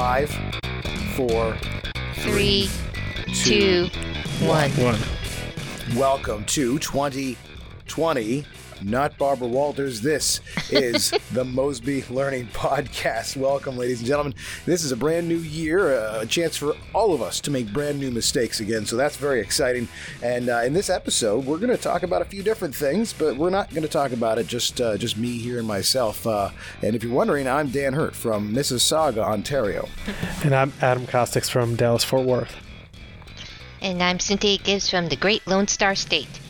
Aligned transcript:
Five, 0.00 0.30
four, 1.14 1.54
Three, 2.14 2.70
two, 3.34 3.90
one. 4.40 4.70
One. 4.70 4.98
Welcome 5.94 6.46
to 6.46 6.78
2020. 6.78 8.46
Not 8.82 9.18
Barbara 9.18 9.48
Walters. 9.48 10.00
This 10.00 10.40
is 10.70 11.12
the 11.32 11.44
Mosby 11.44 12.04
Learning 12.08 12.46
Podcast. 12.48 13.36
Welcome, 13.36 13.76
ladies 13.76 13.98
and 13.98 14.06
gentlemen. 14.06 14.34
This 14.64 14.84
is 14.84 14.92
a 14.92 14.96
brand 14.96 15.28
new 15.28 15.38
year, 15.38 15.92
a 15.92 16.24
chance 16.26 16.56
for 16.56 16.74
all 16.94 17.12
of 17.12 17.20
us 17.20 17.40
to 17.42 17.50
make 17.50 17.72
brand 17.72 18.00
new 18.00 18.10
mistakes 18.10 18.60
again. 18.60 18.86
So 18.86 18.96
that's 18.96 19.16
very 19.16 19.40
exciting. 19.40 19.88
And 20.22 20.48
uh, 20.48 20.62
in 20.62 20.72
this 20.72 20.88
episode, 20.88 21.44
we're 21.44 21.58
going 21.58 21.76
to 21.76 21.82
talk 21.82 22.02
about 22.02 22.22
a 22.22 22.24
few 22.24 22.42
different 22.42 22.74
things, 22.74 23.12
but 23.12 23.36
we're 23.36 23.50
not 23.50 23.70
going 23.70 23.82
to 23.82 23.88
talk 23.88 24.12
about 24.12 24.38
it 24.38 24.46
just 24.46 24.80
uh, 24.80 24.96
just 24.96 25.16
me 25.16 25.38
here 25.38 25.58
and 25.58 25.68
myself. 25.68 26.26
Uh, 26.26 26.50
and 26.82 26.96
if 26.96 27.04
you're 27.04 27.12
wondering, 27.12 27.46
I'm 27.46 27.68
Dan 27.68 27.92
Hurt 27.92 28.14
from 28.16 28.54
Mississauga, 28.54 29.18
Ontario. 29.18 29.88
And 30.42 30.54
I'm 30.54 30.72
Adam 30.80 31.06
Costics 31.06 31.48
from 31.48 31.76
Dallas 31.76 32.04
Fort 32.04 32.26
Worth. 32.26 32.56
And 33.82 34.02
I'm 34.02 34.18
Cynthia 34.18 34.58
Gibbs 34.58 34.88
from 34.90 35.08
the 35.08 35.16
Great 35.16 35.46
Lone 35.46 35.68
Star 35.68 35.94
State. 35.94 36.40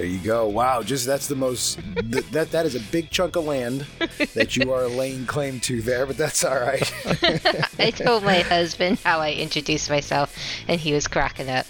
There 0.00 0.08
you 0.08 0.18
go. 0.20 0.48
Wow, 0.48 0.82
just 0.82 1.04
that's 1.04 1.26
the 1.26 1.34
most 1.34 1.78
th- 2.10 2.24
that 2.30 2.52
that 2.52 2.64
is 2.64 2.74
a 2.74 2.80
big 2.80 3.10
chunk 3.10 3.36
of 3.36 3.44
land 3.44 3.84
that 4.32 4.56
you 4.56 4.72
are 4.72 4.88
laying 4.88 5.26
claim 5.26 5.60
to 5.60 5.82
there, 5.82 6.06
but 6.06 6.16
that's 6.16 6.42
all 6.42 6.58
right. 6.58 6.90
I 7.78 7.90
told 7.90 8.24
my 8.24 8.38
husband 8.38 8.98
how 9.04 9.18
I 9.18 9.32
introduced 9.32 9.90
myself, 9.90 10.34
and 10.66 10.80
he 10.80 10.94
was 10.94 11.06
cracking 11.06 11.50
up. 11.50 11.66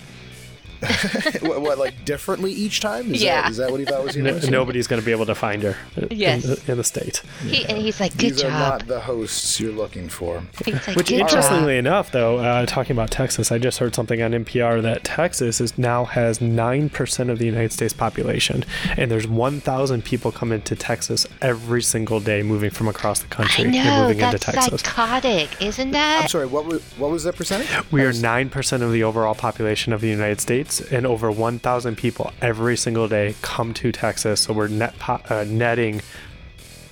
what, 1.43 1.61
what, 1.61 1.79
like 1.79 2.05
differently 2.05 2.53
each 2.53 2.81
time? 2.81 3.15
Is 3.15 3.23
Yeah. 3.23 3.43
That, 3.43 3.51
is 3.51 3.57
that 3.59 3.71
what 3.71 3.81
he 3.81 3.87
thought 3.87 4.05
was 4.05 4.17
No, 4.17 4.39
nobody's 4.49 4.87
going 4.87 5.01
to 5.01 5.05
be 5.07 5.13
able 5.13 5.27
to 5.27 5.35
find 5.35 5.63
her 5.63 5.77
in, 5.97 6.09
Yes. 6.11 6.43
the, 6.45 6.73
in 6.73 6.79
the 6.79 6.85
state. 6.85 7.23
He, 7.43 7.65
and 7.67 7.79
he's 7.79 8.01
like, 8.01 8.13
"Good 8.17 8.33
These 8.35 8.41
are 8.45 8.49
job." 8.51 8.81
not 8.81 8.87
the 8.87 9.01
hosts 9.01 9.61
you're 9.61 9.73
looking 9.73 10.09
for. 10.09 10.43
Like, 10.67 10.97
Which, 10.97 11.11
interestingly 11.11 11.75
job." 11.75 11.79
enough, 11.87 12.13
though, 12.13 12.39
uh, 12.39 12.67
talking 12.67 12.93
about 12.93 13.11
Texas, 13.11 13.53
I 13.53 13.59
just 13.59 13.79
heard 13.79 13.95
something 13.95 14.23
on 14.23 14.33
NPR 14.33 14.81
that 14.83 15.05
Texas 15.05 15.61
is 15.61 15.77
now 15.79 16.05
has 16.07 16.41
nine 16.41 16.89
percent 16.89 17.31
of 17.31 17.39
the 17.39 17.47
United 17.47 17.73
States 17.73 17.93
population, 17.93 18.65
and 18.97 19.11
there's 19.11 19.27
1,000 19.27 20.05
people 20.05 20.33
come 20.33 20.53
into 20.53 20.75
Texas 20.77 21.27
every 21.43 21.83
single 21.83 22.21
day, 22.21 22.43
moving 22.43 22.71
from 22.71 22.89
across 22.89 23.21
the 23.21 23.27
I 23.27 23.35
country 23.37 23.65
and 23.65 23.73
know 23.75 24.03
moving 24.03 24.21
into 24.21 24.39
that's 24.39 24.45
Texas. 24.45 24.81
psychotic, 24.83 25.61
isn't 25.63 25.91
that? 25.93 26.17
I'm 26.17 26.23
that? 26.23 26.31
sorry. 26.31 26.47
What 26.47 26.65
was 26.67 26.83
what 26.99 27.11
was 27.11 27.25
that 27.25 27.37
percentage? 27.37 27.69
We 27.93 28.03
are 28.05 28.13
nine 28.13 28.49
percent 28.51 28.83
of 28.83 28.93
the 28.93 29.03
overall 29.05 29.35
population 29.35 29.93
of 29.93 30.01
the 30.01 30.09
United 30.09 30.41
States, 30.41 30.70
and 30.79 31.05
over 31.07 31.33
1,000 31.33 31.97
people 31.97 32.31
every 32.41 32.77
single 32.77 33.09
day 33.09 33.35
come 33.43 33.75
to 33.75 33.91
Texas. 33.91 34.43
So 34.43 34.53
we're 34.53 34.69
net 34.69 34.97
po- 35.01 35.23
uh, 35.29 35.45
netting, 35.49 36.03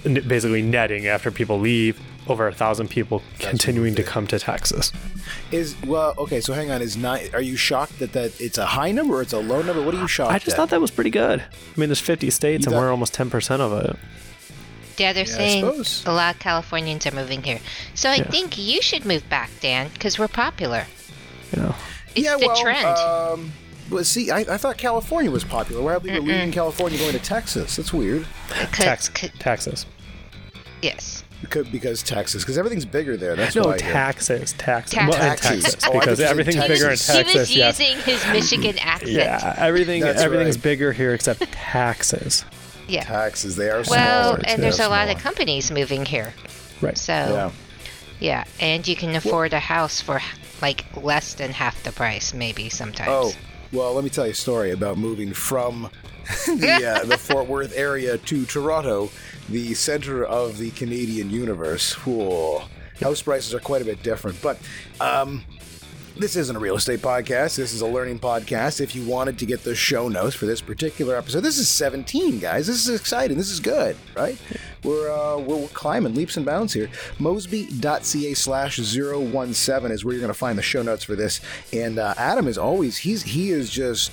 n- 0.04 0.24
basically 0.26 0.62
netting 0.62 1.06
after 1.06 1.30
people 1.30 1.60
leave. 1.60 2.00
Over 2.26 2.46
a 2.46 2.52
thousand 2.52 2.88
people 2.90 3.22
continuing 3.38 3.94
to 3.94 4.02
come 4.02 4.26
to 4.26 4.38
Texas. 4.38 4.92
Is 5.50 5.74
well, 5.86 6.12
okay. 6.18 6.42
So 6.42 6.52
hang 6.52 6.70
on. 6.70 6.82
Is 6.82 6.94
nine? 6.94 7.30
Are 7.32 7.40
you 7.40 7.56
shocked 7.56 8.00
that 8.00 8.12
that 8.12 8.38
it's 8.38 8.58
a 8.58 8.66
high 8.66 8.90
number 8.92 9.14
or 9.14 9.22
it's 9.22 9.32
a 9.32 9.38
low 9.38 9.62
number? 9.62 9.80
What 9.82 9.94
are 9.94 10.00
you 10.00 10.06
shocked? 10.08 10.32
I 10.34 10.38
just 10.38 10.50
at? 10.50 10.56
thought 10.56 10.68
that 10.68 10.80
was 10.82 10.90
pretty 10.90 11.08
good. 11.08 11.40
I 11.40 11.80
mean, 11.80 11.88
there's 11.88 12.00
50 12.02 12.28
states, 12.28 12.66
You 12.66 12.68
and 12.68 12.74
thought- 12.74 12.80
we're 12.82 12.90
almost 12.90 13.14
10% 13.14 13.60
of 13.62 13.72
it. 13.82 13.96
Yeah, 14.98 15.14
they're 15.14 15.24
Yeah, 15.24 15.36
saying 15.36 15.64
a 16.04 16.12
lot 16.12 16.34
of 16.34 16.40
Californians 16.40 17.06
are 17.06 17.14
moving 17.14 17.42
here. 17.42 17.60
So 17.94 18.10
I 18.10 18.16
Yeah. 18.16 18.24
think 18.24 18.58
you 18.58 18.82
should 18.82 19.06
move 19.06 19.26
back, 19.30 19.48
Dan, 19.62 19.88
because 19.94 20.18
we're 20.18 20.28
popular. 20.28 20.84
You 21.56 21.62
know, 21.62 21.74
It's 22.14 22.26
yeah, 22.26 22.36
the 22.38 22.46
well, 22.48 22.60
trend. 22.60 22.86
Um, 22.98 23.52
but 23.90 24.06
see, 24.06 24.30
I, 24.30 24.38
I 24.40 24.56
thought 24.56 24.76
California 24.78 25.30
was 25.30 25.44
popular. 25.44 25.82
Why 25.82 25.94
are 25.94 26.00
people 26.00 26.22
leaving 26.22 26.52
California 26.52 26.98
going 26.98 27.12
to 27.12 27.18
Texas? 27.18 27.76
That's 27.76 27.92
weird. 27.92 28.26
Because- 28.48 29.08
Tex- 29.10 29.30
Texas. 29.38 29.86
yes. 30.82 31.24
Because, 31.40 31.68
because 31.68 32.02
Texas, 32.02 32.42
because 32.42 32.58
everything's 32.58 32.84
bigger 32.84 33.16
there. 33.16 33.36
That's 33.36 33.54
No, 33.54 33.62
what 33.62 33.74
I 33.74 33.78
taxes, 33.78 34.52
taxes, 34.54 34.92
Taxes. 34.96 35.08
Well, 35.08 35.12
Taxes. 35.18 35.62
Texas, 35.62 35.84
Oh, 35.88 36.00
because 36.00 36.18
you 36.18 36.24
everything's 36.24 36.56
Texas. 36.56 36.78
bigger 36.78 36.84
in 36.86 36.88
He 36.88 36.92
was 36.92 37.06
Texas. 37.06 37.54
Yes. 37.54 37.78
using 37.80 37.96
his 38.02 38.26
Michigan 38.32 38.78
accent. 38.80 39.12
Yeah, 39.12 39.54
everything, 39.56 40.00
That's 40.02 40.20
everything's 40.20 40.56
right. 40.56 40.62
bigger 40.64 40.92
here 40.92 41.14
except 41.14 41.40
taxes. 41.52 42.44
Yeah. 42.88 43.04
Taxes, 43.04 43.54
they 43.54 43.70
are 43.70 43.84
so 43.84 43.92
Well, 43.92 44.22
smaller. 44.34 44.42
and 44.48 44.60
there's 44.62 44.80
are 44.80 44.86
a 44.86 44.88
lot 44.88 45.08
of 45.10 45.18
companies 45.18 45.70
moving 45.70 46.04
here. 46.06 46.34
Right. 46.80 46.98
So, 46.98 47.12
Yeah. 47.12 47.50
yeah. 48.18 48.44
And 48.58 48.88
you 48.88 48.96
can 48.96 49.14
afford 49.14 49.52
a 49.52 49.60
house 49.60 50.00
for 50.00 50.20
like 50.60 50.84
less 50.96 51.34
than 51.34 51.52
half 51.52 51.80
the 51.84 51.92
price, 51.92 52.34
maybe 52.34 52.68
sometimes. 52.68 53.08
Oh, 53.12 53.32
well, 53.72 53.94
let 53.94 54.04
me 54.04 54.10
tell 54.10 54.26
you 54.26 54.32
a 54.32 54.34
story 54.34 54.70
about 54.70 54.98
moving 54.98 55.32
from 55.32 55.90
the, 56.46 57.00
uh, 57.00 57.04
the 57.06 57.18
Fort 57.18 57.48
Worth 57.48 57.76
area 57.76 58.18
to 58.18 58.44
Toronto, 58.46 59.10
the 59.48 59.74
center 59.74 60.24
of 60.24 60.58
the 60.58 60.70
Canadian 60.72 61.30
universe. 61.30 61.92
Whoa. 61.94 62.64
House 63.00 63.22
prices 63.22 63.54
are 63.54 63.60
quite 63.60 63.82
a 63.82 63.84
bit 63.84 64.02
different. 64.02 64.40
But 64.42 64.58
um, 65.00 65.44
this 66.16 66.34
isn't 66.34 66.54
a 66.54 66.58
real 66.58 66.76
estate 66.76 67.00
podcast. 67.00 67.56
This 67.56 67.72
is 67.72 67.80
a 67.80 67.86
learning 67.86 68.18
podcast. 68.18 68.80
If 68.80 68.96
you 68.96 69.04
wanted 69.04 69.38
to 69.38 69.46
get 69.46 69.62
the 69.62 69.74
show 69.74 70.08
notes 70.08 70.34
for 70.34 70.46
this 70.46 70.60
particular 70.60 71.16
episode, 71.16 71.40
this 71.40 71.58
is 71.58 71.68
17, 71.68 72.40
guys. 72.40 72.66
This 72.66 72.88
is 72.88 73.00
exciting. 73.00 73.36
This 73.36 73.50
is 73.50 73.60
good, 73.60 73.96
right? 74.16 74.36
We're, 74.82 75.10
uh, 75.10 75.38
we're, 75.38 75.56
we're 75.56 75.68
climbing 75.68 76.14
leaps 76.14 76.36
and 76.36 76.46
bounds 76.46 76.72
here. 76.72 76.90
Mosby.ca 77.18 78.34
slash 78.34 78.76
017 78.78 79.90
is 79.90 80.04
where 80.04 80.14
you're 80.14 80.20
going 80.20 80.32
to 80.32 80.38
find 80.38 80.58
the 80.58 80.62
show 80.62 80.82
notes 80.82 81.04
for 81.04 81.16
this. 81.16 81.40
And 81.72 81.98
uh, 81.98 82.14
Adam 82.16 82.46
is 82.48 82.58
always, 82.58 82.98
he's 82.98 83.22
he 83.22 83.50
is 83.50 83.70
just 83.70 84.12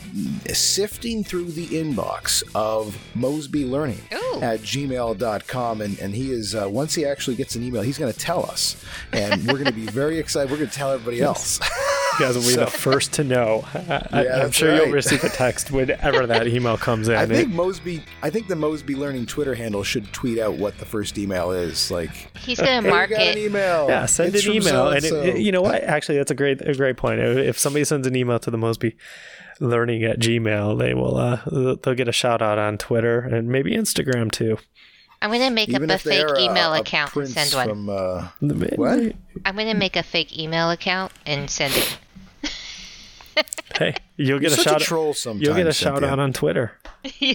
sifting 0.53 1.23
through 1.23 1.51
the 1.51 1.67
inbox 1.67 2.43
of 2.53 2.97
Mosby 3.15 3.65
Learning 3.65 4.01
Ooh. 4.13 4.39
at 4.41 4.61
gmail.com. 4.61 5.81
And, 5.81 5.99
and 5.99 6.15
he 6.15 6.31
is, 6.31 6.55
uh, 6.55 6.69
once 6.69 6.95
he 6.95 7.05
actually 7.05 7.35
gets 7.35 7.55
an 7.55 7.63
email, 7.63 7.81
he's 7.81 7.97
going 7.97 8.11
to 8.11 8.19
tell 8.19 8.45
us. 8.49 8.83
And 9.11 9.45
we're 9.47 9.53
going 9.53 9.65
to 9.65 9.71
be 9.71 9.85
very 9.85 10.19
excited. 10.19 10.51
We're 10.51 10.57
going 10.57 10.69
to 10.69 10.75
tell 10.75 10.91
everybody 10.91 11.21
else. 11.21 11.59
You 12.19 12.25
guys 12.25 12.35
will 12.37 12.43
be 12.47 12.55
the 12.55 12.67
first 12.67 13.13
to 13.13 13.23
know. 13.23 13.65
I, 13.73 14.07
I, 14.11 14.23
Yeah, 14.23 14.43
I'm 14.43 14.51
sure 14.51 14.71
right. 14.71 14.83
you'll 14.83 14.93
receive 14.93 15.23
a 15.23 15.29
text 15.29 15.69
whenever 15.71 16.25
that 16.27 16.47
email 16.47 16.77
comes 16.77 17.07
in. 17.09 17.15
I 17.15 17.25
think 17.25 17.49
Mosby, 17.49 18.03
I 18.21 18.29
think 18.29 18.47
the 18.47 18.55
Mosby 18.55 18.95
Learning 18.95 19.25
Twitter 19.25 19.53
handle 19.55 19.83
should 19.83 20.11
tweet 20.13 20.39
out 20.39 20.53
what 20.55 20.77
the 20.77 20.85
first 20.85 21.17
email 21.17 21.51
is. 21.51 21.91
Like, 21.91 22.11
He's 22.37 22.59
gonna 22.59 22.81
hey, 22.81 22.89
mark 22.89 23.09
we 23.09 23.15
got 23.17 23.27
an 23.27 23.37
email. 23.37 23.87
yeah, 23.89 24.05
send 24.05 24.33
It's 24.33 24.45
an 24.45 24.53
email, 24.53 24.89
and 24.89 25.03
it, 25.03 25.13
it- 25.13 25.37
you 25.39 25.51
know 25.51 25.61
what? 25.61 25.83
Actually, 25.83 26.17
that's 26.19 26.31
a 26.31 26.35
great 26.35 26.61
a 26.61 26.73
great 26.73 26.95
point. 26.97 27.19
If 27.19 27.59
somebody 27.59 27.83
sends 27.85 28.07
an 28.07 28.15
email 28.15 28.39
to 28.39 28.49
the 28.51 28.57
Mosby 28.57 28.95
Learning 29.59 30.03
at 30.03 30.19
Gmail, 30.19 30.77
they 30.79 30.93
will 30.93 31.17
uh, 31.17 31.41
they'll 31.83 31.95
get 31.95 32.07
a 32.07 32.11
shout 32.13 32.41
out 32.41 32.57
on 32.57 32.77
Twitter 32.77 33.19
and 33.19 33.47
maybe 33.49 33.71
Instagram 33.75 34.31
too. 34.31 34.57
I'm 35.21 35.31
gonna 35.31 35.49
make 35.49 35.69
Even 35.69 35.89
up 35.89 35.95
a 36.01 36.03
fake 36.03 36.27
email 36.37 36.73
a 36.73 36.81
account 36.81 37.15
and 37.15 37.27
send 37.29 37.53
one. 37.53 37.69
From, 37.69 37.89
uh, 37.89 38.27
What? 38.75 39.13
I'm 39.45 39.55
gonna 39.55 39.73
make 39.73 39.95
a 39.95 40.03
fake 40.03 40.37
email 40.37 40.69
account 40.71 41.11
and 41.25 41.49
send 41.49 41.73
it. 41.75 41.97
Hey, 43.77 43.95
you'll 44.17 44.39
get 44.39 44.51
You're 44.51 44.59
a 44.59 44.63
such 44.63 44.65
a 44.67 44.69
shout. 44.69 44.81
troll 44.81 45.13
sometimes, 45.13 45.41
You'll 45.45 45.55
get 45.55 45.67
a 45.67 45.73
shout 45.73 46.03
out 46.03 46.19
on 46.19 46.31
Twitter. 46.33 46.71
yeah. 47.19 47.33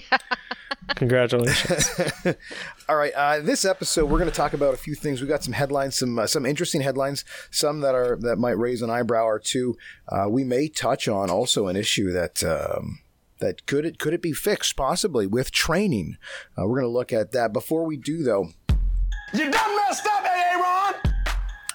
Congratulations. 0.95 1.89
All 2.89 2.95
right, 2.95 3.13
uh, 3.13 3.39
this 3.39 3.63
episode 3.65 4.05
we're 4.09 4.17
going 4.17 4.29
to 4.29 4.35
talk 4.35 4.53
about 4.53 4.73
a 4.73 4.77
few 4.77 4.95
things. 4.95 5.21
We 5.21 5.27
got 5.27 5.43
some 5.43 5.53
headlines, 5.53 5.95
some 5.95 6.17
uh, 6.19 6.27
some 6.27 6.45
interesting 6.45 6.81
headlines, 6.81 7.23
some 7.51 7.81
that 7.81 7.95
are 7.95 8.17
that 8.21 8.37
might 8.37 8.57
raise 8.57 8.81
an 8.81 8.89
eyebrow 8.89 9.25
or 9.25 9.39
two. 9.39 9.77
Uh, 10.09 10.25
we 10.29 10.43
may 10.43 10.67
touch 10.67 11.07
on 11.07 11.29
also 11.29 11.67
an 11.67 11.75
issue 11.75 12.11
that. 12.11 12.43
Um, 12.43 12.99
that 13.39 13.65
could 13.65 13.87
it 13.87 13.97
could 13.97 14.13
it 14.13 14.21
be 14.21 14.33
fixed 14.33 14.75
possibly 14.75 15.25
with 15.25 15.49
training? 15.51 16.17
Uh, 16.55 16.67
we're 16.67 16.79
going 16.79 16.83
to 16.83 16.95
look 16.95 17.11
at 17.11 17.31
that. 17.31 17.51
Before 17.51 17.83
we 17.85 17.97
do, 17.97 18.21
though, 18.21 18.49
You 19.33 19.49
done 19.49 19.75
messed 19.77 20.05
up, 20.05 20.23
Aaron! 20.23 20.40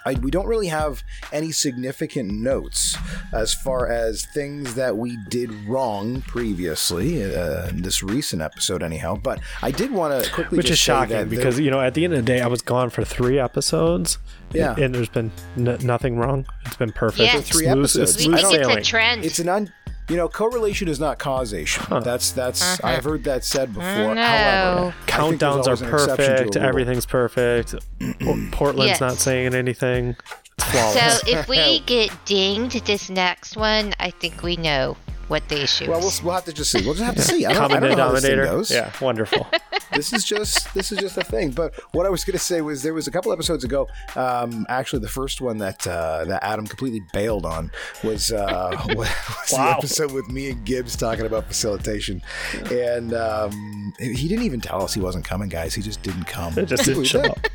I, 0.06 0.14
we 0.14 0.30
don't 0.30 0.46
really 0.46 0.68
have 0.68 1.02
any 1.32 1.50
significant 1.52 2.30
notes 2.30 2.96
as 3.32 3.52
far 3.52 3.88
as 3.88 4.24
things 4.32 4.74
that 4.76 4.96
we 4.96 5.18
did 5.28 5.50
wrong 5.68 6.22
previously 6.22 7.22
uh, 7.24 7.68
in 7.68 7.82
this 7.82 8.02
recent 8.02 8.40
episode, 8.40 8.82
anyhow. 8.82 9.16
But 9.16 9.40
I 9.62 9.70
did 9.70 9.90
want 9.90 10.22
to 10.24 10.30
quickly, 10.30 10.56
Which 10.58 10.68
just 10.68 10.74
is 10.80 10.84
shocking 10.84 11.16
that 11.16 11.28
because 11.30 11.58
you 11.58 11.70
know 11.70 11.80
at 11.80 11.94
the 11.94 12.04
end 12.04 12.14
of 12.14 12.18
the 12.20 12.24
day 12.24 12.40
I 12.40 12.46
was 12.46 12.62
gone 12.62 12.90
for 12.90 13.04
three 13.04 13.38
episodes. 13.38 14.18
Yeah. 14.52 14.76
and 14.78 14.94
there's 14.94 15.08
been 15.08 15.32
n- 15.56 15.76
nothing 15.82 16.16
wrong. 16.18 16.46
It's 16.64 16.76
been 16.76 16.92
perfect. 16.92 17.20
Yeah. 17.20 17.38
It's 17.38 17.48
Three 17.50 17.64
smooth, 17.64 17.78
episodes. 17.78 18.16
It's 18.16 18.26
We 18.26 18.34
I 18.34 18.38
smooth 18.38 18.50
think 18.52 18.78
it's 18.78 18.88
a 18.88 18.90
trend. 18.90 19.24
it's 19.24 19.38
an 19.40 19.48
un, 19.48 19.72
you 20.08 20.16
know, 20.16 20.28
correlation 20.28 20.88
is 20.88 21.00
not 21.00 21.18
causation. 21.18 21.84
That's 22.02 22.30
that's 22.32 22.62
uh-huh. 22.62 22.86
I've 22.88 23.04
heard 23.04 23.24
that 23.24 23.44
said 23.44 23.70
mm, 23.70 23.74
before. 23.74 24.14
no. 24.14 24.22
However, 24.22 24.94
I 25.08 25.28
think 25.28 25.40
there's 25.40 25.40
Countdowns 25.40 25.42
are 25.42 25.62
always 25.64 25.80
an 25.82 25.88
exception 25.88 26.16
to 26.16 26.32
a 26.32 26.36
perfect. 26.36 26.56
Everything's 26.56 27.06
perfect. 27.06 27.74
Portland's 28.52 28.88
Yes. 28.90 29.00
not 29.00 29.16
saying 29.16 29.54
anything. 29.54 30.16
It's 30.58 30.64
flawless. 30.70 31.20
So 31.20 31.28
if 31.28 31.48
we 31.48 31.80
get 31.86 32.10
dinged 32.24 32.86
this 32.86 33.10
next 33.10 33.56
one, 33.56 33.94
I 33.98 34.10
think 34.10 34.42
we 34.42 34.56
know 34.56 34.96
what 35.28 35.48
the 35.48 35.62
issue 35.62 35.90
Well, 35.90 36.00
we'll, 36.00 36.12
we'll 36.22 36.34
have 36.34 36.44
to 36.44 36.52
just 36.52 36.70
see. 36.70 36.84
We'll 36.84 36.94
just 36.94 37.04
have 37.04 37.16
to 37.16 37.22
see. 37.22 37.46
I 37.46 37.52
don't, 37.52 37.72
I 37.72 37.80
don't 37.80 37.96
know 37.96 38.04
how 38.04 38.12
this 38.12 38.24
thing 38.24 38.36
goes. 38.36 38.70
Yeah, 38.70 38.92
wonderful. 39.00 39.46
this 39.92 40.12
is 40.12 40.24
just 40.24 40.72
this 40.74 40.92
is 40.92 40.98
just 40.98 41.16
a 41.16 41.24
thing. 41.24 41.50
But 41.50 41.74
what 41.92 42.06
I 42.06 42.08
was 42.08 42.24
going 42.24 42.32
to 42.38 42.44
say 42.44 42.60
was 42.60 42.82
there 42.82 42.94
was 42.94 43.06
a 43.06 43.10
couple 43.10 43.32
episodes 43.32 43.64
ago. 43.64 43.88
Um, 44.14 44.66
actually, 44.68 45.00
the 45.00 45.08
first 45.08 45.40
one 45.40 45.58
that 45.58 45.86
uh, 45.86 46.24
that 46.24 46.42
Adam 46.42 46.66
completely 46.66 47.02
bailed 47.12 47.46
on 47.46 47.70
was 48.02 48.32
uh, 48.32 48.70
was 48.94 49.08
the 49.50 49.60
episode 49.60 50.12
with 50.12 50.28
me 50.28 50.50
and 50.50 50.64
Gibbs 50.64 50.96
talking 50.96 51.26
about 51.26 51.46
facilitation, 51.46 52.22
and 52.70 53.14
um, 53.14 53.92
he 53.98 54.28
didn't 54.28 54.44
even 54.44 54.60
tell 54.60 54.82
us 54.82 54.94
he 54.94 55.00
wasn't 55.00 55.24
coming, 55.24 55.48
guys. 55.48 55.74
He 55.74 55.82
just 55.82 56.02
didn't 56.02 56.24
come. 56.24 56.56
It 56.58 56.66
just 56.66 56.84
didn't 56.84 57.04
show 57.04 57.22
up. 57.22 57.46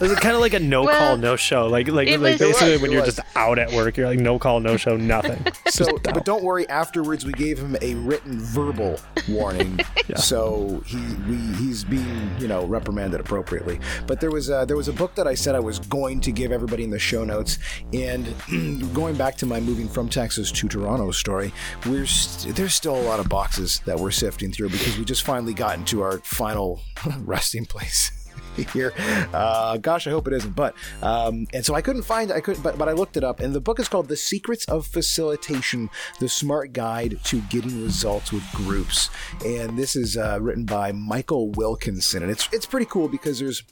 Is 0.00 0.12
it 0.12 0.20
kind 0.20 0.34
of 0.34 0.40
like 0.40 0.54
a 0.54 0.60
no 0.60 0.84
Well, 0.84 0.98
call, 0.98 1.16
no 1.16 1.36
show? 1.36 1.66
Like 1.66 1.88
like 1.88 2.08
like 2.08 2.20
was- 2.20 2.38
basically 2.38 2.72
was, 2.72 2.82
when 2.82 2.92
you're 2.92 3.02
was. 3.04 3.16
just 3.16 3.26
out 3.36 3.58
at 3.58 3.72
work, 3.72 3.96
you're 3.96 4.06
like 4.06 4.18
no 4.18 4.38
call, 4.38 4.60
no 4.60 4.76
show, 4.76 4.96
nothing. 4.96 5.44
So, 5.70 5.84
Just 5.84 6.02
but 6.02 6.16
out. 6.16 6.24
don't 6.24 6.42
worry. 6.42 6.68
Afterwards, 6.68 7.24
we 7.24 7.32
gave 7.32 7.56
him 7.56 7.76
a 7.80 7.94
written 7.94 8.40
verbal 8.40 8.98
warning, 9.28 9.78
so 10.16 10.82
he 10.84 10.96
we, 11.28 11.36
he's 11.54 11.84
being 11.84 12.28
you 12.40 12.48
know 12.48 12.64
reprimanded 12.64 13.20
appropriately. 13.20 13.78
But 14.08 14.20
there 14.20 14.32
was 14.32 14.50
uh, 14.50 14.64
there 14.64 14.76
was 14.76 14.88
a 14.88 14.92
book 14.92 15.14
that 15.14 15.28
I 15.28 15.34
said 15.34 15.54
I 15.54 15.60
was 15.60 15.78
going 15.78 16.20
to 16.22 16.32
give 16.32 16.50
everybody 16.50 16.82
in 16.82 16.90
the 16.90 16.98
show 16.98 17.22
notes, 17.24 17.58
and 17.92 18.34
going 18.94 19.14
back 19.14 19.36
to 19.36 19.46
my 19.46 19.60
moving 19.60 19.88
from 19.88 20.08
Texas 20.08 20.50
to 20.52 20.66
Toronto 20.68 21.12
story, 21.12 21.52
we're 21.86 22.04
st- 22.06 22.56
there's 22.56 22.74
still 22.74 22.96
a 22.96 23.04
lot 23.04 23.20
of 23.20 23.28
boxes 23.28 23.80
that 23.86 23.98
we're 23.98 24.10
sifting 24.10 24.50
through 24.50 24.70
because 24.70 24.98
we 24.98 25.04
just 25.04 25.22
finally 25.22 25.54
got 25.54 25.78
into 25.78 26.02
our 26.02 26.18
final 26.24 26.80
resting 27.20 27.64
place. 27.64 28.10
here. 28.72 28.92
Uh, 29.32 29.76
gosh, 29.78 30.06
I 30.06 30.10
hope 30.10 30.26
it 30.26 30.32
isn't. 30.34 30.54
But 30.54 30.74
um, 31.02 31.46
and 31.52 31.64
so 31.64 31.74
I 31.74 31.82
couldn't 31.82 32.02
find. 32.02 32.32
I 32.32 32.40
couldn't. 32.40 32.62
But 32.62 32.78
but 32.78 32.88
I 32.88 32.92
looked 32.92 33.16
it 33.16 33.24
up, 33.24 33.40
and 33.40 33.54
the 33.54 33.60
book 33.60 33.78
is 33.80 33.88
called 33.88 34.08
"The 34.08 34.16
Secrets 34.16 34.64
of 34.66 34.86
Facilitation: 34.86 35.90
The 36.18 36.28
Smart 36.28 36.72
Guide 36.72 37.18
to 37.24 37.40
Getting 37.42 37.82
Results 37.82 38.32
with 38.32 38.44
Groups." 38.52 39.10
And 39.44 39.78
this 39.78 39.96
is 39.96 40.16
uh, 40.16 40.38
written 40.40 40.64
by 40.64 40.92
Michael 40.92 41.50
Wilkinson, 41.50 42.22
and 42.22 42.30
it's 42.30 42.48
it's 42.52 42.66
pretty 42.66 42.86
cool 42.86 43.08
because 43.08 43.38
there's 43.38 43.62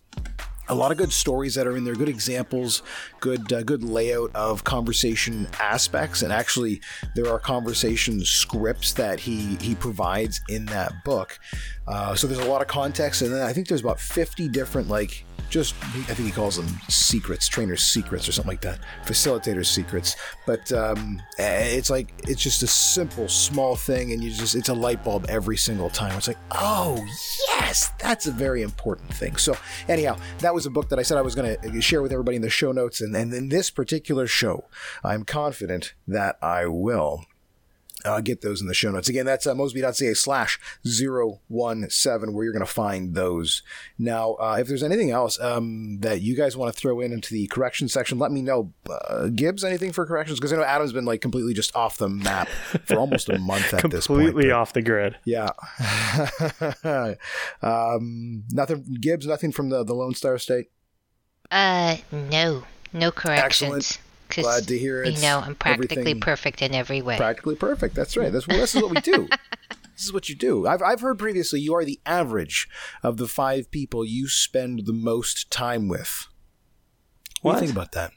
a 0.69 0.75
lot 0.75 0.92
of 0.92 0.98
good 0.98 1.12
stories 1.12 1.54
that 1.54 1.66
are 1.66 1.76
in 1.76 1.84
there, 1.84 1.94
good 1.94 2.08
examples, 2.08 2.82
good 3.20 3.52
uh, 3.52 3.62
good 3.62 3.82
layout 3.82 4.31
of 4.34 4.64
conversation 4.64 5.48
aspects, 5.60 6.22
and 6.22 6.32
actually 6.32 6.81
there 7.14 7.31
are 7.32 7.38
conversation 7.38 8.24
scripts 8.24 8.92
that 8.92 9.20
he 9.20 9.56
he 9.56 9.74
provides 9.74 10.40
in 10.48 10.66
that 10.66 10.92
book. 11.04 11.38
Uh, 11.88 12.14
so 12.14 12.26
there's 12.26 12.44
a 12.44 12.50
lot 12.50 12.61
of 12.61 12.69
context, 12.69 13.23
and 13.23 13.32
then 13.32 13.40
I 13.40 13.52
think 13.52 13.67
there's 13.67 13.81
about 13.81 13.99
50 13.99 14.49
different 14.49 14.88
like 14.88 15.25
just 15.49 15.75
I 15.82 16.14
think 16.14 16.29
he 16.29 16.31
calls 16.31 16.56
them 16.56 16.67
secrets, 16.88 17.49
trainers' 17.49 17.82
secrets, 17.82 18.29
or 18.29 18.32
something 18.32 18.50
like 18.50 18.61
that, 18.61 18.81
facilitators' 19.06 19.67
secrets. 19.67 20.17
But 20.46 20.70
um, 20.73 21.23
eh, 21.38 21.76
it's 21.76 21.90
like 21.90 22.12
it's 22.25 22.43
just 22.43 22.62
a 22.62 22.67
simple, 22.67 23.29
small 23.29 23.75
thing, 23.75 24.12
and 24.12 24.23
you 24.23 24.31
just 24.31 24.55
it's 24.55 24.69
a 24.69 24.75
light 24.75 25.02
bulb 25.02 25.26
every 25.29 25.56
single 25.56 25.88
time. 25.88 26.17
It's 26.17 26.29
like, 26.29 26.38
oh 26.52 27.02
yes, 27.49 27.91
that's 27.99 28.26
a 28.26 28.32
very 28.32 28.62
important 28.62 29.12
thing. 29.14 29.37
So 29.37 29.56
anyhow, 29.88 30.19
that 30.41 30.55
was 30.55 30.67
a 30.67 30.70
book 30.70 30.88
that 30.91 30.99
I 30.99 31.02
said 31.02 31.17
I 31.17 31.23
was 31.23 31.34
going 31.34 31.56
to 31.56 31.81
share 31.81 32.02
with 32.02 32.12
everybody 32.12 32.37
in 32.37 32.43
the 32.43 32.50
show 32.50 32.73
notes, 32.73 33.00
and, 33.00 33.17
and 33.17 33.32
in 33.32 33.49
this 33.49 33.70
particular 33.70 34.26
show, 34.26 34.67
I'm 35.02 35.25
confident 35.25 35.94
that 36.06 36.37
I 36.43 36.67
will. 36.67 37.25
Uh, 38.04 38.20
get 38.20 38.42
those 38.42 38.60
in 38.60 38.68
the 38.68 38.74
show 38.74 38.92
notes. 38.92 39.08
Again, 39.08 39.26
that's 39.26 39.44
uh, 39.44 39.54
mosby.ca 39.56 40.14
slash 40.14 40.60
017 40.84 42.32
where 42.32 42.44
you're 42.44 42.52
going 42.52 42.64
to 42.64 42.72
find 42.72 43.14
those. 43.14 43.62
Now, 43.98 44.34
uh, 44.34 44.56
if 44.60 44.68
there's 44.68 44.84
anything 44.84 45.10
else 45.10 45.38
um, 45.40 45.98
that 46.00 46.20
you 46.20 46.36
guys 46.36 46.56
want 46.56 46.72
to 46.72 46.78
throw 46.80 47.00
in 47.00 47.12
into 47.12 47.34
the 47.34 47.48
correction 47.48 47.88
section, 47.88 48.18
let 48.20 48.30
me 48.30 48.40
know. 48.40 48.72
Uh, 48.88 49.26
Gibbs, 49.34 49.64
anything 49.64 49.92
for 49.92 50.06
corrections? 50.06 50.38
Because 50.38 50.52
I 50.52 50.56
know 50.56 50.62
Adam's 50.62 50.92
been 50.92 51.06
like 51.06 51.20
completely 51.20 51.54
just 51.54 51.74
off 51.74 51.98
the 51.98 52.08
map 52.08 52.46
for 52.86 52.98
almost 52.98 53.28
a 53.30 53.38
month 53.38 53.74
at 53.74 53.90
this 53.90 54.06
point. 54.06 54.20
completely 54.26 54.52
off 54.52 54.72
the 54.72 54.82
grid. 54.82 55.16
Yeah. 55.24 55.50
um, 57.62 58.44
nothing, 58.52 58.96
Gibbs, 59.00 59.26
nothing 59.26 59.52
from 59.52 59.70
the, 59.70 59.82
the 59.84 59.94
Lone 59.94 60.14
Star 60.14 60.38
State? 60.38 60.70
Uh, 61.50 61.96
no, 62.12 62.62
no 62.92 63.10
corrections. 63.10 63.70
'cause, 63.72 63.98
Glad 64.28 64.66
to 64.69 64.78
hear 64.78 65.04
You 65.04 65.12
it's 65.12 65.22
know, 65.22 65.40
I'm 65.44 65.54
practically 65.54 66.14
perfect 66.14 66.62
in 66.62 66.75
every 66.75 67.02
way. 67.02 67.16
Practically 67.16 67.56
perfect. 67.56 67.94
That's 67.94 68.16
right. 68.16 68.32
That's 68.32 68.46
well, 68.46 68.58
this 68.58 68.75
is 68.75 68.82
what 68.82 68.90
we 68.90 69.00
do. 69.00 69.28
this 69.94 70.04
is 70.04 70.12
what 70.12 70.28
you 70.28 70.34
do. 70.34 70.66
I've, 70.66 70.82
I've 70.82 71.00
heard 71.00 71.19
previously 71.19 71.60
you 71.60 71.75
are 71.75 71.84
the 71.84 72.00
average 72.06 72.69
of 73.02 73.16
the 73.16 73.28
five 73.28 73.70
people 73.70 74.04
you 74.04 74.28
spend 74.28 74.86
the 74.86 74.92
most 74.92 75.50
time 75.50 75.88
with. 75.88 76.26
What, 77.42 77.54
do 77.54 77.60
you 77.60 77.66
think 77.66 77.72
about 77.72 77.92
that? 77.92 78.12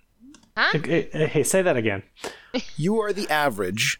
Hey, 0.55 1.09
hey, 1.11 1.27
hey, 1.27 1.43
say 1.43 1.61
that 1.61 1.77
again. 1.77 2.03
You 2.75 2.99
are 2.99 3.13
the 3.13 3.29
average 3.29 3.97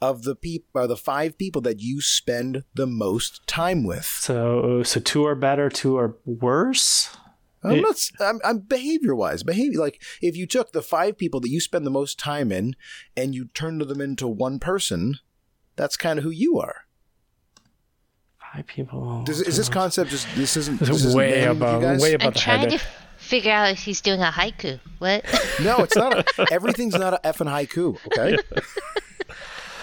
of 0.00 0.22
the 0.22 0.34
people 0.34 0.80
uh, 0.80 0.86
the 0.86 0.96
five 0.96 1.36
people 1.36 1.60
that 1.62 1.80
you 1.80 2.00
spend 2.00 2.64
the 2.74 2.86
most 2.86 3.46
time 3.46 3.84
with. 3.84 4.06
So 4.06 4.82
so 4.82 5.00
two 5.00 5.26
are 5.26 5.34
better, 5.34 5.68
two 5.68 5.98
are 5.98 6.16
worse. 6.24 7.14
I'm 7.62 7.72
It- 7.72 7.82
not. 7.82 7.90
s- 7.92 8.12
I'm, 8.20 8.40
I'm 8.44 8.58
behavior 8.60 9.14
wise. 9.14 9.42
Behavior 9.42 9.78
like 9.78 10.02
if 10.22 10.36
you 10.36 10.46
took 10.46 10.72
the 10.72 10.82
five 10.82 11.18
people 11.18 11.40
that 11.40 11.50
you 11.50 11.60
spend 11.60 11.84
the 11.86 11.90
most 11.90 12.18
time 12.18 12.50
in 12.52 12.74
and 13.16 13.34
you 13.34 13.48
turned 13.54 13.80
them 13.82 14.00
into 14.00 14.26
one 14.26 14.58
person, 14.58 15.18
that's 15.76 15.96
kind 15.96 16.18
of 16.18 16.24
who 16.24 16.30
you 16.30 16.58
are. 16.58 16.86
Five 18.54 18.66
people. 18.66 19.22
Does, 19.24 19.40
is 19.42 19.56
this 19.56 19.68
concept 19.68 20.10
just 20.10 20.26
this 20.34 20.56
isn't 20.56 20.80
This 20.80 20.88
this 20.88 20.96
is 20.98 21.04
isn't 21.06 21.18
way 21.18 21.30
named 21.30 21.44
you 21.44 21.50
above, 21.50 21.82
guys? 21.82 22.00
way 22.02 22.14
I'm 22.14 22.32
the 22.32 22.38
trying 22.38 22.70
to 22.70 22.80
figure 23.18 23.52
out 23.52 23.70
if 23.70 23.78
he's 23.80 24.00
doing 24.00 24.20
a 24.22 24.30
haiku. 24.32 24.80
What? 24.98 25.24
No, 25.62 25.78
it's 25.78 25.94
not. 25.96 26.18
A, 26.38 26.46
everything's 26.52 26.94
not 26.94 27.14
a 27.14 27.20
effing 27.24 27.46
haiku. 27.46 27.96
Okay. 28.06 28.36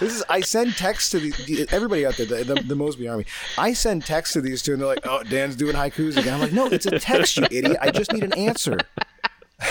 This 0.00 0.14
is. 0.16 0.24
I 0.28 0.40
send 0.40 0.76
texts 0.76 1.10
to 1.10 1.18
the, 1.18 1.30
the 1.46 1.66
everybody 1.70 2.06
out 2.06 2.16
there, 2.16 2.26
the, 2.26 2.44
the, 2.44 2.54
the 2.62 2.76
Mosby 2.76 3.08
Army. 3.08 3.24
I 3.56 3.72
send 3.72 4.04
texts 4.06 4.32
to 4.34 4.40
these 4.40 4.62
two, 4.62 4.72
and 4.72 4.80
they're 4.80 4.88
like, 4.88 5.04
"Oh, 5.06 5.22
Dan's 5.24 5.56
doing 5.56 5.74
haikus 5.74 6.16
again." 6.16 6.34
I'm 6.34 6.40
like, 6.40 6.52
"No, 6.52 6.66
it's 6.66 6.86
a 6.86 6.98
text, 6.98 7.36
you 7.36 7.44
idiot. 7.50 7.76
I 7.80 7.90
just 7.90 8.12
need 8.12 8.22
an 8.24 8.32
answer." 8.34 8.78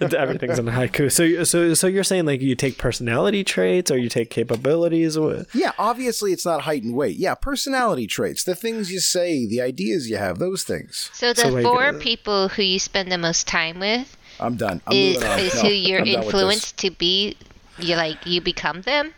Everything's 0.00 0.58
in 0.58 0.66
haiku. 0.66 1.12
So 1.12 1.22
you- 1.22 1.44
so 1.44 1.74
so 1.74 1.86
you're 1.86 2.02
saying 2.04 2.24
like 2.26 2.40
you 2.40 2.54
take 2.56 2.76
personality 2.78 3.44
traits 3.44 3.90
or 3.90 3.98
you 3.98 4.08
take 4.08 4.30
capabilities? 4.30 5.18
What- 5.18 5.46
Yeah, 5.54 5.72
obviously 5.78 6.32
it's 6.32 6.44
not 6.44 6.62
height 6.62 6.82
and 6.82 6.94
weight. 6.94 7.16
Yeah, 7.16 7.34
personality 7.34 8.06
traits, 8.06 8.42
the 8.42 8.54
things 8.56 8.90
you 8.90 8.98
say, 9.00 9.46
the 9.46 9.60
ideas 9.60 10.10
you 10.10 10.16
have, 10.16 10.38
those 10.38 10.64
things. 10.64 11.10
So 11.12 11.32
the 11.32 11.42
So, 11.42 11.48
like, 11.50 11.62
four 11.64 11.84
uh, 11.86 11.98
people 12.00 12.48
who 12.48 12.62
you 12.62 12.78
spend 12.78 13.12
the 13.12 13.18
most 13.18 13.46
time 13.46 13.78
with 13.78 14.16
I'm 14.40 14.56
done. 14.56 14.80
I'm 14.86 14.96
is, 14.96 15.22
on. 15.22 15.38
is 15.38 15.54
No, 15.54 15.60
who 15.62 15.68
you're 15.68 15.98
I'm 16.00 16.04
done 16.06 16.14
with 16.14 16.24
this. 16.26 16.34
influenced 16.34 16.78
to 16.78 16.90
be. 16.90 17.36
You 17.82 17.96
like 17.96 18.26
you 18.26 18.40
become 18.40 18.82
them. 18.82 19.14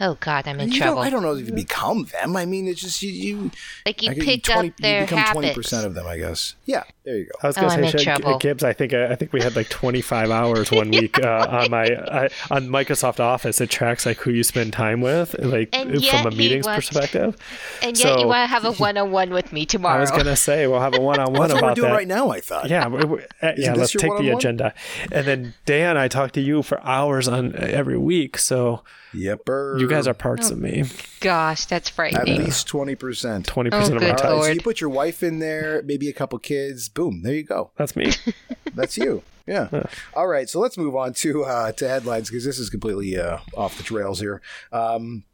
Oh 0.00 0.16
God, 0.20 0.46
I'm 0.46 0.60
in 0.60 0.70
You 0.70 0.78
trouble. 0.78 0.96
don't, 0.96 1.06
I 1.06 1.10
don't 1.10 1.22
know 1.22 1.34
if 1.34 1.46
you 1.46 1.54
become 1.54 2.04
them. 2.06 2.36
I 2.36 2.44
mean, 2.44 2.68
it's 2.68 2.82
just 2.82 3.00
you. 3.02 3.10
you 3.10 3.50
Like 3.86 4.02
you 4.02 4.10
I 4.10 4.14
pick 4.14 4.42
20 4.42 4.68
up 4.68 4.76
their 4.76 5.00
you 5.00 5.06
become 5.06 5.32
Twenty 5.32 5.54
percent 5.54 5.86
of 5.86 5.94
them, 5.94 6.06
I 6.06 6.18
guess. 6.18 6.54
Yeah, 6.66 6.84
there 7.06 7.16
you 7.18 7.24
go. 7.24 7.30
I 7.42 7.46
was 7.46 7.56
Oh, 7.56 7.62
gonna 7.62 7.86
I'm 7.86 7.88
say, 7.92 7.98
Shag- 8.04 8.40
Gibbs. 8.40 8.62
I 8.64 8.72
think 8.74 8.92
I 8.92 9.14
think 9.14 9.32
we 9.32 9.40
had 9.40 9.56
like 9.56 9.68
25 9.70 10.30
hours 10.30 10.70
one 10.70 10.90
week 10.90 11.18
uh, 11.24 11.46
on 11.50 11.70
my 11.70 11.86
uh, 11.86 12.28
on 12.50 12.66
Microsoft 12.68 13.20
Office. 13.20 13.60
It 13.60 13.70
tracks 13.70 14.04
like 14.04 14.18
who 14.18 14.30
you 14.32 14.42
spend 14.42 14.72
time 14.72 15.00
with, 15.00 15.34
like 15.38 15.74
from 15.74 16.26
a 16.26 16.30
meetings 16.32 16.66
wants- 16.66 16.88
perspective. 16.88 17.36
And 17.82 17.98
yet 17.98 18.18
you 18.18 18.26
want 18.26 18.42
to 18.42 18.46
have 18.48 18.64
a 18.64 18.72
one-on-one 18.82 19.30
with 19.30 19.52
me 19.52 19.64
tomorrow. 19.64 19.96
I 19.98 20.00
was 20.00 20.10
gonna 20.10 20.36
say 20.36 20.66
we'll 20.66 20.80
have 20.80 20.94
a 20.96 21.00
one-on-one 21.00 21.48
That's 21.48 21.54
what 21.54 21.58
about 21.58 21.68
we're 21.70 21.74
doing 21.76 21.88
that. 21.90 21.96
right 21.96 22.08
now. 22.08 22.30
I 22.30 22.40
thought. 22.40 22.68
Yeah, 22.68 22.88
we- 22.88 23.04
we- 23.04 23.20
uh, 23.40 23.52
yeah. 23.56 23.72
Let's 23.74 23.92
take 23.92 24.02
the 24.02 24.08
one-on-one? 24.08 24.36
agenda, 24.36 24.74
and 25.12 25.26
then 25.26 25.54
Dan, 25.64 25.96
I 25.96 26.08
talk 26.08 26.32
to 26.32 26.40
you 26.40 26.62
for 26.62 26.80
hours 26.84 27.28
on 27.28 27.54
uh, 27.54 27.60
every 27.60 27.96
week, 27.98 28.36
so 28.36 28.82
Yepper. 29.14 29.78
you 29.80 29.88
guys 29.88 30.06
are 30.06 30.14
parts 30.14 30.50
of 30.50 30.58
me. 30.58 30.84
Gosh, 31.20 31.64
that's 31.66 31.88
frightening. 31.88 32.34
at 32.38 32.44
least 32.44 32.66
twenty 32.66 32.94
percent. 32.94 33.46
Twenty 33.46 33.70
percent 33.70 33.94
Oh, 33.94 33.96
of 33.96 34.02
my 34.02 34.08
good 34.08 34.18
time. 34.18 34.26
All 34.32 34.36
right, 34.38 34.42
so 34.42 34.46
Lord. 34.48 34.56
you 34.56 34.62
put 34.62 34.80
your 34.80 34.90
wife 34.90 35.22
in 35.22 35.38
there, 35.38 35.82
maybe 35.84 36.08
a 36.08 36.12
couple 36.12 36.38
kids. 36.38 36.88
Boom, 36.96 37.20
there 37.22 37.34
you 37.34 37.44
go. 37.44 37.70
That's 37.76 37.94
me. 37.94 38.12
That's 38.74 38.96
you. 38.96 39.22
Yeah. 39.46 39.84
All 40.14 40.26
right, 40.26 40.48
so 40.48 40.58
let's 40.58 40.78
move 40.78 40.96
on 40.96 41.12
to 41.14 41.44
uh, 41.44 41.72
to 41.72 41.86
headlines 41.86 42.30
because 42.30 42.44
this 42.44 42.58
is 42.58 42.70
completely 42.70 43.18
uh, 43.18 43.38
off 43.54 43.76
the 43.76 43.82
trails 43.82 44.18
here. 44.18 44.40
Um, 44.72 45.24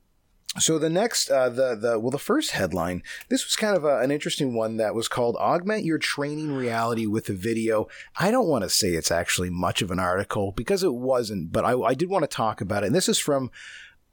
so 0.58 0.78
the 0.78 0.90
next, 0.90 1.30
uh, 1.30 1.48
the 1.48 1.76
the 1.76 2.00
well, 2.00 2.10
the 2.10 2.18
first 2.18 2.50
headline. 2.50 3.04
This 3.30 3.46
was 3.46 3.54
kind 3.54 3.76
of 3.76 3.84
a, 3.84 4.00
an 4.00 4.10
interesting 4.10 4.54
one 4.54 4.76
that 4.76 4.94
was 4.94 5.06
called 5.06 5.36
"Augment 5.38 5.84
Your 5.84 5.98
Training 5.98 6.52
Reality 6.52 7.06
with 7.06 7.28
a 7.28 7.32
Video." 7.32 7.86
I 8.18 8.32
don't 8.32 8.48
want 8.48 8.64
to 8.64 8.68
say 8.68 8.88
it's 8.88 9.12
actually 9.12 9.48
much 9.48 9.82
of 9.82 9.92
an 9.92 10.00
article 10.00 10.52
because 10.52 10.82
it 10.82 10.94
wasn't, 10.94 11.52
but 11.52 11.64
I, 11.64 11.78
I 11.78 11.94
did 11.94 12.10
want 12.10 12.24
to 12.24 12.28
talk 12.28 12.60
about 12.60 12.82
it. 12.82 12.88
And 12.88 12.94
this 12.94 13.08
is 13.08 13.18
from 13.18 13.50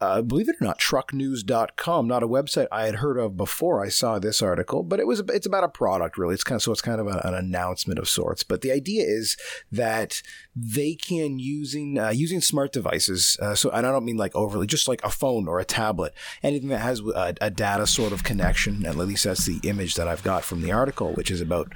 uh, 0.02 0.22
believe 0.22 0.48
it 0.48 0.56
or 0.62 0.64
not, 0.64 0.80
trucknews.com, 0.80 2.08
not 2.08 2.24
a 2.24 2.28
website 2.28 2.68
I 2.72 2.86
had 2.86 2.96
heard 2.96 3.18
of 3.18 3.36
before 3.36 3.84
I 3.84 3.90
saw 3.90 4.18
this 4.18 4.42
article, 4.42 4.82
but 4.82 5.00
it 5.02 5.06
was 5.06 5.20
it's 5.28 5.46
about 5.46 5.66
a 5.66 5.70
product 5.70 6.18
really. 6.18 6.34
It's 6.34 6.44
kind 6.44 6.56
of 6.56 6.64
so 6.64 6.72
it's 6.72 6.82
kind 6.82 7.02
of 7.02 7.08
a, 7.08 7.22
an 7.26 7.34
announcement 7.34 8.00
of 8.00 8.08
sorts. 8.08 8.44
But 8.44 8.62
the 8.62 8.72
idea 8.72 9.04
is 9.04 9.36
that 9.74 10.22
they 10.56 10.96
can 10.96 11.38
using 11.38 12.00
uh, 12.00 12.12
using 12.12 12.40
smart 12.40 12.72
devices. 12.72 13.38
Uh, 13.42 13.56
so 13.56 13.72
and 13.72 13.86
I 13.86 13.92
don't 13.92 14.06
mean 14.06 14.16
like 14.16 14.34
overly, 14.36 14.68
just 14.68 14.88
like 14.88 15.04
a 15.04 15.10
phone 15.10 15.50
or 15.50 15.60
a 15.60 15.66
tablet, 15.66 16.14
anything 16.44 16.70
that 16.70 16.80
has 16.80 17.02
a, 17.02 17.36
a 17.42 17.52
data 17.52 17.86
sort 17.86 18.14
of 18.14 18.24
connection. 18.24 18.86
And 18.86 18.86
at 18.86 18.98
least 18.98 19.26
that's 19.26 19.46
the 19.46 19.60
image 19.68 19.96
that 19.96 20.08
I've 20.08 20.24
got 20.24 20.46
from 20.46 20.62
the 20.62 20.72
article, 20.72 21.12
which 21.14 21.30
is 21.30 21.42
about 21.42 21.74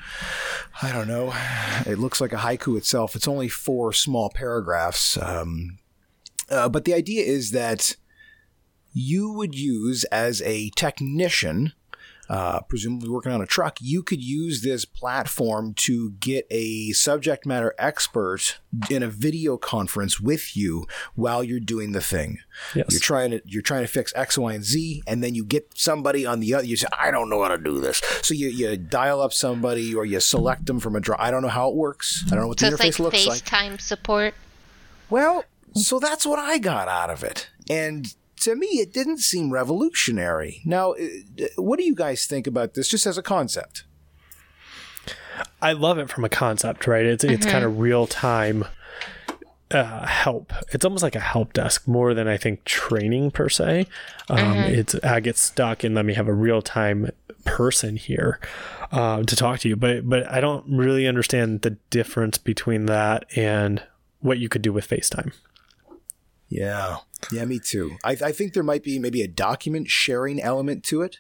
I 0.82 0.94
don't 0.94 1.10
know. 1.10 1.34
It 1.86 2.00
looks 2.00 2.22
like 2.22 2.32
a 2.32 2.38
haiku 2.38 2.78
itself. 2.78 3.18
It's 3.18 3.28
only 3.28 3.50
four 3.50 3.92
small 3.92 4.30
paragraphs. 4.30 5.18
Um, 5.18 5.80
uh, 6.50 6.70
but 6.70 6.86
the 6.86 6.94
idea 6.94 7.26
is 7.26 7.52
that 7.52 7.96
you 8.94 9.32
would 9.32 9.56
use 9.56 10.04
as 10.06 10.42
a 10.44 10.70
technician 10.72 11.74
uh, 12.30 12.62
presumably 12.62 13.10
working 13.10 13.32
on 13.32 13.42
a 13.42 13.46
truck, 13.46 13.78
you 13.82 14.02
could 14.02 14.24
use 14.24 14.62
this 14.62 14.86
platform 14.86 15.74
to 15.74 16.12
get 16.12 16.48
a 16.50 16.92
subject 16.92 17.46
matter 17.46 17.76
expert 17.78 18.60
in 18.90 19.04
a 19.04 19.08
video 19.08 19.58
conference 19.58 20.20
with 20.20 20.56
you 20.56 20.88
while 21.16 21.44
you're 21.44 21.60
doing 21.60 21.92
the 21.92 22.02
thing. 22.02 22.40
Yes. 22.74 22.88
You're 22.90 23.02
trying 23.02 23.32
to 23.32 23.42
you're 23.46 23.62
trying 23.62 23.84
to 23.84 23.88
fix 23.88 24.14
X, 24.16 24.38
Y, 24.38 24.54
and 24.54 24.64
Z, 24.64 25.04
and 25.06 25.24
then 25.24 25.36
you 25.36 25.44
get 25.44 25.78
somebody 25.78 26.26
on 26.26 26.40
the 26.40 26.54
other. 26.54 26.66
You 26.66 26.78
say, 26.78 26.88
"I 26.98 27.12
don't 27.12 27.30
know 27.30 27.44
how 27.44 27.50
to 27.50 27.58
do 27.58 27.80
this," 27.80 28.02
so 28.22 28.34
you, 28.34 28.48
you 28.48 28.78
dial 28.78 29.22
up 29.22 29.34
somebody 29.34 29.94
or 29.94 30.06
you 30.06 30.20
select 30.20 30.66
them 30.66 30.80
from 30.80 30.96
a 30.96 31.02
draw. 31.02 31.18
I 31.20 31.30
don't 31.30 31.42
know 31.42 31.50
how 31.50 31.70
it 31.70 31.76
works. 31.76 32.24
I 32.28 32.32
don't 32.32 32.42
know 32.42 32.48
what 32.48 32.60
So 32.60 32.70
the 32.70 32.74
it's 32.74 32.82
interface 32.82 33.00
like 33.00 33.00
looks 33.00 33.28
like. 33.28 33.44
FaceTime 33.44 33.82
support. 33.82 34.34
Well, 35.10 35.44
so 35.76 36.00
that's 36.00 36.26
what 36.26 36.40
I 36.40 36.58
got 36.58 36.88
out 36.88 37.10
of 37.10 37.24
it. 37.24 37.50
And 37.70 38.14
to 38.44 38.56
me, 38.56 38.68
it 38.68 38.94
didn't 38.94 39.20
seem 39.20 39.52
revolutionary. 39.52 40.62
Now, 40.66 40.94
uh, 40.94 41.46
what 41.58 41.80
do 41.80 41.86
you 41.86 41.96
guys 41.96 42.26
think 42.26 42.48
about 42.48 42.74
this 42.74 42.88
just 42.88 43.06
as 43.06 43.18
a 43.18 43.24
concept? 43.24 43.86
I 45.62 45.74
love 45.74 45.98
it 45.98 46.10
from 46.10 46.24
a 46.26 46.30
concept, 46.30 46.88
right? 46.88 47.06
It's 47.06 47.24
it's 47.24 47.46
kind 47.46 47.64
of 47.64 47.80
real 47.80 48.06
time 48.06 48.66
uh, 49.72 50.06
help. 50.06 50.54
It's 50.72 50.86
almost 50.86 51.04
like 51.04 51.16
a 51.16 51.20
help 51.20 51.54
desk 51.54 51.88
more 51.88 52.14
than 52.14 52.28
I 52.28 52.38
think 52.38 52.64
training 52.66 53.32
per 53.32 53.50
se. 53.50 53.88
Um, 54.30 54.58
It's 54.58 54.96
I 54.96 55.20
get 55.20 55.38
stuck 55.38 55.84
and 55.84 55.96
let 55.96 56.06
me 56.06 56.14
have 56.14 56.28
a 56.28 56.34
real 56.34 56.62
time 56.62 57.10
person 57.46 57.96
here 57.96 58.40
uh, 58.92 59.24
to 59.24 59.36
talk 59.36 59.60
to 59.60 59.70
you, 59.70 59.76
but 59.76 60.08
but 60.08 60.30
I 60.30 60.40
don't 60.42 60.66
really 60.68 61.08
understand 61.08 61.62
the 61.62 61.72
difference 61.90 62.38
between 62.38 62.86
that 62.86 63.26
and 63.36 63.82
what 64.20 64.38
you 64.38 64.50
could 64.50 64.62
do 64.62 64.72
with 64.72 64.88
FaceTime. 64.88 65.34
Yeah. 66.54 66.98
Yeah, 67.32 67.46
me 67.46 67.60
too. 67.60 67.98
I, 68.04 68.12
I 68.12 68.32
think 68.32 68.54
there 68.54 68.64
might 68.64 68.84
be 68.84 69.00
maybe 69.00 69.22
a 69.22 69.28
document 69.28 69.90
sharing 69.90 70.40
element 70.42 70.84
to 70.86 71.02
it. 71.02 71.18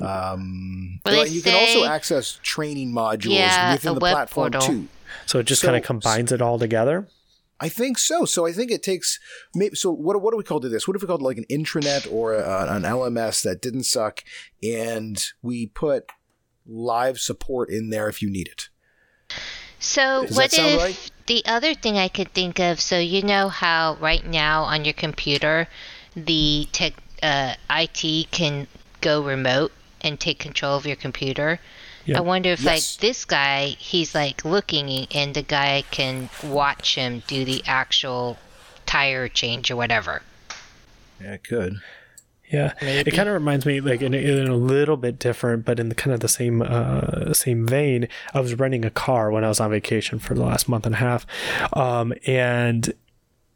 Um, 0.00 1.00
Well, 1.04 1.14
they 1.14 1.20
and 1.22 1.30
you 1.30 1.40
can 1.42 1.54
also 1.54 1.84
access 1.84 2.38
training 2.42 2.92
modules 2.92 3.34
Yeah, 3.34 3.72
within 3.74 3.92
a 3.92 3.94
the 3.94 4.00
platform 4.00 4.50
portal. 4.52 4.68
too. 4.68 4.88
So 5.26 5.38
it 5.38 5.44
just 5.46 5.60
So- 5.62 5.68
kind 5.68 5.76
of 5.76 5.84
combines 5.84 6.32
it 6.32 6.42
all 6.42 6.58
together. 6.58 7.08
I 7.58 7.70
think 7.70 7.96
so. 7.96 8.26
So 8.26 8.44
I 8.46 8.52
think 8.52 8.70
it 8.70 8.82
takes 8.82 9.18
maybe. 9.54 9.74
So 9.76 9.90
what 9.90 10.20
what 10.20 10.32
do 10.32 10.36
we 10.36 10.44
call 10.44 10.60
to 10.60 10.68
this? 10.68 10.86
What 10.86 10.94
if 10.94 11.00
we 11.02 11.08
called 11.08 11.22
like 11.22 11.38
an 11.38 11.46
intranet 11.50 12.06
or 12.12 12.34
a, 12.34 12.66
an 12.68 12.82
LMS 12.82 13.42
that 13.44 13.62
didn't 13.62 13.84
suck, 13.84 14.22
and 14.62 15.24
we 15.40 15.66
put 15.68 16.10
live 16.66 17.18
support 17.18 17.70
in 17.70 17.88
there 17.88 18.08
if 18.10 18.20
you 18.20 18.28
need 18.28 18.48
it. 18.48 18.68
So 19.86 20.26
Does 20.26 20.36
what 20.36 20.50
that 20.50 20.56
sound 20.56 20.68
if 20.74 20.80
right? 20.80 21.10
the 21.26 21.42
other 21.46 21.74
thing 21.74 21.96
I 21.96 22.08
could 22.08 22.32
think 22.32 22.58
of? 22.58 22.80
So 22.80 22.98
you 22.98 23.22
know 23.22 23.48
how 23.48 23.96
right 24.00 24.24
now 24.26 24.64
on 24.64 24.84
your 24.84 24.94
computer, 24.94 25.68
the 26.14 26.68
tech 26.72 26.94
uh, 27.22 27.54
IT 27.70 28.30
can 28.30 28.66
go 29.00 29.22
remote 29.22 29.72
and 30.00 30.18
take 30.18 30.38
control 30.38 30.76
of 30.76 30.86
your 30.86 30.96
computer. 30.96 31.60
Yeah. 32.04 32.18
I 32.18 32.20
wonder 32.20 32.50
if 32.50 32.60
Yes. 32.62 32.66
like 32.66 33.00
this 33.00 33.24
guy, 33.24 33.76
he's 33.78 34.14
like 34.14 34.44
looking 34.44 35.06
and 35.12 35.34
the 35.34 35.42
guy 35.42 35.84
can 35.90 36.30
watch 36.42 36.94
him 36.96 37.22
do 37.26 37.44
the 37.44 37.62
actual 37.66 38.38
tire 38.86 39.28
change 39.28 39.70
or 39.70 39.76
whatever. 39.76 40.22
Yeah, 41.20 41.34
it 41.34 41.44
could. 41.44 41.74
Yeah, 42.52 42.74
Maybe. 42.80 43.10
it 43.10 43.14
kind 43.14 43.28
of 43.28 43.34
reminds 43.34 43.66
me 43.66 43.80
like 43.80 44.02
in, 44.02 44.14
a- 44.14 44.18
in 44.18 44.46
a 44.48 44.56
little 44.56 44.96
bit 44.96 45.18
different, 45.18 45.64
but 45.64 45.80
in 45.80 45.88
the 45.88 45.94
kind 45.94 46.14
of 46.14 46.20
the 46.20 46.28
same 46.28 46.62
uh, 46.62 47.32
same 47.32 47.66
vein. 47.66 48.08
I 48.34 48.40
was 48.40 48.54
renting 48.54 48.84
a 48.84 48.90
car 48.90 49.30
when 49.30 49.44
I 49.44 49.48
was 49.48 49.58
on 49.60 49.70
vacation 49.70 50.18
for 50.18 50.34
the 50.34 50.42
last 50.44 50.68
month 50.68 50.86
and 50.86 50.94
a 50.94 50.98
half, 50.98 51.26
um, 51.72 52.12
and 52.26 52.94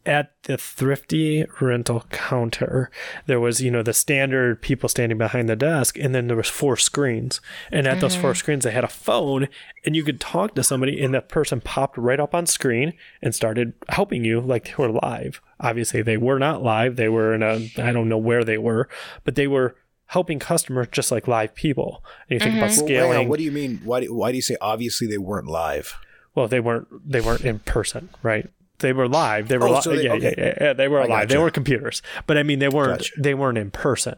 at 0.06 0.32
the 0.44 0.56
thrifty 0.56 1.44
rental 1.60 2.06
counter 2.10 2.90
there 3.26 3.38
was 3.38 3.60
you 3.60 3.70
know 3.70 3.82
the 3.82 3.92
standard 3.92 4.62
people 4.62 4.88
standing 4.88 5.18
behind 5.18 5.46
the 5.46 5.54
desk 5.54 5.98
and 5.98 6.14
then 6.14 6.26
there 6.26 6.38
was 6.38 6.48
four 6.48 6.74
screens 6.74 7.38
and 7.70 7.86
at 7.86 8.00
those 8.00 8.16
four 8.16 8.34
screens 8.34 8.64
they 8.64 8.70
had 8.70 8.82
a 8.82 8.88
phone 8.88 9.46
and 9.84 9.94
you 9.94 10.02
could 10.02 10.18
talk 10.18 10.54
to 10.54 10.62
somebody 10.64 11.02
and 11.04 11.12
that 11.12 11.28
person 11.28 11.60
popped 11.60 11.98
right 11.98 12.18
up 12.18 12.34
on 12.34 12.46
screen 12.46 12.94
and 13.20 13.34
started 13.34 13.74
helping 13.90 14.24
you 14.24 14.40
like 14.40 14.64
they 14.68 14.74
were 14.82 14.88
live 14.90 15.42
obviously 15.60 16.02
they 16.02 16.16
were 16.16 16.38
not 16.38 16.62
live 16.62 16.96
they 16.96 17.08
were 17.08 17.34
in 17.34 17.42
a 17.42 17.70
i 17.78 17.92
don't 17.92 18.08
know 18.08 18.18
where 18.18 18.44
they 18.44 18.58
were 18.58 18.88
but 19.24 19.34
they 19.34 19.46
were 19.46 19.76
helping 20.06 20.38
customers 20.38 20.88
just 20.90 21.12
like 21.12 21.28
live 21.28 21.54
people 21.54 22.02
and 22.28 22.40
you 22.40 22.40
think 22.40 22.56
about 22.56 22.76
Well, 22.76 23.10
hang 23.12 23.20
on, 23.24 23.28
what 23.28 23.38
do 23.38 23.44
you 23.44 23.52
mean? 23.52 23.80
Why 23.84 24.00
do, 24.00 24.12
why 24.14 24.30
do 24.32 24.36
you 24.36 24.42
say 24.42 24.56
obviously 24.60 25.06
they 25.06 25.18
weren't 25.18 25.46
live? 25.46 25.94
well, 26.34 26.48
they 26.48 26.60
weren't 26.60 26.88
they 27.08 27.20
weren't 27.20 27.42
in 27.44 27.58
person, 27.60 28.08
right? 28.22 28.48
They 28.78 28.92
were 28.94 29.06
live. 29.08 29.48
They 29.48 29.58
were 29.58 29.68
Oh, 29.68 29.72
li- 29.74 29.80
so 29.82 29.94
they- 29.94 30.04
yeah, 30.04 30.12
okay. 30.14 30.34
yeah, 30.38 30.44
yeah, 30.46 30.54
yeah, 30.60 30.72
They 30.72 30.88
were 30.88 31.02
I 31.02 31.06
live. 31.06 31.28
They 31.28 31.34
gotcha. 31.34 31.42
were 31.42 31.50
computers, 31.50 32.00
but 32.26 32.38
I 32.38 32.42
mean, 32.42 32.60
they 32.60 32.68
weren't 32.68 33.00
Gotcha. 33.00 33.12
they 33.20 33.34
weren't 33.34 33.58
in 33.58 33.70
person. 33.70 34.16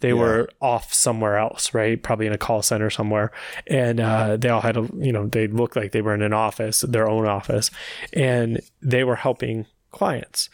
They 0.00 0.12
were 0.12 0.48
off 0.60 0.92
somewhere 0.92 1.38
else, 1.38 1.72
right? 1.74 2.00
Probably 2.02 2.26
in 2.26 2.32
a 2.32 2.38
call 2.38 2.60
center 2.62 2.90
somewhere, 2.90 3.30
and 3.68 4.00
uh, 4.00 4.36
they 4.36 4.48
all 4.50 4.60
had 4.60 4.76
a 4.76 4.86
you 4.94 5.12
know 5.12 5.26
they 5.28 5.46
looked 5.46 5.76
like 5.76 5.92
they 5.92 6.02
were 6.02 6.14
in 6.14 6.22
an 6.22 6.32
office, 6.34 6.82
their 6.82 7.08
own 7.08 7.26
office, 7.26 7.70
and 8.12 8.60
they 8.82 9.02
were 9.04 9.16
helping 9.16 9.66
clients 9.92 10.50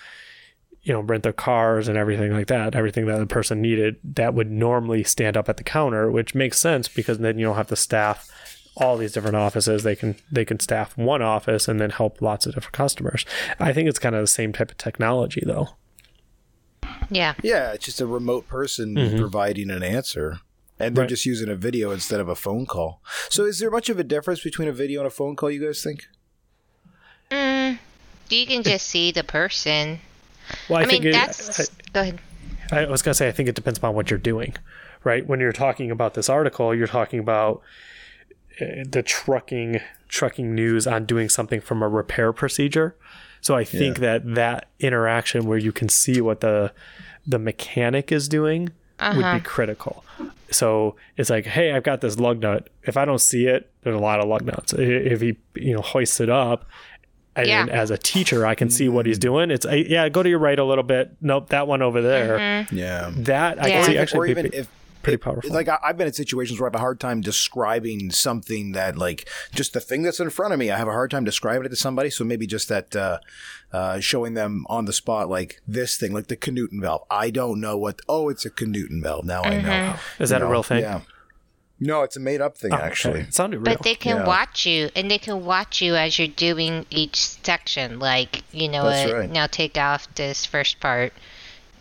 you 0.88 0.94
know, 0.94 1.00
rent 1.00 1.22
their 1.22 1.34
cars 1.34 1.86
and 1.86 1.98
everything 1.98 2.32
like 2.32 2.46
that, 2.46 2.74
everything 2.74 3.04
that 3.04 3.18
the 3.18 3.26
person 3.26 3.60
needed 3.60 3.96
that 4.02 4.32
would 4.32 4.50
normally 4.50 5.04
stand 5.04 5.36
up 5.36 5.46
at 5.48 5.58
the 5.58 5.62
counter, 5.62 6.10
which 6.10 6.34
makes 6.34 6.58
sense 6.58 6.88
because 6.88 7.18
then 7.18 7.38
you 7.38 7.44
don't 7.44 7.56
have 7.56 7.68
to 7.68 7.76
staff 7.76 8.30
all 8.78 8.96
these 8.96 9.12
different 9.12 9.36
offices. 9.36 9.82
They 9.82 9.94
can 9.94 10.16
they 10.32 10.46
can 10.46 10.58
staff 10.60 10.96
one 10.96 11.20
office 11.20 11.68
and 11.68 11.78
then 11.78 11.90
help 11.90 12.22
lots 12.22 12.46
of 12.46 12.54
different 12.54 12.72
customers. 12.72 13.26
I 13.60 13.74
think 13.74 13.86
it's 13.86 13.98
kind 13.98 14.14
of 14.14 14.22
the 14.22 14.26
same 14.26 14.52
type 14.54 14.70
of 14.70 14.78
technology 14.78 15.42
though. 15.44 15.68
Yeah. 17.10 17.34
Yeah, 17.42 17.72
it's 17.72 17.84
just 17.84 18.00
a 18.00 18.06
remote 18.06 18.48
person 18.48 18.94
providing 19.18 19.70
an 19.70 19.82
answer. 19.82 20.40
And 20.78 20.96
they're 20.96 21.02
Right. 21.02 21.08
just 21.10 21.26
using 21.26 21.48
a 21.50 21.54
video 21.56 21.90
instead 21.90 22.20
of 22.20 22.28
a 22.28 22.34
phone 22.36 22.64
call. 22.64 23.02
So 23.28 23.44
is 23.44 23.58
there 23.58 23.70
much 23.70 23.90
of 23.90 23.98
a 23.98 24.04
difference 24.04 24.40
between 24.42 24.68
a 24.68 24.72
video 24.72 25.00
and 25.00 25.06
a 25.06 25.10
phone 25.10 25.36
call, 25.36 25.50
you 25.50 25.66
guys 25.66 25.82
think? 25.82 26.06
Mm, 27.30 27.78
you 28.30 28.46
can 28.46 28.62
just 28.62 28.86
see 28.86 29.10
the 29.10 29.24
person. 29.24 30.00
Well, 30.68 30.78
I, 30.78 30.82
I, 30.82 30.86
mean, 30.86 31.02
think 31.02 31.04
it- 31.06 31.12
that's. 31.12 31.60
I- 31.60 31.64
go 31.92 32.00
ahead. 32.02 32.18
I 32.70 32.84
was 32.84 33.00
gonna 33.02 33.14
say 33.14 33.28
I 33.28 33.32
think 33.32 33.48
it 33.48 33.54
depends 33.54 33.78
upon 33.78 33.94
what 33.94 34.10
you're 34.10 34.18
doing, 34.18 34.54
right? 35.02 35.26
When 35.26 35.40
you're 35.40 35.52
talking 35.52 35.90
about 35.90 36.12
this 36.14 36.28
article, 36.28 36.74
you're 36.74 36.86
talking 36.86 37.18
about 37.18 37.62
uh, 38.60 38.84
the 38.86 39.02
trucking 39.02 39.80
trucking 40.08 40.54
news 40.54 40.86
on 40.86 41.04
doing 41.06 41.28
something 41.28 41.60
from 41.60 41.82
a 41.82 41.88
repair 41.88 42.32
procedure. 42.32 42.94
So 43.40 43.54
I 43.54 43.64
think 43.64 43.98
that 44.00 44.34
that 44.34 44.68
interaction 44.80 45.46
where 45.46 45.58
you 45.58 45.72
can 45.72 45.88
see 45.88 46.20
what 46.20 46.40
the 46.40 46.72
the 47.26 47.38
mechanic 47.38 48.10
is 48.12 48.28
doing 48.28 48.70
would 49.00 49.22
be 49.34 49.40
critical. 49.44 50.04
So 50.50 50.96
it's 51.16 51.30
like, 51.30 51.44
hey, 51.46 51.72
I've 51.72 51.82
got 51.84 52.00
this 52.00 52.18
lug 52.18 52.40
nut. 52.40 52.68
If 52.82 52.96
I 52.96 53.04
don't 53.04 53.20
see 53.20 53.46
it, 53.46 53.70
there's 53.82 53.94
a 53.96 54.00
lot 54.00 54.18
of 54.20 54.28
lug 54.28 54.42
nuts. 54.44 54.72
If 54.76 55.20
he 55.20 55.36
you 55.54 55.74
know 55.74 55.80
hoists 55.82 56.20
it 56.20 56.28
up, 56.28 56.66
and 57.42 57.68
Yeah. 57.68 57.80
as 57.82 57.90
a 57.90 57.98
teacher, 57.98 58.46
I 58.46 58.54
can 58.54 58.70
see 58.70 58.88
what 58.88 59.06
he's 59.06 59.18
doing. 59.18 59.50
It's 59.50 59.66
uh, 59.66 59.72
yeah, 59.72 60.08
go 60.08 60.22
to 60.22 60.28
your 60.28 60.38
right 60.38 60.58
a 60.58 60.64
little 60.64 60.84
bit. 60.84 61.12
Nope, 61.20 61.48
that 61.50 61.66
one 61.66 61.82
over 61.82 62.00
there. 62.02 62.66
Yeah. 62.72 63.10
That 63.16 63.62
I 63.62 63.66
Yeah. 63.68 63.74
can 63.82 63.84
see 63.84 63.98
actually 63.98 64.18
or 64.18 64.24
be 64.24 64.30
even 64.30 64.42
pretty, 64.44 64.56
if 64.58 64.68
pretty 65.02 65.14
it- 65.14 65.20
powerful. 65.20 65.52
Like 65.52 65.68
I, 65.68 65.78
I've 65.84 65.96
been 65.96 66.06
in 66.06 66.12
situations 66.12 66.58
where 66.60 66.66
I 66.66 66.70
have 66.70 66.74
a 66.74 66.78
hard 66.80 67.00
time 67.00 67.20
describing 67.20 68.10
something 68.10 68.72
that, 68.72 68.96
like, 68.96 69.28
just 69.54 69.72
the 69.72 69.80
thing 69.80 70.02
that's 70.02 70.20
in 70.20 70.30
front 70.30 70.52
of 70.52 70.58
me. 70.58 70.70
I 70.70 70.76
have 70.76 70.88
a 70.88 70.92
hard 70.92 71.10
time 71.10 71.24
describing 71.24 71.64
it 71.66 71.68
to 71.70 71.76
somebody. 71.76 72.10
So 72.10 72.24
maybe 72.24 72.46
just 72.46 72.68
that, 72.68 72.94
uh, 72.96 73.18
uh, 73.72 74.00
showing 74.00 74.34
them 74.34 74.64
on 74.68 74.84
the 74.86 74.92
spot, 74.92 75.28
like 75.28 75.60
this 75.68 75.96
thing, 75.96 76.12
like 76.12 76.26
the 76.28 76.36
Canuten 76.36 76.80
valve. 76.80 77.02
I 77.10 77.30
don't 77.30 77.60
know 77.60 77.76
what. 77.76 78.00
Oh, 78.08 78.28
it's 78.28 78.44
a 78.46 78.50
Canuten 78.50 79.02
valve. 79.02 79.24
Now 79.24 79.42
I 79.42 79.60
know. 79.60 79.96
Is 80.18 80.30
that 80.30 80.40
You 80.40 80.44
a 80.44 80.48
know, 80.48 80.52
real 80.52 80.62
thing? 80.62 80.80
Yeah. 80.82 81.00
No, 81.80 82.02
it's 82.02 82.16
a 82.16 82.20
made 82.20 82.40
up 82.40 82.58
thing 82.58 82.72
Oh, 82.72 82.76
okay. 82.76 82.84
actually. 82.86 83.20
It 83.20 83.34
sounded 83.34 83.58
real. 83.60 83.74
But 83.76 83.82
they 83.84 83.94
can 83.94 84.16
Yeah. 84.18 84.26
watch 84.26 84.66
you, 84.66 84.90
and 84.96 85.08
they 85.10 85.18
can 85.18 85.44
watch 85.44 85.80
you 85.80 85.94
as 85.94 86.18
you're 86.18 86.26
doing 86.28 86.86
each 86.90 87.16
section. 87.16 87.98
Like, 88.00 88.42
you 88.52 88.68
know 88.68 88.84
That's 88.84 89.10
what? 89.12 89.18
right. 89.20 89.30
Now 89.30 89.46
take 89.46 89.78
off 89.78 90.12
this 90.16 90.44
first 90.44 90.80
part, 90.80 91.12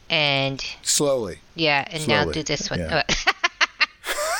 and 0.09 0.63
Slowly. 0.83 1.39
yeah, 1.55 1.87
and 1.89 2.07
now 2.07 2.25
do 2.25 2.43
this 2.43 2.69
one. 2.69 2.79
yeah. 2.79 3.03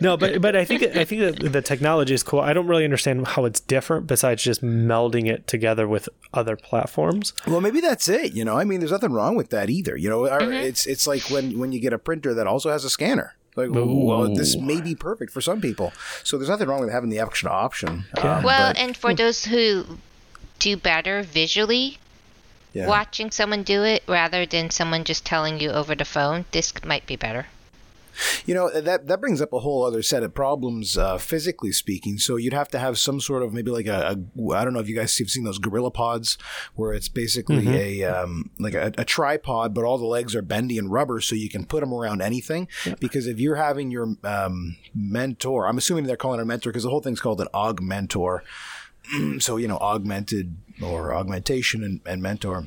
no, 0.00 0.16
but 0.16 0.40
but 0.40 0.56
I 0.56 0.64
think 0.64 0.82
I 0.82 1.04
think 1.04 1.20
that 1.22 1.52
the 1.52 1.62
technology 1.62 2.14
is 2.14 2.22
cool. 2.22 2.40
I 2.40 2.52
don't 2.52 2.66
really 2.66 2.84
understand 2.84 3.26
how 3.28 3.44
it's 3.44 3.60
different 3.60 4.06
besides 4.06 4.42
just 4.42 4.62
melding 4.62 5.28
it 5.28 5.46
together 5.46 5.86
with 5.88 6.08
other 6.34 6.56
platforms. 6.56 7.32
Well, 7.46 7.60
maybe 7.60 7.80
that's 7.80 8.08
it. 8.08 8.32
You 8.32 8.44
know, 8.44 8.56
I 8.56 8.64
mean, 8.64 8.80
there's 8.80 8.92
nothing 8.92 9.12
wrong 9.12 9.36
with 9.36 9.50
that 9.50 9.70
either. 9.70 9.96
You 9.96 10.08
know, 10.08 10.28
Our- 10.28 10.52
it's 10.52 10.86
it's 10.86 11.06
like 11.06 11.22
when 11.30 11.58
when 11.58 11.72
you 11.72 11.80
get 11.80 11.92
a 11.92 11.98
printer 11.98 12.34
that 12.34 12.46
also 12.46 12.70
has 12.70 12.84
a 12.84 12.90
scanner. 12.90 13.34
Like, 13.54 13.68
well, 13.70 14.34
this 14.34 14.56
may 14.56 14.80
be 14.80 14.94
perfect 14.94 15.30
for 15.30 15.42
some 15.42 15.60
people. 15.60 15.92
So 16.24 16.38
there's 16.38 16.48
nothing 16.48 16.68
wrong 16.68 16.80
with 16.80 16.90
having 16.90 17.10
the 17.10 17.18
extra 17.18 17.50
option. 17.50 18.06
Um, 18.16 18.42
well, 18.42 18.70
but- 18.72 18.78
and 18.78 18.96
for 18.96 19.12
those 19.14 19.44
who 19.44 19.84
do 20.58 20.74
better 20.76 21.22
visually, 21.22 21.98
yeah. 22.72 22.86
watching 22.86 23.30
someone 23.30 23.62
do 23.62 23.82
it 23.82 24.04
rather 24.08 24.46
than 24.46 24.70
someone 24.70 25.04
just 25.04 25.26
telling 25.26 25.60
you 25.60 25.68
over 25.70 25.94
the 25.94 26.06
phone, 26.06 26.46
this 26.52 26.72
might 26.82 27.04
be 27.06 27.16
better. 27.16 27.46
You 28.46 28.54
know 28.54 28.70
that 28.70 29.06
that 29.06 29.20
brings 29.20 29.40
up 29.40 29.52
a 29.52 29.60
whole 29.60 29.84
other 29.84 30.02
set 30.02 30.22
of 30.22 30.34
problems, 30.34 30.96
uh, 30.96 31.18
physically 31.18 31.72
speaking. 31.72 32.18
So 32.18 32.36
you'd 32.36 32.52
have 32.52 32.68
to 32.68 32.78
have 32.78 32.98
some 32.98 33.20
sort 33.20 33.42
of 33.42 33.52
maybe 33.52 33.70
like 33.70 33.86
a, 33.86 34.16
a 34.16 34.52
I 34.54 34.64
don't 34.64 34.72
know 34.72 34.80
if 34.80 34.88
you 34.88 34.96
guys 34.96 35.16
have 35.18 35.30
seen 35.30 35.44
those 35.44 35.58
gorilla 35.58 35.90
pods, 35.90 36.38
where 36.74 36.92
it's 36.92 37.08
basically 37.08 37.68
a 37.68 38.04
um, 38.04 38.50
like 38.58 38.74
a, 38.74 38.92
a 38.98 39.04
tripod, 39.04 39.74
but 39.74 39.84
all 39.84 39.98
the 39.98 40.06
legs 40.06 40.34
are 40.34 40.42
bendy 40.42 40.78
and 40.78 40.90
rubber, 40.90 41.20
so 41.20 41.34
you 41.34 41.48
can 41.48 41.64
put 41.64 41.80
them 41.80 41.92
around 41.92 42.22
anything. 42.22 42.68
Because 43.00 43.26
if 43.26 43.38
you're 43.40 43.56
having 43.56 43.90
your 43.90 44.16
um, 44.24 44.76
mentor, 44.94 45.66
I'm 45.66 45.78
assuming 45.78 46.04
they're 46.04 46.16
calling 46.16 46.40
it 46.40 46.42
a 46.42 46.46
mentor 46.46 46.70
because 46.70 46.84
the 46.84 46.90
whole 46.90 47.00
thing's 47.00 47.20
called 47.20 47.40
an 47.40 47.48
augmentor. 47.54 48.40
so 49.40 49.56
you 49.56 49.68
know, 49.68 49.78
augmented 49.78 50.56
or 50.82 51.14
augmentation 51.14 51.82
and, 51.82 52.00
and 52.06 52.22
mentor 52.22 52.66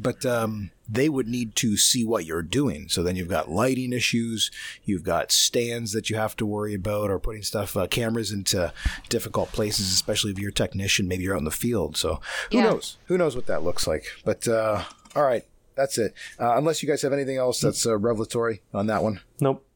but 0.00 0.24
um, 0.24 0.70
they 0.88 1.08
would 1.08 1.28
need 1.28 1.54
to 1.56 1.76
see 1.76 2.04
what 2.04 2.24
you're 2.24 2.42
doing. 2.42 2.88
So 2.88 3.02
then 3.02 3.16
you've 3.16 3.28
got 3.28 3.50
lighting 3.50 3.92
issues, 3.92 4.50
you've 4.84 5.02
got 5.02 5.30
stands 5.32 5.92
that 5.92 6.08
you 6.08 6.16
have 6.16 6.34
to 6.36 6.46
worry 6.46 6.74
about, 6.74 7.10
or 7.10 7.18
putting 7.18 7.42
stuff, 7.42 7.76
uh, 7.76 7.86
cameras 7.86 8.32
into 8.32 8.72
difficult 9.10 9.52
places, 9.52 9.92
especially 9.92 10.30
if 10.30 10.38
you're 10.38 10.50
a 10.50 10.52
technician, 10.52 11.06
maybe 11.08 11.24
you're 11.24 11.34
out 11.34 11.40
in 11.40 11.44
the 11.44 11.50
field. 11.50 11.96
So 11.96 12.20
who 12.50 12.58
Yeah. 12.58 12.64
knows? 12.64 12.96
Who 13.06 13.18
knows 13.18 13.36
what 13.36 13.46
that 13.46 13.62
looks 13.62 13.86
like? 13.86 14.06
But 14.24 14.48
uh, 14.48 14.84
all 15.14 15.24
right, 15.24 15.44
that's 15.74 15.98
it. 15.98 16.14
Uh, 16.40 16.56
unless 16.56 16.82
you 16.82 16.88
guys 16.88 17.02
have 17.02 17.12
anything 17.12 17.36
else 17.36 17.60
that's 17.60 17.84
uh, 17.86 17.98
revelatory 17.98 18.62
on 18.72 18.86
that 18.86 19.02
one. 19.02 19.20
Nope. 19.40 19.66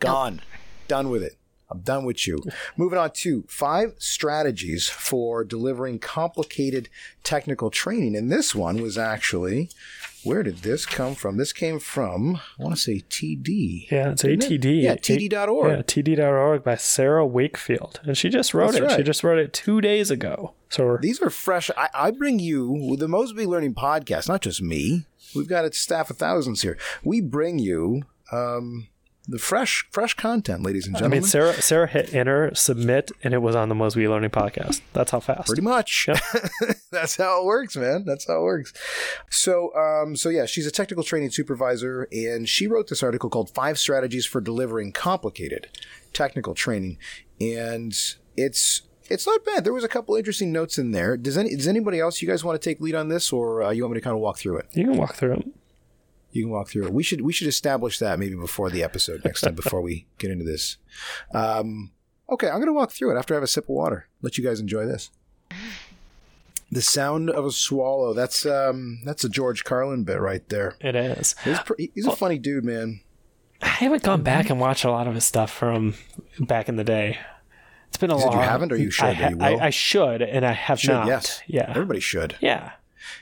Gone. 0.00 0.42
Done 0.88 1.08
with 1.08 1.22
it. 1.22 1.37
I'm 1.70 1.80
done 1.80 2.04
with 2.04 2.26
you. 2.26 2.42
Moving 2.76 2.98
on 2.98 3.10
to 3.12 3.44
five 3.46 3.94
strategies 3.98 4.88
for 4.88 5.44
delivering 5.44 5.98
complicated 5.98 6.88
technical 7.22 7.70
training. 7.70 8.16
And 8.16 8.32
this 8.32 8.54
one 8.54 8.80
was 8.80 8.96
actually, 8.96 9.68
where 10.24 10.42
did 10.42 10.58
this 10.58 10.86
come 10.86 11.14
from? 11.14 11.36
This 11.36 11.52
came 11.52 11.78
from, 11.78 12.36
I 12.58 12.62
want 12.62 12.74
to 12.74 12.80
say 12.80 13.02
TD. 13.10 13.90
Yeah, 13.90 14.12
it's 14.12 14.22
Didn't 14.22 14.50
it? 14.50 14.60
ATD. 14.60 14.82
Yeah, 14.82 14.94
TD.org. 14.94 15.70
Yeah, 15.70 15.82
TD.org 15.82 16.64
by 16.64 16.76
Sarah 16.76 17.26
Wakefield. 17.26 18.00
And 18.04 18.16
she 18.16 18.30
just 18.30 18.54
wrote 18.54 18.72
That's 18.72 18.94
it. 18.94 18.96
She 18.96 19.02
just 19.02 19.22
wrote 19.22 19.38
it 19.38 19.52
two 19.52 19.80
days 19.80 20.10
ago. 20.10 20.54
So 20.70 20.98
These 21.00 21.20
are 21.20 21.30
fresh. 21.30 21.70
I, 21.76 21.88
I 21.94 22.10
bring 22.10 22.38
you 22.38 22.96
the 22.96 23.08
Mosby 23.08 23.46
Learning 23.46 23.74
Podcast, 23.74 24.28
not 24.28 24.42
just 24.42 24.62
me. 24.62 25.04
We've 25.34 25.48
got 25.48 25.64
a 25.64 25.72
staff 25.72 26.10
of 26.10 26.16
thousands 26.16 26.62
here. 26.62 26.78
We 27.04 27.20
bring 27.20 27.58
you 27.58 28.04
um, 28.32 28.88
the 29.28 29.38
fresh, 29.38 29.86
fresh 29.90 30.14
content, 30.14 30.62
ladies 30.62 30.86
and 30.86 30.96
gentlemen. 30.96 31.18
I 31.18 31.20
mean, 31.20 31.28
Sarah 31.28 31.60
Sarah 31.60 31.86
hit 31.86 32.14
enter, 32.14 32.54
submit, 32.54 33.12
and 33.22 33.34
it 33.34 33.42
was 33.42 33.54
on 33.54 33.68
the 33.68 33.74
Mosby 33.74 34.08
Learning 34.08 34.30
Podcast. 34.30 34.80
That's 34.94 35.10
how 35.10 35.20
fast. 35.20 35.48
Pretty 35.48 35.62
much. 35.62 36.08
That's 36.90 37.16
how 37.16 37.42
it 37.42 37.44
works, 37.44 37.76
man. 37.76 38.04
That's 38.06 38.26
how 38.26 38.40
it 38.40 38.44
works. 38.44 38.72
So, 39.30 39.74
um, 39.74 40.16
so 40.16 40.30
yeah, 40.30 40.46
she's 40.46 40.66
a 40.66 40.70
technical 40.70 41.04
training 41.04 41.30
supervisor, 41.30 42.08
and 42.10 42.48
she 42.48 42.66
wrote 42.66 42.88
this 42.88 43.02
article 43.02 43.28
called 43.28 43.50
Five 43.50 43.78
Strategies 43.78 44.24
for 44.24 44.40
Delivering 44.40 44.92
Complicated 44.92 45.68
Technical 46.14 46.54
Training. 46.54 46.96
And 47.38 47.94
it's 48.36 48.82
it's 49.10 49.26
not 49.26 49.44
bad. 49.44 49.64
There 49.64 49.74
was 49.74 49.84
a 49.84 49.88
couple 49.88 50.16
interesting 50.16 50.52
notes 50.52 50.78
in 50.78 50.92
there. 50.92 51.18
Does 51.18 51.36
any 51.36 51.54
does 51.54 51.68
anybody 51.68 52.00
else 52.00 52.22
you 52.22 52.28
guys 52.28 52.42
want 52.42 52.60
to 52.60 52.70
take 52.70 52.80
lead 52.80 52.94
on 52.94 53.08
this, 53.08 53.30
or 53.30 53.62
uh, 53.62 53.70
you 53.70 53.82
want 53.82 53.92
me 53.92 54.00
to 54.00 54.04
kind 54.04 54.14
of 54.14 54.20
walk 54.20 54.38
through 54.38 54.56
it? 54.56 54.68
You 54.72 54.84
can 54.84 54.96
walk 54.96 55.16
through 55.16 55.34
it. 55.34 55.48
You 56.38 56.44
can 56.44 56.52
walk 56.52 56.68
through 56.68 56.86
it. 56.86 56.92
We 56.92 57.02
should 57.02 57.20
we 57.22 57.32
should 57.32 57.48
establish 57.48 57.98
that 57.98 58.18
maybe 58.18 58.36
before 58.36 58.70
the 58.70 58.82
episode 58.82 59.24
next 59.24 59.40
time 59.42 59.54
before 59.54 59.80
we 59.82 60.06
get 60.18 60.30
into 60.30 60.44
this. 60.44 60.76
Um, 61.34 61.90
okay, 62.30 62.46
I'm 62.48 62.56
going 62.56 62.66
to 62.68 62.72
walk 62.72 62.92
through 62.92 63.14
it 63.14 63.18
after 63.18 63.34
I 63.34 63.36
have 63.36 63.42
a 63.42 63.48
sip 63.48 63.64
of 63.64 63.70
water. 63.70 64.08
Let 64.22 64.38
you 64.38 64.44
guys 64.44 64.60
enjoy 64.60 64.86
this. 64.86 65.10
The 66.70 66.82
sound 66.82 67.30
of 67.30 67.44
a 67.46 67.50
swallow. 67.50 68.12
That's 68.14 68.44
um 68.46 69.00
that's 69.04 69.24
a 69.24 69.28
George 69.28 69.64
Carlin 69.64 70.04
bit 70.04 70.20
right 70.20 70.46
there. 70.48 70.76
It 70.80 70.94
is. 70.94 71.34
He's, 71.42 71.58
pr- 71.60 71.74
he's 71.94 72.06
a 72.06 72.14
funny 72.14 72.38
dude, 72.38 72.64
man. 72.64 73.00
I 73.62 73.66
haven't 73.68 74.02
gone 74.02 74.22
back 74.22 74.50
and 74.50 74.60
watched 74.60 74.84
a 74.84 74.90
lot 74.90 75.08
of 75.08 75.14
his 75.14 75.24
stuff 75.24 75.50
from 75.50 75.94
back 76.38 76.68
in 76.68 76.76
the 76.76 76.84
day. 76.84 77.18
It's 77.88 77.96
been 77.96 78.10
a 78.10 78.18
said 78.18 78.26
long. 78.26 78.34
you 78.34 78.40
haven't 78.42 78.70
or 78.70 78.76
you 78.76 78.90
should, 78.90 79.06
I, 79.06 79.26
or 79.26 79.30
you 79.30 79.36
will? 79.38 79.44
I, 79.60 79.66
I 79.66 79.70
should, 79.70 80.20
and 80.22 80.44
I 80.46 80.52
have 80.52 80.78
Should 80.78 80.90
not. 80.90 81.06
yes, 81.06 81.40
Yeah. 81.46 81.70
Everybody 81.70 82.00
should. 82.00 82.36
Yeah. 82.40 82.72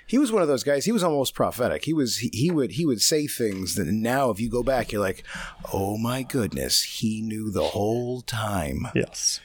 He 0.06 0.18
was 0.18 0.32
one 0.32 0.42
of 0.42 0.48
those 0.48 0.64
guys. 0.64 0.84
He 0.84 0.92
was 0.92 1.02
almost 1.02 1.34
prophetic. 1.34 1.84
He 1.84 1.92
was 1.92 2.18
he, 2.18 2.30
he 2.32 2.50
would 2.50 2.72
he 2.72 2.86
would 2.86 3.02
say 3.02 3.26
things 3.26 3.74
that 3.74 3.86
now 3.86 4.30
if 4.30 4.40
you 4.40 4.48
go 4.48 4.62
back, 4.62 4.92
you're 4.92 5.00
like, 5.00 5.24
oh 5.72 5.96
my 5.98 6.22
goodness, 6.22 6.82
he 6.82 7.20
knew 7.22 7.50
the 7.50 7.64
whole 7.64 8.20
time. 8.22 8.88
Yes. 8.94 9.40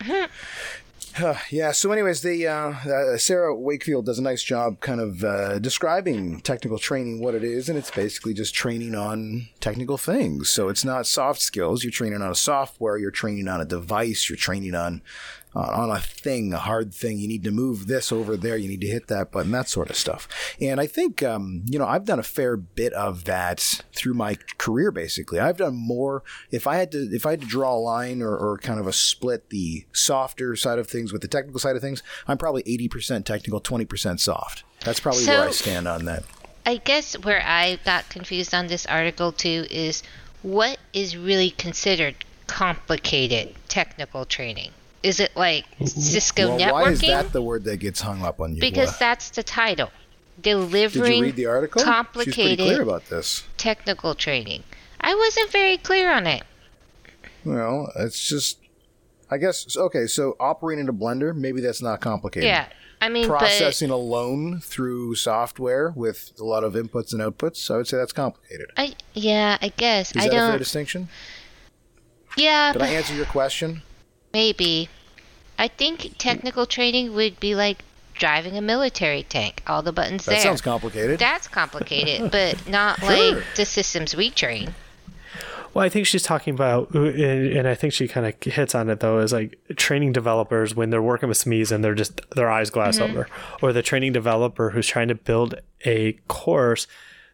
Yeah. 1.50 1.72
So, 1.74 1.92
anyways, 1.92 2.22
the 2.22 2.48
uh, 2.48 2.72
uh, 2.72 3.18
Sarah 3.18 3.54
Wakefield 3.54 4.06
does 4.06 4.20
a 4.20 4.24
nice 4.24 4.44
job, 4.44 4.80
kind 4.80 5.02
of 5.02 5.24
uh, 5.24 5.60
describing 5.60 6.40
technical 6.42 6.80
training, 6.80 7.22
what 7.22 7.36
it 7.36 7.44
is, 7.44 7.68
and 7.68 7.78
it's 7.78 7.92
basically 7.92 8.34
just 8.34 8.54
training 8.56 8.96
on 8.96 9.50
technical 9.60 9.98
things. 9.98 10.50
So 10.50 10.70
it's 10.70 10.86
not 10.86 11.06
soft 11.06 11.42
skills. 11.42 11.84
You're 11.84 11.92
training 11.92 12.22
on 12.22 12.32
a 12.32 12.36
software. 12.36 12.98
You're 12.98 13.12
training 13.12 13.48
on 13.48 13.60
a 13.60 13.66
device. 13.66 14.30
You're 14.30 14.38
training 14.38 14.74
on 14.74 15.02
uh, 15.02 15.02
on 15.54 15.90
a 15.90 16.00
thing, 16.00 16.54
a 16.54 16.60
hard 16.60 16.94
thing. 16.94 17.20
You 17.20 17.28
need 17.28 17.44
to 17.44 17.52
move 17.52 17.88
this 17.88 18.12
over 18.12 18.38
there. 18.38 18.56
You 18.56 18.70
need 18.70 18.82
to 18.82 18.88
hit 18.88 19.08
that 19.08 19.32
button, 19.32 19.52
that 19.52 19.68
sort 19.68 19.90
of 19.90 19.98
stuff. 19.98 20.28
And 20.62 20.80
I 20.80 20.88
think, 20.88 21.22
um, 21.24 21.64
you 21.66 21.78
know, 21.78 21.86
I've 21.86 22.06
done 22.06 22.20
a 22.20 22.24
fair 22.24 22.56
bit 22.56 22.94
of 22.94 23.26
that 23.26 23.82
through 23.94 24.14
my 24.14 24.38
career. 24.58 24.92
Basically, 24.92 25.40
I've 25.40 25.58
done 25.58 25.76
more. 25.76 26.24
If 26.52 26.68
I 26.68 26.78
had 26.78 26.92
to, 26.94 27.10
if 27.14 27.26
I 27.26 27.32
had 27.32 27.42
to 27.42 27.48
draw 27.48 27.76
a 27.76 27.78
line 27.78 28.22
or, 28.22 28.36
or 28.36 28.58
kind 28.58 28.80
of 28.80 28.88
a 28.88 28.94
split 28.94 29.50
the 29.50 29.86
softer 29.94 30.56
side 30.56 30.80
of 30.80 30.88
things 30.88 31.12
with 31.12 31.22
the 31.22 31.28
technical 31.28 31.60
side 31.60 31.76
of 31.76 31.82
things, 31.82 32.02
I'm 32.28 32.38
probably 32.38 32.64
80% 32.64 33.26
technical, 33.26 33.60
20% 33.60 34.20
soft. 34.20 34.64
That's 34.86 35.00
probably 35.00 35.26
where 35.26 35.48
I 35.48 35.52
stand 35.52 35.88
on 35.88 36.06
that. 36.06 36.24
I 36.66 36.78
guess 36.78 37.16
where 37.16 37.44
I 37.46 37.80
got 37.84 38.10
confused 38.10 38.54
on 38.54 38.68
this 38.68 38.86
article 38.86 39.32
too 39.32 39.66
is 39.70 40.04
what 40.44 40.78
is 40.94 41.18
really 41.18 41.50
considered 41.50 42.16
complicated 42.48 43.56
technical 43.68 44.26
training? 44.26 44.72
Is 45.04 45.20
it 45.20 45.36
like 45.36 45.66
Cisco 45.86 46.50
Well, 46.50 46.60
networking? 46.60 46.72
why 46.72 46.90
is 46.92 47.02
that 47.02 47.34
the 47.34 47.42
word 47.42 47.64
that 47.64 47.78
gets 47.78 48.02
hung 48.02 48.22
up 48.24 48.40
on 48.40 48.56
you? 48.56 48.62
because 48.62 48.90
What? 48.90 49.00
that's 49.00 49.30
the 49.32 49.44
title. 49.44 49.90
Did 50.40 50.52
Delivering 50.52 51.14
you 51.18 51.22
read 51.24 51.36
the 51.36 51.46
article? 51.48 51.84
Complicated 51.84 52.58
clear 52.66 52.82
about 52.82 53.06
this. 53.10 53.44
technical 53.58 54.16
training. 54.16 54.64
I 55.00 55.14
wasn't 55.16 55.52
very 55.52 55.78
clear 55.78 56.12
on 56.12 56.26
it. 56.28 56.44
Well, 57.44 57.92
it's 57.96 58.28
just, 58.28 58.60
I 59.30 59.38
guess, 59.38 59.76
okay, 59.76 60.06
so 60.08 60.36
operating 60.40 60.88
a 60.88 60.94
blender, 60.94 61.36
maybe 61.36 61.62
that's 61.62 61.82
not 61.82 62.00
complicated. 62.02 62.48
Yeah. 62.48 62.68
I 63.04 63.10
mean, 63.10 63.26
Processing 63.28 63.90
alone 63.90 64.60
through 64.60 65.16
software 65.16 65.92
with 65.96 66.32
a 66.40 66.44
lot 66.44 66.64
of 66.64 66.74
inputs 66.74 67.14
and 67.14 67.22
outputs, 67.22 67.72
I 67.72 67.78
would 67.78 67.88
say 67.88 67.98
that's 67.98 68.14
complicated. 68.14 68.68
I 68.78 68.94
yeah, 69.16 69.58
I 69.60 69.70
guess 69.70 70.12
Is 70.16 70.18
I 70.24 70.28
that 70.30 70.34
a 70.36 70.38
fair 70.38 70.48
don't. 70.50 70.60
distinction? 70.60 71.10
Yeah, 72.38 72.74
Did 72.74 72.84
I 72.84 72.88
answer 72.90 73.16
your 73.16 73.26
question? 73.26 73.82
Maybe. 74.34 74.90
I 75.58 75.68
think 75.68 76.16
technical 76.18 76.66
training 76.66 77.14
would 77.14 77.40
be 77.40 77.56
like 77.56 77.84
driving 78.16 78.58
a 78.58 78.62
military 78.62 79.24
tank. 79.24 79.64
All 79.68 79.82
the 79.82 79.92
buttons 79.92 80.26
That 80.26 80.32
there. 80.32 80.40
That 80.40 80.44
sounds 80.44 80.62
complicated. 80.62 81.20
That's 81.20 81.48
complicated, 81.48 82.32
but 82.32 82.68
not 82.68 83.00
Sure. 83.00 83.10
like 83.10 83.44
the 83.56 83.66
systems 83.66 84.16
we 84.16 84.30
train. 84.30 84.74
Well, 85.74 85.86
I 85.86 85.90
think 85.90 86.06
she's 86.06 86.24
talking 86.24 86.54
about, 86.54 86.94
uh, 86.94 87.00
and 87.00 87.48
and 87.48 87.68
I 87.68 87.76
think 87.76 87.94
she 87.94 88.08
kind 88.08 88.26
of 88.26 88.36
hits 88.44 88.76
on 88.76 88.90
it 88.90 89.00
though, 89.00 89.20
is 89.20 89.32
like 89.32 89.58
training 89.78 90.12
developers 90.12 90.76
when 90.76 90.90
they're 90.90 91.02
working 91.02 91.30
with 91.30 91.38
SMEs 91.38 91.72
and 91.72 91.84
they're 91.84 91.96
just 91.96 92.22
their 92.32 92.52
eyes 92.52 92.70
glass 92.70 93.00
mm-hmm. 93.00 93.12
over, 93.12 93.28
or 93.62 93.72
the 93.72 93.82
training 93.82 94.12
developer 94.12 94.72
who's 94.72 94.88
trying 94.88 95.08
to 95.08 95.16
build 95.16 95.56
a 95.86 96.14
course 96.28 96.88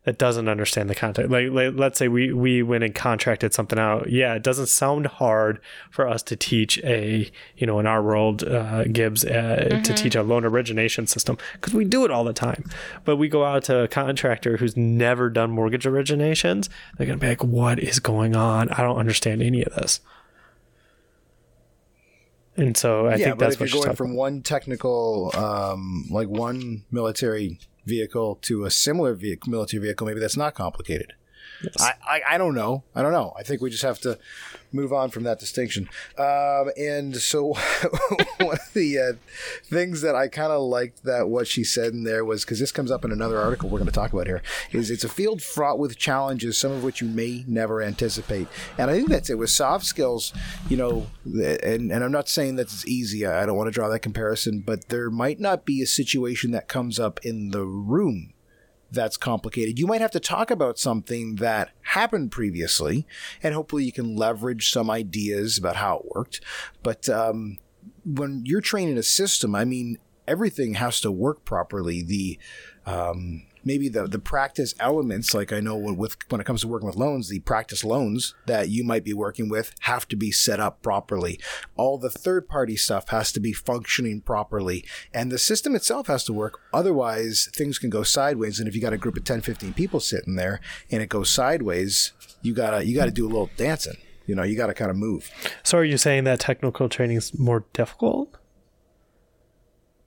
that 0.07 0.17
doesn't 0.17 0.47
understand 0.47 0.89
the 0.89 0.95
content. 0.95 1.29
Like, 1.29 1.49
like 1.51 1.73
let's 1.75 1.99
say 1.99 2.07
we 2.07 2.31
we 2.31 2.63
went 2.63 2.85
and 2.85 2.95
contracted 2.95 3.53
something 3.53 3.77
out. 3.77 4.09
Yeah, 4.09 4.35
it 4.35 4.41
doesn't 4.41 4.67
sound 4.67 5.05
hard 5.05 5.59
for 5.91 6.07
us 6.07 6.23
to 6.23 6.37
teach 6.37 6.81
a 6.85 7.29
you 7.57 7.67
know 7.67 7.77
in 7.77 7.85
our 7.85 8.01
world 8.01 8.41
uh, 8.45 8.85
Gibbs 8.85 9.25
uh, 9.25 9.81
to 9.83 9.93
teach 9.93 10.15
a 10.15 10.23
loan 10.23 10.45
origination 10.45 11.07
system 11.07 11.37
because 11.55 11.73
we 11.73 11.83
do 11.83 12.05
it 12.05 12.11
all 12.11 12.23
the 12.23 12.31
time. 12.31 12.63
But 13.03 13.17
we 13.17 13.27
go 13.27 13.43
out 13.43 13.65
to 13.65 13.81
a 13.81 13.89
contractor 13.89 14.55
who's 14.55 14.77
never 14.77 15.29
done 15.29 15.51
mortgage 15.51 15.83
originations. 15.83 16.69
They're 16.97 17.05
gonna 17.05 17.19
be 17.19 17.27
like, 17.27 17.43
"What 17.43 17.77
is 17.77 17.99
going 17.99 18.33
on? 18.33 18.69
I 18.69 18.83
don't 18.83 18.97
understand 18.97 19.41
any 19.41 19.61
of 19.61 19.75
this." 19.75 19.99
And 22.55 22.77
so 22.77 23.07
I 23.07 23.17
yeah, 23.17 23.25
think 23.25 23.39
but 23.39 23.45
that's 23.45 23.55
if 23.55 23.59
what 23.59 23.69
you're 23.71 23.73
going 23.73 23.83
talking 23.87 23.97
from 23.97 24.15
one 24.15 24.41
technical, 24.41 25.31
um, 25.35 26.05
like 26.09 26.29
one 26.29 26.85
military 26.91 27.59
vehicle 27.87 28.37
to 28.43 28.65
a 28.65 28.71
similar 28.71 29.13
vehicle, 29.13 29.49
military 29.49 29.81
vehicle, 29.81 30.05
maybe 30.05 30.19
that's 30.19 30.37
not 30.37 30.53
complicated. 30.53 31.13
I, 31.79 31.93
I, 32.07 32.21
I 32.31 32.37
don't 32.37 32.53
know. 32.53 32.83
I 32.93 33.01
don't 33.01 33.13
know. 33.13 33.33
I 33.37 33.43
think 33.43 33.61
we 33.61 33.69
just 33.69 33.83
have 33.83 33.99
to 34.01 34.19
move 34.71 34.93
on 34.93 35.09
from 35.09 35.23
that 35.23 35.39
distinction. 35.39 35.89
Um, 36.17 36.71
and 36.77 37.15
so 37.17 37.53
one 38.39 38.57
of 38.57 38.73
the 38.73 38.99
uh, 38.99 39.13
things 39.65 40.01
that 40.01 40.15
I 40.15 40.27
kind 40.27 40.51
of 40.51 40.61
liked 40.61 41.03
that 41.03 41.29
what 41.29 41.47
she 41.47 41.63
said 41.63 41.93
in 41.93 42.03
there 42.03 42.25
was 42.25 42.43
because 42.43 42.59
this 42.59 42.71
comes 42.71 42.91
up 42.91 43.05
in 43.05 43.11
another 43.11 43.39
article 43.39 43.69
we're 43.69 43.79
going 43.79 43.89
to 43.89 43.93
talk 43.93 44.13
about 44.13 44.27
here 44.27 44.41
is 44.71 44.91
it's 44.91 45.03
a 45.03 45.09
field 45.09 45.41
fraught 45.41 45.79
with 45.79 45.97
challenges, 45.97 46.57
some 46.57 46.71
of 46.71 46.83
which 46.83 47.01
you 47.01 47.07
may 47.07 47.43
never 47.47 47.81
anticipate. 47.81 48.47
And 48.77 48.89
I 48.89 48.95
think 48.95 49.09
that's 49.09 49.29
it 49.29 49.37
with 49.37 49.49
soft 49.49 49.85
skills. 49.85 50.33
You 50.69 50.77
know, 50.77 51.07
and 51.25 51.91
and 51.91 52.03
I'm 52.03 52.11
not 52.11 52.29
saying 52.29 52.55
that 52.55 52.63
it's 52.63 52.87
easy. 52.87 53.25
I 53.25 53.45
don't 53.45 53.57
want 53.57 53.67
to 53.67 53.71
draw 53.71 53.89
that 53.89 53.99
comparison, 53.99 54.61
but 54.61 54.89
there 54.89 55.09
might 55.09 55.39
not 55.39 55.65
be 55.65 55.81
a 55.81 55.87
situation 55.87 56.51
that 56.51 56.67
comes 56.67 56.99
up 56.99 57.19
in 57.23 57.51
the 57.51 57.65
room 57.65 58.33
that's 58.91 59.17
complicated. 59.17 59.79
You 59.79 59.87
might 59.87 60.01
have 60.01 60.11
to 60.11 60.19
talk 60.19 60.51
about 60.51 60.79
something 60.79 61.35
that 61.35 61.71
happened 61.81 62.31
previously, 62.31 63.05
and 63.41 63.53
hopefully 63.53 63.83
you 63.83 63.91
can 63.91 64.15
leverage 64.15 64.71
some 64.71 64.89
ideas 64.89 65.57
about 65.57 65.77
how 65.77 65.97
it 65.97 66.15
worked. 66.15 66.41
But 66.83 67.09
um, 67.09 67.57
when 68.05 68.43
you're 68.45 68.61
training 68.61 68.97
a 68.97 69.03
system, 69.03 69.55
I 69.55 69.65
mean, 69.65 69.97
everything 70.27 70.75
has 70.75 71.01
to 71.01 71.11
work 71.11 71.45
properly. 71.45 72.01
The 72.03 72.39
um, 72.85 73.46
maybe 73.63 73.89
the 73.89 74.07
the 74.07 74.19
practice 74.19 74.73
elements, 74.79 75.33
like 75.33 75.51
I 75.51 75.59
know 75.59 75.75
with 75.75 76.17
when 76.29 76.41
it 76.41 76.45
comes 76.45 76.61
to 76.61 76.67
working 76.67 76.87
with 76.87 76.95
loans, 76.95 77.29
the 77.29 77.39
practice 77.39 77.83
loans 77.83 78.35
that 78.45 78.69
you 78.69 78.83
might 78.83 79.03
be 79.03 79.13
working 79.13 79.49
with 79.49 79.73
have 79.81 80.07
to 80.09 80.15
be 80.15 80.31
set 80.31 80.59
up 80.59 80.81
properly. 80.81 81.39
All 81.75 81.97
the 81.97 82.09
third 82.09 82.47
party 82.47 82.75
stuff 82.75 83.09
has 83.09 83.31
to 83.33 83.39
be 83.39 83.53
functioning 83.53 84.21
properly, 84.21 84.85
and 85.13 85.31
the 85.31 85.37
system 85.37 85.75
itself 85.75 86.07
has 86.07 86.23
to 86.25 86.33
work. 86.33 86.59
Otherwise, 86.73 87.49
things 87.53 87.79
can 87.79 87.89
go 87.89 88.03
sideways. 88.03 88.59
And 88.59 88.67
if 88.67 88.75
you 88.75 88.81
got 88.81 88.93
a 88.93 88.97
group 88.97 89.17
of 89.17 89.23
10, 89.23 89.41
15 89.41 89.73
people 89.73 89.99
sitting 89.99 90.35
there 90.35 90.59
and 90.91 91.01
it 91.01 91.09
goes 91.09 91.29
sideways, 91.29 92.13
you 92.41 92.53
gotta 92.53 92.85
you 92.85 92.95
gotta 92.95 93.11
do 93.11 93.25
a 93.25 93.29
little 93.29 93.49
dancing. 93.57 93.97
You 94.25 94.35
know, 94.35 94.43
you 94.43 94.57
gotta 94.57 94.73
kind 94.73 94.91
of 94.91 94.97
move. 94.97 95.31
So, 95.63 95.77
are 95.77 95.83
you 95.83 95.97
saying 95.97 96.25
that 96.25 96.39
technical 96.39 96.89
training 96.89 97.17
is 97.17 97.37
more 97.37 97.65
difficult? 97.73 98.36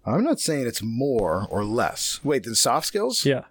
I'm 0.04 0.24
not 0.24 0.40
saying 0.40 0.66
it's 0.66 0.82
more 0.82 1.46
or 1.50 1.64
less. 1.64 2.20
Wait, 2.24 2.44
than 2.44 2.54
soft 2.54 2.86
skills? 2.86 3.24
Yeah. 3.24 3.44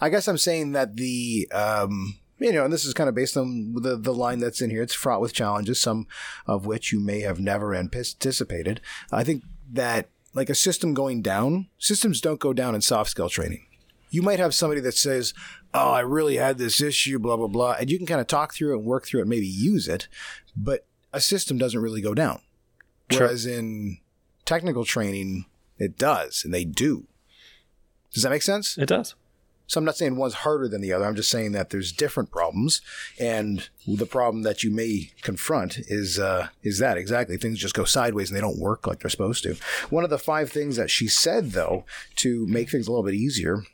I 0.00 0.08
guess 0.08 0.28
I'm 0.28 0.38
saying 0.38 0.72
that 0.72 0.96
the 0.96 1.48
um, 1.52 2.18
you 2.38 2.52
know, 2.52 2.64
and 2.64 2.72
this 2.72 2.84
is 2.84 2.94
kind 2.94 3.08
of 3.08 3.14
based 3.14 3.36
on 3.36 3.74
the 3.74 3.96
the 3.96 4.14
line 4.14 4.38
that's 4.38 4.60
in 4.60 4.70
here. 4.70 4.82
It's 4.82 4.94
fraught 4.94 5.20
with 5.20 5.32
challenges, 5.32 5.80
some 5.80 6.06
of 6.46 6.66
which 6.66 6.92
you 6.92 7.00
may 7.00 7.20
have 7.20 7.40
never 7.40 7.74
anticipated. 7.74 8.80
I 9.10 9.24
think 9.24 9.44
that 9.72 10.08
like 10.34 10.50
a 10.50 10.54
system 10.54 10.94
going 10.94 11.22
down, 11.22 11.68
systems 11.78 12.20
don't 12.20 12.40
go 12.40 12.52
down 12.52 12.74
in 12.74 12.80
soft 12.80 13.10
skill 13.10 13.28
training. 13.28 13.66
You 14.10 14.22
might 14.22 14.38
have 14.38 14.54
somebody 14.54 14.80
that 14.82 14.94
says, 14.94 15.34
"Oh, 15.72 15.90
I 15.90 16.00
really 16.00 16.36
had 16.36 16.58
this 16.58 16.80
issue," 16.80 17.18
blah 17.18 17.36
blah 17.36 17.48
blah, 17.48 17.76
and 17.78 17.90
you 17.90 17.98
can 17.98 18.06
kind 18.06 18.20
of 18.20 18.26
talk 18.26 18.54
through 18.54 18.74
it 18.74 18.78
and 18.78 18.86
work 18.86 19.06
through 19.06 19.20
it, 19.20 19.22
and 19.22 19.30
maybe 19.30 19.46
use 19.46 19.88
it, 19.88 20.08
but 20.56 20.86
a 21.12 21.20
system 21.20 21.58
doesn't 21.58 21.80
really 21.80 22.00
go 22.02 22.14
down. 22.14 22.40
Whereas 23.10 23.46
in 23.46 23.98
technical 24.44 24.84
training, 24.84 25.46
it 25.82 25.98
does, 25.98 26.44
and 26.44 26.52
they 26.52 26.64
do. 26.64 27.06
Does 28.12 28.22
that 28.22 28.30
make 28.30 28.42
sense? 28.42 28.76
It 28.78 28.86
does. 28.86 29.14
So 29.66 29.78
I'm 29.78 29.86
not 29.86 29.96
saying 29.96 30.16
one's 30.16 30.34
harder 30.34 30.68
than 30.68 30.82
the 30.82 30.92
other. 30.92 31.06
I'm 31.06 31.16
just 31.16 31.30
saying 31.30 31.52
that 31.52 31.70
there's 31.70 31.92
different 31.92 32.30
problems, 32.30 32.82
and 33.18 33.70
the 33.86 34.04
problem 34.04 34.42
that 34.42 34.62
you 34.62 34.70
may 34.70 35.12
confront 35.22 35.78
is 35.78 36.18
uh, 36.18 36.48
is 36.62 36.78
that 36.78 36.98
exactly 36.98 37.38
things 37.38 37.58
just 37.58 37.74
go 37.74 37.84
sideways 37.84 38.28
and 38.28 38.36
they 38.36 38.42
don't 38.42 38.58
work 38.58 38.86
like 38.86 38.98
they're 39.00 39.08
supposed 39.08 39.42
to. 39.44 39.56
One 39.88 40.04
of 40.04 40.10
the 40.10 40.18
five 40.18 40.50
things 40.52 40.76
that 40.76 40.90
she 40.90 41.08
said 41.08 41.52
though 41.52 41.86
to 42.16 42.46
make 42.48 42.68
things 42.68 42.86
a 42.86 42.90
little 42.90 43.04
bit 43.04 43.14
easier: 43.14 43.64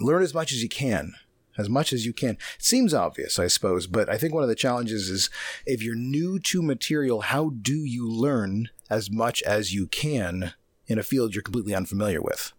learn 0.00 0.22
as 0.22 0.32
much 0.32 0.50
as 0.50 0.62
you 0.62 0.68
can. 0.68 1.12
As 1.58 1.68
much 1.68 1.92
as 1.92 2.06
you 2.06 2.12
can. 2.12 2.38
It 2.56 2.64
seems 2.64 2.94
obvious, 2.94 3.36
I 3.36 3.48
suppose, 3.48 3.88
but 3.88 4.08
I 4.08 4.16
think 4.16 4.32
one 4.32 4.44
of 4.44 4.48
the 4.48 4.54
challenges 4.54 5.10
is 5.10 5.28
if 5.66 5.82
you're 5.82 5.96
new 5.96 6.38
to 6.38 6.62
material, 6.62 7.20
how 7.20 7.50
do 7.50 7.84
you 7.84 8.08
learn 8.08 8.68
as 8.88 9.10
much 9.10 9.42
as 9.42 9.74
you 9.74 9.88
can 9.88 10.54
in 10.88 10.98
a 10.98 11.02
field 11.04 11.34
you're 11.34 11.42
completely 11.42 11.74
unfamiliar 11.74 12.20
with? 12.20 12.52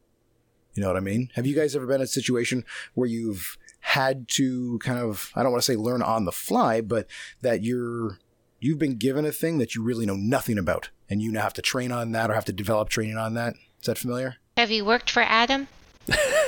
You 0.73 0.83
know 0.83 0.89
what 0.89 0.97
I 0.97 1.01
mean? 1.01 1.29
Have 1.35 1.45
you 1.45 1.55
guys 1.55 1.75
ever 1.75 1.85
been 1.85 1.97
in 1.97 2.01
a 2.03 2.07
situation 2.07 2.63
where 2.93 3.07
you've 3.07 3.57
had 3.81 4.27
to 4.29 4.79
kind 4.79 4.99
of 4.99 5.31
I 5.35 5.43
don't 5.43 5.51
want 5.51 5.63
to 5.63 5.71
say 5.71 5.75
learn 5.75 6.01
on 6.01 6.25
the 6.25 6.31
fly, 6.31 6.81
but 6.81 7.07
that 7.41 7.63
you're 7.63 8.19
you've 8.59 8.79
been 8.79 8.95
given 8.95 9.25
a 9.25 9.31
thing 9.31 9.57
that 9.57 9.75
you 9.75 9.83
really 9.83 10.05
know 10.05 10.15
nothing 10.15 10.57
about 10.57 10.89
and 11.09 11.21
you 11.21 11.31
now 11.31 11.41
have 11.41 11.53
to 11.53 11.61
train 11.61 11.91
on 11.91 12.11
that 12.11 12.29
or 12.29 12.33
have 12.33 12.45
to 12.45 12.53
develop 12.53 12.89
training 12.89 13.17
on 13.17 13.33
that? 13.33 13.55
Is 13.79 13.87
that 13.87 13.97
familiar? 13.97 14.35
Have 14.57 14.71
you 14.71 14.85
worked 14.85 15.09
for 15.09 15.21
Adam? 15.21 15.67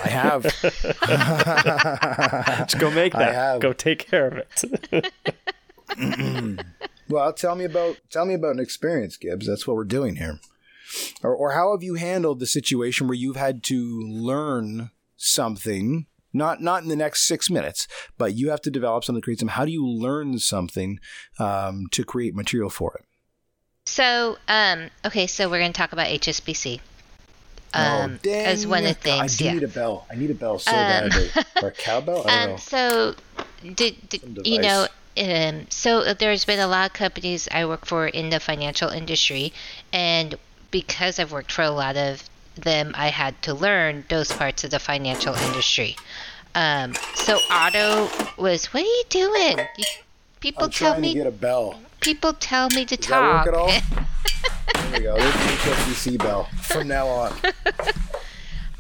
I 0.03 0.09
have. 0.09 0.43
Just 2.67 2.79
go 2.79 2.91
make 2.91 3.15
I 3.15 3.19
that. 3.19 3.33
have. 3.33 3.61
Go 3.61 3.73
take 3.73 4.07
care 4.07 4.27
of 4.27 4.43
it. 4.91 5.11
well, 7.09 7.33
tell 7.33 7.55
me 7.55 7.65
about 7.65 7.97
tell 8.09 8.25
me 8.25 8.33
about 8.33 8.55
an 8.55 8.59
experience, 8.59 9.17
Gibbs. 9.17 9.47
That's 9.47 9.67
what 9.67 9.75
we're 9.75 9.83
doing 9.83 10.17
here. 10.17 10.39
Or, 11.23 11.36
or 11.36 11.51
how 11.51 11.71
have 11.71 11.84
you 11.84 11.95
handled 11.95 12.39
the 12.39 12.47
situation 12.47 13.08
where 13.08 13.15
you've 13.15 13.36
had 13.36 13.63
to 13.63 13.99
learn 14.01 14.91
something 15.17 16.08
not 16.34 16.62
not 16.62 16.84
in 16.84 16.89
the 16.89 16.95
next 16.95 17.27
six 17.27 17.49
minutes, 17.49 17.88
but 18.17 18.36
you 18.36 18.49
have 18.51 18.62
to 18.62 18.71
develop 18.71 19.04
something, 19.04 19.21
create 19.21 19.39
something. 19.39 19.54
How 19.54 19.65
do 19.65 19.71
you 19.71 19.86
learn 19.86 20.39
something 20.39 20.99
um, 21.39 21.88
to 21.91 22.04
create 22.04 22.36
material 22.36 22.69
for 22.69 22.95
it? 22.95 23.06
So, 23.86 24.38
um, 24.47 24.89
okay, 25.06 25.27
so 25.27 25.49
we're 25.49 25.60
going 25.60 25.73
to 25.73 25.77
talk 25.77 25.91
about 25.91 26.08
HSBC. 26.08 26.80
Um, 27.73 28.19
oh, 28.25 28.30
as 28.30 28.67
one 28.67 28.86
of 28.86 28.89
the 28.89 28.93
things, 28.93 29.36
I 29.36 29.38
do 29.38 29.45
yeah. 29.45 29.54
need 29.54 29.63
a 29.63 29.67
bell. 29.67 30.06
I 30.12 30.15
need 30.15 30.30
a 30.30 30.36
bell 30.36 30.60
so 30.60 30.71
Um, 30.71 30.77
badly. 30.77 31.30
Or 31.62 31.69
a 31.69 31.71
cowbell? 31.71 32.25
I 32.27 32.45
don't 32.45 32.47
know. 32.47 32.54
Um, 32.54 32.58
so, 32.58 33.15
did, 33.73 34.10
did 34.10 34.47
you 34.47 34.60
know? 34.60 34.88
Um, 35.17 35.65
so 35.69 36.13
there's 36.13 36.45
been 36.45 36.60
a 36.60 36.67
lot 36.67 36.89
of 36.89 36.93
companies 36.93 37.49
I 37.51 37.65
work 37.65 37.86
for 37.86 38.08
in 38.08 38.30
the 38.30 38.39
financial 38.39 38.89
industry, 38.89 39.51
and 39.91 40.36
because 40.71 41.19
I've 41.19 41.31
worked 41.31 41.51
for 41.51 41.62
a 41.63 41.69
lot 41.69 41.97
of 41.97 42.23
them, 42.55 42.93
I 42.95 43.07
had 43.07 43.41
to 43.43 43.53
learn 43.53 44.05
those 44.10 44.31
parts 44.31 44.63
of 44.63 44.71
the 44.71 44.79
financial 44.79 45.36
industry. 45.36 45.95
Um, 46.55 46.93
so 47.15 47.39
Otto 47.49 48.10
was, 48.38 48.65
what 48.73 48.84
are 48.84 48.86
you 48.86 49.03
doing? 49.10 49.60
You, 49.77 49.86
people 50.39 50.65
I'm 50.65 50.71
tell 50.71 50.99
me, 50.99 51.10
to 51.13 51.19
get 51.19 51.27
a 51.27 51.31
bell. 51.31 51.79
people 52.01 52.34
tell 52.34 52.69
me 52.69 52.86
to 52.86 52.97
Does 52.97 53.07
that 53.07 53.19
talk. 53.19 53.45
work 53.45 53.53
at 53.53 53.60
all? 53.60 53.67
there 54.91 54.99
we 54.99 55.03
go. 55.05 55.15
There's 55.17 55.34
the 55.34 55.39
HSBC 55.39 56.17
bell 56.17 56.49
from 56.63 56.88
now 56.88 57.07
on. 57.07 57.34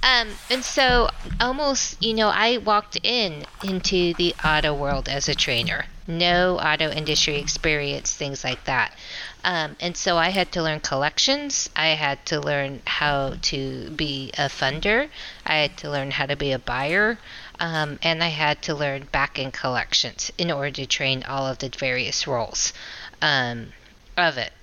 Um, 0.03 0.29
and 0.49 0.63
so 0.63 1.09
almost, 1.39 2.01
you 2.03 2.15
know, 2.15 2.29
I 2.29 2.57
walked 2.57 2.97
in 3.03 3.45
into 3.63 4.15
the 4.15 4.33
auto 4.43 4.73
world 4.73 5.07
as 5.07 5.29
a 5.29 5.35
trainer. 5.35 5.85
No 6.07 6.57
auto 6.57 6.89
industry 6.89 7.37
experience, 7.37 8.11
things 8.15 8.43
like 8.43 8.63
that. 8.63 8.95
Um, 9.43 9.75
and 9.79 9.97
so 9.97 10.17
I 10.17 10.29
had 10.29 10.51
to 10.53 10.61
learn 10.61 10.79
collections. 10.81 11.69
I 11.75 11.89
had 11.89 12.25
to 12.27 12.39
learn 12.39 12.81
how 12.85 13.35
to 13.41 13.89
be 13.89 14.31
a 14.37 14.49
funder. 14.49 15.09
I 15.45 15.57
had 15.57 15.77
to 15.77 15.89
learn 15.89 16.11
how 16.11 16.27
to 16.27 16.35
be 16.35 16.51
a 16.51 16.59
buyer. 16.59 17.17
Um, 17.59 17.99
and 18.03 18.23
I 18.23 18.27
had 18.27 18.61
to 18.63 18.75
learn 18.75 19.07
back 19.11 19.39
end 19.39 19.53
collections 19.53 20.31
in 20.37 20.51
order 20.51 20.71
to 20.71 20.85
train 20.85 21.23
all 21.23 21.47
of 21.47 21.59
the 21.59 21.69
various 21.69 22.27
roles 22.27 22.73
um, 23.21 23.73
of 24.17 24.37
it. 24.37 24.53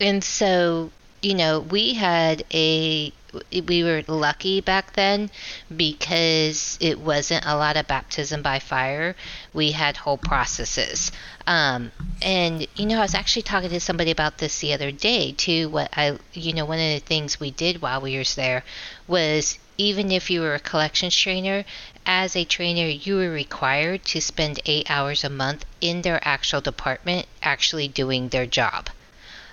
And 0.00 0.22
so, 0.22 0.90
you 1.20 1.34
know, 1.34 1.60
we 1.60 1.94
had 1.94 2.44
a 2.52 3.12
we 3.66 3.82
were 3.82 4.02
lucky 4.06 4.60
back 4.60 4.92
then 4.94 5.30
because 5.74 6.76
it 6.80 6.98
wasn't 7.00 7.46
a 7.46 7.56
lot 7.56 7.76
of 7.76 7.86
baptism 7.86 8.42
by 8.42 8.58
fire. 8.58 9.16
We 9.52 9.72
had 9.72 9.96
whole 9.96 10.18
processes. 10.18 11.12
Um, 11.46 11.92
and 12.20 12.66
you 12.76 12.86
know, 12.86 12.98
I 12.98 13.02
was 13.02 13.14
actually 13.14 13.42
talking 13.42 13.70
to 13.70 13.80
somebody 13.80 14.10
about 14.10 14.38
this 14.38 14.60
the 14.60 14.72
other 14.74 14.90
day 14.90 15.32
too. 15.32 15.68
What 15.68 15.90
I, 15.96 16.18
you 16.32 16.52
know, 16.52 16.64
one 16.64 16.78
of 16.78 17.00
the 17.00 17.06
things 17.06 17.40
we 17.40 17.50
did 17.50 17.82
while 17.82 18.00
we 18.00 18.18
was 18.18 18.34
there 18.34 18.64
was 19.06 19.58
even 19.78 20.12
if 20.12 20.30
you 20.30 20.40
were 20.40 20.54
a 20.54 20.60
collections 20.60 21.16
trainer, 21.16 21.64
as 22.04 22.36
a 22.36 22.44
trainer, 22.44 22.86
you 22.86 23.16
were 23.16 23.30
required 23.30 24.04
to 24.04 24.20
spend 24.20 24.60
eight 24.66 24.90
hours 24.90 25.24
a 25.24 25.30
month 25.30 25.64
in 25.80 26.02
their 26.02 26.20
actual 26.26 26.60
department, 26.60 27.26
actually 27.42 27.88
doing 27.88 28.28
their 28.28 28.46
job. 28.46 28.90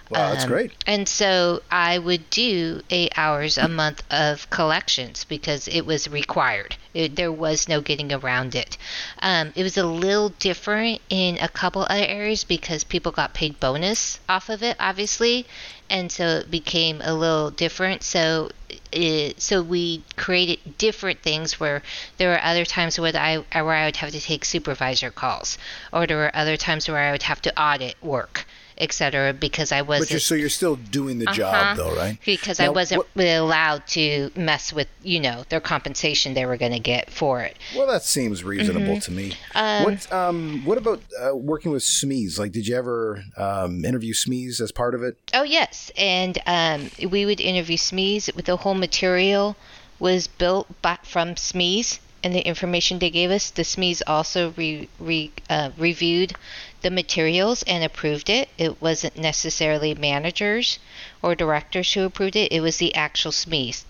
Wow, 0.09 0.31
that's 0.31 0.45
Um, 0.45 0.49
great. 0.49 0.71
And 0.87 1.07
so 1.07 1.61
I 1.69 1.99
would 1.99 2.29
do 2.31 2.81
eight 2.89 3.13
hours 3.15 3.57
a 3.59 3.67
month 3.67 4.01
of 4.09 4.49
collections 4.49 5.23
because 5.23 5.67
it 5.67 5.85
was 5.85 6.09
required. 6.09 6.75
It, 6.95 7.15
there 7.15 7.31
was 7.31 7.69
no 7.69 7.79
getting 7.79 8.11
around 8.11 8.55
it. 8.55 8.77
Um, 9.21 9.53
it 9.55 9.61
was 9.61 9.77
a 9.77 9.85
little 9.85 10.29
different 10.29 11.01
in 11.09 11.37
a 11.39 11.47
couple 11.47 11.83
other 11.83 12.05
areas 12.05 12.43
because 12.43 12.83
people 12.83 13.11
got 13.11 13.35
paid 13.35 13.59
bonus 13.59 14.19
off 14.27 14.49
of 14.49 14.63
it, 14.63 14.75
obviously, 14.79 15.45
and 15.91 16.11
so 16.11 16.25
it 16.39 16.49
became 16.49 17.01
a 17.03 17.13
little 17.13 17.51
different. 17.51 18.03
So. 18.03 18.49
It, 18.91 19.39
so 19.39 19.61
we 19.61 20.03
created 20.15 20.77
different 20.79 21.21
things 21.21 21.59
where 21.59 21.83
there 22.17 22.29
were 22.31 22.43
other 22.43 22.65
times 22.65 22.99
where 22.99 23.15
I 23.15 23.37
where 23.37 23.75
I 23.75 23.85
would 23.85 23.97
have 23.97 24.11
to 24.11 24.19
take 24.19 24.45
supervisor 24.45 25.11
calls, 25.11 25.59
or 25.93 26.07
there 26.07 26.17
were 26.17 26.35
other 26.35 26.57
times 26.57 26.87
where 26.87 26.97
I 26.97 27.11
would 27.11 27.21
have 27.23 27.39
to 27.43 27.61
audit 27.61 27.95
work, 28.01 28.45
etc. 28.79 29.33
Because 29.33 29.71
I 29.71 29.81
wasn't 29.81 30.07
But 30.07 30.11
you're, 30.11 30.19
so 30.19 30.35
you're 30.35 30.49
still 30.49 30.75
doing 30.75 31.19
the 31.19 31.25
Uh-huh. 31.27 31.35
job, 31.35 31.77
though, 31.77 31.95
right? 31.95 32.17
because 32.25 32.59
I 32.59 32.69
wasn't 32.69 32.99
what- 32.99 33.07
really 33.15 33.33
allowed 33.35 33.85
to 33.87 34.31
mess 34.35 34.71
with, 34.73 34.87
you 35.03 35.19
know, 35.19 35.43
their 35.49 35.59
compensation 35.59 36.33
they 36.33 36.45
were 36.45 36.57
going 36.57 36.71
to 36.71 36.79
get 36.79 37.09
for 37.11 37.41
it. 37.41 37.57
Well, 37.75 37.87
that 37.87 38.03
seems 38.03 38.43
reasonable 38.43 38.95
Mm-hmm. 38.95 38.99
to 38.99 39.11
me. 39.11 39.33
Um, 39.55 39.83
what 39.83 40.11
um, 40.13 40.61
what 40.65 40.77
about 40.77 41.01
uh, 41.21 41.35
working 41.35 41.71
with 41.71 41.83
SMEs? 41.83 42.37
Like, 42.39 42.51
did 42.51 42.67
you 42.67 42.75
ever 42.75 43.23
um, 43.37 43.83
interview 43.85 44.13
SMEs 44.13 44.61
as 44.61 44.71
part 44.71 44.95
of 44.95 45.03
it? 45.03 45.17
Oh 45.33 45.43
yes, 45.43 45.91
and 45.97 46.37
um, 46.45 46.89
we 47.09 47.25
would 47.25 47.39
interview 47.41 47.77
SMEs. 47.77 48.35
With 48.35 48.45
the 48.45 48.57
whole 48.57 48.73
material 48.75 49.55
was 49.99 50.27
built 50.27 50.67
by, 50.81 50.97
from 51.03 51.35
SMEs, 51.35 51.99
and 52.23 52.33
the 52.33 52.41
information 52.47 52.99
they 52.99 53.09
gave 53.09 53.31
us. 53.31 53.49
The 53.49 53.63
SMEs 53.63 54.01
also 54.07 54.53
re, 54.57 54.87
re, 54.99 55.31
uh, 55.49 55.71
reviewed 55.77 56.33
the 56.81 56.91
materials 56.91 57.63
and 57.63 57.83
approved 57.83 58.29
it. 58.29 58.49
It 58.57 58.81
wasn't 58.81 59.17
necessarily 59.17 59.93
managers 59.95 60.79
or 61.21 61.35
directors 61.35 61.93
who 61.93 62.03
approved 62.03 62.35
it. 62.35 62.51
It 62.51 62.61
was 62.61 62.77
the 62.77 62.95
actual 62.95 63.31
SMEs. 63.31 63.83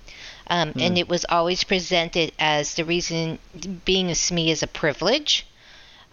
Um, 0.47 0.73
And 0.79 0.97
it 0.97 1.07
was 1.07 1.25
always 1.29 1.63
presented 1.63 2.31
as 2.39 2.73
the 2.73 2.83
reason 2.83 3.37
being 3.85 4.09
a 4.09 4.13
SME 4.13 4.49
is 4.49 4.63
a 4.63 4.67
privilege. 4.67 5.45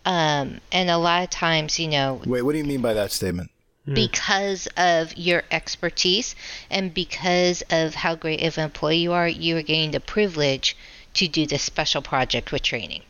Um, 0.05 0.61
and 0.71 0.91
a 0.91 0.99
lot 0.99 1.25
of 1.25 1.31
times, 1.31 1.79
you 1.79 1.89
know, 1.89 2.21
Wait, 2.27 2.43
what 2.43 2.53
do 2.53 2.59
you 2.59 2.65
mean 2.65 2.83
by 2.83 2.95
that 2.95 3.11
statement? 3.13 3.51
because 3.93 4.67
of 4.77 5.17
your 5.17 5.45
expertise 5.51 6.35
and 6.69 6.93
because 6.93 7.63
of 7.71 7.95
how 7.95 8.17
great 8.17 8.43
of 8.43 8.59
an 8.59 8.65
employee 8.65 8.99
you 8.99 9.13
are, 9.13 9.29
you 9.29 9.57
are 9.57 9.63
getting 9.63 9.93
the 9.93 10.01
privilege 10.01 10.77
to 11.15 11.29
do 11.29 11.47
this 11.47 11.63
special 11.63 12.03
project 12.03 12.51
with 12.53 12.63
training. 12.63 13.03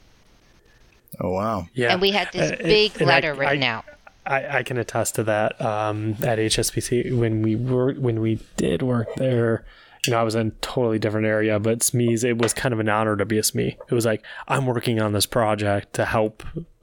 Oh 1.21 1.31
wow. 1.31 1.69
Yeah. 1.75 1.93
And 1.93 2.01
we 2.01 2.11
had 2.11 2.31
this 2.33 2.53
Uh, 2.53 2.57
big 2.63 2.93
and 3.01 3.11
I- 3.11 3.15
letter 3.15 3.35
written 3.35 3.63
I- 3.63 3.67
out. 3.67 3.85
I, 4.29 4.59
I 4.59 4.63
can 4.65 4.77
attest 4.77 5.15
to 5.17 5.23
that. 5.25 5.61
Um, 5.61 6.17
at 6.25 6.39
HSBC, 6.41 7.17
when 7.17 7.43
we 7.43 7.55
were 7.55 7.93
when 7.95 8.21
we 8.21 8.41
did 8.57 8.83
work 8.83 9.07
there, 9.17 9.65
you 10.05 10.11
know, 10.13 10.19
I 10.19 10.25
was 10.25 10.35
in 10.35 10.49
a 10.49 10.51
totally 10.63 10.99
different 10.99 11.29
area, 11.29 11.61
but 11.61 11.79
SMEs, 11.79 12.25
it 12.25 12.37
was 12.39 12.53
kind 12.53 12.73
of 12.73 12.81
an 12.81 12.89
honor 12.89 13.15
to 13.17 13.25
be 13.25 13.39
a 13.39 13.43
SME. 13.43 13.77
It 13.89 13.95
was 13.95 14.05
like 14.05 14.25
I'm 14.49 14.67
working 14.67 15.01
on 15.01 15.13
this 15.13 15.27
project 15.27 15.93
to 15.95 16.05
help 16.05 16.43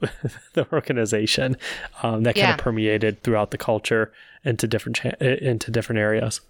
the 0.54 0.66
organization. 0.72 1.58
Um, 2.02 2.22
that 2.22 2.34
kind 2.34 2.52
of 2.52 2.56
permeated 2.58 3.22
throughout 3.22 3.50
the 3.50 3.58
culture 3.58 4.10
into 4.42 4.66
different 4.66 4.96
cha- 4.96 5.10
into 5.20 5.70
different 5.70 5.98
areas. 5.98 6.40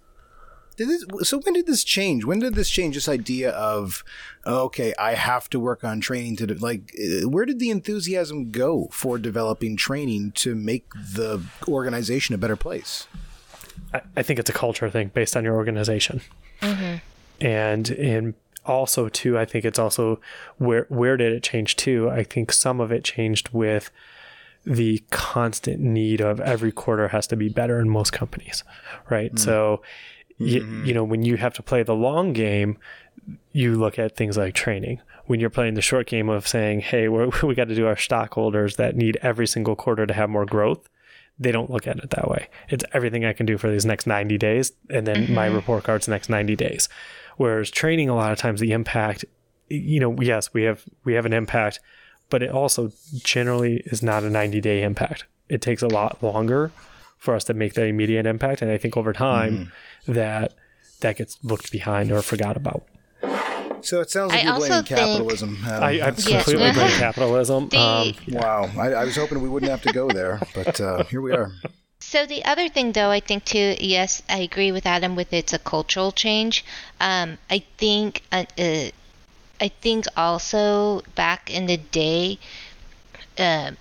Did 0.77 0.89
this, 0.89 1.05
so 1.23 1.39
when 1.39 1.53
did 1.53 1.67
this 1.67 1.83
change? 1.83 2.25
When 2.25 2.39
did 2.39 2.55
this 2.55 2.69
change? 2.69 2.95
This 2.95 3.07
idea 3.07 3.51
of 3.51 4.03
okay, 4.45 4.93
I 4.99 5.13
have 5.15 5.49
to 5.51 5.59
work 5.59 5.83
on 5.83 5.99
training 6.01 6.35
to 6.37 6.47
de- 6.47 6.55
like, 6.55 6.93
uh, 6.99 7.29
where 7.29 7.45
did 7.45 7.59
the 7.59 7.69
enthusiasm 7.69 8.51
go 8.51 8.89
for 8.91 9.17
developing 9.17 9.77
training 9.77 10.31
to 10.33 10.55
make 10.55 10.89
the 10.93 11.43
organization 11.67 12.35
a 12.35 12.37
better 12.37 12.55
place? 12.55 13.07
I, 13.93 14.01
I 14.17 14.23
think 14.23 14.39
it's 14.39 14.49
a 14.49 14.53
culture 14.53 14.89
thing 14.89 15.11
based 15.13 15.35
on 15.35 15.43
your 15.43 15.55
organization. 15.55 16.21
And 17.41 17.89
and 17.89 18.33
also 18.65 19.09
too, 19.09 19.37
I 19.37 19.45
think 19.45 19.65
it's 19.65 19.79
also 19.79 20.19
where 20.57 20.85
where 20.89 21.17
did 21.17 21.33
it 21.33 21.43
change 21.43 21.75
to? 21.77 22.09
I 22.09 22.23
think 22.23 22.51
some 22.51 22.79
of 22.79 22.91
it 22.91 23.03
changed 23.03 23.49
with 23.49 23.91
the 24.65 25.03
constant 25.11 25.79
need 25.79 26.21
of 26.21 26.39
every 26.39 26.71
quarter 26.71 27.09
has 27.09 27.27
to 27.27 27.35
be 27.35 27.49
better 27.49 27.79
in 27.79 27.87
most 27.89 28.11
companies, 28.11 28.63
right? 29.09 29.37
So, 29.37 29.83
y- 30.39 30.47
mm-hmm. 30.47 30.85
you 30.85 30.93
know, 30.93 31.03
when 31.03 31.23
you 31.23 31.37
have 31.37 31.53
to 31.55 31.63
play 31.63 31.83
the 31.83 31.95
long 31.95 32.33
game, 32.33 32.77
you 33.51 33.75
look 33.75 33.97
at 33.97 34.15
things 34.15 34.37
like 34.37 34.53
training. 34.53 35.01
When 35.25 35.39
you're 35.39 35.49
playing 35.49 35.73
the 35.73 35.81
short 35.81 36.07
game 36.07 36.29
of 36.29 36.47
saying, 36.47 36.81
"Hey, 36.81 37.07
we're, 37.07 37.29
we 37.43 37.55
got 37.55 37.67
to 37.67 37.75
do 37.75 37.87
our 37.87 37.97
stockholders 37.97 38.75
that 38.75 38.95
need 38.95 39.17
every 39.21 39.47
single 39.47 39.75
quarter 39.75 40.05
to 40.05 40.13
have 40.13 40.29
more 40.29 40.45
growth," 40.45 40.87
they 41.39 41.51
don't 41.51 41.69
look 41.69 41.87
at 41.87 41.97
it 41.97 42.11
that 42.11 42.29
way. 42.29 42.47
It's 42.69 42.83
everything 42.93 43.25
I 43.25 43.33
can 43.33 43.45
do 43.45 43.57
for 43.57 43.69
these 43.69 43.85
next 43.85 44.07
90 44.07 44.37
days, 44.37 44.71
and 44.89 45.05
then 45.05 45.33
my 45.33 45.47
mm-hmm. 45.47 45.55
report 45.55 45.83
card's 45.83 46.07
next 46.07 46.29
90 46.29 46.55
days. 46.55 46.87
Whereas 47.37 47.69
training, 47.69 48.09
a 48.09 48.15
lot 48.15 48.31
of 48.31 48.37
times, 48.37 48.61
the 48.61 48.71
impact, 48.71 49.25
you 49.69 49.99
know, 49.99 50.19
yes, 50.21 50.53
we 50.53 50.63
have 50.63 50.85
we 51.03 51.13
have 51.13 51.25
an 51.25 51.33
impact, 51.33 51.79
but 52.29 52.41
it 52.41 52.51
also 52.51 52.91
generally 53.15 53.81
is 53.85 54.01
not 54.01 54.23
a 54.23 54.29
90 54.29 54.61
day 54.61 54.83
impact. 54.83 55.25
It 55.49 55.61
takes 55.61 55.81
a 55.81 55.87
lot 55.87 56.23
longer 56.23 56.71
for 57.17 57.35
us 57.35 57.43
to 57.45 57.53
make 57.53 57.73
that 57.73 57.87
immediate 57.87 58.25
impact, 58.25 58.61
and 58.61 58.71
I 58.71 58.77
think 58.77 58.95
over 58.95 59.11
time 59.11 59.53
mm-hmm. 59.53 59.69
That 60.07 60.53
that 61.01 61.17
gets 61.17 61.37
looked 61.43 61.71
behind 61.71 62.11
or 62.11 62.21
forgot 62.21 62.57
about. 62.57 62.83
So 63.81 64.01
it 64.01 64.09
sounds 64.09 64.31
like 64.31 64.41
I 64.41 64.43
you're 64.45 64.53
also 64.53 64.67
blaming 64.67 64.85
think- 64.85 64.97
capitalism. 64.99 65.57
Um, 65.65 65.71
I, 65.83 65.89
I 65.89 65.91
Yeah. 65.91 66.09
completely 66.11 66.71
blame 66.71 66.91
capitalism. 66.99 67.69
The- 67.69 67.77
um, 67.77 68.13
wow, 68.29 68.69
I, 68.79 68.93
I 68.93 69.03
was 69.05 69.15
hoping 69.15 69.41
we 69.41 69.49
wouldn't 69.49 69.69
have 69.69 69.81
to 69.83 69.93
go 69.93 70.07
there, 70.09 70.39
but 70.55 70.79
uh, 70.81 71.03
here 71.05 71.21
we 71.21 71.33
are. 71.33 71.51
So 71.99 72.25
the 72.25 72.43
other 72.45 72.67
thing, 72.69 72.91
though, 72.93 73.09
I 73.09 73.19
think 73.19 73.45
too, 73.45 73.75
yes, 73.79 74.21
I 74.29 74.39
agree 74.39 74.71
with 74.71 74.85
Adam 74.85 75.15
with 75.15 75.31
it's 75.33 75.53
a 75.53 75.59
cultural 75.59 76.11
change. 76.11 76.63
Um, 76.99 77.37
I 77.49 77.63
think, 77.77 78.23
uh, 78.31 78.45
uh, 78.57 78.89
I 79.61 79.67
think 79.81 80.05
also 80.17 81.01
back 81.15 81.49
in 81.53 81.65
the 81.67 81.77
day, 81.77 82.37
uh, 83.37 83.71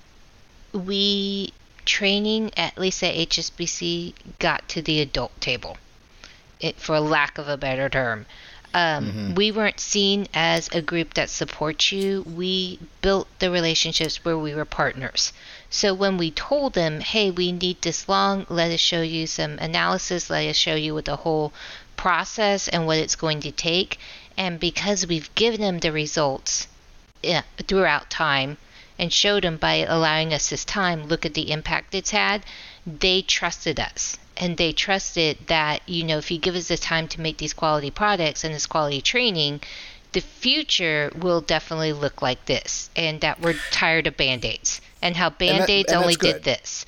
we 0.72 1.52
training 1.84 2.50
at 2.56 2.78
least 2.78 3.02
at 3.02 3.14
HSBC 3.14 4.14
got 4.38 4.68
to 4.70 4.82
the 4.82 5.00
adult 5.00 5.38
table, 5.40 5.76
it, 6.64 6.76
for 6.80 6.98
lack 7.00 7.38
of 7.38 7.48
a 7.48 7.56
better 7.56 7.88
term. 7.88 8.26
Um, 8.74 9.34
We 9.36 9.52
weren't 9.52 9.78
seen 9.78 10.26
as 10.34 10.68
a 10.72 10.82
group 10.82 11.14
that 11.14 11.30
supports 11.30 11.92
you. 11.92 12.22
We 12.22 12.80
built 13.02 13.28
the 13.38 13.50
relationships 13.50 14.24
where 14.24 14.36
we 14.36 14.52
were 14.54 14.64
partners. 14.64 15.32
So 15.70 15.94
when 15.94 16.18
we 16.18 16.30
told 16.32 16.74
them, 16.74 17.00
hey, 17.00 17.30
we 17.30 17.52
need 17.52 17.82
this 17.82 18.08
long, 18.08 18.46
let 18.48 18.72
us 18.72 18.80
show 18.80 19.02
you 19.02 19.26
some 19.26 19.58
analysis, 19.58 20.28
let 20.28 20.48
us 20.48 20.56
show 20.56 20.74
you 20.74 20.94
what 20.94 21.04
the 21.04 21.16
whole 21.16 21.52
process 21.96 22.66
and 22.66 22.86
what 22.86 22.98
it's 22.98 23.14
going 23.16 23.40
to 23.40 23.52
take. 23.52 23.98
And 24.36 24.58
because 24.58 25.06
we've 25.06 25.32
given 25.36 25.60
them 25.60 25.78
the 25.78 25.92
results 25.92 26.66
throughout 27.68 28.10
time 28.10 28.56
and 28.98 29.12
showed 29.12 29.44
them 29.44 29.56
by 29.56 29.86
allowing 29.88 30.34
us 30.34 30.50
this 30.50 30.64
time, 30.64 31.06
look 31.06 31.24
at 31.24 31.34
the 31.34 31.50
impact 31.52 31.94
it's 31.94 32.10
had, 32.10 32.44
they 32.84 33.22
trusted 33.22 33.78
us. 33.78 34.18
And 34.36 34.56
they 34.56 34.72
trusted 34.72 35.38
that, 35.46 35.88
you 35.88 36.04
know, 36.04 36.18
if 36.18 36.30
you 36.30 36.38
give 36.38 36.56
us 36.56 36.68
the 36.68 36.76
time 36.76 37.08
to 37.08 37.20
make 37.20 37.38
these 37.38 37.52
quality 37.52 37.90
products 37.90 38.44
and 38.44 38.54
this 38.54 38.66
quality 38.66 39.00
training, 39.00 39.60
the 40.12 40.20
future 40.20 41.10
will 41.16 41.40
definitely 41.40 41.92
look 41.92 42.22
like 42.22 42.46
this. 42.46 42.90
And 42.96 43.20
that 43.20 43.40
we're 43.40 43.54
tired 43.70 44.06
of 44.06 44.16
band 44.16 44.44
aids 44.44 44.80
and 45.02 45.16
how 45.16 45.30
band 45.30 45.68
aids 45.68 45.92
and 45.92 46.02
only 46.02 46.14
did 46.14 46.42
this. 46.44 46.86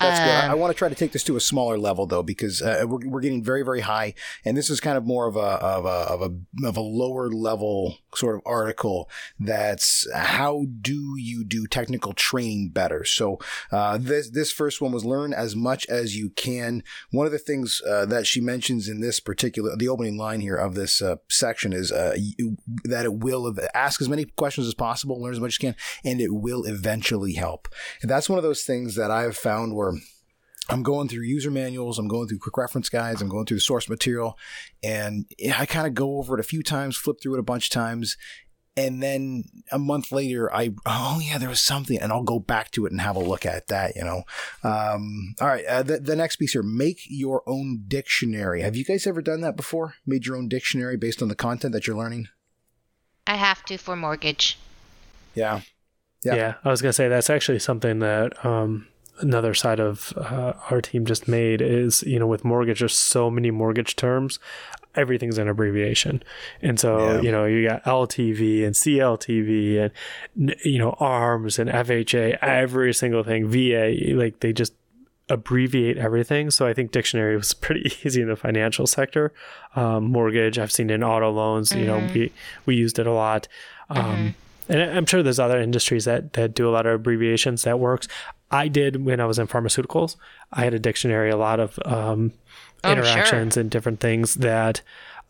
That's 0.00 0.20
good. 0.20 0.28
I, 0.28 0.44
Um, 0.46 0.50
I 0.50 0.54
want 0.54 0.72
to 0.72 0.78
try 0.78 0.88
to 0.88 0.94
take 0.94 1.12
this 1.12 1.24
to 1.24 1.36
a 1.36 1.40
smaller 1.40 1.78
level 1.78 2.06
though, 2.06 2.22
because 2.22 2.60
uh, 2.60 2.84
we're, 2.86 3.08
we're 3.08 3.20
getting 3.20 3.42
very, 3.42 3.62
very 3.62 3.80
high, 3.80 4.14
and 4.44 4.56
this 4.56 4.70
is 4.70 4.80
kind 4.80 4.96
of 4.96 5.06
more 5.06 5.26
of 5.26 5.36
a 5.36 5.40
of 5.40 5.84
a 5.84 5.88
of 5.88 6.22
a 6.22 6.66
of 6.66 6.76
a 6.76 6.80
lower 6.80 7.30
level 7.30 7.98
sort 8.14 8.36
of 8.36 8.42
article. 8.44 9.08
That's 9.38 10.06
how 10.14 10.66
do 10.80 11.16
you 11.18 11.44
do 11.44 11.66
technical 11.66 12.12
training 12.12 12.70
better? 12.70 13.04
So 13.04 13.38
uh, 13.72 13.98
this 13.98 14.30
this 14.30 14.52
first 14.52 14.80
one 14.80 14.92
was 14.92 15.04
learn 15.04 15.32
as 15.32 15.56
much 15.56 15.86
as 15.86 16.16
you 16.16 16.30
can. 16.30 16.82
One 17.10 17.26
of 17.26 17.32
the 17.32 17.38
things 17.38 17.80
uh, 17.88 18.06
that 18.06 18.26
she 18.26 18.40
mentions 18.40 18.88
in 18.88 19.00
this 19.00 19.20
particular 19.20 19.76
the 19.76 19.88
opening 19.88 20.16
line 20.18 20.40
here 20.40 20.56
of 20.56 20.74
this 20.74 21.00
uh, 21.00 21.16
section 21.28 21.72
is 21.72 21.90
uh, 21.92 22.14
you, 22.16 22.56
that 22.84 23.04
it 23.04 23.14
will 23.14 23.54
ask 23.74 24.00
as 24.00 24.08
many 24.08 24.24
questions 24.24 24.66
as 24.66 24.74
possible, 24.74 25.20
learn 25.20 25.32
as 25.32 25.40
much 25.40 25.54
as 25.54 25.62
you 25.62 25.72
can, 25.72 25.76
and 26.04 26.20
it 26.20 26.34
will 26.34 26.64
eventually 26.64 27.34
help. 27.34 27.68
And 28.02 28.10
that's 28.10 28.28
one 28.28 28.38
of 28.38 28.44
those 28.44 28.62
things 28.62 28.96
that 28.96 29.10
I've 29.10 29.36
found 29.36 29.74
where 29.74 29.83
I'm 30.70 30.82
going 30.82 31.08
through 31.08 31.24
user 31.24 31.50
manuals, 31.50 31.98
I'm 31.98 32.08
going 32.08 32.26
through 32.26 32.38
quick 32.38 32.56
reference 32.56 32.88
guides, 32.88 33.20
I'm 33.20 33.28
going 33.28 33.44
through 33.44 33.58
the 33.58 33.62
source 33.62 33.88
material, 33.88 34.38
and 34.82 35.26
I 35.54 35.66
kind 35.66 35.86
of 35.86 35.92
go 35.92 36.16
over 36.16 36.34
it 36.34 36.40
a 36.40 36.44
few 36.44 36.62
times, 36.62 36.96
flip 36.96 37.16
through 37.22 37.34
it 37.34 37.40
a 37.40 37.44
bunch 37.44 37.66
of 37.66 37.70
times, 37.70 38.16
and 38.76 39.02
then 39.02 39.44
a 39.70 39.78
month 39.78 40.10
later, 40.10 40.52
I 40.52 40.70
oh 40.84 41.20
yeah, 41.22 41.38
there 41.38 41.48
was 41.48 41.60
something, 41.60 41.98
and 41.98 42.10
I'll 42.10 42.24
go 42.24 42.40
back 42.40 42.70
to 42.72 42.86
it 42.86 42.92
and 42.92 43.00
have 43.00 43.16
a 43.16 43.20
look 43.20 43.46
at 43.46 43.68
that. 43.68 43.94
You 43.94 44.02
know, 44.02 44.22
um, 44.64 45.34
all 45.40 45.46
right. 45.46 45.64
Uh, 45.64 45.82
the, 45.82 45.98
the 45.98 46.16
next 46.16 46.36
piece 46.36 46.52
here: 46.52 46.62
make 46.62 47.00
your 47.06 47.42
own 47.46 47.84
dictionary. 47.86 48.62
Have 48.62 48.74
you 48.74 48.84
guys 48.84 49.06
ever 49.06 49.22
done 49.22 49.42
that 49.42 49.56
before? 49.56 49.94
Made 50.06 50.26
your 50.26 50.36
own 50.36 50.48
dictionary 50.48 50.96
based 50.96 51.22
on 51.22 51.28
the 51.28 51.36
content 51.36 51.72
that 51.72 51.86
you're 51.86 51.96
learning? 51.96 52.28
I 53.26 53.36
have 53.36 53.64
to 53.66 53.78
for 53.78 53.94
mortgage. 53.94 54.58
Yeah. 55.34 55.60
Yeah. 56.24 56.34
Yeah. 56.34 56.54
I 56.64 56.70
was 56.70 56.82
gonna 56.82 56.92
say 56.92 57.08
that's 57.08 57.30
actually 57.30 57.60
something 57.60 58.00
that 58.00 58.44
um, 58.44 58.88
another 59.20 59.54
side 59.54 59.80
of 59.80 60.12
uh, 60.16 60.52
our 60.70 60.80
team 60.80 61.04
just 61.06 61.28
made 61.28 61.60
is 61.62 62.02
you 62.02 62.18
know 62.18 62.26
with 62.26 62.44
mortgage, 62.44 62.80
there's 62.80 62.96
so 62.96 63.30
many 63.30 63.50
mortgage 63.50 63.96
terms, 63.96 64.38
everything's 64.94 65.38
an 65.38 65.48
abbreviation, 65.48 66.22
and 66.62 66.78
so 66.80 66.98
Yeah. 66.98 67.20
you 67.20 67.32
know 67.32 67.44
you 67.44 67.66
got 67.68 67.84
LTV 67.84 68.64
and 68.64 68.74
CLTV 68.74 69.90
and 70.36 70.54
you 70.64 70.78
know 70.78 70.96
ARMS 71.00 71.58
and 71.58 71.70
FHA, 71.70 72.38
every 72.42 72.92
single 72.94 73.22
thing 73.22 73.48
VA, 73.48 73.94
like 74.14 74.40
they 74.40 74.52
just 74.52 74.74
abbreviate 75.30 75.96
everything. 75.96 76.50
So 76.50 76.66
I 76.66 76.74
think 76.74 76.90
dictionary 76.92 77.36
was 77.36 77.54
pretty 77.64 77.92
easy 78.04 78.20
in 78.20 78.28
the 78.28 78.36
financial 78.36 78.86
sector. 78.86 79.32
Um, 79.74 80.04
mortgage, 80.04 80.58
I've 80.58 80.70
seen 80.72 80.90
in 80.90 81.02
auto 81.02 81.30
loans. 81.30 81.72
You 81.72 81.86
know, 81.86 82.06
we 82.14 82.32
we 82.66 82.74
used 82.76 82.98
it 82.98 83.06
a 83.06 83.12
lot. 83.12 83.48
Um, 83.90 84.34
And 84.68 84.80
I- 84.82 84.96
I'm 84.96 85.06
sure 85.06 85.22
there's 85.22 85.38
other 85.40 85.60
industries 85.60 86.04
that 86.06 86.32
that 86.34 86.54
do 86.54 86.68
a 86.68 86.72
lot 86.72 86.86
of 86.86 86.94
abbreviations 86.94 87.62
that 87.64 87.78
works. 87.78 88.08
I 88.50 88.68
did 88.68 89.04
when 89.04 89.20
I 89.20 89.26
was 89.26 89.38
in 89.38 89.46
pharmaceuticals. 89.46 90.16
I 90.52 90.64
had 90.64 90.74
a 90.74 90.78
dictionary, 90.78 91.30
a 91.30 91.36
lot 91.36 91.60
of 91.60 91.78
um, 91.84 92.32
Oh, 92.84 92.88
sure. 92.94 92.98
interactions 93.02 93.56
and 93.56 93.70
different 93.70 94.00
things 94.00 94.34
that 94.36 94.80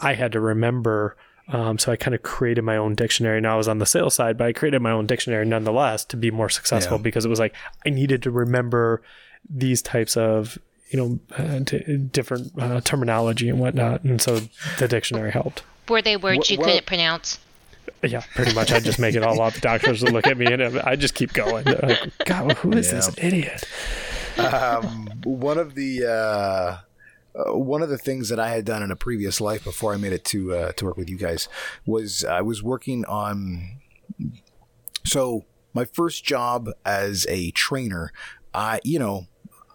I 0.00 0.14
had 0.14 0.32
to 0.32 0.40
remember. 0.40 1.16
Um, 1.48 1.78
so 1.78 1.92
I 1.92 1.96
kind 1.96 2.14
of 2.14 2.22
created 2.22 2.62
my 2.64 2.76
own 2.76 2.94
dictionary. 2.94 3.40
Now 3.40 3.54
I 3.54 3.56
was 3.56 3.68
on 3.68 3.78
the 3.78 3.86
sales 3.86 4.14
side, 4.14 4.36
but 4.38 4.46
I 4.46 4.52
created 4.52 4.80
my 4.82 4.90
own 4.90 5.06
dictionary 5.06 5.44
nonetheless 5.44 6.04
to 6.06 6.16
be 6.16 6.30
more 6.30 6.48
successful 6.48 6.96
Yeah. 6.96 7.02
because 7.02 7.24
it 7.24 7.28
was 7.28 7.38
like 7.38 7.54
I 7.86 7.90
needed 7.90 8.22
to 8.24 8.30
remember 8.30 9.02
these 9.48 9.82
types 9.82 10.16
of 10.16 10.58
you 10.90 10.98
know 10.98 11.18
uh, 11.36 11.58
d- 11.60 11.96
different 12.12 12.52
uh, 12.60 12.80
terminology 12.80 13.48
and 13.48 13.58
whatnot, 13.60 14.04
and 14.04 14.20
so 14.22 14.40
the 14.78 14.88
dictionary 14.88 15.30
helped. 15.32 15.62
Were 15.88 16.00
they 16.02 16.16
words 16.16 16.48
Wh- 16.48 16.52
you 16.52 16.58
what- 16.58 16.64
couldn't 16.66 16.86
pronounce? 16.86 17.38
Yeah, 18.02 18.22
pretty 18.34 18.54
much. 18.54 18.72
I 18.72 18.80
just 18.80 18.98
make 18.98 19.14
it 19.14 19.22
all 19.22 19.40
up. 19.40 19.54
Doctors 19.54 20.02
would 20.02 20.12
look 20.12 20.26
at 20.26 20.36
me 20.36 20.46
and 20.46 20.78
I 20.80 20.96
just 20.96 21.14
keep 21.14 21.32
going. 21.32 21.64
They're 21.64 21.80
like, 21.82 22.12
God, 22.24 22.52
who 22.52 22.72
is 22.72 22.90
this 22.90 23.10
idiot? 23.18 23.64
um, 24.38 25.08
one 25.24 25.58
of 25.58 25.74
the 25.74 26.04
uh, 26.04 26.78
uh, 27.38 27.56
one 27.56 27.82
of 27.82 27.88
the 27.88 27.98
things 27.98 28.28
that 28.28 28.38
I 28.38 28.50
had 28.50 28.64
done 28.64 28.82
in 28.82 28.90
a 28.90 28.96
previous 28.96 29.40
life 29.40 29.64
before 29.64 29.94
I 29.94 29.96
made 29.96 30.12
it 30.12 30.24
to 30.26 30.54
uh, 30.54 30.72
to 30.72 30.84
work 30.84 30.96
with 30.96 31.08
you 31.08 31.16
guys 31.16 31.48
was 31.86 32.24
I 32.24 32.42
was 32.42 32.62
working 32.62 33.04
on. 33.06 33.80
So 35.04 35.44
my 35.72 35.84
first 35.84 36.24
job 36.24 36.68
as 36.84 37.26
a 37.28 37.50
trainer, 37.52 38.12
I 38.52 38.80
you 38.84 38.98
know, 38.98 39.26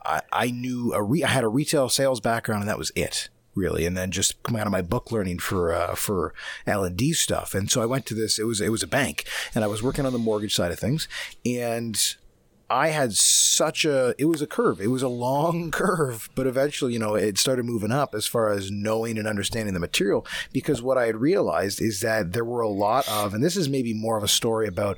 I, 0.05 0.21
I 0.31 0.51
knew 0.51 0.93
a 0.93 1.01
re- 1.03 1.23
I 1.23 1.29
had 1.29 1.43
a 1.43 1.49
retail 1.49 1.89
sales 1.89 2.19
background 2.19 2.61
and 2.61 2.69
that 2.69 2.77
was 2.77 2.91
it 2.95 3.29
really 3.59 3.85
and 3.85 3.97
then 3.97 4.11
just 4.11 4.41
come 4.43 4.55
out 4.55 4.65
of 4.65 4.71
my 4.71 4.81
book 4.81 5.11
learning 5.11 5.39
for 5.39 5.73
uh, 5.73 5.95
for 5.95 6.33
L&D 6.65 7.13
stuff 7.13 7.53
and 7.53 7.69
so 7.69 7.81
I 7.81 7.85
went 7.85 8.05
to 8.07 8.15
this 8.15 8.39
it 8.39 8.45
was 8.45 8.61
it 8.61 8.69
was 8.69 8.83
a 8.83 8.87
bank 8.87 9.25
and 9.53 9.63
I 9.63 9.67
was 9.67 9.83
working 9.83 10.05
on 10.05 10.13
the 10.13 10.19
mortgage 10.19 10.55
side 10.55 10.71
of 10.71 10.79
things 10.79 11.07
and 11.45 12.15
I 12.71 12.89
had 12.89 13.13
such 13.13 13.83
a 13.83 14.13
it 14.19 14.25
was 14.25 14.41
a 14.41 14.47
curve. 14.47 14.79
It 14.79 14.87
was 14.87 15.01
a 15.01 15.07
long 15.07 15.71
curve, 15.71 16.29
but 16.35 16.45
eventually, 16.45 16.93
you 16.93 16.99
know, 16.99 17.15
it 17.15 17.37
started 17.37 17.65
moving 17.65 17.91
up 17.91 18.13
as 18.13 18.27
far 18.27 18.51
as 18.51 18.69
knowing 18.69 19.17
and 19.17 19.27
understanding 19.27 19.73
the 19.73 19.79
material 19.79 20.25
because 20.53 20.81
what 20.81 20.97
I 20.97 21.07
had 21.07 21.17
realized 21.17 21.81
is 21.81 22.01
that 22.01 22.33
there 22.33 22.45
were 22.45 22.61
a 22.61 22.69
lot 22.69 23.09
of 23.09 23.33
and 23.33 23.43
this 23.43 23.57
is 23.57 23.69
maybe 23.69 23.93
more 23.93 24.17
of 24.17 24.23
a 24.23 24.27
story 24.27 24.67
about 24.67 24.97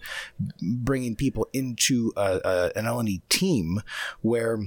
bringing 0.62 1.16
people 1.16 1.48
into 1.54 2.12
a, 2.18 2.42
a, 2.44 2.78
an 2.78 2.88
L&D 2.88 3.22
team 3.30 3.82
where 4.22 4.60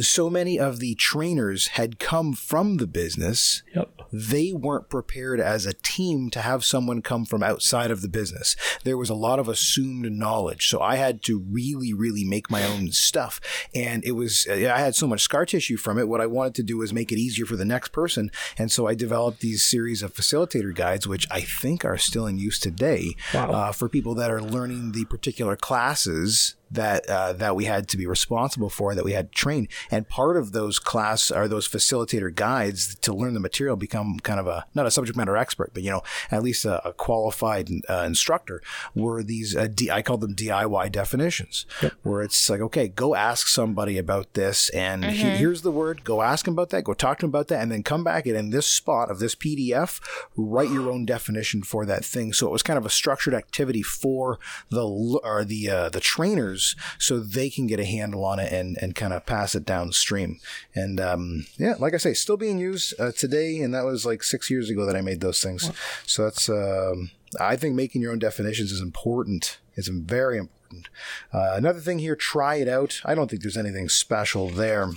so 0.00 0.28
many 0.28 0.58
of 0.58 0.78
the 0.80 0.94
trainers 0.96 1.68
had 1.68 1.98
come 1.98 2.32
from 2.32 2.78
the 2.78 2.86
business. 2.86 3.62
Yep. 3.74 3.90
They 4.12 4.52
weren't 4.52 4.88
prepared 4.90 5.40
as 5.40 5.66
a 5.66 5.72
team 5.72 6.30
to 6.30 6.40
have 6.40 6.64
someone 6.64 7.00
come 7.00 7.24
from 7.24 7.44
outside 7.44 7.92
of 7.92 8.02
the 8.02 8.08
business. 8.08 8.56
There 8.82 8.96
was 8.96 9.08
a 9.08 9.14
lot 9.14 9.38
of 9.38 9.48
assumed 9.48 10.10
knowledge. 10.10 10.68
So 10.68 10.80
I 10.80 10.96
had 10.96 11.22
to 11.24 11.38
really, 11.38 11.92
really 11.92 12.24
make 12.24 12.50
my 12.50 12.64
own 12.64 12.90
stuff. 12.90 13.40
And 13.72 14.04
it 14.04 14.12
was, 14.12 14.48
I 14.50 14.56
had 14.80 14.96
so 14.96 15.06
much 15.06 15.20
scar 15.22 15.46
tissue 15.46 15.76
from 15.76 15.98
it. 15.98 16.08
What 16.08 16.20
I 16.20 16.26
wanted 16.26 16.56
to 16.56 16.62
do 16.64 16.78
was 16.78 16.92
make 16.92 17.12
it 17.12 17.18
easier 17.18 17.46
for 17.46 17.54
the 17.56 17.64
next 17.64 17.92
person. 17.92 18.32
And 18.58 18.72
so 18.72 18.88
I 18.88 18.94
developed 18.94 19.40
these 19.40 19.62
series 19.62 20.02
of 20.02 20.12
facilitator 20.12 20.74
guides, 20.74 21.06
which 21.06 21.28
I 21.30 21.42
think 21.42 21.84
are 21.84 21.98
still 21.98 22.26
in 22.26 22.38
use 22.38 22.58
today 22.58 23.14
Wow. 23.32 23.50
uh, 23.52 23.72
for 23.72 23.88
people 23.88 24.14
that 24.16 24.30
are 24.32 24.42
learning 24.42 24.92
the 24.92 25.04
particular 25.04 25.54
classes 25.54 26.56
that 26.70 27.06
uh, 27.08 27.32
that 27.34 27.56
we 27.56 27.64
had 27.64 27.88
to 27.88 27.96
be 27.96 28.06
responsible 28.06 28.70
for, 28.70 28.94
that 28.94 29.04
we 29.04 29.12
had 29.12 29.32
to 29.32 29.36
train. 29.36 29.68
And 29.90 30.08
part 30.08 30.36
of 30.36 30.52
those 30.52 30.78
class 30.78 31.30
or 31.30 31.48
those 31.48 31.68
facilitator 31.68 32.34
guides 32.34 32.94
to 32.96 33.12
learn 33.12 33.34
the 33.34 33.40
material, 33.40 33.76
become 33.76 34.18
kind 34.20 34.40
of 34.40 34.46
a 34.46 34.66
not 34.74 34.86
a 34.86 34.90
subject 34.90 35.16
matter 35.16 35.36
expert, 35.36 35.70
but 35.74 35.82
you 35.82 35.90
know 35.90 36.02
at 36.30 36.42
least 36.42 36.64
a, 36.64 36.86
a 36.86 36.92
qualified 36.92 37.68
uh, 37.88 38.04
instructor. 38.06 38.62
Were 38.94 39.22
these 39.22 39.56
uh, 39.56 39.68
D, 39.72 39.90
I 39.90 40.02
call 40.02 40.18
them 40.18 40.34
DIY 40.34 40.92
definitions, 40.92 41.66
where 42.02 42.22
it's 42.22 42.48
like 42.48 42.60
okay, 42.60 42.88
go 42.88 43.14
ask 43.14 43.46
somebody 43.48 43.98
about 43.98 44.34
this, 44.34 44.68
and 44.70 45.04
he- 45.04 45.30
here's 45.38 45.62
the 45.62 45.70
word. 45.72 46.04
Go 46.04 46.22
ask 46.22 46.44
them 46.44 46.54
about 46.54 46.70
that. 46.70 46.84
Go 46.84 46.94
talk 46.94 47.18
to 47.18 47.22
them 47.22 47.30
about 47.30 47.48
that, 47.48 47.62
and 47.62 47.70
then 47.72 47.82
come 47.82 48.04
back 48.04 48.26
and 48.26 48.36
in 48.36 48.50
this 48.50 48.66
spot 48.66 49.10
of 49.10 49.18
this 49.18 49.34
PDF, 49.34 50.00
write 50.36 50.70
your 50.70 50.90
own 50.90 51.04
definition 51.04 51.62
for 51.62 51.84
that 51.86 52.04
thing. 52.04 52.32
So 52.32 52.46
it 52.46 52.52
was 52.52 52.62
kind 52.62 52.78
of 52.78 52.86
a 52.86 52.90
structured 52.90 53.34
activity 53.34 53.82
for 53.82 54.38
the 54.70 54.84
or 54.86 55.44
the 55.44 55.68
uh, 55.70 55.88
the 55.88 56.00
trainers, 56.00 56.59
so 56.98 57.18
they 57.18 57.50
can 57.50 57.66
get 57.66 57.80
a 57.80 57.84
handle 57.84 58.24
on 58.24 58.38
it 58.38 58.52
and 58.52 58.76
and 58.80 58.94
kind 58.94 59.12
of 59.12 59.26
pass 59.26 59.54
it 59.54 59.64
downstream. 59.64 60.40
And 60.74 61.00
um, 61.00 61.46
yeah, 61.58 61.74
like 61.78 61.94
I 61.94 61.98
say, 61.98 62.14
still 62.14 62.36
being 62.36 62.58
used 62.58 62.94
uh, 63.00 63.12
today, 63.12 63.60
and 63.60 63.74
that 63.74 63.84
was 63.84 64.06
like 64.06 64.22
six 64.22 64.50
years 64.50 64.70
ago 64.70 64.84
that 64.86 64.96
I 64.96 65.00
made 65.00 65.20
those 65.20 65.42
things. 65.42 65.70
So 66.06 66.24
that's 66.24 66.48
um, 66.48 67.10
I 67.38 67.56
think 67.56 67.74
making 67.74 68.02
your 68.02 68.12
own 68.12 68.18
definitions 68.18 68.72
is 68.72 68.80
important. 68.80 69.58
It's 69.76 69.88
very 69.88 70.38
important. 70.38 70.88
Uh, 71.32 71.52
another 71.54 71.80
thing 71.80 71.98
here, 71.98 72.16
try 72.16 72.56
it 72.56 72.68
out. 72.68 73.00
I 73.04 73.14
don't 73.14 73.28
think 73.28 73.42
there's 73.42 73.56
anything 73.56 73.88
special 73.88 74.48
there, 74.48 74.90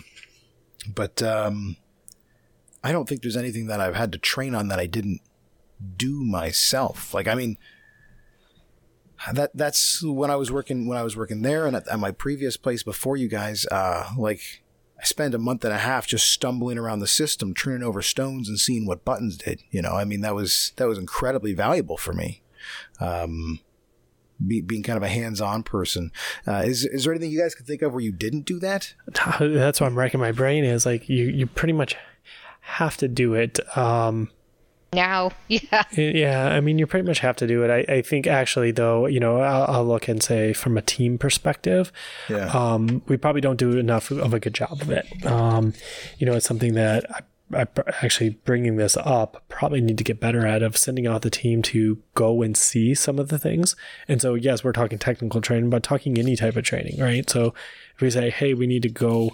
but 0.87 1.21
um, 1.23 1.77
I 2.83 2.91
don't 2.91 3.07
think 3.07 3.21
there's 3.21 3.37
anything 3.37 3.67
that 3.67 3.79
I've 3.79 3.95
had 3.95 4.11
to 4.11 4.17
train 4.17 4.53
on 4.53 4.67
that 4.67 4.79
I 4.79 4.85
didn't 4.85 5.21
do 5.97 6.23
myself. 6.23 7.13
Like, 7.13 7.27
I 7.27 7.35
mean, 7.35 7.57
that 9.31 9.51
that's 9.53 10.03
when 10.03 10.29
I 10.29 10.35
was 10.35 10.51
working 10.51 10.87
when 10.87 10.97
I 10.97 11.03
was 11.03 11.15
working 11.15 11.41
there 11.41 11.65
and 11.65 11.75
at, 11.75 11.87
at 11.87 11.99
my 11.99 12.11
previous 12.11 12.57
place 12.57 12.83
before 12.83 13.15
you 13.15 13.27
guys. 13.27 13.65
Uh, 13.67 14.09
like, 14.17 14.63
I 14.99 15.05
spent 15.05 15.33
a 15.33 15.37
month 15.37 15.63
and 15.63 15.73
a 15.73 15.77
half 15.77 16.07
just 16.07 16.29
stumbling 16.29 16.77
around 16.77 16.99
the 16.99 17.07
system, 17.07 17.53
turning 17.53 17.83
over 17.83 18.01
stones 18.01 18.49
and 18.49 18.59
seeing 18.59 18.85
what 18.85 19.05
buttons 19.05 19.37
did. 19.37 19.63
You 19.71 19.81
know, 19.81 19.93
I 19.93 20.03
mean, 20.03 20.21
that 20.21 20.35
was 20.35 20.73
that 20.75 20.87
was 20.87 20.97
incredibly 20.97 21.53
valuable 21.53 21.97
for 21.97 22.13
me. 22.13 22.41
Um, 22.99 23.59
be, 24.45 24.61
being 24.61 24.83
kind 24.83 24.97
of 24.97 25.03
a 25.03 25.07
hands-on 25.07 25.63
person. 25.63 26.11
Uh, 26.47 26.63
is 26.65 26.85
is 26.85 27.03
there 27.03 27.13
anything 27.13 27.31
you 27.31 27.39
guys 27.39 27.55
can 27.55 27.65
think 27.65 27.81
of 27.81 27.93
where 27.93 28.01
you 28.01 28.11
didn't 28.11 28.45
do 28.45 28.59
that? 28.59 28.93
That's 29.39 29.79
what 29.79 29.87
I'm 29.87 29.97
wrecking 29.97 30.19
my 30.19 30.31
brain 30.31 30.63
is 30.63 30.85
like 30.85 31.07
you 31.07 31.25
you 31.25 31.47
pretty 31.47 31.73
much 31.73 31.95
have 32.61 32.97
to 32.97 33.07
do 33.07 33.33
it. 33.33 33.59
Um, 33.77 34.31
Now, 34.93 35.31
yeah. 35.47 35.83
Yeah, 35.91 36.47
I 36.49 36.59
mean, 36.61 36.79
you 36.79 36.87
pretty 36.87 37.07
much 37.07 37.19
have 37.19 37.35
to 37.37 37.47
do 37.47 37.63
it. 37.63 37.69
I, 37.89 37.95
I 37.95 38.01
think 38.01 38.27
actually, 38.27 38.71
though, 38.71 39.05
you 39.07 39.19
know, 39.19 39.37
I'll, 39.41 39.77
I'll 39.77 39.85
look 39.85 40.07
and 40.07 40.21
say 40.21 40.53
from 40.53 40.77
a 40.77 40.81
team 40.81 41.17
perspective, 41.17 41.91
Yeah. 42.29 42.47
um, 42.47 43.01
we 43.07 43.17
probably 43.17 43.41
don't 43.41 43.57
do 43.57 43.77
enough 43.77 44.11
of 44.11 44.33
a 44.33 44.39
good 44.39 44.53
job 44.53 44.81
of 44.81 44.89
it. 44.89 45.25
Um, 45.25 45.73
you 46.17 46.25
know, 46.25 46.33
it's 46.33 46.45
something 46.45 46.73
that 46.75 47.05
I, 47.11 47.21
I 47.61 47.67
actually 48.01 48.29
bringing 48.45 48.77
this 48.77 48.97
up 48.97 49.43
probably 49.47 49.79
need 49.81 49.97
to 49.99 50.03
get 50.03 50.19
better 50.19 50.45
at 50.47 50.63
of 50.63 50.75
sending 50.77 51.05
out 51.05 51.21
the 51.21 51.29
team 51.29 51.61
to 51.63 52.01
go 52.15 52.41
and 52.41 52.55
see 52.57 52.95
some 52.95 53.19
of 53.19 53.29
the 53.29 53.37
things. 53.37 53.75
And 54.07 54.21
so, 54.21 54.33
yes, 54.33 54.63
we're 54.63 54.71
talking 54.71 54.97
technical 54.97 55.39
training, 55.41 55.69
but 55.69 55.83
talking 55.83 56.17
any 56.17 56.35
type 56.35 56.55
of 56.55 56.63
training, 56.63 56.99
right? 56.99 57.29
So 57.29 57.53
if 57.95 58.01
we 58.01 58.09
say, 58.09 58.29
hey, 58.31 58.53
we 58.53 58.65
need 58.65 58.81
to 58.83 58.89
go 58.89 59.31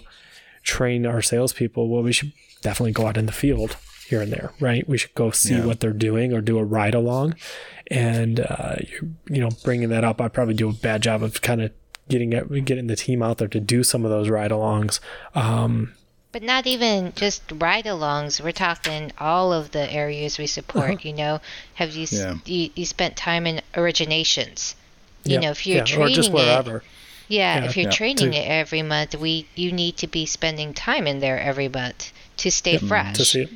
train 0.62 1.06
our 1.06 1.22
salespeople, 1.22 1.88
well, 1.88 2.02
we 2.02 2.12
should 2.12 2.32
definitely 2.60 2.92
go 2.92 3.06
out 3.06 3.16
in 3.16 3.24
the 3.26 3.32
field 3.32 3.76
here 4.10 4.20
and 4.20 4.30
there, 4.32 4.52
right? 4.60 4.86
We 4.88 4.98
should 4.98 5.14
go 5.14 5.30
see 5.30 5.54
Yeah. 5.54 5.64
what 5.66 5.80
they're 5.80 5.92
doing 5.92 6.32
or 6.34 6.40
do 6.42 6.58
a 6.58 6.64
ride 6.64 6.94
along, 6.94 7.34
and 7.90 8.40
uh, 8.40 8.76
you, 8.80 9.14
you 9.30 9.40
know, 9.40 9.48
bringing 9.64 9.88
that 9.88 10.04
up. 10.04 10.20
I 10.20 10.28
probably 10.28 10.54
do 10.54 10.68
a 10.68 10.72
bad 10.74 11.02
job 11.02 11.22
of 11.22 11.40
kind 11.40 11.62
of 11.62 11.72
getting 12.08 12.32
it, 12.32 12.64
getting 12.64 12.88
the 12.88 12.96
team 12.96 13.22
out 13.22 13.38
there 13.38 13.48
to 13.48 13.60
do 13.60 13.82
some 13.84 14.04
of 14.04 14.10
those 14.10 14.28
ride 14.28 14.50
alongs. 14.50 15.00
Um, 15.34 15.94
But 16.32 16.42
not 16.42 16.66
even 16.66 17.12
just 17.16 17.42
ride 17.52 17.86
alongs. 17.86 18.40
We're 18.42 18.52
talking 18.52 19.12
all 19.18 19.52
of 19.52 19.70
the 19.72 19.90
areas 19.92 20.38
we 20.38 20.46
support. 20.46 20.90
Uh-huh. 20.90 21.08
You 21.08 21.12
know, 21.14 21.40
have 21.74 21.94
you, 21.94 22.06
Yeah. 22.10 22.34
you 22.46 22.70
you 22.74 22.84
spent 22.86 23.16
time 23.16 23.46
in 23.46 23.60
originations? 23.74 24.74
You 25.24 25.34
yeah, 25.34 25.40
know, 25.40 25.50
if 25.50 25.66
you're 25.66 25.76
yeah, 25.78 25.82
or 25.82 25.86
training 25.86 26.14
just 26.14 26.30
it, 26.30 26.36
yeah, 26.38 26.78
Yeah, 27.28 27.64
if 27.64 27.76
you're 27.76 27.84
yeah. 27.84 27.90
training 27.90 28.30
To- 28.32 28.36
it 28.38 28.46
every 28.48 28.82
month, 28.82 29.14
we 29.14 29.46
you 29.54 29.70
need 29.72 29.96
to 29.98 30.06
be 30.06 30.24
spending 30.26 30.72
time 30.74 31.06
in 31.06 31.20
there 31.20 31.38
every 31.38 31.68
month 31.68 32.12
to 32.38 32.50
stay 32.50 32.78
fresh 32.78 33.16
to 33.16 33.24
see 33.24 33.46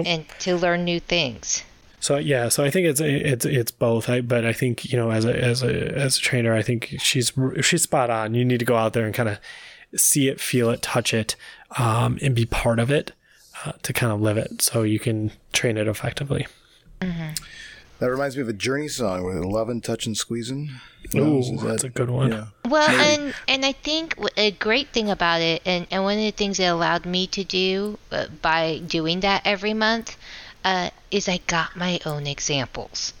it. 0.00 0.06
and 0.06 0.24
to 0.40 0.56
learn 0.56 0.84
new 0.84 1.00
things. 1.00 1.62
So 2.00 2.16
yeah, 2.16 2.48
so 2.48 2.64
I 2.64 2.70
think 2.70 2.88
it's 2.88 3.00
it's 3.00 3.44
it's 3.44 3.70
both. 3.70 4.08
I, 4.08 4.22
but 4.22 4.44
I 4.44 4.52
think 4.52 4.90
you 4.90 4.98
know, 4.98 5.10
as 5.10 5.24
a 5.24 5.40
as 5.40 5.62
a 5.62 5.96
as 5.96 6.18
a 6.18 6.20
trainer, 6.20 6.52
I 6.52 6.62
think 6.62 6.96
she's 6.98 7.32
she's 7.60 7.82
spot 7.82 8.10
on. 8.10 8.34
You 8.34 8.44
need 8.44 8.58
to 8.58 8.64
go 8.64 8.76
out 8.76 8.92
there 8.92 9.06
and 9.06 9.14
kind 9.14 9.28
of 9.28 9.38
see 9.94 10.28
it, 10.28 10.40
feel 10.40 10.70
it, 10.70 10.82
touch 10.82 11.14
it, 11.14 11.36
um, 11.78 12.18
and 12.20 12.34
be 12.34 12.44
part 12.44 12.80
of 12.80 12.90
it 12.90 13.12
uh, 13.64 13.72
to 13.82 13.92
kind 13.92 14.12
of 14.12 14.20
live 14.20 14.36
it, 14.36 14.62
so 14.62 14.82
you 14.82 14.98
can 14.98 15.30
train 15.52 15.76
it 15.76 15.86
effectively. 15.86 16.46
That 18.02 18.10
reminds 18.10 18.34
me 18.34 18.42
of 18.42 18.48
a 18.48 18.52
Journey 18.52 18.88
song 18.88 19.22
with 19.22 19.44
loving, 19.44 19.80
touching, 19.80 20.16
squeezing. 20.16 20.72
Ooh, 21.14 21.40
that- 21.40 21.60
that's 21.64 21.84
a 21.84 21.88
good 21.88 22.10
one. 22.10 22.32
Yeah. 22.32 22.46
Well, 22.64 22.90
and 22.90 23.32
and 23.46 23.64
I 23.64 23.70
think 23.70 24.16
a 24.36 24.50
great 24.50 24.88
thing 24.88 25.08
about 25.08 25.40
it, 25.40 25.62
and, 25.64 25.86
and 25.88 26.02
one 26.02 26.14
of 26.14 26.24
the 26.24 26.32
things 26.32 26.58
it 26.58 26.64
allowed 26.64 27.06
me 27.06 27.28
to 27.28 27.44
do 27.44 28.00
uh, 28.10 28.26
by 28.42 28.78
doing 28.84 29.20
that 29.20 29.42
every 29.44 29.72
month, 29.72 30.16
uh, 30.64 30.90
is 31.12 31.28
I 31.28 31.38
got 31.46 31.76
my 31.76 32.00
own 32.04 32.26
examples. 32.26 33.12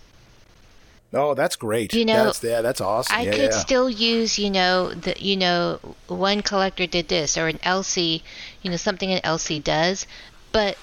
Oh, 1.12 1.34
that's 1.34 1.54
great. 1.54 1.94
You 1.94 2.04
know, 2.04 2.24
that's, 2.24 2.42
yeah, 2.42 2.60
that's 2.60 2.80
awesome. 2.80 3.14
I 3.16 3.22
yeah, 3.22 3.30
could 3.30 3.52
yeah. 3.52 3.58
still 3.58 3.88
use, 3.88 4.36
you 4.36 4.50
know, 4.50 4.92
the 4.94 5.14
you 5.16 5.36
know, 5.36 5.78
one 6.08 6.42
collector 6.42 6.88
did 6.88 7.06
this 7.06 7.38
or 7.38 7.46
an 7.46 7.58
LC, 7.58 8.22
you 8.62 8.70
know, 8.72 8.76
something 8.76 9.12
an 9.12 9.20
LC 9.20 9.62
does, 9.62 10.08
but 10.50 10.76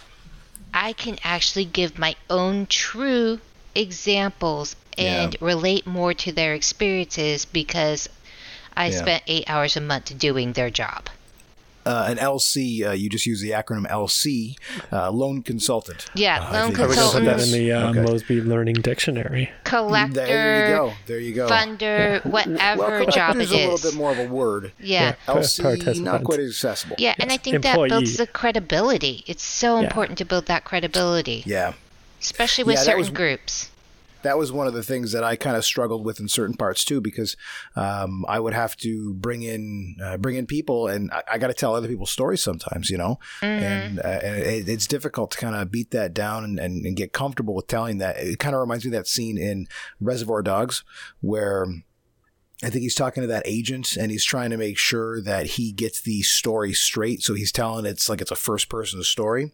I 0.74 0.94
can 0.94 1.18
actually 1.22 1.66
give 1.66 2.00
my 2.00 2.16
own 2.30 2.66
true 2.68 3.42
examples 3.76 4.76
and 4.98 5.36
relate 5.42 5.86
more 5.88 6.14
to 6.14 6.32
their 6.32 6.54
experiences 6.54 7.46
because 7.46 8.10
I 8.76 8.88
Yeah. 8.88 8.98
spent 8.98 9.24
eight 9.28 9.46
hours 9.50 9.76
a 9.78 9.82
month 9.82 10.18
doing 10.18 10.54
their 10.54 10.70
job. 10.70 11.10
uh, 11.86 12.06
an 12.10 12.20
LC, 12.20 12.84
uh, 12.84 12.92
you 12.92 13.10
just 13.10 13.26
use 13.26 13.42
the 13.42 13.50
acronym 13.50 13.90
LC, 13.90 14.56
uh, 14.92 15.10
loan 15.10 15.42
consultant. 15.42 16.06
Yeah, 16.14 16.38
Uh, 16.48 16.54
loan 16.54 16.74
consultant. 16.74 16.78
I 16.78 16.82
I 16.84 16.86
would 16.86 16.90
would 16.90 16.96
just 16.96 17.14
put 17.14 17.24
that 17.26 17.40
in 17.42 17.52
the 17.52 17.72
uh, 17.72 17.90
Okay. 17.90 18.00
Mosby 18.02 18.42
Learning 18.42 18.76
Dictionary. 18.76 19.50
collector, 19.64 20.14
There 20.14 20.70
you 20.70 20.76
go. 20.76 20.94
There 21.08 21.20
you 21.20 21.34
go. 21.34 21.48
funder, 21.50 22.24
whatever 22.26 22.82
well, 22.82 23.06
job 23.10 23.38
it 23.38 23.48
collector's 23.48 23.52
a 23.52 23.56
little 23.56 23.78
bit 23.92 23.96
more 23.96 24.12
of 24.12 24.20
a 24.20 24.26
word. 24.28 24.72
yeah. 24.80 25.14
Pa- 25.26 25.38
LC, 25.40 26.00
not 26.02 26.24
quite 26.26 26.40
as 26.42 26.50
accessible. 26.52 26.96
Yeah, 27.00 27.16
and 27.18 27.32
I 27.32 27.36
Yes. 27.36 27.44
think 27.44 27.64
that 27.64 27.76
builds 27.90 28.18
the 28.18 28.28
credibility. 28.28 29.24
It's 29.26 29.44
so 29.44 29.80
Yeah. 29.80 29.86
important 29.88 30.20
to 30.20 30.26
build 30.26 30.46
that 30.46 30.66
credibility, 30.66 31.44
Yeah. 31.48 31.74
Especially 32.20 32.64
with 32.64 32.76
Yeah, 32.76 32.84
certain 32.84 33.00
was- 33.00 33.10
groups. 33.10 33.70
that 34.22 34.38
was 34.38 34.52
one 34.52 34.68
of 34.68 34.74
the 34.74 34.84
things 34.84 35.14
that 35.14 35.24
I 35.24 35.38
kind 35.38 35.56
of 35.56 35.64
struggled 35.64 36.04
with 36.04 36.20
in 36.20 36.28
certain 36.28 36.58
parts 36.58 36.84
too, 36.84 37.00
because 37.00 37.38
um, 37.78 38.26
I 38.28 38.38
would 38.38 38.54
have 38.54 38.76
to 38.78 39.14
bring 39.14 39.44
in 39.44 39.96
uh, 40.04 40.18
bring 40.18 40.36
in 40.36 40.46
people, 40.46 40.88
and 40.88 41.10
I, 41.12 41.24
I 41.34 41.38
got 41.38 41.48
to 41.48 41.54
tell 41.54 41.74
other 41.74 41.88
people's 41.88 42.12
stories 42.12 42.42
sometimes, 42.42 42.90
you 42.90 42.98
know, 42.98 43.18
and, 43.42 44.00
uh, 44.00 44.20
and 44.22 44.36
it, 44.44 44.68
it's 44.68 44.88
difficult 44.88 45.32
to 45.32 45.38
kind 45.38 45.56
of 45.56 45.72
beat 45.72 45.92
that 45.92 46.14
down 46.14 46.44
and, 46.44 46.60
and, 46.60 46.86
and 46.86 46.98
get 46.98 47.14
comfortable 47.14 47.54
with 47.56 47.68
telling 47.68 48.00
that. 48.00 48.18
It 48.18 48.40
kind 48.40 48.54
of 48.56 48.60
reminds 48.60 48.84
me 48.84 48.90
of 48.90 48.94
that 49.00 49.08
scene 49.08 49.38
in 49.38 49.68
Reservoir 50.02 50.42
Dogs 50.42 50.84
where. 51.22 51.66
I 52.62 52.70
think 52.70 52.82
he's 52.82 52.94
talking 52.94 53.22
to 53.22 53.28
that 53.28 53.44
agent 53.46 53.96
and 53.96 54.12
he's 54.12 54.26
trying 54.26 54.50
to 54.50 54.58
make 54.58 54.78
sure 54.78 55.22
that 55.22 55.46
he 55.46 55.72
gets 55.72 56.02
the 56.02 56.24
story 56.24 56.74
straight. 56.74 57.24
So 57.24 57.34
he's 57.34 57.54
telling 57.54 57.86
it's 57.86 58.10
like 58.10 58.20
it's 58.20 58.32
a 58.32 58.36
first 58.36 58.68
person 58.68 59.02
story. 59.02 59.54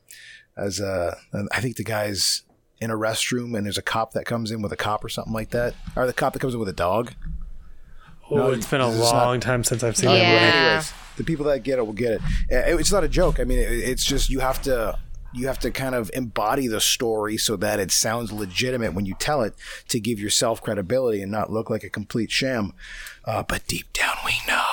As 0.58 0.82
uh, 0.82 1.14
I 1.52 1.62
think 1.62 1.76
the 1.76 1.84
guy's 1.84 2.42
in 2.86 2.92
a 2.92 2.96
restroom 2.96 3.58
and 3.58 3.66
there's 3.66 3.78
a 3.78 3.82
cop 3.82 4.14
that 4.14 4.26
comes 4.26 4.52
in 4.52 4.62
with 4.62 4.72
a 4.72 4.78
cop 4.78 5.04
or 5.04 5.10
something 5.10 5.34
like 5.34 5.50
that, 5.50 5.74
or 5.98 6.06
the 6.08 6.14
cop 6.14 6.32
that 6.34 6.40
comes 6.40 6.54
in 6.54 6.60
with 6.62 6.70
a 6.70 6.74
dog. 6.74 7.12
Oh, 8.32 8.36
No, 8.38 8.52
it's 8.52 8.66
been 8.68 8.82
a 8.82 8.88
long 8.90 9.36
not- 9.36 9.42
time 9.42 9.64
since 9.64 9.84
I've 9.84 9.98
seen 9.98 10.10
Yeah. 10.12 10.16
that 10.16 10.46
movie. 10.46 10.58
Anyways, 10.68 10.94
the 11.18 11.24
people 11.26 11.46
that 11.48 11.60
get 11.64 11.78
it 11.80 11.86
will 11.86 11.94
get 11.94 12.14
it. 12.14 12.22
Uh, 12.52 12.78
It's 12.78 12.92
not 12.92 13.04
a 13.04 13.08
joke. 13.10 13.40
I 13.40 13.44
mean, 13.44 13.60
it's 13.60 14.04
just 14.06 14.30
you 14.30 14.40
have 14.40 14.62
to 14.64 14.98
you 15.34 15.48
have 15.48 15.60
to 15.60 15.70
kind 15.70 15.94
of 15.96 16.10
embody 16.14 16.66
the 16.68 16.80
story 16.80 17.36
so 17.36 17.58
that 17.58 17.78
it 17.78 17.92
sounds 17.92 18.32
legitimate 18.32 18.94
when 18.94 19.06
you 19.06 19.14
tell 19.20 19.42
it 19.42 19.54
to 19.90 20.00
give 20.00 20.18
yourself 20.18 20.62
credibility 20.62 21.22
and 21.22 21.30
not 21.30 21.52
look 21.52 21.70
like 21.70 21.84
a 21.84 21.90
complete 21.90 22.32
sham. 22.32 22.72
Uh, 23.26 23.44
but 23.44 23.68
deep 23.68 23.92
down, 23.92 24.16
we 24.26 24.32
know. 24.48 24.64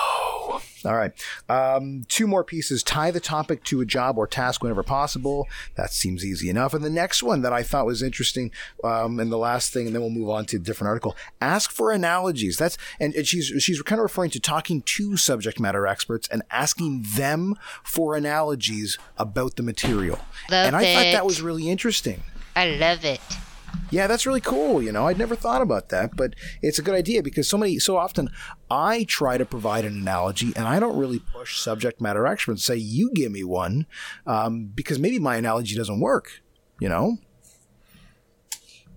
All 0.84 0.96
right. 0.96 1.12
Um, 1.48 2.04
two 2.08 2.26
more 2.26 2.44
pieces. 2.44 2.82
Tie 2.82 3.10
the 3.10 3.20
topic 3.20 3.64
to 3.64 3.80
a 3.80 3.86
job 3.86 4.18
or 4.18 4.26
task 4.26 4.62
whenever 4.62 4.82
possible. 4.82 5.48
That 5.76 5.92
seems 5.92 6.24
easy 6.24 6.50
enough. 6.50 6.74
And 6.74 6.84
the 6.84 6.90
next 6.90 7.22
one 7.22 7.42
that 7.42 7.52
I 7.52 7.62
thought 7.62 7.86
was 7.86 8.02
interesting, 8.02 8.50
um, 8.82 9.20
and 9.20 9.30
the 9.30 9.38
last 9.38 9.72
thing, 9.72 9.86
and 9.86 9.94
then 9.94 10.02
we'll 10.02 10.10
move 10.10 10.30
on 10.30 10.44
to 10.46 10.56
a 10.56 10.60
different 10.60 10.88
article. 10.88 11.16
Ask 11.40 11.70
for 11.70 11.92
analogies. 11.92 12.56
That's 12.56 12.76
and, 12.98 13.14
and 13.14 13.26
she's 13.26 13.46
she's 13.62 13.80
kind 13.82 13.98
of 13.98 14.04
referring 14.04 14.30
to 14.30 14.40
talking 14.40 14.82
to 14.82 15.16
subject 15.16 15.60
matter 15.60 15.86
experts 15.86 16.28
and 16.28 16.42
asking 16.50 17.06
them 17.16 17.54
for 17.84 18.16
analogies 18.16 18.98
about 19.18 19.56
the 19.56 19.62
material. 19.62 20.18
Love 20.50 20.66
and 20.66 20.76
I 20.76 20.94
thought 20.94 21.12
that 21.12 21.26
was 21.26 21.40
really 21.42 21.70
interesting. 21.70 22.22
I 22.54 22.70
love 22.70 23.04
it. 23.04 23.20
Yeah, 23.90 24.06
that's 24.06 24.26
really 24.26 24.40
cool. 24.40 24.82
You 24.82 24.92
know, 24.92 25.06
I'd 25.06 25.18
never 25.18 25.36
thought 25.36 25.60
about 25.60 25.90
that, 25.90 26.16
but 26.16 26.34
it's 26.62 26.78
a 26.78 26.82
good 26.82 26.94
idea 26.94 27.22
because 27.22 27.48
so 27.48 27.58
many, 27.58 27.78
so 27.78 27.96
often 27.96 28.30
I 28.70 29.04
try 29.04 29.36
to 29.36 29.44
provide 29.44 29.84
an 29.84 29.92
analogy 29.94 30.52
and 30.56 30.66
I 30.66 30.80
don't 30.80 30.96
really 30.96 31.18
push 31.18 31.58
subject 31.58 32.00
matter 32.00 32.26
experts. 32.26 32.64
Say, 32.64 32.76
you 32.76 33.10
give 33.12 33.30
me 33.32 33.44
one, 33.44 33.86
um, 34.26 34.72
because 34.74 34.98
maybe 34.98 35.18
my 35.18 35.36
analogy 35.36 35.76
doesn't 35.76 36.00
work. 36.00 36.42
You 36.80 36.88
know, 36.88 37.18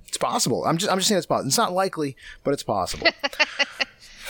it's 0.07 0.17
possible. 0.17 0.63
I'm 0.65 0.77
just, 0.77 0.91
I'm 0.91 0.97
just 0.97 1.09
saying 1.09 1.17
it's 1.17 1.27
possible. 1.27 1.47
It's 1.47 1.57
not 1.57 1.73
likely, 1.73 2.15
but 2.43 2.53
it's 2.53 2.63
possible. 2.63 3.07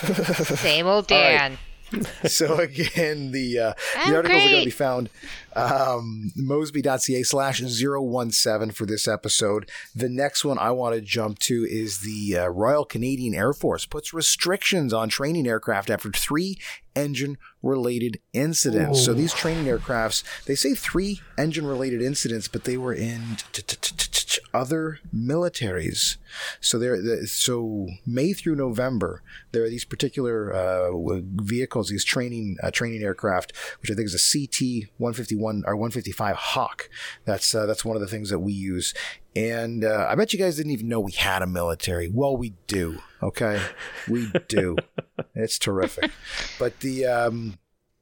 Same 0.58 0.88
old 0.88 1.12
All 1.12 1.22
right. 1.22 1.38
Dan. 1.38 1.58
so 2.26 2.56
again, 2.60 3.32
the 3.32 3.60
uh, 3.60 3.74
the 4.06 4.16
articles 4.16 4.43
are 4.43 4.50
going 4.50 4.60
to 4.62 4.66
be 4.66 4.72
found 4.72 5.10
um, 5.56 6.32
mosby.ca 6.36 7.24
slash 7.24 7.62
017 7.62 8.72
for 8.72 8.86
this 8.86 9.08
episode. 9.08 9.70
The 9.96 10.10
next 10.10 10.43
one 10.43 10.60
I 10.60 10.72
want 10.72 10.96
to 10.96 11.02
jump 11.02 11.39
to 11.39 11.66
is 11.70 12.00
the 12.00 12.38
uh, 12.38 12.48
Royal 12.48 12.86
Canadian 12.86 13.34
Air 13.34 13.54
Force 13.54 13.86
puts 13.86 14.14
restrictions 14.14 14.93
on 14.93 15.10
training 15.10 15.48
aircraft 15.48 15.89
after 15.89 16.12
three 16.12 16.58
engine 16.96 17.38
related 17.62 18.20
incidents. 18.34 19.04
So 19.04 19.14
these 19.14 19.34
training 19.34 19.66
aircrafts, 19.66 20.24
they 20.46 20.56
say 20.56 20.74
three 20.76 21.22
engine 21.38 21.66
related 21.66 22.02
incidents, 22.02 22.48
but 22.48 22.64
they 22.64 22.78
were 22.78 22.93
in 22.93 23.38
t- 23.52 23.62
t- 23.62 23.78
t- 23.82 24.24
other 24.53 24.99
militaries. 25.13 26.17
So 26.59 26.79
there, 26.79 27.25
so 27.25 27.88
May 28.05 28.33
through 28.33 28.55
November, 28.55 29.21
there 29.51 29.63
are 29.63 29.69
these 29.69 29.86
particular 29.86 30.53
uh, 30.53 30.91
vehicles, 31.36 31.89
these 31.89 32.03
training 32.03 32.57
uh, 32.61 32.71
training 32.71 33.03
aircraft, 33.03 33.53
which 33.81 33.91
I 33.91 33.95
think 33.95 34.07
is 34.07 34.15
a 34.15 34.39
CT 34.39 34.89
151 34.97 35.63
or 35.65 35.75
155 35.75 36.36
Hawk. 36.36 36.89
That's 37.25 37.53
uh, 37.53 37.65
that's 37.65 37.86
one 37.86 37.95
of 37.95 38.01
the 38.01 38.07
things 38.07 38.29
that 38.29 38.39
we 38.39 38.53
use. 38.53 38.93
And 39.36 39.83
uh, 39.83 40.07
I 40.09 40.15
bet 40.15 40.31
you 40.31 40.39
guys 40.39 40.55
didn't 40.55 40.71
even 40.71 40.88
know 40.88 40.99
we 41.01 41.11
had 41.11 41.41
a 41.41 41.47
military. 41.47 42.09
Well, 42.09 42.38
we 42.38 42.53
do. 42.67 42.99
Okay, 43.21 43.61
we 44.07 44.31
do. 44.47 44.77
it's 45.36 45.59
terrific. 45.59 46.11
But 46.57 46.79
the 46.79 47.05
um, 47.05 47.57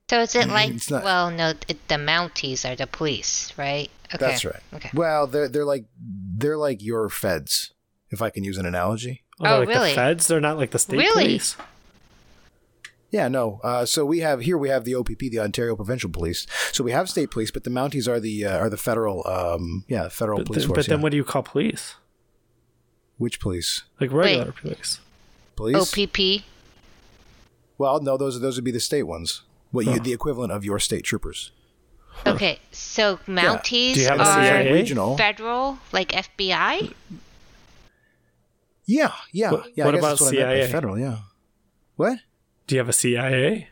So 0.10 0.20
is 0.22 0.36
it 0.36 0.48
like? 0.50 0.72
It's 0.72 0.92
not- 0.92 1.04
well, 1.04 1.32
no, 1.32 1.50
it, 1.68 1.88
the 1.88 1.96
Mounties 1.96 2.70
are 2.70 2.76
the 2.76 2.88
police, 2.88 3.52
right? 3.58 3.90
Okay. 4.14 4.18
that's 4.26 4.46
right. 4.46 4.62
Okay. 4.74 4.90
Well, 4.94 5.26
they're 5.28 5.48
they're 5.50 5.66
like 5.66 5.86
they're 6.00 6.58
like 6.58 6.84
your 6.84 7.10
feds, 7.10 7.74
if 8.12 8.22
I 8.22 8.30
can 8.30 8.44
use 8.44 8.58
an 8.58 8.66
analogy. 8.66 9.24
Oh, 9.40 9.44
they're 9.44 9.54
Oh, 9.56 9.60
like 9.60 9.68
really? 9.70 9.90
the 9.90 9.96
feds? 9.96 10.28
They're 10.28 10.40
not 10.42 10.58
like 10.58 10.72
the 10.72 10.78
state 10.80 10.98
Really? 10.98 11.24
police? 11.24 11.56
Yeah, 13.10 13.28
no. 13.28 13.60
Uh, 13.64 13.86
so 13.86 14.06
we 14.06 14.20
have 14.20 14.42
here 14.42 14.58
we 14.58 14.70
have 14.70 14.86
the 14.86 14.94
OPP, 14.96 15.20
the 15.20 15.40
Ontario 15.40 15.76
Provincial 15.76 16.10
Police. 16.10 16.46
So 16.72 16.84
we 16.84 16.92
have 16.92 17.10
state 17.10 17.32
police, 17.32 17.50
but 17.52 17.64
the 17.64 17.70
Mounties 17.70 18.08
are 18.08 18.20
the 18.20 18.46
uh, 18.46 18.58
are 18.58 18.70
the 18.70 18.78
federal, 18.78 19.26
um, 19.28 19.86
yeah, 19.88 20.10
federal 20.10 20.40
But, 20.40 20.48
police 20.48 20.64
then, 20.64 20.68
force. 20.68 20.76
but 20.78 20.86
then 20.90 21.00
yeah. 21.00 21.04
what 21.04 21.12
do 21.12 21.18
you 21.18 21.24
call 21.24 21.44
police? 21.44 21.96
Which 23.18 23.40
police? 23.40 23.84
Like 24.02 24.12
regular 24.12 24.52
police? 24.52 25.00
Police? 25.56 25.94
OPP. 25.98 26.44
Well, 27.78 28.02
no, 28.02 28.18
those 28.18 28.40
those 28.42 28.56
would 28.58 28.66
be 28.66 28.72
the 28.72 28.80
state 28.80 29.04
ones. 29.04 29.42
What 29.74 29.86
you 29.86 30.00
the 30.00 30.14
equivalent 30.14 30.54
of 30.54 30.64
your 30.64 30.80
state 30.80 31.04
troopers? 31.04 31.52
Okay, 32.26 32.60
so 32.72 33.18
Mounties 33.28 33.96
Do 33.96 34.00
you 34.02 34.08
have 34.08 34.20
a 34.20 34.24
are 34.24 34.44
CIA? 34.46 34.72
regional. 34.72 35.18
federal, 35.18 35.80
like 35.92 36.10
FBI. 36.14 36.94
Yeah, 38.86 39.12
yeah, 39.32 39.52
What- 39.52 39.72
yeah. 39.76 39.86
what 39.86 39.96
I 39.96 39.98
about 39.98 40.10
that's 40.10 40.22
what 40.22 40.34
I 40.34 40.38
meant 40.38 40.48
by 40.50 40.56
CIA? 40.62 40.72
federal, 40.72 41.00
yeah. 41.00 41.18
What? 41.96 42.20
Do 42.68 42.76
you 42.76 42.80
have 42.80 42.90
a 42.90 42.94
CIA? 42.94 43.70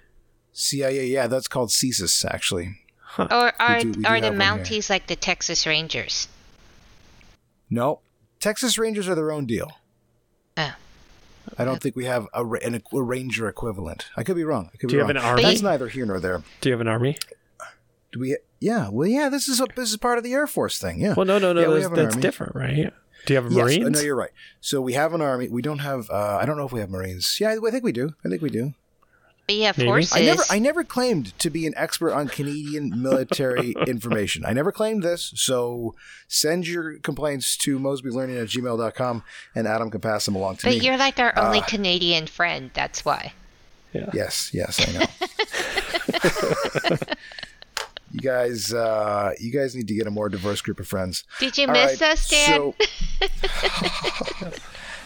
CIA? 0.54 1.06
Yeah, 1.08 1.28
that's 1.28 1.48
called 1.48 1.70
CSIS 1.70 2.26
actually. 2.26 2.78
Or 3.18 3.54
are 3.62 3.82
do- 3.82 3.88
we 3.90 3.94
do 4.04 4.06
are 4.06 4.20
the 4.22 4.28
have 4.28 4.38
one 4.38 4.42
here. 4.42 4.66
Mounties 4.66 4.90
like 4.90 5.08
the 5.08 5.16
Texas 5.16 5.68
Rangers? 5.68 6.28
No, 7.70 8.00
Texas 8.40 8.78
Rangers 8.78 9.08
are 9.08 9.16
their 9.16 9.32
own 9.32 9.46
deal. 9.46 9.72
Oh. 10.58 10.74
I 11.58 11.66
don't 11.66 11.82
think 11.82 11.96
we 11.96 12.06
have 12.06 12.28
a, 12.34 12.46
an, 12.46 12.76
a 12.94 13.02
ranger 13.02 13.48
equivalent. 13.48 14.10
I 14.18 14.24
could 14.24 14.36
be 14.36 14.44
wrong. 14.44 14.70
I 14.74 14.78
could 14.78 14.90
Do 14.90 14.94
be 14.94 14.94
you 14.96 15.00
have 15.02 15.10
an 15.10 15.18
army? 15.18 15.44
That's 15.44 15.62
neither 15.62 15.88
here 15.88 16.06
nor 16.06 16.20
there. 16.20 16.44
Do 16.62 16.70
you 16.70 16.74
have 16.74 16.82
an 16.82 16.88
army? 16.88 17.18
Do 18.12 18.20
we? 18.20 18.38
Yeah. 18.60 18.90
Well, 18.90 19.08
yeah. 19.08 19.30
This 19.30 19.48
is 19.48 19.60
a, 19.62 19.68
this 19.76 19.90
is 19.92 19.98
part 19.98 20.18
of 20.18 20.24
the 20.24 20.34
Air 20.34 20.48
Force 20.48 20.80
thing. 20.80 21.00
Yeah. 21.00 21.14
Well, 21.16 21.26
no, 21.26 21.40
no, 21.40 21.54
no. 21.54 21.62
Yeah, 21.62 21.68
we 21.68 21.80
that's 21.82 21.90
that's 21.96 22.16
different, 22.18 22.56
right? 22.56 22.92
Do 23.26 23.34
you 23.34 23.42
have 23.42 23.52
a 23.52 23.54
Yes, 23.54 23.66
Marines? 23.66 23.86
uh, 23.86 23.90
no, 23.90 24.00
you're 24.02 24.16
right. 24.16 24.32
So 24.62 24.82
we 24.82 24.94
have 24.94 25.14
an 25.14 25.22
army. 25.22 25.48
We 25.48 25.62
don't 25.62 25.80
have. 25.80 26.10
Uh, 26.10 26.38
I 26.42 26.46
don't 26.46 26.58
know 26.58 26.66
if 26.66 26.72
we 26.72 26.80
have 26.80 26.90
Marines. 26.90 27.38
Yeah, 27.40 27.56
I 27.66 27.72
think 27.72 27.84
we 27.84 27.92
do. 27.92 28.14
I 28.26 28.30
think 28.30 28.42
we 28.42 28.50
do. 28.50 28.74
But 29.52 29.58
you 29.58 29.64
have 29.66 29.78
Maybe. 29.78 29.90
horses. 29.90 30.14
I 30.16 30.22
never. 30.22 30.44
I 30.50 30.60
never 30.60 30.84
claimed 30.86 31.38
to 31.40 31.50
be 31.50 31.68
an 31.68 31.74
expert 31.76 32.14
on 32.14 32.30
Canadian 32.30 33.02
military 33.02 33.76
information. 33.86 34.46
I 34.46 34.54
never 34.54 34.72
claimed 34.72 35.04
this. 35.04 35.34
So 35.36 35.94
send 36.30 36.66
your 36.68 37.00
complaints 37.00 37.58
to 37.58 37.78
mosbylearning 37.78 38.42
at 38.42 38.48
gmail.com 38.48 39.24
and 39.54 39.68
Adam 39.68 39.92
can 39.92 40.00
pass 40.00 40.24
them 40.26 40.36
along 40.36 40.56
to 40.58 40.68
but 40.68 40.70
me. 40.72 40.78
But 40.78 40.86
you're 40.86 40.96
like 40.98 41.20
our 41.20 41.38
only 41.38 41.60
Uh, 41.60 41.64
Canadian 41.66 42.28
friend. 42.28 42.72
That's 42.74 43.04
why. 43.04 43.34
yeah. 43.92 44.10
Yes, 44.14 44.52
yes, 44.54 44.80
I 44.88 44.92
know. 44.94 45.06
you 48.14 48.20
guys, 48.22 48.74
uh, 48.74 49.34
you 49.40 49.52
guys 49.52 49.76
need 49.76 49.88
to 49.90 49.94
get 49.96 50.08
a 50.08 50.12
more 50.12 50.30
diverse 50.30 50.62
group 50.62 50.80
of 50.80 50.88
friends. 50.88 51.26
Did 51.42 51.58
you 51.58 51.68
All 51.68 51.74
miss 51.74 52.00
right, 52.00 52.12
us, 52.14 52.30
Dan? 52.30 52.48
so- 52.58 52.76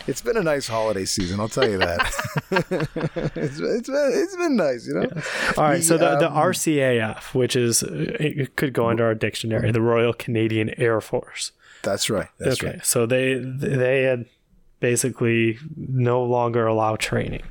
it's 0.08 0.22
been 0.22 0.38
a 0.38 0.44
nice 0.44 0.68
holiday 0.68 1.06
season, 1.06 1.40
I'll 1.40 1.50
tell 1.50 1.70
you 1.70 1.78
that. 1.78 2.00
it's, 3.36 3.60
it's 3.60 3.90
been 3.90 4.12
it's 4.14 4.36
been 4.36 4.56
nice, 4.56 4.88
you 4.88 4.94
know. 4.94 5.10
All 5.58 5.64
right. 5.64 5.84
so 5.84 5.98
the, 5.98 6.18
the 6.18 6.30
um, 6.30 6.38
RCAF, 6.38 7.34
which 7.34 7.56
is 7.56 7.84
uh, 7.84 8.16
it 8.20 8.56
could 8.56 8.74
go 8.74 8.90
under 8.90 9.06
our 9.06 9.16
dictionary, 9.16 9.72
the 9.72 9.82
Royal 9.82 10.14
Canadian 10.14 10.70
Air 10.80 11.02
Force. 11.02 11.52
That's 11.82 12.10
right. 12.10 12.28
That's 12.40 12.62
okay. 12.62 12.74
right. 12.74 12.86
So 12.86 13.06
they 13.06 13.36
they 13.36 14.04
had 14.04 14.26
basically 14.80 15.58
no 15.76 16.24
longer 16.24 16.68
allow 16.68 16.96
training. 16.96 17.44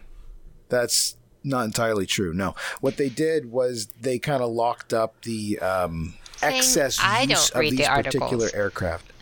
That's 0.69 1.17
not 1.43 1.65
entirely 1.65 2.07
true. 2.07 2.33
No, 2.33 2.55
what 2.81 2.97
they 2.97 3.09
did 3.09 3.51
was 3.51 3.87
they 4.01 4.19
kind 4.19 4.43
of 4.43 4.51
locked 4.51 4.93
up 4.93 5.21
the 5.23 5.59
um, 5.59 6.15
excess 6.43 6.99
I 7.01 7.23
use 7.23 7.51
don't 7.51 7.57
of 7.57 7.61
read 7.61 7.73
the 7.73 7.77
these 7.77 7.89
particular 7.89 8.49
aircraft. 8.55 9.13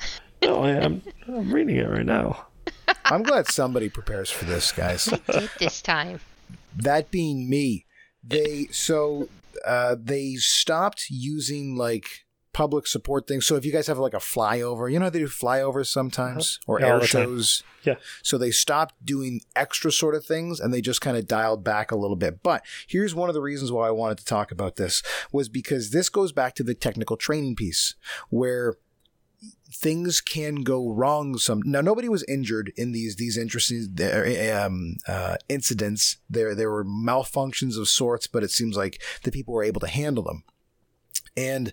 No, 0.42 0.64
I, 0.64 0.70
am 0.70 1.02
I'm 1.28 1.52
reading 1.52 1.76
it 1.76 1.88
right 1.88 2.06
now. 2.06 2.46
I'm 3.07 3.22
glad 3.22 3.47
somebody 3.49 3.88
prepares 3.88 4.30
for 4.30 4.45
this, 4.45 4.72
guys. 4.72 5.07
Did 5.30 5.51
this 5.59 5.80
time? 5.82 6.20
that 6.74 7.11
being 7.11 7.51
me 7.51 7.84
they 8.24 8.66
so 8.70 9.28
uh 9.66 9.95
they 10.01 10.34
stopped 10.36 11.07
using 11.11 11.76
like 11.76 12.24
public 12.55 12.86
support 12.86 13.26
things 13.26 13.45
so 13.47 13.57
if 13.57 13.64
you 13.66 13.70
guys 13.72 13.86
have 13.86 13.99
like 13.99 14.14
a 14.14 14.18
flyover 14.18 14.90
you 14.90 14.99
know 14.99 15.11
they 15.11 15.18
do 15.18 15.26
flyovers 15.26 15.86
sometimes 15.88 16.59
or 16.66 16.80
Yeah, 16.80 16.86
air 16.86 16.95
the 17.01 17.07
time. 17.07 17.09
shows 17.24 17.62
Yeah. 17.82 17.97
so 18.22 18.38
they 18.38 18.51
stopped 18.51 18.95
doing 19.05 19.40
extra 19.55 19.93
sort 19.93 20.14
of 20.14 20.24
things 20.24 20.61
and 20.61 20.72
they 20.72 20.80
just 20.80 21.01
kind 21.03 21.16
of 21.18 21.26
dialed 21.26 21.62
back 21.62 21.90
a 21.90 21.97
little 21.97 22.16
bit 22.16 22.43
but 22.43 22.62
here's 22.86 23.14
one 23.14 23.28
of 23.28 23.34
the 23.34 23.43
reasons 23.43 23.70
why 23.70 23.86
i 23.88 23.90
wanted 23.90 24.16
to 24.18 24.24
talk 24.24 24.51
about 24.51 24.76
this 24.76 25.03
was 25.30 25.51
because 25.51 25.90
this 25.90 26.09
goes 26.09 26.32
back 26.32 26.55
to 26.55 26.62
the 26.62 26.74
technical 26.74 27.16
training 27.18 27.55
piece 27.55 27.95
where 28.30 28.76
things 29.74 30.20
can 30.20 30.56
go 30.56 30.90
wrong. 30.90 31.38
Some 31.38 31.62
now 31.64 31.80
nobody 31.80 32.08
was 32.08 32.24
injured 32.24 32.72
in 32.76 32.92
these 32.92 33.16
these 33.16 33.36
interesting 33.36 33.96
um, 34.54 34.96
uh, 35.08 35.36
incidents. 35.48 36.18
There 36.28 36.54
there 36.54 36.70
were 36.70 36.84
malfunctions 36.84 37.78
of 37.78 37.88
sorts, 37.88 38.26
but 38.26 38.42
it 38.42 38.50
seems 38.50 38.76
like 38.76 39.00
the 39.24 39.32
people 39.32 39.54
were 39.54 39.64
able 39.64 39.80
to 39.80 39.88
handle 39.88 40.24
them. 40.24 40.44
And 41.36 41.72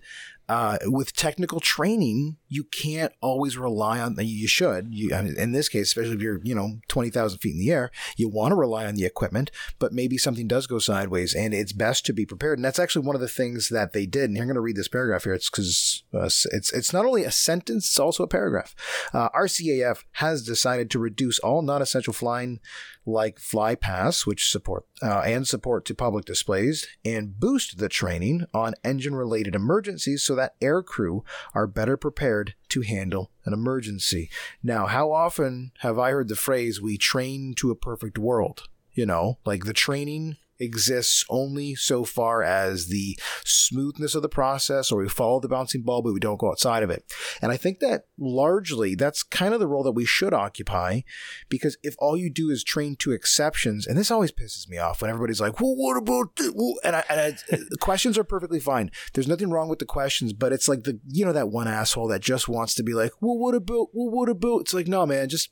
uh, 0.49 0.79
with 0.85 1.15
technical 1.15 1.59
training, 1.59 2.37
you 2.47 2.63
can't 2.63 3.13
always 3.21 3.55
rely 3.55 3.99
on. 3.99 4.15
You 4.17 4.47
should. 4.47 4.87
You, 4.95 5.13
I 5.13 5.21
mean, 5.21 5.37
in 5.37 5.51
this 5.51 5.69
case, 5.69 5.87
especially 5.89 6.15
if 6.15 6.21
you're, 6.21 6.41
you 6.43 6.55
know, 6.55 6.79
twenty 6.87 7.11
thousand 7.11 7.37
feet 7.37 7.53
in 7.53 7.59
the 7.59 7.71
air, 7.71 7.91
you 8.17 8.27
want 8.27 8.51
to 8.51 8.55
rely 8.55 8.87
on 8.87 8.95
the 8.95 9.05
equipment. 9.05 9.51
But 9.77 9.93
maybe 9.93 10.17
something 10.17 10.47
does 10.47 10.65
go 10.65 10.79
sideways, 10.79 11.35
and 11.35 11.53
it's 11.53 11.71
best 11.71 12.03
to 12.07 12.13
be 12.13 12.25
prepared. 12.25 12.57
And 12.57 12.65
that's 12.65 12.79
actually 12.79 13.05
one 13.05 13.15
of 13.15 13.21
the 13.21 13.27
things 13.27 13.69
that 13.69 13.93
they 13.93 14.07
did. 14.07 14.31
And 14.31 14.39
I'm 14.39 14.45
going 14.45 14.55
to 14.55 14.61
read 14.61 14.75
this 14.75 14.87
paragraph 14.87 15.23
here. 15.23 15.33
It's 15.33 15.51
because 15.51 16.03
uh, 16.13 16.25
it's 16.25 16.73
it's 16.73 16.93
not 16.93 17.05
only 17.05 17.25
a 17.25 17.31
sentence, 17.31 17.87
it's 17.87 17.99
also 17.99 18.23
a 18.23 18.27
paragraph. 18.27 18.75
Uh, 19.13 19.29
RCAF 19.29 20.03
has 20.13 20.43
decided 20.43 20.89
to 20.89 20.99
reduce 20.99 21.37
all 21.39 21.61
non-essential 21.61 22.13
flying 22.13 22.59
like 23.05 23.39
flypast, 23.39 24.25
which 24.25 24.49
support 24.49 24.85
uh, 25.01 25.21
and 25.21 25.47
support 25.47 25.85
to 25.85 25.95
public 25.95 26.25
displays, 26.25 26.87
and 27.03 27.39
boost 27.39 27.77
the 27.77 27.89
training 27.89 28.45
on 28.53 28.75
engine-related 28.83 29.55
emergencies 29.55 30.23
so 30.23 30.35
that 30.35 30.59
aircrew 30.59 31.23
are 31.53 31.67
better 31.67 31.97
prepared 31.97 32.55
to 32.69 32.81
handle 32.81 33.31
an 33.45 33.53
emergency. 33.53 34.29
Now, 34.61 34.85
how 34.85 35.11
often 35.11 35.71
have 35.79 35.97
I 35.97 36.11
heard 36.11 36.27
the 36.27 36.35
phrase 36.35 36.81
"we 36.81 36.97
train 36.97 37.53
to 37.55 37.71
a 37.71 37.75
perfect 37.75 38.17
world"? 38.17 38.63
You 38.91 39.05
know, 39.05 39.37
like 39.45 39.65
the 39.65 39.73
training 39.73 40.37
exists 40.59 41.25
only 41.29 41.75
so 41.75 42.03
far 42.03 42.43
as 42.43 42.87
the 42.87 43.17
smoothness 43.45 44.15
of 44.15 44.21
the 44.21 44.29
process 44.29 44.91
or 44.91 45.01
we 45.01 45.09
follow 45.09 45.39
the 45.39 45.47
bouncing 45.47 45.81
ball 45.81 46.01
but 46.01 46.13
we 46.13 46.19
don't 46.19 46.39
go 46.39 46.49
outside 46.49 46.83
of 46.83 46.89
it 46.89 47.03
and 47.41 47.51
i 47.51 47.57
think 47.57 47.79
that 47.79 48.05
largely 48.17 48.95
that's 48.95 49.23
kind 49.23 49.53
of 49.53 49.59
the 49.59 49.67
role 49.67 49.83
that 49.83 49.91
we 49.91 50.05
should 50.05 50.33
occupy 50.33 51.01
because 51.47 51.77
if 51.83 51.95
all 51.99 52.17
you 52.17 52.29
do 52.29 52.49
is 52.49 52.63
train 52.63 52.95
to 52.95 53.11
exceptions 53.11 53.87
and 53.87 53.97
this 53.97 54.11
always 54.11 54.31
pisses 54.31 54.67
me 54.67 54.77
off 54.77 55.01
when 55.01 55.09
everybody's 55.09 55.41
like 55.41 55.59
well 55.59 55.75
what 55.75 55.97
about 55.97 56.35
this? 56.35 56.51
And, 56.83 56.95
I, 56.95 57.03
and 57.09 57.19
I, 57.19 57.31
the 57.51 57.77
questions 57.79 58.17
are 58.17 58.23
perfectly 58.23 58.59
fine 58.59 58.91
there's 59.13 59.27
nothing 59.27 59.49
wrong 59.49 59.69
with 59.69 59.79
the 59.79 59.85
questions 59.85 60.33
but 60.33 60.51
it's 60.51 60.67
like 60.67 60.83
the 60.83 60.99
you 61.07 61.25
know 61.25 61.33
that 61.33 61.49
one 61.49 61.67
asshole 61.67 62.07
that 62.09 62.21
just 62.21 62.49
wants 62.49 62.75
to 62.75 62.83
be 62.83 62.93
like 62.93 63.11
well 63.21 63.37
what 63.37 63.55
about 63.55 63.87
well 63.93 64.09
what 64.09 64.29
about 64.29 64.61
it's 64.61 64.73
like 64.73 64.87
no 64.87 65.05
man 65.05 65.29
just 65.29 65.51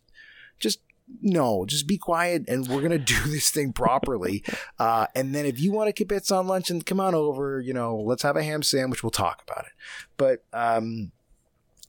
just 0.60 0.80
no, 1.22 1.66
just 1.66 1.88
be 1.88 1.98
quiet 1.98 2.46
and 2.48 2.68
we're 2.68 2.82
gonna 2.82 2.98
do 2.98 3.20
this 3.26 3.50
thing 3.50 3.74
properly. 3.74 4.44
Uh, 4.80 5.08
and 5.16 5.34
then 5.34 5.46
if 5.46 5.60
you 5.60 5.72
want 5.72 5.88
to 5.88 5.94
keep 5.94 6.10
bits 6.10 6.32
on 6.32 6.48
lunch 6.48 6.70
and 6.70 6.86
come 6.86 7.00
on 7.00 7.16
over, 7.16 7.60
you 7.62 7.74
know, 7.74 7.96
let's 7.96 8.24
have 8.24 8.36
a 8.36 8.44
ham 8.44 8.64
sandwich. 8.64 9.04
We'll 9.04 9.12
talk 9.12 9.44
about 9.48 9.66
it. 9.66 9.74
But 10.18 10.44
um, 10.54 11.12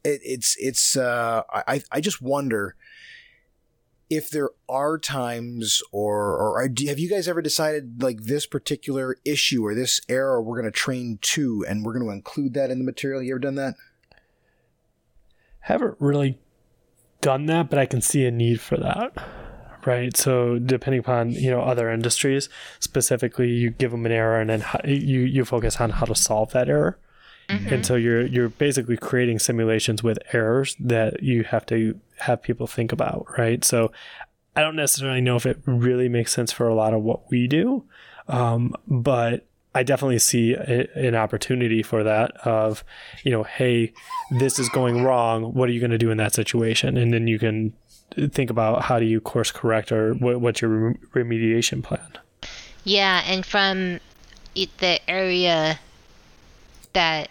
it, 0.05 0.21
it's 0.25 0.57
it's 0.59 0.97
uh, 0.97 1.43
I 1.51 1.83
I 1.91 2.01
just 2.01 2.23
wonder 2.23 2.77
if 4.11 4.31
there 4.31 4.51
are 4.69 4.99
times 4.99 5.83
or 5.93 6.37
or 6.37 6.63
have 6.63 6.99
you 6.99 7.09
guys 7.09 7.29
ever 7.29 7.43
decided 7.43 8.03
like 8.03 8.23
this 8.23 8.47
particular 8.47 9.17
issue 9.25 9.65
or 9.65 9.75
this 9.75 10.01
error 10.09 10.41
we're 10.41 10.59
going 10.59 10.71
to 10.71 10.77
train 10.77 11.19
to 11.21 11.65
and 11.69 11.85
we're 11.85 11.93
going 11.93 12.07
to 12.07 12.13
include 12.13 12.55
that 12.55 12.71
in 12.71 12.79
the 12.79 12.85
material 12.85 13.23
you 13.23 13.33
ever 13.33 13.39
done 13.39 13.57
that 13.57 13.75
haven't 15.61 15.95
really 15.99 16.39
done 17.21 17.47
that, 17.47 17.71
but 17.71 17.79
I 17.79 17.87
can 17.87 18.01
see 18.01 18.25
a 18.27 18.31
need 18.31 18.61
for 18.61 18.77
that. 18.77 19.13
Right. 19.87 20.17
So 20.17 20.59
depending 20.59 21.01
upon 21.01 21.31
you 21.31 21.51
know 21.51 21.63
other 21.63 21.91
industries, 21.91 22.49
specifically, 22.81 23.51
you 23.51 23.71
give 23.71 23.91
them 23.91 24.05
an 24.07 24.13
error 24.13 24.41
and 24.41 24.51
then 24.51 24.65
you 24.85 25.21
you 25.21 25.45
focus 25.45 25.81
on 25.81 25.91
how 25.91 26.07
to 26.07 26.15
solve 26.15 26.53
that 26.53 26.69
error. 26.69 26.99
Mm-hmm. 27.49 27.75
And 27.75 27.87
so 27.87 27.95
you're 27.95 28.27
you're 28.27 28.51
basically 28.51 28.97
creating 28.97 29.39
simulations 29.39 30.03
with 30.03 30.19
errors 30.33 30.77
that 30.81 31.23
you 31.23 31.45
have 31.45 31.65
to 31.67 31.99
have 32.19 32.43
people 32.43 32.67
think 32.67 32.93
about, 32.93 33.27
right? 33.39 33.65
So 33.65 33.93
I 34.55 34.61
don't 34.61 34.77
necessarily 34.77 35.23
know 35.23 35.37
if 35.37 35.47
it 35.47 35.61
really 35.65 36.09
makes 36.09 36.33
sense 36.33 36.53
for 36.53 36.69
a 36.69 36.75
lot 36.75 36.93
of 36.93 37.03
what 37.03 37.31
we 37.31 37.47
do, 37.47 37.85
um, 38.27 38.75
but 38.87 39.48
I 39.79 39.85
definitely 39.85 40.19
see 40.19 40.55
a, 40.55 40.89
an 40.97 41.15
opportunity 41.15 41.85
for 41.85 42.03
that 42.03 42.33
of, 42.45 42.83
you 43.23 43.31
know, 43.31 43.45
hey, 43.45 43.93
this 44.33 44.59
is 44.59 44.69
going 44.71 45.05
wrong. 45.05 45.55
What 45.55 45.69
are 45.69 45.73
you 45.73 45.79
going 45.79 45.93
to 45.93 45.99
do 45.99 46.11
in 46.11 46.17
that 46.19 46.35
situation? 46.35 46.97
And 46.97 47.15
then 47.15 47.29
you 47.29 47.39
can 47.39 47.73
think 48.31 48.51
about 48.51 48.83
how 48.83 48.99
do 48.99 49.05
you 49.05 49.21
course 49.21 49.53
correct 49.53 49.93
or 49.93 50.15
what, 50.15 50.41
what's 50.41 50.61
your 50.61 50.95
remediation 51.15 51.85
plan. 51.85 52.19
Yeah, 52.83 53.23
and 53.25 53.47
from 53.47 54.01
the 54.55 54.99
area 55.09 55.79
that 56.93 57.29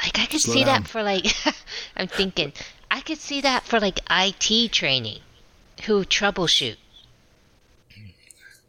like 0.00 0.18
I 0.18 0.24
could 0.24 0.40
Slow 0.40 0.54
see 0.54 0.64
down. 0.64 0.84
that 0.84 0.88
for 0.88 1.02
like 1.02 1.26
I'm 1.96 2.08
thinking 2.08 2.54
I 2.90 3.02
could 3.02 3.18
see 3.18 3.42
that 3.42 3.64
for 3.64 3.78
like 3.78 4.00
IT 4.10 4.72
training 4.72 5.18
who 5.84 6.04
troubleshoot 6.06 6.76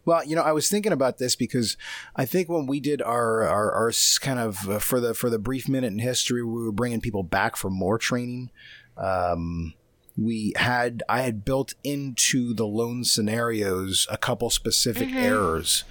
well, 0.10 0.26
you 0.26 0.36
know, 0.36 0.41
I 0.41 0.53
was 0.53 0.70
thinking 0.70 0.91
about 0.91 1.20
this 1.20 1.36
because 1.36 1.78
I 2.16 2.26
think 2.26 2.49
when 2.49 2.66
we 2.66 2.80
did 2.80 2.99
our 2.99 3.43
our, 3.43 3.72
our 3.72 3.91
kind 4.22 4.39
of 4.39 4.68
uh, 4.68 4.80
for 4.80 4.99
the 4.99 5.14
for 5.14 5.30
the 5.30 5.38
brief 5.38 5.70
minute 5.70 5.93
in 5.93 5.99
history, 5.99 6.43
we 6.43 6.64
were 6.64 6.72
bringing 6.72 6.99
people 6.99 7.22
back 7.22 7.55
for 7.55 7.70
more 7.70 7.99
training. 7.99 8.49
Um, 8.97 9.76
we 10.18 10.53
had 10.55 11.03
I 11.07 11.22
had 11.22 11.45
built 11.45 11.76
into 11.84 12.55
the 12.55 12.66
loan 12.66 13.03
scenarios 13.03 14.07
a 14.10 14.18
couple 14.18 14.49
specific 14.49 15.10
mm-hmm. 15.10 15.18
errors 15.18 15.84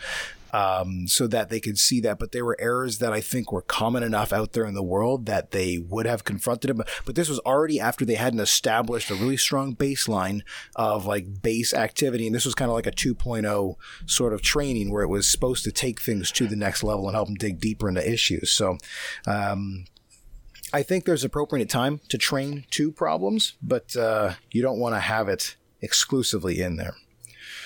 um, 0.52 1.06
so 1.06 1.26
that 1.26 1.50
they 1.50 1.60
could 1.60 1.78
see 1.78 2.00
that. 2.00 2.18
But 2.18 2.32
there 2.32 2.44
were 2.44 2.56
errors 2.60 2.98
that 2.98 3.12
I 3.12 3.20
think 3.20 3.52
were 3.52 3.62
common 3.62 4.02
enough 4.02 4.32
out 4.32 4.52
there 4.52 4.64
in 4.64 4.74
the 4.74 4.82
world 4.82 5.26
that 5.26 5.50
they 5.50 5.78
would 5.78 6.06
have 6.06 6.24
confronted 6.24 6.70
them. 6.70 6.84
But 7.04 7.14
this 7.14 7.28
was 7.28 7.38
already 7.40 7.80
after 7.80 8.04
they 8.04 8.14
hadn't 8.14 8.40
established 8.40 9.10
a 9.10 9.14
really 9.14 9.36
strong 9.36 9.74
baseline 9.74 10.42
of 10.76 11.06
like 11.06 11.42
base 11.42 11.74
activity. 11.74 12.26
And 12.26 12.34
this 12.34 12.44
was 12.44 12.54
kind 12.54 12.70
of 12.70 12.74
like 12.74 12.86
a 12.86 12.92
2.0 12.92 13.74
sort 14.06 14.32
of 14.32 14.42
training 14.42 14.90
where 14.90 15.02
it 15.02 15.08
was 15.08 15.28
supposed 15.28 15.64
to 15.64 15.72
take 15.72 16.00
things 16.00 16.32
to 16.32 16.46
the 16.46 16.56
next 16.56 16.82
level 16.82 17.06
and 17.06 17.14
help 17.14 17.28
them 17.28 17.36
dig 17.36 17.60
deeper 17.60 17.88
into 17.88 18.08
issues. 18.10 18.50
So, 18.52 18.78
um, 19.26 19.84
I 20.70 20.82
think 20.82 21.06
there's 21.06 21.24
appropriate 21.24 21.70
time 21.70 22.02
to 22.10 22.18
train 22.18 22.66
to 22.72 22.92
problems, 22.92 23.54
but 23.62 23.96
uh, 23.96 24.34
you 24.50 24.60
don't 24.60 24.78
want 24.78 24.94
to 24.94 25.00
have 25.00 25.26
it 25.26 25.56
exclusively 25.80 26.60
in 26.60 26.76
there. 26.76 26.94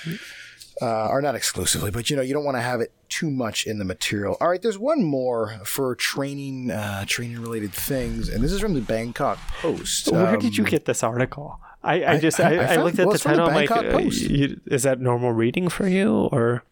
Mm-hmm 0.04 0.41
uh, 0.82 1.06
or 1.06 1.22
not 1.22 1.36
exclusively, 1.36 1.92
but 1.92 2.10
you 2.10 2.16
know, 2.16 2.22
you 2.22 2.34
don't 2.34 2.44
want 2.44 2.56
to 2.56 2.60
have 2.60 2.80
it 2.80 2.90
too 3.08 3.30
much 3.30 3.66
in 3.68 3.78
the 3.78 3.84
material. 3.84 4.36
All 4.40 4.48
right, 4.48 4.60
there's 4.60 4.78
one 4.78 5.04
more 5.04 5.60
for 5.64 5.94
training, 5.94 6.72
uh, 6.72 7.04
training 7.06 7.40
related 7.40 7.72
things, 7.72 8.28
and 8.28 8.42
this 8.42 8.50
is 8.50 8.60
from 8.60 8.74
the 8.74 8.80
Bangkok 8.80 9.38
Post. 9.60 10.10
Where 10.10 10.34
um, 10.34 10.40
did 10.40 10.56
you 10.56 10.64
get 10.64 10.86
this 10.86 11.04
article? 11.04 11.60
I, 11.84 12.04
I 12.04 12.18
just 12.18 12.40
I, 12.40 12.56
I, 12.56 12.64
I, 12.64 12.74
I 12.74 12.76
looked 12.82 12.98
at 12.98 13.06
well, 13.06 13.12
the 13.12 13.18
title. 13.20 13.46
The 13.46 13.52
I'm 13.52 13.54
like, 13.54 13.70
uh, 13.70 13.98
you, 13.98 14.60
is 14.66 14.82
that 14.82 15.00
normal 15.00 15.30
reading 15.30 15.68
for 15.68 15.86
you, 15.86 16.28
or? 16.32 16.64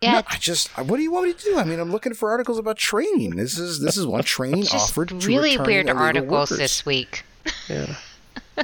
Yeah, 0.00 0.14
no, 0.14 0.22
I 0.28 0.38
just 0.38 0.76
what 0.76 0.96
do 0.96 1.02
you 1.04 1.12
want 1.12 1.26
me 1.26 1.32
to 1.32 1.44
do? 1.44 1.56
I 1.56 1.62
mean, 1.62 1.78
I'm 1.78 1.92
looking 1.92 2.14
for 2.14 2.30
articles 2.30 2.58
about 2.58 2.78
training. 2.78 3.36
This 3.36 3.58
is 3.58 3.80
this 3.80 3.96
is 3.96 4.04
one 4.04 4.22
training 4.24 4.66
offered. 4.72 5.12
Really 5.24 5.56
weird 5.56 5.88
articles 5.88 6.50
workers. 6.50 6.58
this 6.58 6.84
week. 6.84 7.22
Yeah. 7.68 7.94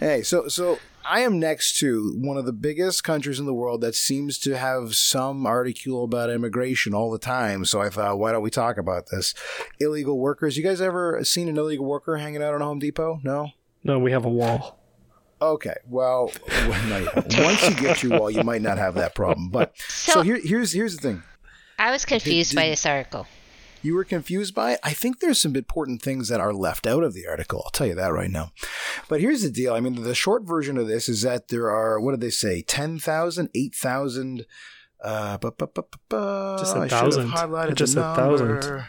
hey, 0.01 0.23
so 0.23 0.49
so 0.49 0.81
I 1.11 1.21
am 1.21 1.39
next 1.39 1.79
to 1.79 2.13
one 2.19 2.37
of 2.37 2.45
the 2.45 2.53
biggest 2.53 3.03
countries 3.03 3.41
in 3.41 3.47
the 3.47 3.55
world 3.55 3.81
that 3.81 3.95
seems 3.95 4.39
to 4.41 4.59
have 4.59 4.95
some 4.95 5.47
article 5.47 6.05
about 6.05 6.29
immigration 6.29 6.93
all 6.93 7.11
the 7.11 7.19
time. 7.19 7.65
So 7.65 7.81
I 7.81 7.89
thought, 7.89 8.19
why 8.19 8.31
don't 8.31 8.43
we 8.43 8.51
talk 8.51 8.77
about 8.77 9.07
this? 9.11 9.33
Illegal 9.81 10.19
workers. 10.19 10.59
You 10.59 10.63
guys 10.63 10.83
ever 10.83 11.25
seen 11.25 11.49
an 11.49 11.57
illegal 11.57 11.87
worker 11.87 12.19
hanging 12.19 12.43
out 12.43 12.53
on 12.53 12.61
a 12.61 12.65
Home 12.67 12.79
Depot? 12.79 13.21
No? 13.25 13.53
No, 13.83 13.99
we 13.99 14.13
have 14.13 14.27
a 14.27 14.29
wall. 14.29 14.79
Okay, 15.41 15.77
well, 15.89 16.31
once 16.67 17.69
you 17.69 17.75
get 17.77 18.03
your 18.03 18.19
wall, 18.19 18.31
you 18.31 18.43
might 18.43 18.61
not 18.61 18.77
have 18.77 18.95
that 18.97 19.15
problem. 19.15 19.49
But 19.49 19.73
so, 19.79 20.13
so 20.13 20.23
here, 20.23 20.39
here's 20.43 20.73
here's 20.73 20.97
the 20.97 21.01
thing. 21.01 21.23
I 21.79 21.91
was 21.91 22.05
confused 22.05 22.51
did, 22.51 22.57
did, 22.57 22.61
by 22.61 22.69
this 22.69 22.85
article 22.85 23.27
you 23.83 23.95
were 23.95 24.05
confused 24.05 24.55
by 24.55 24.73
it. 24.73 24.81
I 24.83 24.93
think 24.93 25.21
there's 25.21 25.41
some 25.41 25.57
important 25.57 26.03
things 26.03 26.29
that 26.29 26.41
are 26.41 26.53
left 26.53 26.87
out 26.87 27.03
of 27.03 27.15
the 27.15 27.27
article. 27.27 27.63
I'll 27.65 27.71
tell 27.71 27.87
you 27.87 27.95
that 27.95 28.13
right 28.13 28.31
now. 28.31 28.53
But 29.09 29.21
here's 29.21 29.43
the 29.43 29.51
deal. 29.51 29.75
I 29.75 29.81
mean, 29.81 30.03
the 30.03 30.15
short 30.15 30.45
version 30.45 30.77
of 30.79 30.87
this 30.89 31.09
is 31.09 31.23
that 31.23 31.49
there 31.49 31.71
are, 31.71 32.01
what 32.01 32.13
did 32.13 32.21
they 32.21 32.31
say, 32.31 32.63
10,000, 32.63 33.51
8,000. 33.55 34.47
Uh, 35.03 35.39
bu- 35.39 35.53
bu- 35.53 35.67
bu- 36.09 36.59
just 36.59 36.75
a 36.75 36.81
thousand. 36.89 37.31
Just 37.77 37.93
said 37.93 38.03
thousand. 38.17 38.85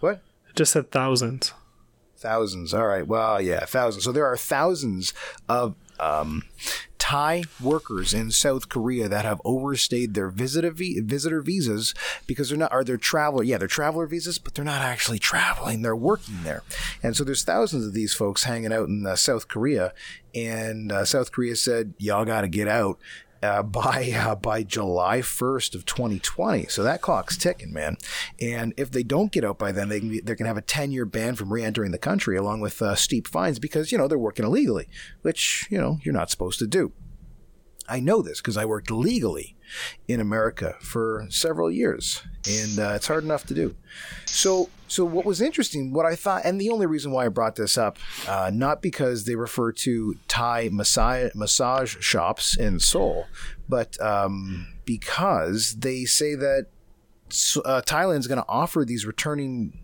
What? 0.00 0.22
Just 0.54 0.72
said 0.72 0.90
thousands. 0.90 1.52
Thousands. 2.16 2.72
All 2.74 2.86
right. 2.86 3.06
Well, 3.06 3.40
yeah, 3.40 3.64
thousands. 3.66 4.04
So 4.04 4.12
there 4.12 4.26
are 4.26 4.36
thousands 4.36 5.12
of 5.48 5.74
um, 6.00 6.44
Thai 6.98 7.44
workers 7.60 8.14
in 8.14 8.30
South 8.30 8.68
Korea 8.68 9.08
that 9.08 9.24
have 9.24 9.40
overstayed 9.44 10.14
their 10.14 10.28
visitor 10.28 10.70
visitor 10.70 11.40
visas 11.40 11.94
because 12.26 12.50
they're 12.50 12.58
not 12.58 12.72
are 12.72 12.84
they 12.84 12.96
traveler 12.98 13.42
yeah 13.42 13.58
they're 13.58 13.66
traveler 13.66 14.06
visas 14.06 14.38
but 14.38 14.54
they're 14.54 14.64
not 14.64 14.82
actually 14.82 15.18
traveling 15.18 15.82
they're 15.82 15.96
working 15.96 16.42
there. 16.44 16.62
And 17.02 17.16
so 17.16 17.24
there's 17.24 17.42
thousands 17.42 17.86
of 17.86 17.94
these 17.94 18.14
folks 18.14 18.44
hanging 18.44 18.72
out 18.72 18.88
in 18.88 19.06
uh, 19.06 19.16
South 19.16 19.48
Korea 19.48 19.92
and 20.34 20.92
uh, 20.92 21.04
South 21.04 21.32
Korea 21.32 21.56
said 21.56 21.94
y'all 21.98 22.24
got 22.24 22.42
to 22.42 22.48
get 22.48 22.68
out 22.68 22.98
uh, 23.42 23.62
by 23.62 24.12
uh, 24.14 24.34
by 24.34 24.62
July 24.62 25.18
1st 25.18 25.74
of 25.74 25.84
2020. 25.84 26.66
So 26.66 26.82
that 26.82 27.00
clock's 27.00 27.36
ticking, 27.36 27.72
man. 27.72 27.96
And 28.40 28.74
if 28.76 28.90
they 28.90 29.02
don't 29.02 29.32
get 29.32 29.44
out 29.44 29.58
by 29.58 29.72
then, 29.72 29.88
they 29.88 30.00
can 30.00 30.10
be, 30.10 30.20
they're 30.20 30.36
going 30.36 30.44
to 30.44 30.50
have 30.50 30.56
a 30.56 30.62
10 30.62 30.90
year 30.90 31.04
ban 31.04 31.34
from 31.34 31.52
re-entering 31.52 31.90
the 31.90 31.98
country, 31.98 32.36
along 32.36 32.60
with 32.60 32.80
uh, 32.82 32.94
steep 32.94 33.26
fines 33.26 33.58
because 33.58 33.92
you 33.92 33.98
know 33.98 34.08
they're 34.08 34.18
working 34.18 34.44
illegally, 34.44 34.88
which 35.22 35.66
you 35.70 35.78
know 35.78 35.98
you're 36.02 36.14
not 36.14 36.30
supposed 36.30 36.58
to 36.58 36.66
do. 36.66 36.92
I 37.88 38.00
know 38.00 38.22
this 38.22 38.40
because 38.40 38.56
I 38.56 38.64
worked 38.64 38.90
legally 38.90 39.56
in 40.08 40.20
America 40.20 40.74
for 40.80 41.26
several 41.30 41.70
years, 41.70 42.22
and 42.48 42.78
uh, 42.78 42.92
it's 42.94 43.06
hard 43.06 43.24
enough 43.24 43.44
to 43.46 43.54
do. 43.54 43.74
So, 44.26 44.70
so 44.88 45.04
what 45.04 45.24
was 45.24 45.40
interesting, 45.40 45.92
what 45.92 46.06
I 46.06 46.16
thought, 46.16 46.42
and 46.44 46.60
the 46.60 46.70
only 46.70 46.86
reason 46.86 47.12
why 47.12 47.26
I 47.26 47.28
brought 47.28 47.56
this 47.56 47.78
up, 47.78 47.98
uh, 48.28 48.50
not 48.52 48.82
because 48.82 49.24
they 49.24 49.34
refer 49.36 49.72
to 49.72 50.16
Thai 50.28 50.68
massage 50.72 51.34
massage 51.34 51.96
shops 52.00 52.56
in 52.56 52.80
Seoul, 52.80 53.26
but 53.68 54.00
um, 54.00 54.66
because 54.84 55.76
they 55.80 56.04
say 56.04 56.34
that 56.34 56.66
uh, 57.64 57.82
Thailand's 57.86 58.26
going 58.26 58.40
to 58.40 58.48
offer 58.48 58.84
these 58.84 59.06
returning. 59.06 59.78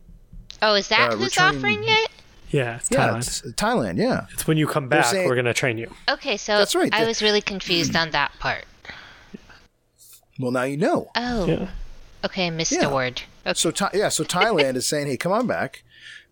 Oh, 0.62 0.74
is 0.74 0.88
that 0.88 1.12
Uh, 1.12 1.16
who's 1.16 1.36
returning- 1.36 1.58
offering 1.58 1.84
it? 1.84 2.10
Yeah, 2.50 2.76
it's 2.76 2.90
Yeah, 2.90 3.08
Thailand. 3.10 3.18
it's 3.18 3.42
Thailand. 3.52 3.98
Yeah. 3.98 4.26
It's 4.32 4.46
when 4.46 4.56
you 4.56 4.66
come 4.68 4.88
back, 4.88 5.04
saying- 5.06 5.28
we're 5.28 5.34
gonna 5.36 5.52
train 5.52 5.78
you. 5.78 5.92
Okay, 6.08 6.36
so 6.36 6.56
That's 6.58 6.74
right, 6.76 6.92
I 6.94 7.04
was 7.04 7.20
really 7.20 7.40
confused 7.40 7.94
on 7.96 8.10
that 8.12 8.32
part. 8.38 8.64
Well, 10.38 10.50
now 10.52 10.62
you 10.64 10.76
know. 10.76 11.10
Oh, 11.16 11.46
Yeah. 11.46 11.68
okay, 12.24 12.50
missed 12.50 12.72
Yeah. 12.72 12.86
a 12.86 12.94
word. 12.94 13.22
Okay. 13.46 13.54
So 13.54 13.70
Tha- 13.70 13.90
yeah, 13.94 14.08
so 14.10 14.24
Thailand 14.36 14.76
is 14.76 14.86
saying, 14.88 15.06
"Hey, 15.06 15.16
come 15.16 15.32
on 15.32 15.46
back." 15.46 15.82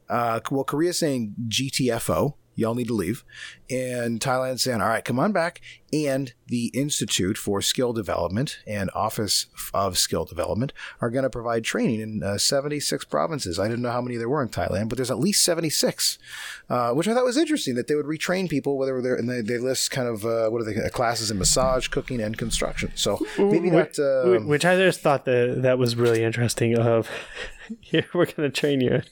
Uh, 0.09 0.41
well, 0.51 0.65
Korea's 0.65 0.99
saying 0.99 1.35
GTFO, 1.49 2.35
y'all 2.55 2.75
need 2.75 2.89
to 2.89 2.95
leave, 2.95 3.25
and 3.71 4.21
Thailand's 4.21 4.63
saying, 4.63 4.81
"All 4.81 4.89
right, 4.89 5.05
come 5.05 5.19
on 5.19 5.33
back." 5.33 5.61
And 5.93 6.33
the 6.49 6.73
Institute 6.75 7.39
for 7.39 7.63
Skill 7.63 7.93
Development 7.93 8.59
and 8.67 8.91
Office 8.97 9.47
of 9.73 9.97
Skill 9.97 10.25
Development 10.25 10.73
are 11.01 11.09
going 11.09 11.23
to 11.23 11.31
provide 11.31 11.63
training 11.63 12.01
in 12.01 12.23
uh, 12.25 12.37
76 12.37 13.05
provinces. 13.05 13.61
I 13.61 13.69
didn't 13.69 13.83
know 13.83 13.93
how 13.93 14.01
many 14.01 14.17
there 14.17 14.29
were 14.29 14.43
in 14.43 14.49
Thailand, 14.49 14.89
but 14.89 14.97
there's 14.99 15.11
at 15.13 15.21
least 15.21 15.45
76, 15.45 16.19
uh, 16.69 16.91
which 16.95 17.07
I 17.07 17.15
thought 17.15 17.25
was 17.25 17.37
interesting 17.37 17.77
that 17.77 17.87
they 17.87 17.95
would 17.95 18.07
retrain 18.07 18.49
people, 18.51 18.77
whether 18.77 19.01
they're 19.01 19.15
and 19.15 19.29
they, 19.31 19.41
they 19.41 19.59
list 19.59 19.93
kind 19.93 20.09
of 20.09 20.25
uh, 20.25 20.49
what 20.49 20.61
are 20.61 20.65
they 20.65 20.89
classes 20.91 21.31
in 21.31 21.39
massage, 21.39 21.87
cooking, 21.87 22.21
and 22.21 22.37
construction. 22.37 22.91
So 22.97 23.25
maybe 23.39 23.71
not. 23.71 23.97
Uh, 23.99 24.25
Wh- 24.41 24.49
Which 24.49 24.65
I 24.65 24.77
just 24.77 25.01
thought 25.01 25.25
that 25.27 25.63
that 25.63 25.79
was 25.79 25.95
really 25.95 26.25
interesting. 26.25 26.77
Of 26.77 27.09
here, 27.81 28.07
we're 28.13 28.27
gonna 28.27 28.51
train 28.51 28.81
you 28.81 29.03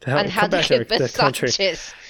to 0.00 0.10
help 0.10 0.20
on 0.26 0.30
how 0.30 0.40
come 0.42 0.50
to 0.50 0.56
back 0.58 0.64
to 0.66 0.78
get 0.84 0.88
the 0.98 1.18
country. 1.18 1.48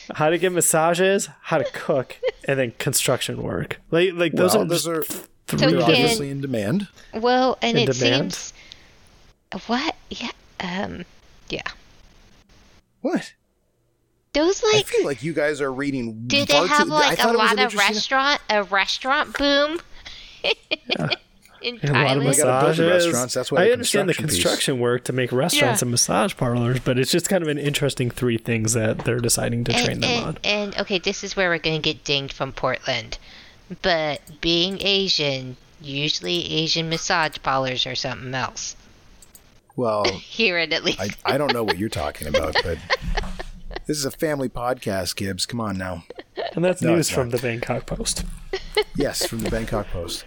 Massages. 0.08 0.18
How 0.18 0.30
to 0.30 0.38
get 0.38 0.52
massages, 0.52 1.28
how 1.42 1.58
to 1.58 1.64
cook, 1.72 2.16
and 2.46 2.58
then 2.58 2.72
construction 2.78 3.42
work. 3.42 3.80
Like, 3.90 4.10
like 4.14 4.32
those 4.32 4.54
well, 4.54 4.62
are 4.62 4.66
those 4.68 4.84
just 4.84 4.88
are 4.88 5.02
three 5.02 5.18
So 5.48 5.56
they're 5.56 5.68
can- 5.70 5.78
different. 5.78 5.98
obviously 6.00 6.30
in 6.30 6.40
demand. 6.40 6.88
Well, 7.14 7.58
and 7.62 7.76
In 7.78 7.88
it 7.88 7.92
demand? 7.98 8.32
seems 8.34 8.52
what? 9.66 9.94
Yeah. 10.10 10.30
Um. 10.60 11.04
Yeah. 11.48 11.62
What? 13.00 13.32
Those 14.34 14.62
like 14.62 14.76
I 14.76 14.82
feel 14.82 15.04
like 15.06 15.22
you 15.22 15.32
guys 15.32 15.60
are 15.60 15.72
reading. 15.72 16.24
Do 16.26 16.44
they 16.44 16.54
have 16.54 16.90
I 16.90 16.94
like 16.94 17.18
a 17.18 17.22
thought 17.22 17.34
it 17.34 17.38
was 17.38 17.52
lot 17.56 17.66
of 17.66 17.74
restaurant 17.74 18.40
a 18.50 18.62
restaurant 18.64 19.36
boom 19.38 19.80
in 21.62 21.78
And 21.82 21.90
a 21.90 21.92
lot 21.92 22.16
of 22.16 22.22
Thailand? 22.22 22.36
gotta 22.38 22.66
build 22.66 22.76
the 22.76 22.82
massages. 22.82 23.06
restaurants, 23.06 23.34
that's 23.34 23.52
why 23.52 23.64
I 23.66 23.70
understand 23.70 24.08
the 24.08 24.14
construction 24.14 24.74
piece. 24.76 24.80
work 24.82 25.04
to 25.04 25.12
make 25.12 25.32
restaurants 25.32 25.80
Yeah. 25.80 25.84
and 25.84 25.90
massage 25.90 26.36
parlors, 26.36 26.80
but 26.80 26.98
it's 26.98 27.10
just 27.10 27.28
kind 27.28 27.42
of 27.42 27.48
an 27.48 27.58
interesting 27.58 28.10
three 28.10 28.38
things 28.38 28.72
that 28.74 28.98
they're 29.04 29.20
deciding 29.20 29.64
to 29.64 29.72
train 29.72 30.00
them 30.00 30.10
and, 30.10 30.24
on. 30.26 30.38
and 30.44 30.76
okay, 30.78 30.98
this 30.98 31.22
is 31.24 31.36
where 31.36 31.48
we're 31.50 31.58
gonna 31.58 31.78
get 31.80 32.04
dinged 32.04 32.32
from 32.32 32.52
Portland, 32.52 33.18
but 33.82 34.20
being 34.40 34.80
Asian, 34.80 35.56
usually 35.80 36.50
Asian 36.52 36.88
massage 36.88 37.36
parlors 37.42 37.86
are 37.86 37.94
something 37.94 38.34
else. 38.34 38.76
Well, 39.76 40.04
Here 40.10 40.58
at 40.58 40.82
least. 40.84 41.00
I, 41.00 41.10
I 41.24 41.38
don't 41.38 41.52
know 41.52 41.62
what 41.64 41.78
you're 41.78 41.88
talking 41.88 42.26
about, 42.28 42.56
but 42.64 42.78
this 43.86 43.96
is 43.96 44.04
a 44.04 44.10
family 44.10 44.48
podcast, 44.48 45.14
Gibbs. 45.16 45.46
Come 45.46 45.60
on 45.60 45.78
now. 45.78 46.04
And 46.54 46.64
that's 46.64 46.82
No, 46.82 46.94
news 46.96 47.08
from 47.10 47.30
the 47.30 47.38
Bangkok 47.38 47.86
Post. 47.86 48.24
Yes, 48.96 49.24
from 49.26 49.40
the 49.40 49.50
Bangkok 49.50 49.86
Post. 49.90 50.24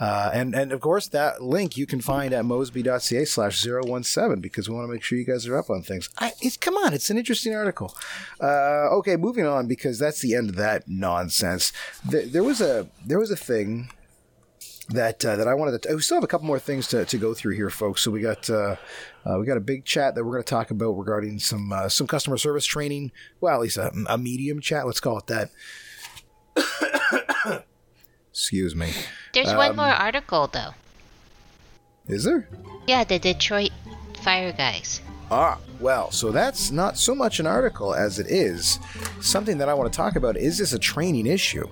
Uh, 0.00 0.30
and, 0.32 0.54
and 0.54 0.72
of 0.72 0.80
course, 0.80 1.08
that 1.08 1.42
link 1.42 1.76
you 1.76 1.86
can 1.86 2.00
find 2.00 2.32
at 2.32 2.44
mosby.ca 2.44 3.24
slash 3.26 3.60
017 3.60 4.40
because 4.40 4.68
we 4.68 4.74
want 4.74 4.88
to 4.88 4.92
make 4.92 5.02
sure 5.02 5.18
you 5.18 5.26
guys 5.26 5.46
are 5.46 5.58
up 5.58 5.68
on 5.68 5.82
things. 5.82 6.08
I, 6.18 6.32
it's, 6.40 6.56
come 6.56 6.74
on, 6.74 6.94
it's 6.94 7.10
an 7.10 7.18
interesting 7.18 7.54
article. 7.54 7.94
Uh, 8.40 8.88
okay, 8.96 9.16
moving 9.16 9.46
on 9.46 9.68
because 9.68 9.98
that's 9.98 10.20
the 10.20 10.34
end 10.34 10.48
of 10.48 10.56
that 10.56 10.88
nonsense. 10.88 11.72
There, 12.08 12.24
there 12.24 12.42
was 12.42 12.62
a 12.62 12.88
there 13.04 13.18
was 13.18 13.30
a 13.30 13.36
thing 13.36 13.90
that 14.88 15.24
uh, 15.24 15.36
that 15.36 15.46
I 15.46 15.54
wanted 15.54 15.82
to. 15.82 15.94
We 15.94 16.00
still 16.00 16.16
have 16.16 16.24
a 16.24 16.28
couple 16.28 16.46
more 16.46 16.58
things 16.58 16.88
to, 16.88 17.04
to 17.04 17.18
go 17.18 17.34
through 17.34 17.56
here, 17.56 17.70
folks. 17.70 18.02
So 18.02 18.10
we 18.10 18.20
got 18.20 18.48
uh, 18.48 18.76
uh, 19.24 19.38
we 19.38 19.46
got 19.46 19.56
a 19.56 19.60
big 19.60 19.84
chat 19.84 20.14
that 20.14 20.24
we're 20.24 20.32
going 20.32 20.44
to 20.44 20.50
talk 20.50 20.70
about 20.70 20.92
regarding 20.92 21.38
some 21.38 21.72
uh, 21.72 21.88
some 21.88 22.06
customer 22.06 22.38
service 22.38 22.66
training. 22.66 23.12
Well, 23.40 23.54
at 23.54 23.60
least 23.60 23.76
a, 23.76 23.92
a 24.08 24.18
medium 24.18 24.60
chat. 24.60 24.86
Let's 24.86 25.00
call 25.00 25.18
it 25.18 25.26
that. 25.26 25.50
Excuse 28.30 28.74
me. 28.74 28.92
There's 29.32 29.48
um, 29.50 29.56
one 29.56 29.76
more 29.76 29.86
article 29.86 30.46
though. 30.46 30.74
Is 32.08 32.24
there? 32.24 32.48
Yeah, 32.86 33.04
the 33.04 33.18
Detroit 33.18 33.70
Fire 34.22 34.52
Guys. 34.52 35.00
Ah, 35.30 35.58
well, 35.78 36.10
so 36.10 36.32
that's 36.32 36.70
not 36.70 36.98
so 36.98 37.14
much 37.14 37.38
an 37.38 37.46
article 37.46 37.94
as 37.94 38.18
it 38.18 38.26
is 38.26 38.80
something 39.20 39.58
that 39.58 39.68
I 39.68 39.74
want 39.74 39.92
to 39.92 39.96
talk 39.96 40.16
about. 40.16 40.36
Is 40.36 40.58
this 40.58 40.72
a 40.72 40.78
training 40.78 41.26
issue? 41.26 41.68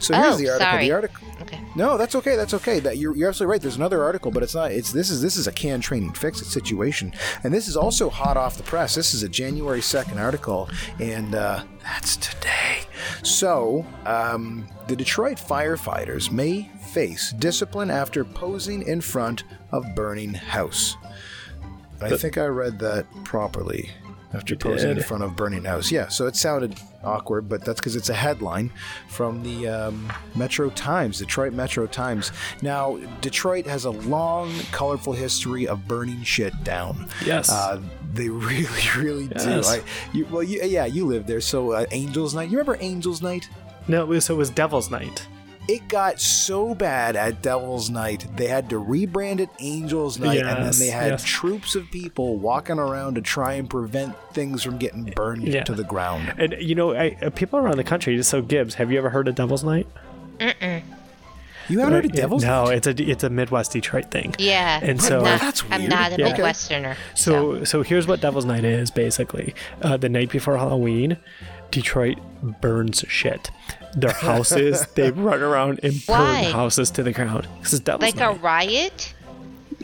So 0.00 0.14
here's 0.14 0.34
Oh, 0.34 0.36
the 0.38 0.48
article. 0.48 0.58
sorry. 0.66 0.84
The 0.86 0.92
article. 0.92 1.26
Okay. 1.42 1.60
No, 1.74 1.96
that's 1.98 2.14
okay. 2.14 2.34
That's 2.36 2.54
okay. 2.54 2.80
That 2.80 2.96
you're, 2.98 3.14
you're 3.16 3.28
absolutely 3.28 3.52
right. 3.52 3.60
There's 3.62 3.76
another 3.76 4.02
article, 4.02 4.30
but 4.30 4.42
it's 4.42 4.54
not. 4.54 4.72
It's 4.72 4.90
this 4.92 5.10
is 5.10 5.20
this 5.20 5.36
is 5.36 5.46
a 5.46 5.52
can 5.52 5.80
training 5.80 6.12
fix 6.12 6.40
it 6.40 6.46
situation, 6.46 7.12
and 7.44 7.52
this 7.52 7.68
is 7.68 7.76
also 7.76 8.08
hot 8.08 8.36
off 8.36 8.56
the 8.56 8.62
press. 8.62 8.94
This 8.94 9.12
is 9.14 9.22
a 9.22 9.28
January 9.28 9.82
second 9.82 10.18
article, 10.18 10.68
and 10.98 11.34
uh, 11.34 11.62
that's 11.82 12.16
today. 12.16 12.80
So 13.22 13.84
um, 14.06 14.66
the 14.88 14.96
Detroit 14.96 15.36
firefighters 15.38 16.30
may 16.30 16.70
face 16.92 17.32
discipline 17.38 17.90
after 17.90 18.24
posing 18.24 18.82
in 18.86 19.00
front 19.00 19.44
of 19.72 19.84
burning 19.94 20.34
house. 20.34 20.96
I 22.00 22.16
think 22.16 22.38
I 22.38 22.46
read 22.46 22.78
that 22.80 23.06
properly. 23.24 23.90
After 24.32 24.54
posing 24.56 24.90
in 24.90 25.02
front 25.02 25.22
of 25.22 25.34
burning 25.36 25.64
house, 25.64 25.90
yeah. 25.90 26.08
So 26.08 26.26
it 26.26 26.36
sounded 26.36 26.76
awkward, 27.06 27.48
but 27.48 27.64
that's 27.64 27.80
because 27.80 27.96
it's 27.96 28.08
a 28.08 28.14
headline 28.14 28.70
from 29.08 29.42
the 29.42 29.68
um, 29.68 30.12
Metro 30.34 30.70
Times, 30.70 31.18
Detroit 31.18 31.52
Metro 31.52 31.86
Times. 31.86 32.32
Now, 32.62 32.98
Detroit 33.20 33.66
has 33.66 33.84
a 33.84 33.90
long, 33.90 34.52
colorful 34.72 35.12
history 35.12 35.66
of 35.66 35.86
burning 35.86 36.22
shit 36.22 36.52
down. 36.64 37.08
Yes. 37.24 37.50
uh, 37.50 37.80
they 38.12 38.28
really, 38.28 38.88
really 38.96 39.28
do. 39.28 39.34
Yes. 39.48 39.70
I, 39.70 39.82
you, 40.12 40.26
well, 40.26 40.42
you, 40.42 40.62
yeah, 40.62 40.86
you 40.86 41.06
lived 41.06 41.26
there. 41.26 41.40
So 41.40 41.72
uh, 41.72 41.86
Angels 41.92 42.34
Night. 42.34 42.50
You 42.50 42.58
remember 42.58 42.76
Angels 42.80 43.22
Night? 43.22 43.48
No, 43.88 44.02
it 44.02 44.08
was, 44.08 44.24
so 44.24 44.34
it 44.34 44.38
was 44.38 44.50
Devil's 44.50 44.90
Night. 44.90 45.26
It 45.68 45.88
got 45.88 46.20
so 46.20 46.74
bad 46.76 47.16
at 47.16 47.42
Devil's 47.42 47.90
Night, 47.90 48.26
they 48.36 48.46
had 48.46 48.70
to 48.70 48.76
rebrand 48.76 49.40
it 49.40 49.48
Angels 49.58 50.18
Night, 50.18 50.38
and 50.38 50.64
then 50.64 50.72
they 50.78 50.86
had 50.88 51.10
yes. 51.12 51.24
troops 51.24 51.74
of 51.74 51.90
people 51.90 52.36
walking 52.36 52.78
around 52.78 53.16
to 53.16 53.20
try 53.20 53.54
and 53.54 53.68
prevent 53.68 54.14
things 54.32 54.62
from 54.62 54.78
getting 54.78 55.04
burned 55.04 55.42
Yeah. 55.48 55.64
to 55.64 55.74
the 55.74 55.82
ground. 55.82 56.32
And 56.38 56.54
you 56.60 56.76
know, 56.76 56.94
I, 56.94 57.16
uh, 57.20 57.30
people 57.30 57.58
around 57.58 57.78
the 57.78 57.84
country. 57.84 58.22
So 58.22 58.42
Gibbs, 58.42 58.74
have 58.74 58.92
you 58.92 58.98
ever 58.98 59.10
heard 59.10 59.26
of 59.26 59.34
Devil's 59.34 59.64
Night? 59.64 59.88
You 61.68 61.80
haven't 61.80 61.94
heard 61.94 62.04
of 62.04 62.14
Yeah, 62.14 62.20
Devil's 62.20 62.44
Night? 62.44 62.48
No, 62.64 62.70
it's 62.70 62.86
a 62.86 63.10
it's 63.10 63.24
a 63.24 63.30
Midwest 63.30 63.72
Detroit 63.72 64.10
thing. 64.12 64.34
Yeah. 64.38 64.78
And 64.80 64.90
I'm 64.90 64.98
so- 65.00 65.20
not, 65.20 65.40
That's 65.40 65.64
I'm 65.70 65.88
not 65.88 66.12
a 66.12 66.16
Yeah. 66.20 66.36
Midwesterner. 66.36 66.94
So 67.14 67.64
so 67.64 67.82
here's 67.82 68.06
what 68.06 68.20
Devil's 68.20 68.44
Night 68.44 68.64
is 68.64 68.90
basically. 68.92 69.52
Uh, 69.82 69.96
the 69.96 70.08
night 70.08 70.30
before 70.30 70.56
Halloween, 70.58 71.16
Detroit 71.70 72.18
burns 72.60 73.04
shit. 73.08 73.50
Their 73.94 74.12
houses, 74.30 74.86
they 74.94 75.10
run 75.10 75.40
around 75.42 75.80
and 75.82 75.94
burn 76.06 76.18
Why? 76.18 76.44
houses 76.44 76.90
to 76.92 77.02
the 77.02 77.12
ground. 77.12 77.48
This 77.62 77.72
is 77.72 77.80
Devil's 77.80 78.14
like 78.14 78.20
a 78.20 78.32
riot? 78.40 79.14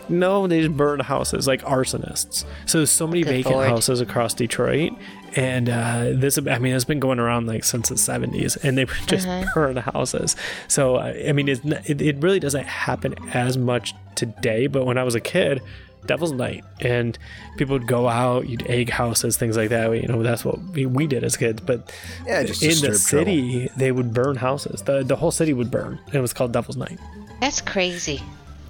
No, 0.09 0.47
they 0.47 0.61
just 0.63 0.77
burn 0.77 1.01
houses 1.01 1.47
like 1.47 1.63
arsonists. 1.63 2.45
So 2.67 2.79
there's 2.79 2.91
so 2.91 3.07
many 3.07 3.23
Good 3.23 3.31
vacant 3.31 3.55
Lord. 3.57 3.69
houses 3.69 4.01
across 4.01 4.33
Detroit, 4.35 4.93
and 5.37 5.69
uh, 5.69 6.13
this 6.15 6.39
I 6.39 6.59
mean 6.59 6.75
it's 6.75 6.85
been 6.85 7.01
going 7.01 7.19
around 7.19 7.47
like 7.47 7.63
since 7.65 7.89
the 7.91 7.95
70s, 7.97 8.63
and 8.65 8.77
they 8.79 8.85
would 8.85 8.97
just 9.07 9.27
Uh-huh. 9.29 9.51
burn 9.55 9.77
houses. 9.77 10.35
So 10.69 10.97
uh, 10.97 11.15
I 11.27 11.33
mean 11.33 11.49
it's, 11.49 11.65
n- 11.65 11.83
it 11.87 12.01
it 12.01 12.17
really 12.23 12.41
doesn't 12.41 12.67
happen 12.67 13.15
as 13.35 13.57
much 13.59 13.95
today, 14.15 14.67
but 14.67 14.85
when 14.87 14.99
I 14.99 15.05
was 15.05 15.15
a 15.15 15.21
kid. 15.21 15.63
Devil's 16.07 16.33
Night, 16.33 16.65
and 16.81 17.17
people 17.57 17.79
would 17.79 17.87
go 17.87 18.09
out, 18.09 18.49
you'd 18.49 18.67
egg 18.69 18.91
houses, 18.91 19.37
things 19.37 19.57
like 19.57 19.69
that. 19.71 19.91
You 19.93 20.09
know, 20.09 20.23
that's 20.23 20.45
what 20.45 20.59
we, 20.71 20.85
we 20.87 21.07
did 21.07 21.25
as 21.25 21.37
kids. 21.37 21.61
But 21.61 21.93
Yeah, 22.27 22.43
just 22.43 22.63
in 22.63 22.71
the 22.81 22.89
disturb 22.89 23.21
city, 23.27 23.71
they 23.77 23.93
would 23.93 24.13
burn 24.13 24.37
houses. 24.37 24.83
the 24.83 25.03
The 25.05 25.17
whole 25.17 25.31
city 25.31 25.53
would 25.53 25.71
burn. 25.71 25.99
It 26.13 26.19
was 26.21 26.33
called 26.33 26.53
Devil's 26.53 26.77
Night. 26.77 26.99
That's 27.41 27.61
crazy. 27.61 28.21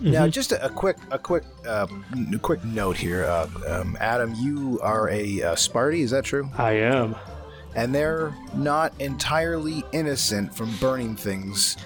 Now, 0.00 0.22
Mm-hmm. 0.22 0.30
just 0.30 0.50
a, 0.52 0.64
a 0.66 0.68
quick, 0.68 0.96
a 1.12 1.18
quick, 1.18 1.44
uh, 1.66 1.86
n- 2.12 2.38
quick 2.42 2.64
note 2.64 2.96
here, 2.96 3.24
uh, 3.24 3.48
um, 3.68 3.96
Adam. 4.00 4.34
You 4.34 4.80
are 4.82 5.08
a 5.08 5.42
uh, 5.42 5.54
Sparty, 5.54 6.00
is 6.00 6.10
that 6.10 6.24
true? 6.24 6.50
I 6.58 6.72
am. 6.72 7.14
And 7.76 7.94
they're 7.94 8.34
not 8.54 8.92
entirely 8.98 9.84
innocent 9.92 10.52
from 10.54 10.74
burning 10.78 11.14
things 11.16 11.76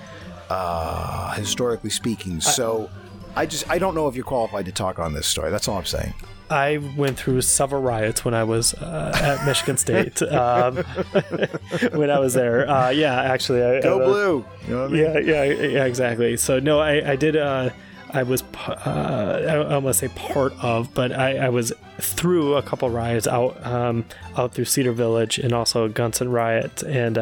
uh, 0.49 1.35
historically 1.35 1.91
speaking. 1.91 2.41
So 2.41 2.89
I 2.89 3.06
just 3.45 3.69
I 3.69 3.79
don't 3.79 3.95
know 3.95 4.09
if 4.09 4.15
you're 4.15 4.25
qualified 4.25 4.65
to 4.65 4.73
talk 4.73 4.99
on 4.99 5.13
this 5.13 5.27
story. 5.27 5.51
That's 5.51 5.69
all 5.69 5.77
I'm 5.77 5.85
saying. 5.85 6.15
I 6.49 6.79
went 6.97 7.19
through 7.19 7.41
several 7.41 7.83
riots 7.83 8.25
when 8.25 8.33
I 8.33 8.45
was 8.45 8.73
uh, 8.75 9.13
at 9.21 9.45
Michigan 9.45 9.77
State. 9.77 10.23
Um, 10.37 10.77
when 11.93 12.11
I 12.11 12.19
was 12.19 12.35
there, 12.35 12.69
uh, 12.69 12.91
yeah, 12.91 13.21
actually, 13.21 13.63
I, 13.63 13.81
Go 13.81 14.01
I, 14.01 14.05
blue. 14.05 14.45
You 14.67 14.75
know 14.75 14.83
what 14.83 14.91
I 14.91 14.93
mean? 14.93 15.03
Yeah, 15.03 15.19
yeah, 15.19 15.45
yeah, 15.45 15.85
exactly. 15.85 16.37
So 16.37 16.61
no, 16.61 16.79
I, 16.79 17.13
I 17.13 17.17
did. 17.17 17.37
Uh, 17.37 17.71
I 18.11 18.23
was 18.23 18.43
uh, 18.67 19.43
I 19.49 19.55
don't 19.55 19.85
want 19.85 19.87
to 19.87 19.95
say 19.95 20.09
part 20.09 20.53
of, 20.63 20.93
but 20.95 21.13
I, 21.13 21.37
I 21.37 21.49
was 21.49 21.73
through 21.99 22.55
a 22.55 22.63
couple 22.63 22.89
riots 22.91 23.27
out, 23.27 23.65
um, 23.67 24.05
out 24.37 24.53
through 24.53 24.67
Cedar 24.67 24.93
Village 24.93 25.39
and 25.39 25.53
also 25.53 25.89
Gunson 25.89 26.31
riot. 26.31 26.83
And 26.83 27.19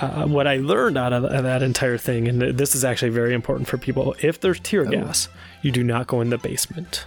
uh, 0.00 0.26
what 0.26 0.46
I 0.46 0.56
learned 0.58 0.96
out 0.98 1.12
of 1.12 1.22
that 1.42 1.62
entire 1.62 1.98
thing, 1.98 2.28
and 2.28 2.40
this 2.58 2.74
is 2.74 2.84
actually 2.84 3.10
very 3.10 3.34
important 3.34 3.68
for 3.68 3.78
people, 3.78 4.14
if 4.22 4.40
there's 4.40 4.60
tear 4.60 4.84
gas, 4.84 5.28
you 5.62 5.70
do 5.72 5.82
not 5.84 6.06
go 6.06 6.20
in 6.20 6.30
the 6.30 6.38
basement. 6.38 7.06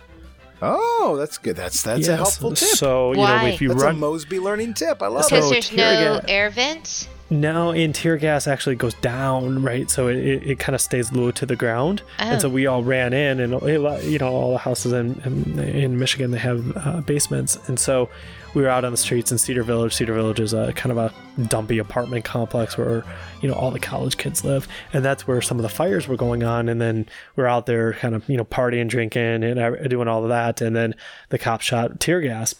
Oh, 0.61 1.15
that's 1.17 1.37
good. 1.37 1.55
That's 1.57 1.81
that's 1.83 2.07
a 2.07 2.15
helpful 2.15 2.51
tip. 2.53 2.69
So 2.69 3.11
you 3.11 3.19
Why? 3.19 3.41
know 3.41 3.47
if 3.49 3.61
you 3.61 3.67
that's 3.69 3.81
run 3.83 3.95
a 3.95 3.97
Mosby 3.97 4.39
learning 4.39 4.75
tip. 4.75 5.01
I 5.01 5.07
love 5.07 5.25
Because 5.27 5.47
it. 5.49 5.53
there's 5.53 5.69
tear 5.69 5.77
no 6.05 6.19
gas- 6.21 6.25
air 6.29 6.49
vents. 6.51 7.09
No, 7.29 7.71
and 7.71 7.93
tear 7.95 8.15
gas 8.17 8.47
actually 8.47 8.75
goes 8.75 8.93
down, 8.95 9.61
right? 9.63 9.89
So 9.89 10.07
it, 10.07 10.17
it, 10.17 10.43
it 10.51 10.59
kind 10.59 10.75
of 10.75 10.81
stays 10.81 11.11
low 11.11 11.31
to 11.31 11.45
the 11.45 11.55
ground. 11.55 12.01
And 12.19 12.39
so 12.39 12.47
Oh. 12.47 12.51
we 12.51 12.67
all 12.67 12.83
ran 12.83 13.11
in, 13.11 13.39
and 13.39 13.53
it, 13.63 14.03
you 14.05 14.19
know, 14.19 14.27
all 14.31 14.51
the 14.51 14.57
houses 14.59 14.93
in, 14.93 15.19
in, 15.25 15.59
in 15.59 15.99
Michigan, 15.99 16.31
they 16.31 16.37
have 16.37 16.77
uh, 16.77 17.01
basements. 17.01 17.57
And 17.67 17.79
so 17.79 18.09
we 18.53 18.61
were 18.61 18.69
out 18.69 18.85
on 18.85 18.91
the 18.91 18.97
streets 18.97 19.31
in 19.31 19.37
Cedar 19.37 19.63
Village. 19.63 19.93
Cedar 19.93 20.13
Village 20.13 20.39
is 20.39 20.53
a 20.53 20.73
kind 20.73 20.91
of 20.91 20.97
a 20.97 21.43
dumpy 21.47 21.79
apartment 21.79 22.25
complex 22.25 22.77
where, 22.77 23.03
you 23.41 23.47
know, 23.47 23.55
all 23.55 23.71
the 23.71 23.79
college 23.79 24.17
kids 24.17 24.43
live. 24.43 24.67
And 24.93 25.03
that's 25.03 25.27
where 25.27 25.41
some 25.41 25.57
of 25.57 25.63
the 25.63 25.69
fires 25.69 26.07
were 26.07 26.15
going 26.15 26.43
on. 26.43 26.69
And 26.69 26.79
then 26.79 27.07
we 27.35 27.43
are 27.43 27.47
out 27.47 27.65
there 27.65 27.93
kind 27.93 28.15
of, 28.15 28.27
you 28.29 28.37
know, 28.37 28.45
partying, 28.45 28.87
drinking, 28.87 29.43
and 29.43 29.89
doing 29.89 30.07
all 30.07 30.23
of 30.23 30.29
that. 30.29 30.61
And 30.61 30.75
then 30.75 30.95
the 31.29 31.39
cop 31.39 31.61
shot 31.61 31.99
tear 31.99 32.21
gas. 32.21 32.53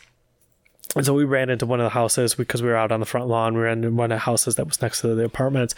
And 0.96 1.06
so 1.06 1.14
we 1.14 1.24
ran 1.24 1.50
into 1.50 1.66
one 1.66 1.80
of 1.80 1.86
the 1.86 1.90
houses 1.90 2.36
because 2.36 2.62
we 2.62 2.70
were 2.70 2.76
out 2.76 2.92
on 2.92 3.00
the 3.00 3.06
front 3.06 3.28
lawn. 3.28 3.56
We 3.56 3.62
ran 3.62 3.84
into 3.84 3.92
one 3.92 4.12
of 4.12 4.16
the 4.16 4.20
houses 4.20 4.56
that 4.56 4.66
was 4.66 4.82
next 4.82 5.02
to 5.02 5.16
the 5.16 5.26
apartments, 5.26 5.74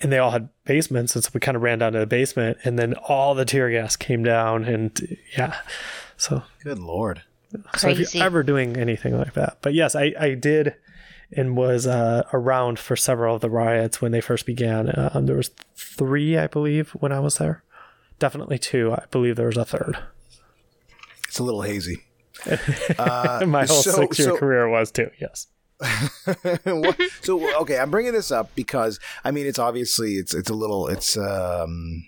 and 0.00 0.10
they 0.10 0.18
all 0.18 0.30
had 0.30 0.48
basements. 0.64 1.14
And 1.14 1.22
so 1.22 1.30
we 1.34 1.40
kind 1.40 1.56
of 1.56 1.62
ran 1.62 1.80
down 1.80 1.92
to 1.92 1.98
the 1.98 2.06
basement, 2.06 2.56
and 2.64 2.78
then 2.78 2.94
all 2.94 3.34
the 3.34 3.44
tear 3.44 3.70
gas 3.70 3.96
came 3.96 4.22
down. 4.22 4.64
And 4.64 5.18
yeah, 5.36 5.56
so, 6.16 6.44
Good 6.62 6.78
lord. 6.78 7.22
So 7.76 7.88
if 7.88 8.14
you're 8.14 8.24
ever 8.24 8.42
doing 8.42 8.76
anything 8.76 9.16
like 9.16 9.34
that, 9.34 9.58
but 9.62 9.74
yes, 9.74 9.94
I, 9.94 10.14
I 10.18 10.34
did 10.34 10.74
and 11.30 11.56
was 11.56 11.86
uh, 11.86 12.22
around 12.32 12.78
for 12.78 12.96
several 12.96 13.34
of 13.34 13.40
the 13.40 13.50
riots 13.50 14.00
when 14.00 14.12
they 14.12 14.20
first 14.20 14.46
began. 14.46 14.92
Um, 15.12 15.26
there 15.26 15.36
was 15.36 15.50
three, 15.76 16.38
I 16.38 16.46
believe, 16.46 16.90
when 16.92 17.12
I 17.12 17.20
was 17.20 17.38
there. 17.38 17.62
Definitely 18.18 18.58
two. 18.58 18.92
I 18.92 19.04
believe 19.10 19.36
there 19.36 19.46
was 19.46 19.56
a 19.56 19.64
third. 19.64 19.98
It's 21.26 21.38
a 21.38 21.42
little 21.44 21.62
hazy. 21.62 22.04
My 22.98 23.66
whole 23.66 23.82
so- 23.82 23.90
six-year 23.92 24.28
so- 24.28 24.36
career 24.36 24.68
was 24.68 24.90
too. 24.90 25.10
Yes. 25.20 25.46
So 27.22 27.60
okay, 27.60 27.78
I'm 27.78 27.90
bringing 27.90 28.12
this 28.12 28.32
up 28.32 28.54
because 28.54 28.98
I 29.24 29.30
mean 29.30 29.46
it's 29.46 29.58
obviously 29.58 30.14
it's 30.14 30.34
it's 30.34 30.50
a 30.50 30.54
little 30.54 30.88
it's 30.88 31.16
um 31.16 32.04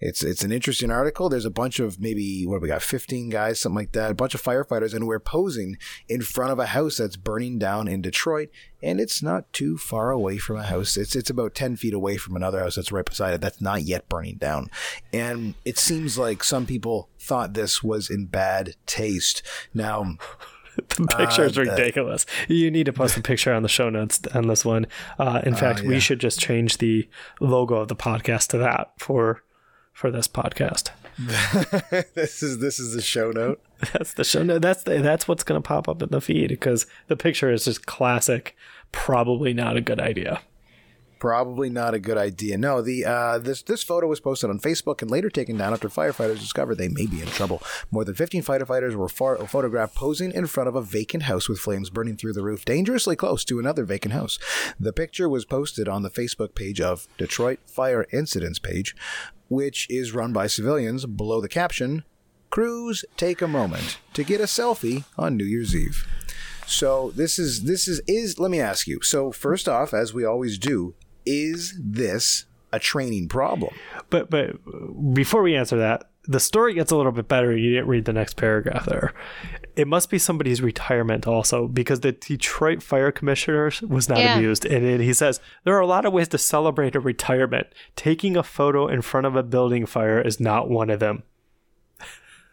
it's 0.00 0.22
it's 0.22 0.44
an 0.44 0.52
interesting 0.52 0.90
article. 0.90 1.28
There's 1.28 1.44
a 1.44 1.50
bunch 1.50 1.80
of 1.80 2.00
maybe 2.00 2.46
what 2.46 2.60
we 2.60 2.68
got 2.68 2.82
15 2.82 3.28
guys 3.30 3.60
something 3.60 3.76
like 3.76 3.92
that, 3.92 4.10
a 4.10 4.14
bunch 4.14 4.34
of 4.34 4.42
firefighters 4.42 4.94
and 4.94 5.06
we're 5.06 5.18
posing 5.18 5.76
in 6.08 6.22
front 6.22 6.52
of 6.52 6.58
a 6.58 6.66
house 6.66 6.98
that's 6.98 7.16
burning 7.16 7.58
down 7.58 7.88
in 7.88 8.00
Detroit 8.00 8.48
and 8.82 9.00
it's 9.00 9.22
not 9.22 9.52
too 9.52 9.76
far 9.76 10.10
away 10.10 10.38
from 10.38 10.56
a 10.56 10.62
house. 10.64 10.96
It's 10.96 11.16
it's 11.16 11.30
about 11.30 11.54
10 11.54 11.76
feet 11.76 11.94
away 11.94 12.16
from 12.16 12.36
another 12.36 12.60
house 12.60 12.76
that's 12.76 12.92
right 12.92 13.04
beside 13.04 13.34
it 13.34 13.40
that's 13.40 13.60
not 13.60 13.82
yet 13.82 14.08
burning 14.08 14.36
down. 14.36 14.70
And 15.12 15.54
it 15.64 15.78
seems 15.78 16.16
like 16.16 16.44
some 16.44 16.66
people 16.66 17.08
thought 17.18 17.54
this 17.54 17.82
was 17.82 18.08
in 18.08 18.26
bad 18.26 18.76
taste. 18.86 19.42
Now 19.74 20.16
The 20.90 21.06
picture 21.16 21.44
is 21.44 21.58
Uh, 21.58 21.62
ridiculous. 21.62 22.24
You 22.46 22.70
need 22.70 22.86
to 22.86 22.92
post 22.92 23.16
a 23.16 23.20
picture 23.20 23.52
on 23.52 23.64
the 23.64 23.68
show 23.68 23.90
notes 23.90 24.20
on 24.32 24.46
this 24.46 24.64
one. 24.64 24.86
Uh, 25.18 25.42
in 25.44 25.56
fact, 25.56 25.82
yeah. 25.82 25.88
we 25.88 25.98
should 25.98 26.20
just 26.20 26.38
change 26.38 26.78
the 26.78 27.08
logo 27.40 27.74
of 27.76 27.88
the 27.88 27.96
podcast 27.96 28.48
to 28.50 28.58
that 28.58 28.92
for 28.96 29.42
for 29.98 30.12
this 30.12 30.28
podcast. 30.28 30.90
this 32.14 32.40
is 32.40 32.60
this 32.60 32.78
is 32.78 32.94
the 32.94 33.02
show 33.02 33.32
note. 33.32 33.60
That's 33.92 34.14
the 34.14 34.22
show 34.22 34.44
note. 34.44 34.62
That's 34.62 34.84
the, 34.84 34.98
that's 34.98 35.26
what's 35.26 35.42
going 35.42 35.60
to 35.60 35.66
pop 35.66 35.88
up 35.88 36.00
in 36.00 36.10
the 36.10 36.20
feed 36.20 36.50
because 36.50 36.86
the 37.08 37.16
picture 37.16 37.50
is 37.50 37.64
just 37.64 37.86
classic. 37.86 38.56
Probably 38.92 39.52
not 39.52 39.76
a 39.76 39.80
good 39.80 39.98
idea. 39.98 40.40
Probably 41.18 41.68
not 41.68 41.94
a 41.94 41.98
good 41.98 42.16
idea. 42.16 42.56
No, 42.56 42.80
the 42.80 43.04
uh, 43.04 43.38
this 43.38 43.62
this 43.62 43.82
photo 43.82 44.06
was 44.06 44.20
posted 44.20 44.50
on 44.50 44.60
Facebook 44.60 45.02
and 45.02 45.10
later 45.10 45.28
taken 45.30 45.56
down 45.56 45.72
after 45.72 45.88
firefighters 45.88 46.38
discovered 46.38 46.76
they 46.76 46.88
may 46.88 47.06
be 47.06 47.20
in 47.20 47.26
trouble. 47.26 47.60
More 47.90 48.04
than 48.04 48.14
15 48.14 48.42
firefighters 48.42 48.94
were 48.94 49.08
far- 49.08 49.38
photographed 49.46 49.96
posing 49.96 50.30
in 50.30 50.46
front 50.46 50.68
of 50.68 50.76
a 50.76 50.82
vacant 50.82 51.24
house 51.24 51.48
with 51.48 51.58
flames 51.58 51.90
burning 51.90 52.16
through 52.16 52.34
the 52.34 52.42
roof, 52.42 52.64
dangerously 52.64 53.16
close 53.16 53.44
to 53.46 53.58
another 53.58 53.84
vacant 53.84 54.14
house. 54.14 54.38
The 54.78 54.92
picture 54.92 55.28
was 55.28 55.44
posted 55.44 55.88
on 55.88 56.02
the 56.02 56.10
Facebook 56.10 56.54
page 56.54 56.80
of 56.80 57.08
Detroit 57.18 57.58
Fire 57.66 58.06
Incidents 58.12 58.60
page, 58.60 58.94
which 59.48 59.88
is 59.90 60.12
run 60.12 60.32
by 60.32 60.46
civilians. 60.46 61.04
Below 61.04 61.40
the 61.40 61.48
caption, 61.48 62.04
"Crews 62.50 63.04
take 63.16 63.42
a 63.42 63.48
moment 63.48 63.98
to 64.12 64.22
get 64.22 64.40
a 64.40 64.44
selfie 64.44 65.04
on 65.16 65.36
New 65.36 65.44
Year's 65.44 65.74
Eve." 65.74 66.06
So 66.68 67.12
this 67.16 67.38
is 67.38 67.62
this 67.62 67.88
is 67.88 68.02
is 68.06 68.38
let 68.38 68.50
me 68.50 68.60
ask 68.60 68.86
you. 68.86 69.00
So 69.02 69.32
first 69.32 69.68
off, 69.68 69.94
as 69.94 70.12
we 70.12 70.24
always 70.26 70.58
do, 70.58 70.94
is 71.28 71.78
this 71.78 72.46
a 72.72 72.78
training 72.78 73.28
problem? 73.28 73.74
But 74.10 74.30
but 74.30 74.56
before 75.14 75.42
we 75.42 75.54
answer 75.56 75.76
that, 75.76 76.10
the 76.24 76.40
story 76.40 76.74
gets 76.74 76.90
a 76.92 76.96
little 76.96 77.12
bit 77.12 77.28
better. 77.28 77.56
You 77.56 77.70
didn't 77.74 77.88
read 77.88 78.04
the 78.04 78.12
next 78.12 78.36
paragraph 78.36 78.84
there. 78.86 79.14
It 79.76 79.86
must 79.86 80.10
be 80.10 80.18
somebody's 80.18 80.60
retirement 80.60 81.26
also 81.26 81.68
because 81.68 82.00
the 82.00 82.12
Detroit 82.12 82.82
Fire 82.82 83.12
Commissioner 83.12 83.70
was 83.88 84.08
not 84.08 84.18
Yeah. 84.18 84.36
amused. 84.36 84.64
And 84.66 84.84
it, 84.84 85.00
he 85.00 85.14
says 85.14 85.40
there 85.64 85.74
are 85.74 85.80
a 85.80 85.86
lot 85.86 86.04
of 86.04 86.12
ways 86.12 86.28
to 86.28 86.38
celebrate 86.38 86.94
a 86.96 87.00
retirement. 87.00 87.68
Taking 87.96 88.36
a 88.36 88.42
photo 88.42 88.88
in 88.88 89.00
front 89.02 89.26
of 89.26 89.36
a 89.36 89.42
building 89.42 89.86
fire 89.86 90.20
is 90.20 90.38
not 90.40 90.68
one 90.68 90.90
of 90.90 91.00
them. 91.00 91.22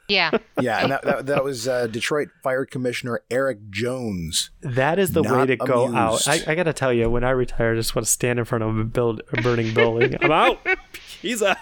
Yeah. 0.08 0.32
Yeah, 0.60 0.84
and 0.84 0.92
that, 0.92 1.04
that, 1.04 1.26
that 1.26 1.44
was 1.44 1.68
uh, 1.68 1.88
Detroit 1.88 2.30
Fire 2.44 2.66
Commissioner 2.66 3.22
Eric 3.32 3.70
Jones. 3.70 4.52
That 4.62 5.00
is 5.00 5.12
the 5.12 5.24
way 5.24 5.30
Not 5.30 5.46
to 5.48 5.58
go 5.58 5.86
amused. 5.86 6.28
out. 6.28 6.48
I, 6.48 6.52
I 6.52 6.56
got 6.56 6.64
to 6.64 6.74
tell 6.74 6.94
you, 6.94 7.10
when 7.10 7.24
I 7.24 7.32
retire, 7.32 7.74
I 7.74 7.76
just 7.76 7.96
want 7.96 8.06
to 8.06 8.12
stand 8.12 8.40
in 8.40 8.46
front 8.46 8.64
of 8.64 8.78
a, 8.78 8.84
build, 8.84 9.22
a 9.34 9.42
burning 9.42 9.74
building. 9.74 10.16
I'm 10.22 10.32
out. 10.32 10.60
He's 11.22 11.42
out. 11.42 11.58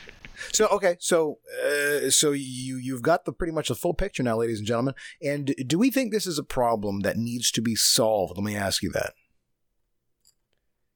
So 0.56 0.68
okay, 0.68 0.96
so 1.00 1.40
uh, 1.66 2.10
so 2.10 2.32
you 2.32 2.78
you've 2.78 3.02
got 3.02 3.26
the 3.26 3.34
pretty 3.34 3.52
much 3.52 3.68
the 3.68 3.76
full 3.76 3.94
picture 3.94 4.24
now, 4.24 4.38
ladies 4.38 4.60
and 4.60 4.68
gentlemen. 4.68 4.94
And 5.22 5.54
do 5.68 5.78
we 5.78 5.92
think 5.92 6.14
this 6.14 6.26
is 6.26 6.40
a 6.40 6.44
problem 6.44 7.02
that 7.02 7.18
needs 7.18 7.52
to 7.52 7.62
be 7.62 7.76
solved? 7.76 8.38
Let 8.38 8.46
me 8.46 8.56
ask 8.56 8.82
you 8.82 8.90
that. 8.92 9.14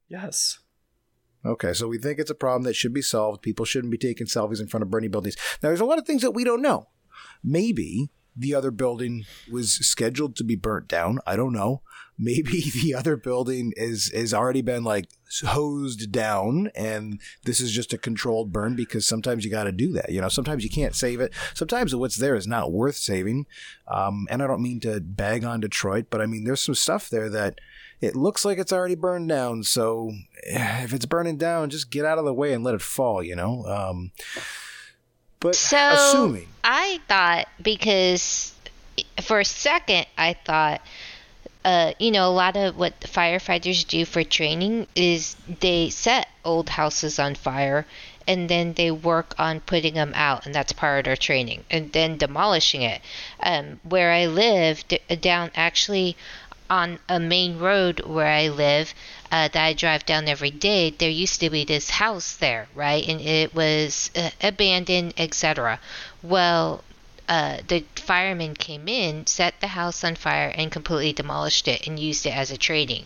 Yes. 0.08 0.60
Okay, 1.46 1.74
so 1.74 1.88
we 1.88 1.98
think 1.98 2.20
it's 2.20 2.32
a 2.32 2.36
problem 2.36 2.64
that 2.64 2.76
should 2.76 2.94
be 2.94 3.02
solved. 3.02 3.42
People 3.42 3.66
shouldn't 3.66 3.92
be 3.92 3.98
taking 3.98 4.28
selfies 4.28 4.60
in 4.60 4.68
front 4.68 4.84
of 4.84 4.90
burning 4.90 5.12
buildings. 5.12 5.38
Now, 5.64 5.70
there's 5.70 5.80
a 5.80 5.86
lot 5.86 5.98
of 5.98 6.06
things 6.06 6.22
that 6.22 6.32
we 6.32 6.44
don't 6.44 6.62
know. 6.62 6.90
Maybe 7.44 8.10
the 8.40 8.56
other 8.56 8.72
building 8.72 9.26
was 9.52 9.74
scheduled 9.74 10.36
to 10.38 10.44
be 10.44 10.56
burnt 10.56 10.88
down. 10.88 11.20
I 11.28 11.36
don't 11.36 11.54
know. 11.54 11.82
Maybe 12.18 12.70
the 12.82 12.94
other 12.96 13.16
building 13.16 13.74
is 13.78 14.10
is 14.10 14.34
already 14.34 14.62
been 14.62 14.84
like 14.84 15.10
hosed 15.46 16.12
down, 16.12 16.72
and 16.76 17.20
this 17.46 17.60
is 17.60 17.72
just 17.72 17.94
a 17.94 17.98
controlled 17.98 18.52
burn 18.52 18.76
because 18.76 19.06
sometimes 19.06 19.46
you 19.46 19.52
got 19.52 19.66
to 19.66 19.72
do 19.72 19.94
that. 19.94 20.12
You 20.12 20.22
know, 20.22 20.30
sometimes 20.30 20.64
you 20.64 20.70
can't 20.70 20.96
save 20.96 21.20
it. 21.20 21.34
Sometimes 21.54 21.96
what's 21.96 22.18
there 22.18 22.36
is 22.36 22.48
not 22.48 22.72
worth 22.72 22.96
saving. 22.96 23.46
Um, 23.88 24.28
and 24.30 24.42
I 24.42 24.48
don't 24.48 24.62
mean 24.62 24.80
to 24.82 25.00
bag 25.00 25.44
on 25.44 25.60
Detroit, 25.60 26.08
but 26.10 26.22
I 26.22 26.26
mean 26.26 26.44
there's 26.44 26.62
some 26.62 26.76
stuff 26.76 27.10
there 27.10 27.30
that 27.30 27.60
it 28.02 28.16
looks 28.16 28.46
like 28.46 28.58
it's 28.58 28.74
already 28.74 28.96
burned 28.96 29.30
down. 29.30 29.64
So 29.64 30.12
if 30.44 30.94
it's 30.94 31.06
burning 31.06 31.38
down, 31.38 31.70
just 31.70 31.92
get 31.92 32.06
out 32.06 32.18
of 32.18 32.26
the 32.26 32.34
way 32.34 32.54
and 32.54 32.64
let 32.64 32.76
it 32.76 32.82
fall, 32.82 33.24
you 33.24 33.36
know? 33.36 33.66
Um, 33.66 34.12
but 35.40 35.56
So 35.56 35.78
assuming. 35.78 36.48
I 36.64 37.00
thought 37.08 37.48
because 37.62 38.54
for 39.22 39.40
a 39.40 39.46
second 39.46 40.06
I 40.18 40.34
thought 40.34 40.82
uh, 41.66 41.92
you 42.00 42.10
know, 42.12 42.28
a 42.28 42.32
lot 42.32 42.56
of 42.56 42.78
what 42.78 43.00
firefighters 43.02 43.86
do 43.86 44.06
for 44.06 44.24
training 44.24 44.88
is 44.96 45.36
they 45.60 45.90
set 45.90 46.28
old 46.46 46.70
houses 46.70 47.20
on 47.20 47.36
fire 47.36 47.86
and 48.28 48.50
then 48.50 48.74
they 48.74 48.92
work 48.92 49.34
on 49.40 49.60
putting 49.60 49.96
them 49.96 50.12
out, 50.16 50.46
and 50.46 50.54
that's 50.54 50.72
part 50.72 51.00
of 51.00 51.06
their 51.06 51.18
training, 51.18 51.66
and 51.72 51.92
then 51.94 52.16
demolishing 52.16 52.84
it. 52.84 53.02
Um, 53.42 53.80
where 53.84 54.12
I 54.12 54.28
live, 54.28 54.88
d- 54.88 55.00
down 55.20 55.50
actually 55.56 56.16
on 56.70 57.00
a 57.10 57.20
main 57.20 57.58
road 57.58 58.02
where 58.06 58.28
I 58.28 58.50
live, 58.50 58.94
uh, 59.32 59.47
that 59.47 59.63
I 59.63 59.73
drive 59.73 60.05
down 60.05 60.27
every 60.27 60.51
day, 60.51 60.89
there 60.89 61.09
used 61.09 61.39
to 61.41 61.49
be 61.49 61.63
this 61.63 61.91
house 61.91 62.36
there, 62.36 62.67
right? 62.73 63.07
And 63.07 63.21
it 63.21 63.53
was 63.53 64.09
uh, 64.15 64.32
abandoned, 64.41 65.13
etc. 65.17 65.80
Well, 66.23 66.84
uh, 67.27 67.57
the 67.67 67.86
firemen 67.95 68.55
came 68.55 68.88
in, 68.88 69.27
set 69.27 69.59
the 69.61 69.67
house 69.67 70.03
on 70.03 70.15
fire, 70.15 70.49
and 70.49 70.71
completely 70.71 71.13
demolished 71.13 71.67
it 71.67 71.86
and 71.86 71.99
used 71.99 72.25
it 72.25 72.36
as 72.36 72.49
a 72.49 72.57
trading 72.57 73.05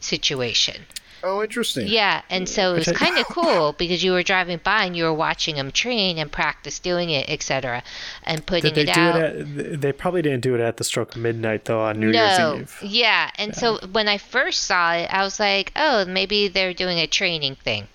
situation. 0.00 0.86
Oh, 1.26 1.42
interesting. 1.42 1.88
Yeah, 1.88 2.20
and 2.28 2.46
so 2.46 2.74
it 2.74 2.86
was 2.86 2.92
kind 2.98 3.16
of 3.16 3.26
cool 3.28 3.72
because 3.72 4.04
you 4.04 4.12
were 4.12 4.22
driving 4.22 4.60
by 4.62 4.84
and 4.84 4.94
you 4.94 5.04
were 5.04 5.14
watching 5.14 5.56
them 5.56 5.72
train 5.72 6.18
and 6.18 6.30
practice 6.30 6.78
doing 6.78 7.08
it, 7.08 7.30
etc., 7.30 7.82
and 8.24 8.44
putting 8.44 8.74
Did 8.74 8.86
they 8.86 8.90
it 8.92 8.94
do 8.94 9.00
out. 9.00 9.16
it 9.16 9.24
at? 9.72 9.80
They 9.80 9.92
probably 9.92 10.20
didn't 10.20 10.42
do 10.42 10.54
it 10.54 10.60
at 10.60 10.76
the 10.76 10.84
stroke 10.84 11.16
of 11.16 11.22
midnight 11.22 11.64
though 11.64 11.80
on 11.80 11.98
New 11.98 12.12
no, 12.12 12.54
Year's 12.56 12.60
Eve. 12.82 12.90
yeah, 12.90 13.30
and 13.36 13.54
so 13.56 13.78
when 13.92 14.06
I 14.06 14.18
first 14.18 14.64
saw 14.64 14.92
it, 14.92 15.06
I 15.12 15.22
was 15.22 15.40
like, 15.40 15.72
oh, 15.76 16.04
maybe 16.04 16.48
they're 16.48 16.74
doing 16.74 16.98
a 16.98 17.06
training 17.06 17.54
thing. 17.56 17.88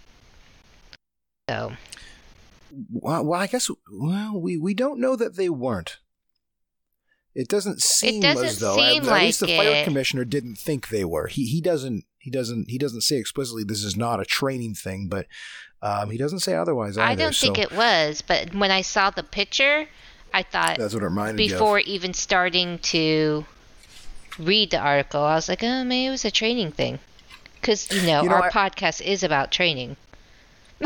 So 1.49 1.73
Well, 2.91 3.25
well, 3.25 3.39
I 3.39 3.47
guess 3.47 3.69
well, 3.91 4.39
we 4.39 4.57
we 4.57 4.73
don't 4.73 4.99
know 4.99 5.15
that 5.15 5.35
they 5.35 5.49
weren't. 5.49 5.97
It 7.35 7.47
doesn't 7.47 7.81
seem 7.81 8.21
doesn't 8.21 8.43
as 8.45 8.59
though 8.59 8.75
seem 8.75 9.03
at, 9.03 9.09
at 9.09 9.21
least 9.23 9.39
the 9.39 9.47
fire 9.47 9.69
it. 9.69 9.83
commissioner 9.85 10.25
didn't 10.25 10.55
think 10.57 10.89
they 10.89 11.05
were. 11.05 11.27
He 11.27 11.45
he 11.45 11.61
doesn't 11.61 12.05
he 12.19 12.29
doesn't 12.29 12.69
he 12.69 12.77
doesn't 12.77 13.01
say 13.01 13.17
explicitly 13.17 13.63
this 13.63 13.83
is 13.83 13.97
not 13.97 14.19
a 14.19 14.25
training 14.25 14.75
thing, 14.75 15.07
but 15.07 15.25
um, 15.81 16.09
he 16.11 16.17
doesn't 16.17 16.39
say 16.39 16.55
otherwise 16.55 16.97
either. 16.97 17.09
I 17.09 17.15
don't 17.15 17.35
think 17.35 17.57
it 17.57 17.71
was, 17.71 18.21
but 18.21 18.53
when 18.53 18.69
I 18.71 18.81
saw 18.81 19.09
the 19.09 19.23
picture, 19.23 19.87
I 20.33 20.43
thought 20.43 20.77
That's 20.77 20.93
what 20.93 21.01
it 21.03 21.05
reminded 21.05 21.37
before 21.37 21.79
even 21.79 22.13
starting 22.13 22.79
to 22.79 23.45
read 24.37 24.71
the 24.71 24.79
article, 24.79 25.21
I 25.21 25.35
was 25.35 25.49
like, 25.49 25.63
oh, 25.63 25.83
maybe 25.83 26.07
it 26.07 26.11
was 26.11 26.25
a 26.25 26.31
training 26.31 26.71
thing. 26.71 26.99
Because, 27.59 27.91
you 27.91 28.03
know, 28.03 28.23
You 28.23 28.29
know, 28.29 28.35
our 28.35 28.45
I- 28.45 28.49
podcast 28.51 29.01
is 29.01 29.23
about 29.23 29.51
training. 29.51 29.97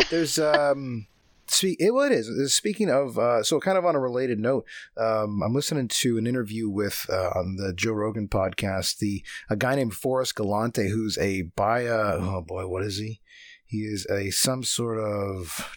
There's 0.10 0.40
um. 0.40 1.06
Speak, 1.54 1.78
it, 1.80 1.92
well, 1.92 2.06
it 2.06 2.12
is. 2.12 2.30
Uh, 2.30 2.48
Speaking 2.48 2.90
of, 2.90 3.20
uh, 3.20 3.44
so 3.44 3.60
kind 3.60 3.78
of 3.78 3.86
on 3.86 3.96
a 3.96 4.00
related 4.00 4.40
note, 4.40 4.66
um, 4.98 5.42
I'm 5.44 5.54
listening 5.54 5.88
to 5.88 6.18
an 6.18 6.26
interview 6.26 6.68
with 6.68 7.06
uh, 7.10 7.30
on 7.36 7.58
the 7.58 7.74
Joe 7.74 7.92
Rogan 7.92 8.28
podcast, 8.28 8.98
the 8.98 9.24
a 9.50 9.56
guy 9.56 9.76
named 9.76 9.94
Forrest 9.94 10.36
Galante, 10.36 10.90
who's 10.90 11.18
a 11.20 11.44
uh, 11.58 12.18
oh 12.20 12.44
boy, 12.46 12.68
what 12.68 12.84
is 12.84 12.98
he? 12.98 13.22
He 13.66 13.80
is 13.80 14.08
a 14.10 14.32
some 14.32 14.64
sort 14.64 15.00
of. 15.00 15.70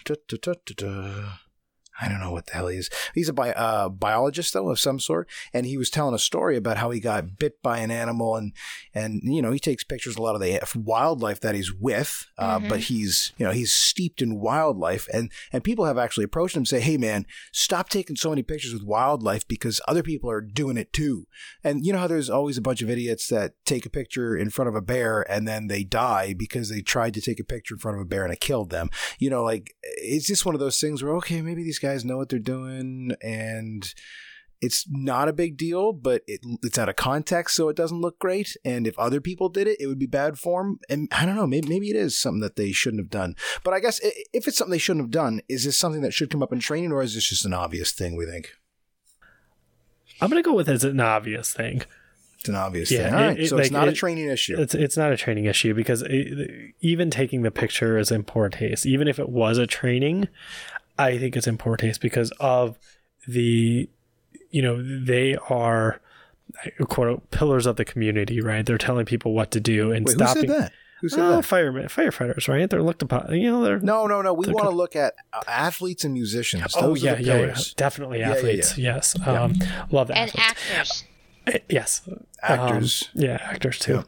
I 2.01 2.09
don't 2.09 2.21
know 2.21 2.31
what 2.33 2.47
the 2.47 2.53
hell 2.55 2.69
he 2.69 2.77
is. 2.79 2.91
He's 3.15 3.29
a 3.29 3.33
bi- 3.33 3.53
uh, 3.53 3.89
biologist 3.89 4.53
though 4.53 4.69
of 4.71 4.79
some 4.79 5.01
sort, 5.01 5.29
and 5.53 5.65
he 5.67 5.77
was 5.79 5.91
telling 5.91 6.15
a 6.15 6.19
story 6.19 6.57
about 6.57 6.77
how 6.77 6.91
he 6.91 7.01
got 7.01 7.39
bit 7.39 7.63
by 7.63 7.79
an 7.79 7.91
animal, 7.91 8.37
and 8.37 8.53
and 8.95 9.21
you 9.25 9.41
know 9.43 9.53
he 9.53 9.59
takes 9.59 9.85
pictures 9.85 10.15
of 10.15 10.19
a 10.19 10.23
lot 10.23 10.35
of 10.35 10.41
the 10.41 10.61
wildlife 10.79 11.41
that 11.41 11.55
he's 11.55 11.73
with, 11.73 12.27
uh, 12.39 12.59
Mhm. 12.59 12.69
but 12.69 12.81
he's 12.81 13.33
you 13.39 13.47
know 13.47 13.53
he's 13.53 13.73
steeped 13.73 14.21
in 14.23 14.41
wildlife, 14.41 15.09
and 15.13 15.31
and 15.53 15.65
people 15.65 15.85
have 15.87 15.99
actually 15.99 16.25
approached 16.25 16.55
him 16.57 16.61
and 16.61 16.69
say, 16.69 16.81
hey 16.81 16.97
man, 16.97 17.27
stop 17.53 17.89
taking 17.89 18.17
so 18.17 18.31
many 18.31 18.43
pictures 18.43 18.73
with 18.73 18.83
wildlife 18.83 19.47
because 19.49 19.81
other 19.89 20.03
people 20.03 20.31
are 20.31 20.41
doing 20.43 20.77
it 20.77 20.93
too, 20.93 21.27
and 21.65 21.85
you 21.87 21.93
know 21.93 21.99
how 22.01 22.07
there's 22.07 22.29
always 22.31 22.59
a 22.59 22.63
bunch 22.63 22.83
of 22.83 22.91
idiots 22.91 23.29
that 23.29 23.55
take 23.65 23.87
a 23.87 23.91
picture 23.91 24.37
in 24.37 24.51
front 24.51 24.69
of 24.69 24.75
a 24.75 24.83
bear 24.83 25.25
and 25.31 25.47
then 25.49 25.69
they 25.69 25.83
die 25.85 26.35
because 26.37 26.69
they 26.69 26.81
tried 26.83 27.15
to 27.15 27.21
take 27.21 27.41
a 27.41 27.45
picture 27.45 27.75
in 27.75 27.79
front 27.79 27.97
of 27.97 28.03
a 28.03 28.05
bear 28.07 28.25
and 28.25 28.33
it 28.33 28.41
killed 28.41 28.71
them. 28.71 28.91
You 29.19 29.31
know, 29.31 29.43
like 29.43 29.75
it's 29.83 30.27
just 30.27 30.45
one 30.45 30.55
of 30.55 30.61
those 30.61 30.81
things 30.81 31.03
where 31.03 31.15
okay, 31.17 31.41
maybe 31.41 31.63
these 31.63 31.79
guys 31.79 31.86
know 32.05 32.17
what 32.17 32.29
they're 32.29 32.39
doing 32.39 33.13
and 33.23 33.93
it's 34.63 34.87
not 34.89 35.29
a 35.29 35.35
big 35.35 35.59
deal, 35.59 35.93
but 35.93 36.23
it, 36.27 36.41
it's 36.63 36.79
out 36.79 36.89
of 36.89 36.97
context, 36.97 37.55
so 37.55 37.69
it 37.69 37.77
doesn't 37.77 38.01
look 38.01 38.19
great. 38.19 38.57
And 38.65 38.87
if 38.87 38.99
other 38.99 39.21
people 39.21 39.51
did 39.51 39.69
it, 39.69 39.77
it 39.79 39.87
would 39.87 39.99
be 39.99 40.07
bad 40.07 40.39
form. 40.39 40.79
And 40.89 41.09
I 41.13 41.27
don't 41.27 41.37
know, 41.37 41.47
maybe, 41.47 41.69
maybe 41.69 41.91
it 41.91 41.97
is 41.97 42.19
something 42.19 42.41
that 42.41 42.57
they 42.57 42.73
shouldn't 42.73 43.03
have 43.03 43.11
done. 43.11 43.37
But 43.63 43.75
I 43.75 43.81
guess 43.81 44.01
if 44.33 44.49
it's 44.49 44.57
something 44.57 44.71
they 44.73 44.79
shouldn't 44.79 45.05
have 45.05 45.11
done, 45.11 45.43
is 45.47 45.65
this 45.65 45.77
something 45.77 46.01
that 46.01 46.15
should 46.15 46.31
come 46.31 46.43
up 46.43 46.55
in 46.55 46.59
training, 46.61 46.91
or 46.91 47.03
is 47.03 47.15
this 47.15 47.29
just 47.29 47.45
an 47.45 47.53
obvious 47.53 47.93
thing? 47.93 48.17
We 48.17 48.25
think 48.25 48.53
I'm 50.21 50.31
gonna 50.31 50.43
go 50.43 50.55
with 50.55 50.69
it's 50.69 50.85
an 50.85 51.01
obvious 51.01 51.53
thing. 51.53 51.83
it's 52.39 52.49
an 52.49 52.55
obvious 52.55 52.91
Yeah, 52.91 53.05
thing. 53.05 53.15
All 53.15 53.21
it- 53.21 53.27
right, 53.27 53.41
it- 53.41 53.49
so 53.49 53.59
it's 53.59 53.71
like, 53.71 53.73
not 53.73 53.89
a 53.89 53.93
training 53.93 54.29
issue. 54.29 54.57
It's 54.59 54.75
it's 54.75 54.97
not 54.97 55.13
a 55.13 55.17
training 55.19 55.45
issue 55.45 55.75
because 55.75 56.03
it, 56.03 56.73
even 56.81 57.11
taking 57.11 57.43
the 57.43 57.51
picture 57.51 57.99
is 57.99 58.11
in 58.11 58.23
poor 58.25 58.49
taste. 58.49 58.87
Even 58.87 59.09
if 59.09 59.19
it 59.19 59.29
was 59.29 59.59
a 59.59 59.67
training, 59.67 60.29
I 60.99 61.19
think 61.19 61.37
it's 61.37 61.47
in 61.47 61.59
poor 61.59 61.77
taste 61.77 62.01
because 62.01 62.31
of 62.41 62.79
the, 63.29 63.89
you 64.51 64.63
know, 64.63 64.83
they 65.05 65.37
are 65.51 66.01
quote 66.89 67.31
pillars 67.31 67.67
of 67.67 67.77
the 67.77 67.85
community, 67.85 68.41
right? 68.41 68.65
They're 68.65 68.79
telling 68.79 69.05
people 69.07 69.33
what 69.35 69.51
to 69.53 69.61
do 69.61 69.93
and 69.93 70.07
Wait, 70.07 70.13
who 70.15 70.19
stopping. 70.25 70.49
said 70.49 70.61
that? 70.63 70.73
Who 71.03 71.09
said 71.11 71.21
Oh, 71.21 71.37
that? 71.37 71.45
firemen, 71.45 71.87
firefighters, 71.89 72.49
right? 72.49 72.69
They're 72.71 72.83
looked 72.83 73.03
upon. 73.03 73.35
You 73.35 73.51
know, 73.51 73.63
they're 73.63 73.79
No, 73.81 74.07
no, 74.07 74.23
no. 74.23 74.33
We 74.33 74.47
want 74.47 74.59
to 74.65 74.71
co- 74.71 74.75
look 74.75 74.97
at 74.97 75.15
uh, 75.33 75.43
athletes 75.47 76.05
and 76.05 76.15
musicians. 76.15 76.75
Oh 76.77 76.89
Those 76.89 77.03
yeah, 77.03 77.13
are 77.13 77.21
yeah, 77.21 77.21
yeah, 77.35 77.41
pillars. 77.43 77.75
definitely 77.75 78.21
Yeah, 78.21 78.29
yeah, 78.31 78.35
athletes. 78.35 78.79
Yes, 78.79 79.17
um, 79.27 79.55
love 79.91 80.09
that. 80.09 80.17
And 80.17 80.31
athletes. 80.31 80.49
actors. 80.71 81.05
Uh, 81.47 81.59
Yes, 81.69 82.09
Actors. 82.43 83.09
Um, 83.15 83.23
yeah, 83.23 83.39
actors 83.41 83.79
too. 83.79 84.05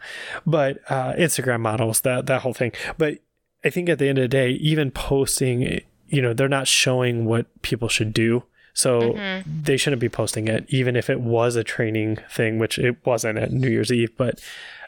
But 0.47 0.79
uh, 0.91 1.13
Instagram 1.13 1.61
models, 1.61 2.01
that 2.01 2.27
that 2.27 2.41
whole 2.43 2.53
thing. 2.55 2.73
But 2.97 3.19
I 3.65 3.71
think 3.71 3.89
at 3.89 3.99
the 4.01 4.09
end 4.09 4.19
of 4.19 4.23
the 4.23 4.29
day, 4.29 4.51
even 4.53 4.91
posting, 4.91 5.81
you 6.09 6.23
know, 6.23 6.33
they're 6.33 6.49
not 6.49 6.67
showing 6.69 7.25
what 7.25 7.47
people 7.63 7.89
should 7.89 8.13
do. 8.13 8.45
So 8.75 9.43
they 9.65 9.77
shouldn't 9.77 9.99
be 10.01 10.09
posting 10.09 10.47
it, 10.47 10.65
even 10.69 10.95
if 10.95 11.11
it 11.11 11.21
was 11.21 11.57
a 11.57 11.65
training 11.65 12.19
thing, 12.31 12.61
which 12.61 12.79
it 12.79 13.05
wasn't 13.05 13.37
at 13.39 13.51
New 13.51 13.69
Year's 13.69 13.91
Eve. 13.91 14.17
But 14.17 14.41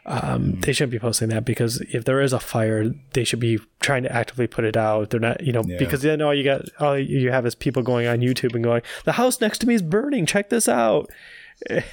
um, 0.05 0.61
they 0.61 0.71
shouldn't 0.71 0.93
be 0.93 0.99
posting 0.99 1.27
that 1.27 1.43
because 1.43 1.81
if 1.93 2.05
there 2.05 2.21
is 2.21 2.31
a 2.31 2.39
fire, 2.39 2.85
they 3.13 3.25
should 3.25 3.41
be 3.41 3.59
trying 3.81 4.03
to 4.03 4.11
actively 4.11 4.47
put 4.47 4.63
it 4.63 4.77
out. 4.77 5.09
They're 5.09 5.19
not, 5.19 5.43
you 5.43 5.51
know, 5.51 5.63
Yeah. 5.65 5.77
because 5.77 6.03
then 6.03 6.21
all 6.21 6.33
you 6.33 6.45
got, 6.45 6.61
all 6.79 6.97
you 6.97 7.31
have 7.31 7.45
is 7.45 7.53
people 7.53 7.83
going 7.83 8.07
on 8.07 8.19
YouTube 8.21 8.55
and 8.55 8.63
going, 8.63 8.81
"The 9.03 9.11
house 9.13 9.41
next 9.41 9.57
to 9.59 9.67
me 9.67 9.73
is 9.73 9.81
burning. 9.81 10.25
Check 10.25 10.49
this 10.49 10.69
out," 10.69 11.09
and 11.69 11.83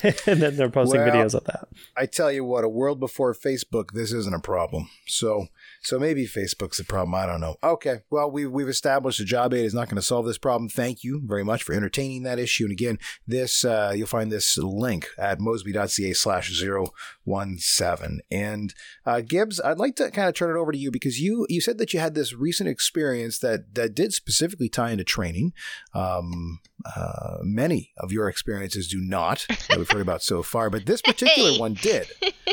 then 0.41 0.55
they're 0.57 0.71
posting 0.71 1.01
Well, 1.01 1.11
videos 1.11 1.35
of 1.35 1.45
that. 1.45 1.67
I 1.97 2.07
tell 2.07 2.31
you 2.31 2.45
what, 2.45 2.63
a 2.63 2.69
world 2.69 3.01
before 3.01 3.35
Facebook, 3.35 3.91
this 3.93 4.13
isn't 4.13 4.35
a 4.35 4.41
problem. 4.41 4.89
So, 5.09 5.49
so 5.83 5.99
maybe 5.99 6.27
Facebook's 6.27 6.79
the 6.79 6.85
problem. 6.85 7.15
I 7.15 7.27
don't 7.27 7.41
know. 7.41 7.57
Okay, 7.63 8.01
well, 8.11 8.31
we 8.31 8.47
we've 8.47 8.69
established 8.69 9.19
that 9.19 9.25
job 9.25 9.55
aid 9.55 9.65
is 9.65 9.75
not 9.75 9.89
going 9.89 9.97
to 9.97 10.03
solve 10.03 10.27
this 10.27 10.39
problem. 10.39 10.69
Thank 10.69 11.05
you 11.05 11.23
very 11.25 11.45
much 11.45 11.63
for 11.63 11.75
entertaining 11.75 12.23
that 12.25 12.39
issue. 12.39 12.65
And 12.65 12.73
again, 12.73 12.99
this 13.27 13.65
uh, 13.65 13.93
you'll 13.95 14.07
find 14.07 14.31
this 14.31 14.57
link 14.59 15.09
at 15.19 15.41
mosby.ca 15.41 16.13
slash 16.15 16.53
zero 16.53 16.89
one 17.25 17.59
seven. 17.59 18.21
And 18.31 18.75
uh, 19.07 19.21
Gibbs, 19.21 19.61
I'd 19.61 19.79
like 19.79 19.97
to 19.97 20.11
kind 20.11 20.29
of 20.29 20.35
turn 20.35 20.55
it 20.55 20.59
over 20.59 20.73
to 20.73 20.79
you 20.79 20.91
because 20.91 21.21
you 21.21 21.47
you 21.49 21.61
said 21.61 21.79
that 21.79 21.93
you 21.93 22.01
had 22.01 22.15
this 22.15 22.35
recent 22.35 22.69
experience 22.69 23.39
that 23.41 23.75
that 23.75 23.95
did 23.95 24.13
specifically 24.13 24.69
tie 24.69 24.91
into 24.91 25.05
training. 25.05 25.53
Um, 25.95 26.61
uh, 26.85 27.39
many 27.43 27.93
of 27.97 28.13
your 28.13 28.29
experiences 28.29 28.89
do 28.89 29.01
not 29.01 29.47
that 29.49 29.79
we've 29.79 29.91
heard 29.91 30.01
about 30.03 30.23
so 30.23 30.43
far, 30.43 30.71
but 30.71 30.87
this 30.87 31.03
particular 31.03 31.51
Hey. 31.53 31.59
one 31.59 31.75
did. 31.75 32.07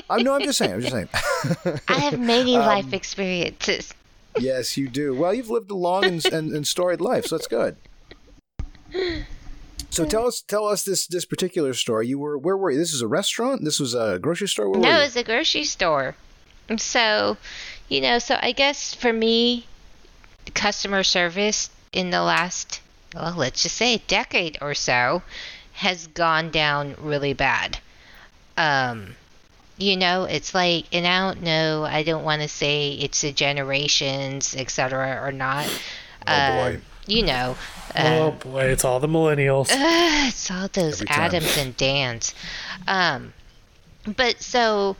I'm 0.09 0.23
no, 0.23 0.33
I'm 0.33 0.41
just 0.41 0.57
saying. 0.57 0.73
I'm 0.73 0.81
just 0.81 0.91
saying. 0.93 1.09
I 1.87 1.93
have 1.99 2.19
many 2.19 2.55
Um, 2.57 2.65
life 2.65 2.91
experiences. 2.93 3.93
yes, 4.37 4.77
you 4.77 4.87
do. 4.89 5.13
Well, 5.15 5.33
you've 5.33 5.49
lived 5.49 5.69
a 5.71 5.75
long 5.75 6.05
and, 6.05 6.25
and, 6.25 6.53
and 6.53 6.67
storied 6.67 7.01
life, 7.01 7.25
so 7.27 7.37
that's 7.37 7.47
good. 7.47 7.77
So 9.89 10.05
tell 10.05 10.27
us, 10.27 10.41
tell 10.41 10.65
us 10.65 10.83
this 10.83 11.07
this 11.07 11.25
particular 11.25 11.73
story. 11.73 12.07
You 12.07 12.19
were 12.19 12.37
where 12.37 12.57
were 12.57 12.71
you? 12.71 12.77
This 12.77 12.93
is 12.93 13.01
a 13.01 13.07
restaurant. 13.07 13.63
This 13.63 13.79
was 13.79 13.93
a 13.93 14.19
grocery 14.19 14.47
store. 14.47 14.69
Where 14.69 14.79
No, 14.81 14.99
it's 15.01 15.15
a 15.15 15.23
grocery 15.23 15.63
store. 15.63 16.15
And 16.67 16.81
So, 16.81 17.37
you 17.87 18.01
know, 18.01 18.19
so 18.19 18.37
I 18.41 18.51
guess 18.51 18.93
for 18.93 19.13
me, 19.13 19.67
customer 20.53 21.03
service 21.03 21.69
in 21.93 22.09
the 22.09 22.21
last, 22.23 22.81
well, 23.15 23.33
let's 23.35 23.63
just 23.63 23.77
say 23.77 23.95
a 23.95 23.99
decade 23.99 24.57
or 24.61 24.73
so 24.73 25.23
has 25.73 26.07
gone 26.07 26.51
down 26.51 26.95
really 26.99 27.33
bad. 27.33 27.79
Um, 28.57 29.15
you 29.77 29.97
know, 29.97 30.23
it's 30.23 30.53
like, 30.53 30.85
and 30.93 31.05
I 31.05 31.19
don't 31.19 31.41
know, 31.41 31.83
I 31.83 32.03
don't 32.03 32.23
want 32.23 32.41
to 32.41 32.47
say 32.47 32.91
it's 32.93 33.21
the 33.21 33.31
generations, 33.31 34.55
etc., 34.55 35.19
or 35.21 35.31
not. 35.31 35.65
Oh, 36.27 36.71
boy. 36.71 36.81
You 37.07 37.23
know, 37.23 37.55
Oh 37.97 38.29
um, 38.29 38.37
boy, 38.39 38.65
it's 38.65 38.83
all 38.83 38.99
the 38.99 39.07
millennials. 39.07 39.71
Ugh, 39.71 39.77
it's 40.27 40.51
all 40.51 40.67
those. 40.67 41.03
Adams 41.07 41.57
and 41.57 41.75
Dans. 41.77 42.33
Um, 42.87 43.33
but 44.05 44.41
so, 44.41 44.97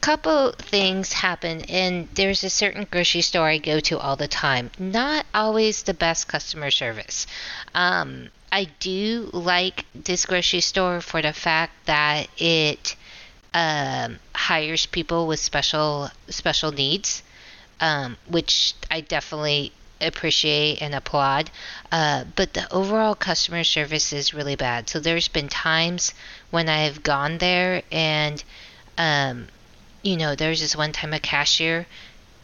couple 0.00 0.52
things 0.52 1.12
happen, 1.12 1.62
and 1.62 2.08
there's 2.14 2.42
a 2.44 2.50
certain 2.50 2.86
grocery 2.90 3.20
store 3.20 3.48
I 3.48 3.58
go 3.58 3.80
to 3.80 3.98
all 3.98 4.16
the 4.16 4.28
time. 4.28 4.70
Not 4.78 5.26
always 5.34 5.82
the 5.82 5.94
best 5.94 6.28
customer 6.28 6.70
service. 6.70 7.26
Um, 7.74 8.30
I 8.52 8.64
do 8.80 9.30
like 9.32 9.84
this 9.94 10.26
grocery 10.26 10.60
store 10.60 11.00
for 11.00 11.22
the 11.22 11.32
fact 11.32 11.86
that 11.86 12.28
it 12.38 12.96
um, 13.54 14.18
hires 14.34 14.86
people 14.86 15.26
with 15.26 15.40
special 15.40 16.10
special 16.28 16.72
needs, 16.72 17.22
um, 17.80 18.16
which 18.28 18.74
I 18.90 19.02
definitely 19.02 19.72
appreciate 20.00 20.80
and 20.80 20.94
applaud. 20.94 21.50
Uh, 21.92 22.24
but 22.34 22.54
the 22.54 22.72
overall 22.72 23.14
customer 23.14 23.64
service 23.64 24.12
is 24.12 24.34
really 24.34 24.56
bad. 24.56 24.88
So 24.88 24.98
there's 24.98 25.28
been 25.28 25.48
times 25.48 26.14
when 26.50 26.68
I 26.68 26.84
have 26.84 27.02
gone 27.02 27.38
there 27.38 27.82
and, 27.92 28.42
um, 28.96 29.48
you 30.02 30.16
know, 30.16 30.34
there's 30.34 30.60
this 30.60 30.76
one 30.76 30.92
time 30.92 31.12
a 31.12 31.20
cashier, 31.20 31.86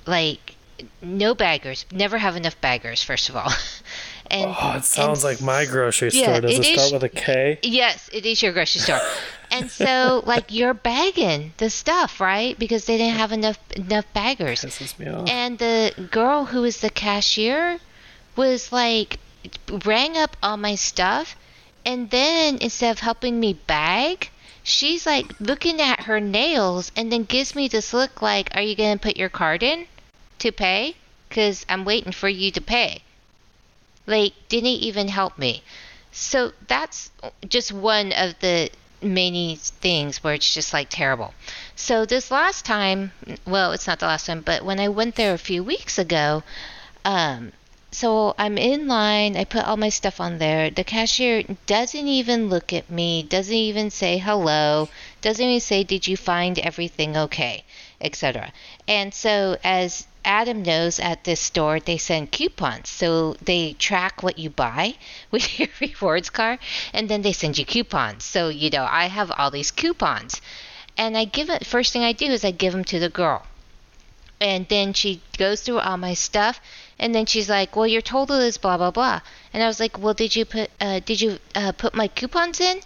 like, 0.07 0.55
no 1.01 1.35
baggers, 1.35 1.87
never 1.91 2.19
have 2.19 2.37
enough 2.37 2.61
baggers, 2.61 3.03
first 3.03 3.29
of 3.31 3.37
all. 3.37 3.51
and 4.31 4.55
Oh, 4.61 4.75
it 4.77 4.85
sounds 4.85 5.25
and 5.25 5.33
like 5.33 5.41
my 5.43 5.65
grocery 5.65 6.11
Yeah, 6.13 6.25
store. 6.33 6.41
Does 6.43 6.59
it 6.59 6.59
it, 6.59 6.67
is- 6.67 6.81
start 6.87 7.03
with 7.03 7.13
a 7.13 7.15
K? 7.15 7.59
Yes, 7.63 8.11
it 8.13 8.27
is 8.27 8.43
your 8.43 8.53
grocery 8.53 8.81
store. 8.83 9.01
And 9.49 9.71
so, 9.71 10.25
like, 10.27 10.53
you're 10.53 10.75
bagging 10.75 11.53
the 11.59 11.71
stuff, 11.71 12.21
right? 12.21 12.59
Because 12.59 12.85
they 12.87 12.99
didn't 12.99 13.17
have 13.17 13.31
enough 13.31 13.59
enough 13.77 14.05
baggers. 14.13 14.63
Pisses 14.63 14.99
me 14.99 15.07
off. 15.09 15.29
And 15.31 15.57
the 15.57 16.09
girl 16.11 16.47
who 16.47 16.63
was 16.63 16.81
the 16.81 16.91
cashier 16.91 17.79
was 18.35 18.73
like, 18.73 19.21
rang 19.85 20.17
up 20.17 20.37
all 20.43 20.57
my 20.57 20.75
stuff, 20.75 21.37
and 21.87 22.11
then 22.11 22.59
instead 22.61 22.91
of 22.91 22.99
helping 22.99 23.39
me 23.39 23.53
bag, 23.53 24.31
she's 24.67 25.07
like 25.07 25.39
looking 25.39 25.81
at 25.81 26.01
her 26.01 26.21
nails 26.21 26.91
and 26.97 27.11
then 27.13 27.23
gives 27.23 27.55
me 27.55 27.69
this 27.69 27.95
look 27.95 28.21
like, 28.21 28.51
Are 28.55 28.63
you 28.63 28.75
going 28.75 28.99
to 28.99 29.03
put 29.03 29.17
your 29.17 29.29
card 29.29 29.63
in 29.63 29.87
to 30.41 30.53
pay? 30.53 30.97
Because 31.29 31.65
I'm 31.69 31.85
waiting 31.85 32.13
for 32.13 32.29
you 32.29 32.51
to 32.51 32.61
pay. 32.61 33.03
Like, 34.07 34.35
didn't 34.49 34.69
even 34.69 35.09
help 35.09 35.39
me. 35.39 35.63
So 36.13 36.53
that's 36.67 37.11
just 37.49 37.73
one 37.73 38.13
of 38.13 38.39
the 38.41 38.71
many 39.03 39.57
things 39.57 40.25
where 40.25 40.35
it's 40.35 40.53
just 40.53 40.73
like 40.73 40.89
terrible. 40.91 41.35
So 41.77 42.05
this 42.05 42.31
last 42.31 42.65
time, 42.65 43.13
well, 43.47 43.73
it's 43.73 43.87
not 43.87 44.01
the 44.01 44.07
last 44.07 44.27
time, 44.27 44.41
but 44.41 44.65
when 44.65 44.81
I 44.81 44.89
went 44.89 45.15
there 45.17 45.35
a 45.35 45.39
few 45.39 45.63
weeks 45.63 45.99
ago, 45.99 46.43
um, 47.05 47.53
so 47.91 48.35
I'm 48.39 48.59
in 48.59 48.89
line. 48.89 49.37
I 49.37 49.45
put 49.45 49.65
all 49.65 49.77
my 49.77 49.89
stuff 49.89 50.21
on 50.21 50.39
there. 50.39 50.71
The 50.71 50.85
cashier 50.85 51.45
doesn't 51.67 52.07
even 52.09 52.49
look 52.49 52.73
at 52.73 52.91
me, 52.91 53.23
doesn't 53.23 53.55
even 53.55 53.91
say 53.91 54.19
hello, 54.19 54.89
doesn't 55.23 55.45
even 55.45 55.61
say, 55.61 55.83
Did 55.83 56.07
you 56.07 56.17
find 56.17 56.59
everything 56.59 57.17
okay, 57.17 57.65
etc. 58.01 58.53
And 58.87 59.15
so, 59.15 59.57
as 59.65 60.07
Adam 60.25 60.63
knows 60.63 60.99
at 60.99 61.25
this 61.25 61.41
store, 61.41 61.81
they 61.81 61.97
send 61.97 62.33
coupons. 62.33 62.89
So 62.89 63.35
they 63.43 63.73
track 63.75 64.23
what 64.23 64.39
you 64.39 64.51
buy 64.51 64.97
with 65.31 65.59
your 65.59 65.69
rewards 65.81 66.31
card, 66.31 66.59
and 66.93 67.09
then 67.09 67.23
they 67.23 67.33
send 67.33 67.57
you 67.59 67.65
coupons. 67.65 68.25
So, 68.25 68.49
you 68.49 68.71
know, 68.71 68.87
I 68.91 69.07
have 69.07 69.31
all 69.31 69.51
these 69.51 69.71
coupons. 69.71 70.41
And 70.99 71.17
I 71.17 71.25
give 71.25 71.49
it, 71.51 71.65
first 71.67 71.93
thing 71.93 72.03
I 72.03 72.13
do 72.13 72.27
is 72.27 72.45
I 72.45 72.51
give 72.51 72.73
them 72.73 72.85
to 72.85 72.99
the 72.99 73.09
girl. 73.09 73.47
And 74.41 74.69
then 74.69 74.93
she 74.93 75.23
goes 75.39 75.61
through 75.63 75.79
all 75.81 75.97
my 75.97 76.15
stuff 76.15 76.61
and 76.99 77.15
then 77.15 77.27
she's 77.27 77.49
like, 77.49 77.77
"Well, 77.77 77.87
your 77.87 78.03
total 78.03 78.37
is 78.41 78.57
blah 78.59 78.77
blah 78.77 78.91
blah." 78.91 79.21
And 79.53 79.63
I 79.63 79.67
was 79.67 79.81
like, 79.81 79.99
"Well, 79.99 80.15
did 80.15 80.35
you 80.37 80.45
put 80.45 80.71
uh, 80.81 81.01
did 81.05 81.21
you 81.21 81.39
uh, 81.55 81.73
put 81.73 81.95
my 81.95 82.09
coupons 82.09 82.61
in?" 82.61 82.81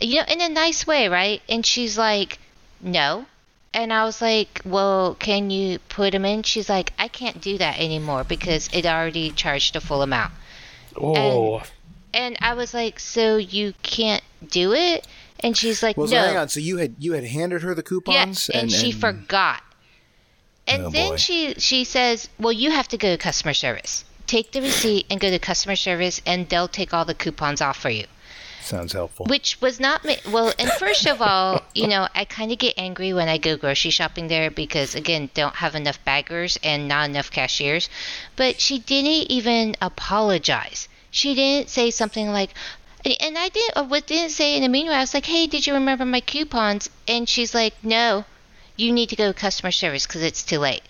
You 0.00 0.16
know, 0.16 0.24
in 0.28 0.40
a 0.40 0.48
nice 0.48 0.86
way, 0.86 1.08
right? 1.08 1.42
And 1.48 1.64
she's 1.64 1.98
like, 1.98 2.38
"No." 2.80 3.26
And 3.72 3.92
I 3.92 4.04
was 4.04 4.20
like, 4.20 4.60
"Well, 4.64 5.14
can 5.14 5.50
you 5.50 5.78
put 5.88 6.12
them 6.12 6.24
in?" 6.24 6.42
She's 6.42 6.68
like, 6.68 6.92
"I 6.98 7.08
can't 7.08 7.40
do 7.40 7.58
that 7.58 7.78
anymore 7.78 8.24
because 8.24 8.68
it 8.72 8.86
already 8.86 9.30
charged 9.30 9.74
the 9.74 9.80
full 9.80 10.02
amount." 10.02 10.32
Oh, 10.96 11.62
And 12.12 12.36
I 12.40 12.54
was 12.54 12.74
like, 12.74 12.98
"So 12.98 13.36
you 13.36 13.74
can't 13.82 14.24
do 14.48 14.72
it?" 14.72 15.06
And 15.42 15.56
she's 15.56 15.82
like, 15.82 15.96
Well, 15.96 16.06
so 16.06 16.16
"No." 16.16 16.26
hang 16.26 16.36
on. 16.36 16.48
So 16.48 16.60
you 16.60 16.78
had 16.78 16.96
you 16.98 17.12
had 17.12 17.24
handed 17.24 17.62
her 17.62 17.74
the 17.74 17.82
coupons, 17.82 18.50
Yes, 18.52 18.62
and, 18.62 18.70
she 18.70 18.92
forgot. 18.92 19.62
And 20.70 20.86
Oh, 20.86 20.90
then 20.90 21.10
boy. 21.10 21.16
she 21.16 21.54
she 21.58 21.84
says, 21.84 22.28
"Well, 22.38 22.52
you 22.52 22.70
have 22.70 22.88
to 22.88 22.96
go 22.96 23.10
to 23.10 23.18
customer 23.18 23.54
service. 23.54 24.04
Take 24.26 24.52
the 24.52 24.62
receipt 24.62 25.06
and 25.10 25.18
go 25.20 25.28
to 25.30 25.38
customer 25.38 25.76
service, 25.76 26.20
and 26.24 26.48
they'll 26.48 26.68
take 26.68 26.94
all 26.94 27.04
the 27.04 27.14
coupons 27.14 27.60
off 27.60 27.76
for 27.78 27.90
you." 27.90 28.06
Sounds 28.62 28.92
helpful. 28.92 29.26
Which 29.26 29.60
was 29.60 29.80
not 29.80 30.04
ma- 30.04 30.22
well. 30.30 30.52
And 30.58 30.70
first 30.72 31.06
of 31.06 31.20
all, 31.20 31.62
you 31.74 31.88
know, 31.88 32.06
I 32.14 32.24
kind 32.24 32.52
of 32.52 32.58
get 32.58 32.74
angry 32.76 33.12
when 33.12 33.28
I 33.28 33.38
go 33.38 33.56
grocery 33.56 33.90
shopping 33.90 34.28
there 34.28 34.50
because 34.50 34.94
again, 34.94 35.30
don't 35.34 35.56
have 35.56 35.74
enough 35.74 35.98
baggers 36.04 36.58
and 36.62 36.86
not 36.86 37.08
enough 37.08 37.30
cashiers. 37.30 37.88
But 38.36 38.60
she 38.60 38.78
didn't 38.78 39.30
even 39.32 39.74
apologize. 39.82 40.88
She 41.10 41.34
didn't 41.34 41.68
say 41.70 41.90
something 41.90 42.32
like. 42.32 42.50
And 43.02 43.38
I 43.38 43.48
didn't, 43.48 43.78
or 43.78 43.84
what 43.84 44.06
didn't 44.06 44.30
say 44.30 44.56
in 44.56 44.62
a 44.62 44.68
mean 44.68 44.86
way. 44.86 44.94
I 44.94 45.00
was 45.00 45.14
like, 45.14 45.24
"Hey, 45.24 45.46
did 45.46 45.66
you 45.66 45.72
remember 45.72 46.04
my 46.04 46.20
coupons?" 46.20 46.90
And 47.08 47.26
she's 47.26 47.54
like, 47.54 47.72
"No, 47.82 48.26
you 48.80 48.92
need 48.92 49.08
to 49.10 49.16
go 49.16 49.28
to 49.32 49.38
customer 49.38 49.70
service 49.70 50.06
because 50.06 50.22
it's 50.22 50.42
too 50.44 50.58
late." 50.58 50.82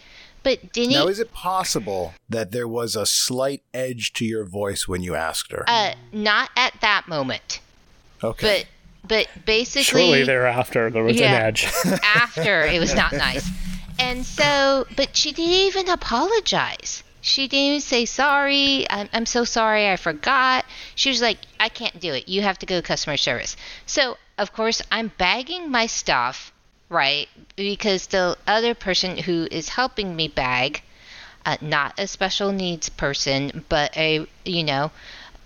But 0.43 0.73
didn't 0.73 0.93
Now, 0.93 1.05
he, 1.05 1.13
is 1.13 1.19
it 1.21 1.33
possible 1.35 2.15
that 2.31 2.51
there 2.51 2.67
was 2.67 2.97
a 2.97 3.05
slight 3.05 3.63
edge 3.75 4.15
to 4.15 4.25
your 4.25 4.45
voice 4.47 4.89
when 4.89 5.03
you 5.03 5.15
asked 5.15 5.53
her? 5.53 5.65
uh, 5.69 5.93
not 6.13 6.49
at 6.57 6.73
that 6.81 7.09
moment, 7.09 7.61
okay. 8.25 8.65
but 9.03 9.07
but 9.07 9.45
basically, 9.45 9.83
shortly 10.03 10.25
thereafter, 10.25 10.91
there 10.91 11.03
was 11.05 11.19
Yeah. 11.19 11.35
an 11.35 11.43
edge. 11.47 11.69
after 12.03 12.63
it 12.63 12.79
was 12.81 12.95
not 12.95 13.13
nice. 13.13 13.47
And 13.99 14.25
so, 14.25 14.87
but 14.97 15.15
she 15.15 15.33
didn't 15.33 15.53
even 15.53 15.89
apologize. 15.91 17.03
She 17.23 17.49
didn't 17.49 17.65
even 17.67 17.81
say 17.81 18.07
sorry. 18.07 18.87
I'm, 18.89 19.11
I'm 19.13 19.27
so 19.27 19.45
sorry. 19.45 19.89
I 19.91 19.97
forgot. 19.97 20.65
She 20.95 21.11
was 21.11 21.21
like, 21.21 21.37
I 21.59 21.69
can't 21.69 22.01
do 22.01 22.15
it. 22.15 22.29
You 22.29 22.41
have 22.43 22.59
to 22.61 22.67
go 22.67 22.77
to 22.81 22.83
customer 22.83 23.19
service. 23.19 23.57
So, 23.85 24.17
of 24.39 24.53
course, 24.55 24.81
I'm 24.91 25.13
bagging 25.19 25.71
my 25.71 25.87
stuff, 25.87 26.51
right? 26.91 27.27
Because 27.57 28.09
the 28.09 28.37
other 28.47 28.75
person 28.75 29.17
who 29.17 29.49
is 29.51 29.71
helping 29.71 30.15
me 30.15 30.29
bag, 30.29 30.83
uh, 31.47 31.57
not 31.63 31.99
a 31.99 32.07
special 32.07 32.53
needs 32.53 32.91
person, 32.91 33.65
but 33.71 33.97
a, 33.97 34.27
you 34.45 34.63
know, 34.63 34.91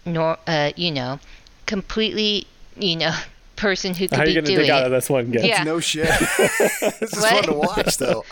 nor, 0.05 0.38
uh, 0.49 0.72
you 0.74 0.90
know, 0.90 1.20
completely, 1.66 2.47
you 2.76 2.97
know, 2.97 3.14
person 3.57 3.95
who 3.95 4.09
could 4.09 4.16
How 4.16 4.22
are 4.22 4.26
be 4.26 4.32
you 4.32 4.34
going 4.34 4.45
to 4.47 4.51
doing 4.57 4.62
dig 4.66 4.70
out 4.70 4.82
it. 4.82 4.86
of 4.86 4.90
this 4.92 5.09
one, 5.09 5.30
Gets? 5.30 5.45
Yeah. 5.45 5.62
no 5.62 5.78
shit. 5.78 6.07
this 6.38 6.92
is 7.12 7.12
What? 7.20 7.30
fun 7.30 7.42
to 7.45 7.53
watch, 7.53 7.97
though. 7.99 8.24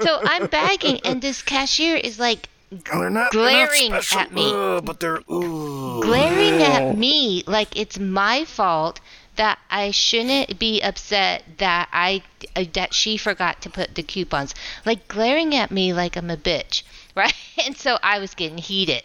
So 0.00 0.20
I'm 0.24 0.48
bagging, 0.48 0.98
and 1.04 1.22
this 1.22 1.42
cashier 1.42 1.94
is 1.96 2.18
like 2.18 2.48
They're 2.72 3.08
not, 3.08 3.30
Glaring 3.30 3.90
they're 3.92 4.00
not 4.00 4.16
at 4.16 4.32
me. 4.32 4.50
uh, 4.52 4.80
but 4.80 4.98
they're 4.98 5.20
ooh. 5.30 6.00
glaring 6.02 6.60
at 6.62 6.96
me 6.98 7.44
like 7.46 7.76
it's 7.78 7.98
my 8.00 8.44
fault 8.44 8.98
that 9.36 9.58
I 9.70 9.90
shouldn't 9.90 10.58
be 10.58 10.80
upset 10.82 11.42
that 11.58 11.88
I 11.92 12.22
uh, 12.54 12.64
that 12.74 12.92
she 12.94 13.16
forgot 13.16 13.62
to 13.62 13.70
put 13.70 13.94
the 13.94 14.02
coupons. 14.02 14.54
Like 14.84 15.08
glaring 15.08 15.54
at 15.54 15.70
me 15.70 15.92
like 15.92 16.16
I'm 16.16 16.30
a 16.30 16.36
bitch, 16.36 16.82
right? 17.16 17.34
And 17.64 17.76
so 17.76 17.98
I 18.02 18.18
was 18.18 18.34
getting 18.34 18.58
heated. 18.58 19.02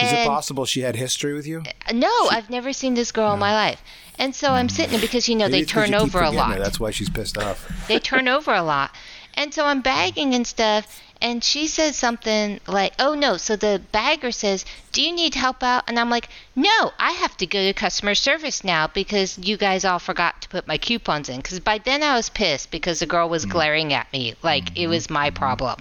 Is 0.00 0.10
it 0.10 0.26
possible 0.26 0.64
she 0.64 0.80
had 0.80 0.96
history 0.96 1.34
with 1.34 1.46
you? 1.46 1.62
No, 1.92 2.10
I've 2.30 2.48
never 2.48 2.72
seen 2.72 2.94
this 2.94 3.12
girl 3.12 3.34
in 3.34 3.38
my 3.38 3.52
life. 3.52 3.82
And 4.18 4.34
so 4.34 4.52
I'm 4.52 4.70
sitting 4.70 4.92
there 4.92 5.00
because 5.00 5.28
you 5.28 5.34
know 5.34 5.48
Maybe 5.48 5.60
they 5.60 5.64
turn 5.66 5.92
over 5.94 6.22
a 6.22 6.30
lot. 6.30 6.54
her, 6.54 6.58
That's 6.58 6.80
why 6.80 6.90
she's 6.92 7.10
pissed 7.10 7.36
off. 7.36 7.86
they 7.88 7.98
turn 7.98 8.26
over 8.26 8.54
a 8.54 8.62
lot. 8.62 8.94
And 9.34 9.52
so 9.52 9.66
I'm 9.66 9.82
bagging 9.82 10.34
and 10.34 10.46
stuff, 10.46 11.00
and 11.22 11.42
she 11.42 11.68
says 11.68 11.96
something 11.96 12.60
like, 12.66 12.92
"Oh 12.98 13.14
no!" 13.14 13.36
So 13.36 13.54
the 13.54 13.80
bagger 13.92 14.32
says, 14.32 14.66
"Do 14.90 15.00
you 15.00 15.12
need 15.12 15.34
help 15.36 15.62
out?" 15.62 15.84
And 15.86 15.98
I'm 15.98 16.10
like, 16.10 16.28
"No, 16.56 16.92
I 16.98 17.12
have 17.12 17.36
to 17.38 17.46
go 17.46 17.64
to 17.64 17.72
customer 17.72 18.16
service 18.16 18.64
now 18.64 18.88
because 18.88 19.38
you 19.38 19.56
guys 19.56 19.84
all 19.84 20.00
forgot 20.00 20.42
to 20.42 20.48
put 20.48 20.66
my 20.66 20.76
coupons 20.76 21.28
in." 21.28 21.36
Because 21.36 21.60
by 21.60 21.78
then 21.78 22.02
I 22.02 22.16
was 22.16 22.28
pissed 22.28 22.72
because 22.72 22.98
the 22.98 23.06
girl 23.06 23.28
was 23.28 23.44
mm-hmm. 23.44 23.52
glaring 23.52 23.92
at 23.92 24.12
me 24.12 24.34
like 24.42 24.76
it 24.76 24.88
was 24.88 25.08
my 25.08 25.30
mm-hmm. 25.30 25.38
problem. 25.38 25.80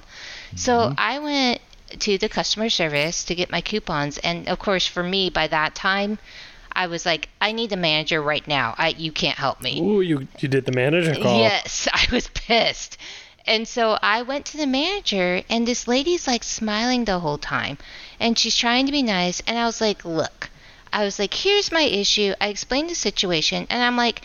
So 0.56 0.74
mm-hmm. 0.74 0.94
I 0.98 1.20
went 1.20 1.62
to 2.00 2.18
the 2.20 2.30
customer 2.30 2.70
service 2.70 3.26
to 3.26 3.36
get 3.36 3.52
my 3.52 3.62
coupons, 3.62 4.20
and 4.20 4.48
of 4.48 4.60
course, 4.60 4.86
for 4.86 5.04
me 5.04 5.30
by 5.30 5.48
that 5.48 5.76
time. 5.76 6.20
I 6.74 6.88
was 6.88 7.06
like, 7.06 7.28
I 7.42 7.52
need 7.52 7.74
a 7.74 7.76
manager 7.76 8.22
right 8.22 8.48
now. 8.48 8.76
I, 8.78 8.96
you 8.98 9.12
can't 9.12 9.38
help 9.38 9.60
me. 9.60 9.82
Ooh, 9.82 10.00
you 10.00 10.30
you 10.40 10.48
did 10.48 10.66
the 10.66 10.72
manager 10.72 11.14
call. 11.16 11.38
Yes, 11.38 11.90
I 11.94 12.08
was 12.14 12.30
pissed. 12.30 12.98
And 13.46 13.68
so 13.68 13.98
I 14.02 14.22
went 14.22 14.46
to 14.48 14.58
the 14.58 14.68
manager, 14.68 15.42
and 15.50 15.68
this 15.68 15.88
lady's 15.88 16.28
like 16.28 16.44
smiling 16.44 17.06
the 17.06 17.20
whole 17.20 17.38
time. 17.38 17.78
And 18.20 18.38
she's 18.38 18.56
trying 18.56 18.86
to 18.86 18.92
be 18.92 19.04
nice. 19.04 19.42
And 19.48 19.58
I 19.58 19.66
was 19.66 19.82
like, 19.82 20.06
look, 20.06 20.50
I 20.94 21.04
was 21.04 21.20
like, 21.20 21.34
here's 21.34 21.72
my 21.72 21.82
issue. 21.82 22.34
I 22.40 22.48
explained 22.48 22.90
the 22.90 22.96
situation. 22.96 23.68
And 23.70 23.82
I'm 23.82 23.98
like, 23.98 24.22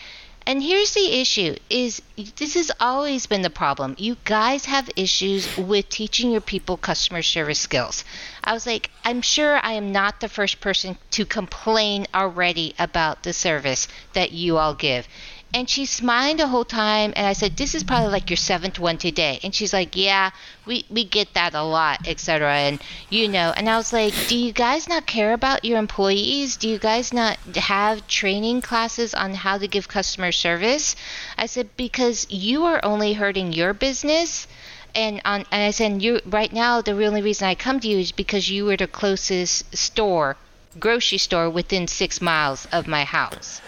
and 0.47 0.63
here's 0.63 0.93
the 0.93 1.19
issue 1.19 1.57
is 1.69 2.01
this 2.37 2.53
has 2.53 2.71
always 2.79 3.25
been 3.25 3.41
the 3.41 3.49
problem. 3.49 3.95
You 3.97 4.15
guys 4.23 4.63
have 4.63 4.89
issues 4.95 5.57
with 5.57 5.89
teaching 5.89 6.31
your 6.31 6.39
people 6.39 6.77
customer 6.77 7.21
service 7.21 7.59
skills. 7.59 8.05
I 8.45 8.53
was 8.53 8.65
like, 8.65 8.89
I'm 9.03 9.21
sure 9.21 9.59
I 9.61 9.73
am 9.73 9.91
not 9.91 10.21
the 10.21 10.29
first 10.29 10.61
person 10.61 10.97
to 11.11 11.25
complain 11.25 12.07
already 12.13 12.75
about 12.79 13.23
the 13.23 13.33
service 13.33 13.89
that 14.13 14.31
you 14.31 14.57
all 14.57 14.73
give. 14.73 15.05
And 15.53 15.69
she's 15.69 15.89
smiling 15.89 16.37
the 16.37 16.47
whole 16.47 16.65
time. 16.65 17.13
And 17.15 17.25
I 17.25 17.33
said, 17.33 17.55
This 17.55 17.73
is 17.73 17.83
probably 17.83 18.09
like 18.09 18.29
your 18.29 18.37
seventh 18.37 18.79
one 18.79 18.97
today. 18.97 19.39
And 19.43 19.55
she's 19.55 19.71
like, 19.73 19.95
Yeah, 19.95 20.31
we, 20.65 20.85
we 20.89 21.05
get 21.05 21.33
that 21.35 21.53
a 21.53 21.63
lot, 21.63 22.05
etc. 22.05 22.53
And, 22.53 22.81
you 23.09 23.27
know, 23.27 23.53
and 23.55 23.69
I 23.69 23.77
was 23.77 23.93
like, 23.93 24.13
Do 24.27 24.37
you 24.37 24.51
guys 24.51 24.89
not 24.89 25.07
care 25.07 25.33
about 25.33 25.63
your 25.63 25.79
employees? 25.79 26.57
Do 26.57 26.67
you 26.67 26.77
guys 26.77 27.13
not 27.13 27.37
have 27.55 28.07
training 28.07 28.61
classes 28.61 29.13
on 29.13 29.33
how 29.33 29.57
to 29.57 29.67
give 29.67 29.87
customer 29.87 30.31
service? 30.31 30.95
I 31.37 31.45
said, 31.45 31.69
Because 31.77 32.27
you 32.29 32.65
are 32.65 32.83
only 32.83 33.13
hurting 33.13 33.53
your 33.53 33.73
business. 33.73 34.47
And 34.93 35.21
on, 35.25 35.45
and 35.51 35.63
I 35.63 35.71
said, 35.71 36.01
you 36.01 36.21
right 36.25 36.51
now 36.51 36.81
the 36.81 37.05
only 37.05 37.21
reason 37.21 37.47
I 37.47 37.55
come 37.55 37.79
to 37.81 37.87
you 37.87 37.99
is 37.99 38.11
because 38.11 38.49
you 38.49 38.65
were 38.65 38.77
the 38.77 38.87
closest 38.87 39.77
store, 39.77 40.37
grocery 40.79 41.19
store 41.19 41.49
within 41.49 41.87
six 41.87 42.19
miles 42.19 42.67
of 42.71 42.87
my 42.87 43.03
house. 43.03 43.61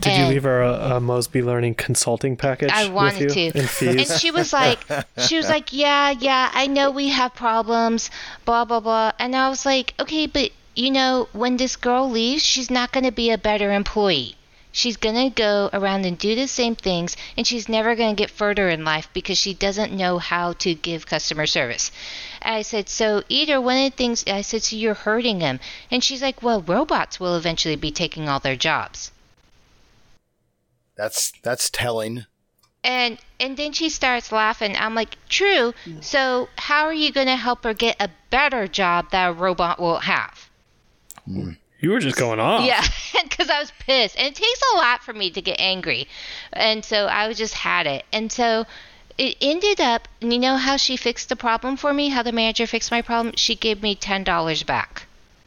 Did 0.00 0.18
you 0.18 0.26
leave 0.26 0.42
her 0.44 0.62
a, 0.62 0.96
a 0.96 1.00
Mosby 1.00 1.42
Learning 1.42 1.74
consulting 1.74 2.36
package 2.36 2.70
I 2.72 2.88
wanted 2.90 3.26
with 3.26 3.36
you 3.36 3.50
to. 3.52 3.58
and 3.60 3.68
fees? 3.68 4.10
And 4.10 4.20
she 4.20 4.30
was 4.30 4.52
like, 4.52 4.78
she 5.18 5.36
was 5.36 5.48
like, 5.48 5.72
yeah, 5.72 6.10
yeah, 6.10 6.50
I 6.52 6.66
know 6.66 6.90
we 6.90 7.08
have 7.08 7.34
problems, 7.34 8.10
blah 8.44 8.64
blah 8.64 8.80
blah. 8.80 9.12
And 9.18 9.34
I 9.34 9.48
was 9.48 9.64
like, 9.66 9.94
okay, 9.98 10.26
but 10.26 10.50
you 10.74 10.90
know, 10.90 11.28
when 11.32 11.56
this 11.56 11.76
girl 11.76 12.10
leaves, 12.10 12.42
she's 12.42 12.70
not 12.70 12.92
going 12.92 13.04
to 13.04 13.12
be 13.12 13.30
a 13.30 13.38
better 13.38 13.72
employee. 13.72 14.36
she's 14.70 14.98
going 14.98 15.14
to 15.14 15.30
go 15.30 15.70
around 15.72 16.04
and 16.04 16.18
do 16.18 16.34
the 16.34 16.46
same 16.46 16.76
things 16.76 17.16
and 17.34 17.46
she's 17.46 17.66
never 17.66 17.94
going 17.96 18.14
to 18.14 18.22
get 18.22 18.30
further 18.30 18.68
in 18.68 18.84
life 18.84 19.08
because 19.14 19.38
she 19.38 19.54
doesn't 19.54 19.90
know 19.96 20.18
how 20.18 20.52
to 20.52 20.74
give 20.74 21.06
customer 21.06 21.46
service. 21.46 21.90
I 22.42 22.60
said, 22.60 22.90
so 22.90 23.22
either 23.30 23.58
one 23.58 23.78
of 23.78 23.90
the 23.90 23.96
things, 23.96 24.22
I 24.26 24.42
said, 24.42 24.62
so 24.62 24.76
you're 24.76 24.92
hurting 24.92 25.38
them. 25.38 25.60
And 25.90 26.04
she's 26.04 26.20
like, 26.20 26.42
well, 26.42 26.60
robots 26.60 27.18
will 27.18 27.36
eventually 27.36 27.76
be 27.76 27.90
taking 27.90 28.28
all 28.28 28.38
their 28.38 28.54
jobs. 28.56 29.10
That's 30.96 31.32
that's 31.42 31.70
telling. 31.70 32.26
And 32.82 33.18
and 33.40 33.56
then 33.56 33.72
she 33.72 33.88
starts 33.88 34.32
laughing. 34.32 34.76
I'm 34.76 34.94
like, 34.94 35.16
true. 35.28 35.74
So 36.00 36.48
how 36.56 36.84
are 36.84 36.94
you 36.94 37.12
going 37.12 37.26
to 37.26 37.36
help 37.36 37.64
her 37.64 37.74
get 37.74 37.96
a 38.00 38.10
better 38.30 38.66
job 38.68 39.10
that 39.10 39.28
a 39.28 39.32
robot 39.32 39.80
won't 39.80 40.04
have? 40.04 40.48
Hmm. 41.24 41.52
You 41.80 41.90
were 41.90 42.00
just 42.00 42.16
going 42.16 42.40
off. 42.40 42.64
Yeah, 42.64 42.82
because 43.22 43.50
I 43.50 43.60
was 43.60 43.70
pissed, 43.78 44.16
and 44.16 44.28
it 44.28 44.34
takes 44.34 44.60
a 44.72 44.76
lot 44.76 45.02
for 45.02 45.12
me 45.12 45.30
to 45.30 45.42
get 45.42 45.60
angry, 45.60 46.08
and 46.52 46.84
so 46.84 47.06
I 47.06 47.30
just 47.34 47.54
had 47.54 47.86
it, 47.86 48.04
and 48.12 48.32
so 48.32 48.64
it 49.18 49.36
ended 49.40 49.80
up. 49.80 50.08
And 50.22 50.32
you 50.32 50.38
know 50.38 50.56
how 50.56 50.78
she 50.78 50.96
fixed 50.96 51.28
the 51.28 51.36
problem 51.36 51.76
for 51.76 51.92
me? 51.92 52.08
How 52.08 52.22
the 52.22 52.32
manager 52.32 52.66
fixed 52.66 52.90
my 52.90 53.02
problem? 53.02 53.34
She 53.36 53.54
gave 53.54 53.82
me 53.82 53.94
ten 53.94 54.24
dollars 54.24 54.62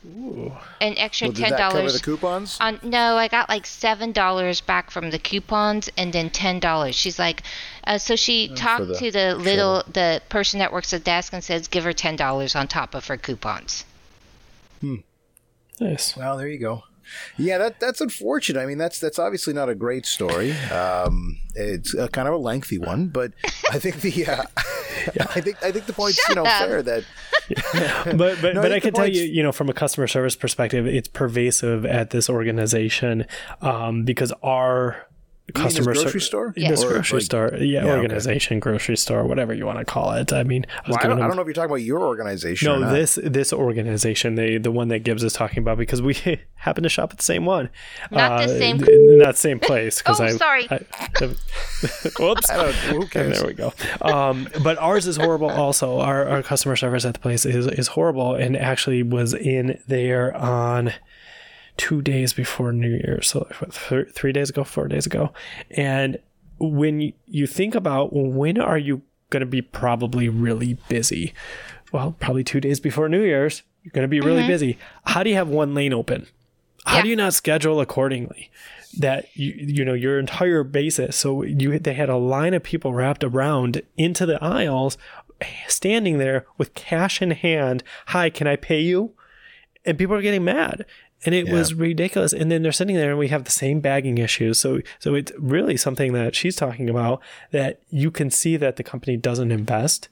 back. 0.04 0.62
An 0.82 0.98
extra 0.98 1.28
Well, 1.28 1.34
did 1.34 1.42
ten 1.42 1.50
that 1.52 1.60
cover 1.60 1.78
dollars 1.78 1.94
the 1.94 2.00
coupons? 2.00 2.58
on 2.62 2.80
no, 2.84 3.18
I 3.18 3.28
got 3.28 3.50
like 3.50 3.66
seven 3.66 4.12
dollars 4.12 4.62
back 4.62 4.92
from 4.92 5.12
the 5.12 5.20
coupons, 5.20 5.90
and 5.98 6.14
then 6.14 6.30
ten 6.30 6.60
dollars. 6.60 6.96
She's 6.96 7.20
like, 7.20 7.44
uh, 7.86 7.98
so 7.98 8.16
she 8.16 8.48
talked 8.56 8.88
the- 8.88 8.96
to 8.96 9.12
the 9.12 9.36
little 9.36 9.84
the 9.92 10.22
person 10.30 10.60
that 10.60 10.72
works 10.72 10.94
at 10.94 11.02
the 11.02 11.06
desk 11.06 11.34
and 11.34 11.44
says, 11.44 11.68
give 11.68 11.84
her 11.84 11.94
ten 11.94 12.16
dollars 12.16 12.56
on 12.56 12.68
top 12.68 12.96
of 12.96 13.08
her 13.08 13.18
coupons. 13.18 13.84
Hmm. 14.82 14.96
Nice. 15.80 16.16
Well, 16.16 16.38
there 16.38 16.48
you 16.48 16.60
go. 16.60 16.84
Yeah, 17.38 17.58
that 17.58 17.80
that's 17.80 18.02
unfortunate. 18.02 18.60
I 18.60 18.66
mean, 18.66 18.78
that's 18.78 19.00
that's 19.00 19.20
obviously 19.20 19.54
not 19.54 19.70
a 19.70 19.76
great 19.76 20.06
story. 20.06 20.52
Um, 20.70 21.38
it's 21.56 21.94
a 21.94 22.08
kind 22.08 22.28
of 22.28 22.34
a 22.34 22.38
lengthy 22.38 22.78
one, 22.78 23.08
but 23.08 23.34
I 23.72 23.80
think 23.80 24.02
the 24.02 24.26
uh, 24.26 24.44
I 24.58 25.42
think 25.42 25.64
I 25.64 25.72
think 25.72 25.86
the 25.86 25.94
point's 25.94 26.20
you 26.30 26.36
know 26.36 26.44
up. 26.44 26.68
fair 26.68 26.84
that 26.84 27.04
but 28.06 28.42
but, 28.42 28.54
No, 28.54 28.62
I 28.62 28.64
but 28.64 28.66
I 28.66 28.70
think 28.80 28.84
can 28.84 28.94
tell 28.94 29.08
you, 29.08 29.24
you 29.24 29.42
know, 29.42 29.52
from 29.52 29.70
a 29.70 29.74
customer 29.74 30.08
service 30.08 30.36
perspective, 30.36 30.86
it's 30.86 31.08
pervasive 31.08 31.86
at 31.86 32.12
this 32.12 32.30
organization 32.30 33.26
um, 33.62 34.04
because 34.04 34.32
our 34.44 34.50
mean 34.54 34.98
this 34.98 35.09
customer 35.54 35.94
grocery 35.94 36.12
ser- 36.22 36.26
store? 36.26 36.54
this 36.56 36.84
Or, 36.84 36.90
grocery 36.90 37.18
like- 37.18 37.26
store, 37.26 37.50
yeah, 37.56 37.64
Yeah, 37.66 37.80
okay. 37.84 37.92
organization, 37.92 38.60
grocery 38.60 38.98
store, 38.98 39.24
whatever 39.26 39.54
you 39.54 39.66
want 39.66 39.80
to 39.80 39.86
call 39.86 40.12
it. 40.14 40.32
I 40.34 40.44
mean, 40.44 40.66
I 40.86 40.90
was 40.90 40.98
Well, 40.98 40.98
I, 41.00 41.08
don't, 41.08 41.22
I 41.22 41.28
don't 41.28 41.36
know 41.36 41.42
if 41.42 41.48
you're 41.48 41.54
talking 41.54 41.72
about 41.72 41.82
your 41.82 42.02
organization. 42.02 42.68
or 42.70 42.80
no, 42.80 42.86
not. 42.86 42.94
this 42.94 43.18
this 43.24 43.52
organization, 43.54 44.36
they 44.36 44.58
the 44.58 44.72
one 44.72 44.88
that 44.90 45.00
Gibbs 45.00 45.24
is 45.24 45.34
talking 45.34 45.60
about, 45.60 45.78
because 45.78 46.02
we 46.02 46.16
happen 46.56 46.84
to 46.84 46.90
shop 46.90 47.12
at 47.12 47.18
the 47.18 47.24
same 47.24 47.46
one, 47.46 47.70
Not 48.12 48.48
the 48.48 48.58
same- 48.60 48.80
th- 48.80 48.90
not 49.20 49.38
same 49.38 49.60
place. 49.60 50.02
'cause 50.02 50.20
Oh, 50.22 50.26
I, 50.26 50.32
sorry. 50.32 50.68
I, 50.70 50.80
whoops. 52.20 52.50
I 52.50 52.58
don't. 52.58 52.74
Who 52.76 53.08
cares? 53.08 53.38
There 53.40 53.48
we 53.48 53.54
go. 53.54 53.74
Um, 54.02 54.48
but 54.64 54.78
ours 54.80 55.08
is 55.08 55.18
horrible. 55.18 55.50
Also, 55.50 56.00
our, 56.00 56.28
our 56.28 56.44
customer 56.44 56.76
service 56.76 57.06
at 57.06 57.14
the 57.14 57.20
place 57.20 57.46
is 57.46 57.68
is 57.68 57.88
horrible, 57.88 58.36
and 58.36 58.56
actually 58.58 59.04
was 59.04 59.34
in 59.34 59.80
there 59.88 60.36
on 60.36 60.94
two 61.80 62.02
days 62.02 62.34
before 62.34 62.72
New 62.72 62.90
Year's, 62.90 63.28
so 63.28 63.48
th- 63.90 64.10
three 64.14 64.32
days 64.32 64.50
ago, 64.50 64.64
four 64.64 64.88
days 64.88 65.06
ago. 65.06 65.32
And 65.72 66.20
when 66.60 67.14
you- 67.26 67.48
think 67.48 67.74
about 67.74 68.12
when 68.14 68.60
are 68.60 68.78
you 68.78 69.02
going 69.30 69.42
to 69.42 69.46
be 69.48 69.62
probably 69.62 70.28
really 70.28 70.78
busy? 70.90 71.34
Well, 71.92 72.16
probably 72.20 72.44
two 72.44 72.60
days 72.60 72.80
before 72.80 73.08
New 73.10 73.24
Year's, 73.24 73.64
you're 73.84 73.92
going 73.94 74.04
to 74.04 74.10
be 74.10 74.20
really 74.20 74.42
mm-hmm. 74.42 74.48
busy. 74.50 74.78
How 75.06 75.24
do 75.24 75.30
you 75.30 75.36
have 75.38 75.48
one 75.48 75.74
lane 75.74 75.94
open? 75.94 76.28
How 76.86 76.98
Yeah. 76.98 77.04
do 77.04 77.10
you 77.10 77.16
not 77.16 77.34
schedule 77.34 77.80
accordingly? 77.80 78.52
That 78.98 79.28
you 79.36 79.54
you 79.58 79.86
know 79.86 79.94
your 79.94 80.18
entire 80.20 80.64
basis. 80.64 81.16
So 81.16 81.44
you 81.44 81.78
they 81.78 81.94
had 81.94 82.10
a 82.10 82.18
line 82.18 82.56
of 82.56 82.64
people 82.64 82.94
wrapped 82.94 83.24
around 83.24 83.82
into 83.98 84.26
the 84.26 84.44
aisles, 84.44 84.98
standing 85.68 86.18
there 86.18 86.46
with 86.58 86.74
cash 86.74 87.22
in 87.22 87.32
hand. 87.32 87.84
Hi, 88.08 88.30
can 88.30 88.48
I 88.48 88.56
pay 88.56 88.82
you? 88.82 89.14
And 89.86 89.98
people 89.98 90.16
are 90.16 90.22
getting 90.22 90.44
mad, 90.44 90.86
and 91.26 91.36
it 91.36 91.50
was 91.50 91.74
ridiculous. 91.74 92.34
And 92.34 92.52
then 92.52 92.62
they're 92.62 92.72
sitting 92.72 92.96
there, 92.96 93.12
and 93.12 93.20
we 93.20 93.28
have 93.30 93.44
the 93.44 93.52
same 93.52 93.80
bagging 93.80 94.18
issues. 94.18 94.60
So 94.60 94.82
so 95.00 95.16
it's 95.16 95.32
really 95.38 95.78
something 95.78 96.14
that 96.14 96.36
she's 96.36 96.56
talking 96.56 96.90
about 96.90 97.22
that 97.52 97.82
you 97.90 98.12
can 98.12 98.30
see 98.30 98.58
that 98.58 98.76
the 98.76 98.84
company 98.84 99.18
doesn't 99.18 99.52
invest 99.52 100.10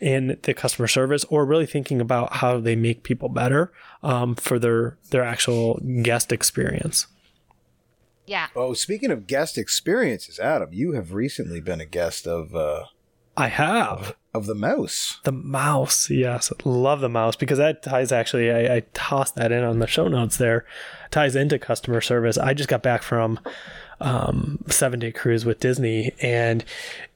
in 0.00 0.38
the 0.42 0.54
customer 0.54 0.88
service 0.88 1.24
or 1.28 1.44
really 1.44 1.66
thinking 1.66 2.00
about 2.00 2.36
how 2.36 2.58
they 2.58 2.74
make 2.74 3.02
people 3.02 3.28
better 3.28 3.72
um, 4.02 4.34
for 4.34 4.58
their 4.58 4.98
their 5.10 5.22
actual 5.22 5.80
guest 6.02 6.32
experience. 6.32 7.06
Yeah. 8.26 8.48
Oh, 8.54 8.74
speaking 8.74 9.10
of 9.10 9.26
guest 9.26 9.58
experiences, 9.58 10.38
Adam, 10.38 10.70
you 10.72 10.92
have 10.92 11.12
recently 11.12 11.60
been 11.60 11.80
a 11.80 11.86
guest 11.86 12.26
of 12.26 12.54
uh, 12.54 12.84
I 13.36 13.48
have 13.48 14.14
of 14.32 14.46
the 14.46 14.54
mouse. 14.54 15.18
the 15.24 15.32
mouse. 15.32 16.08
Yes, 16.10 16.52
love 16.64 17.00
the 17.00 17.08
mouse 17.08 17.36
because 17.36 17.58
that 17.58 17.82
ties 17.82 18.12
actually. 18.12 18.50
I, 18.50 18.76
I 18.76 18.82
tossed 18.94 19.34
that 19.34 19.52
in 19.52 19.64
on 19.64 19.78
the 19.80 19.86
show 19.86 20.08
notes. 20.08 20.36
There 20.36 20.64
ties 21.10 21.34
into 21.34 21.58
customer 21.58 22.00
service. 22.00 22.38
I 22.38 22.54
just 22.54 22.68
got 22.68 22.82
back 22.82 23.02
from 23.02 23.40
um, 24.00 24.64
seven 24.68 25.00
day 25.00 25.12
cruise 25.12 25.44
with 25.44 25.60
Disney, 25.60 26.12
and 26.20 26.64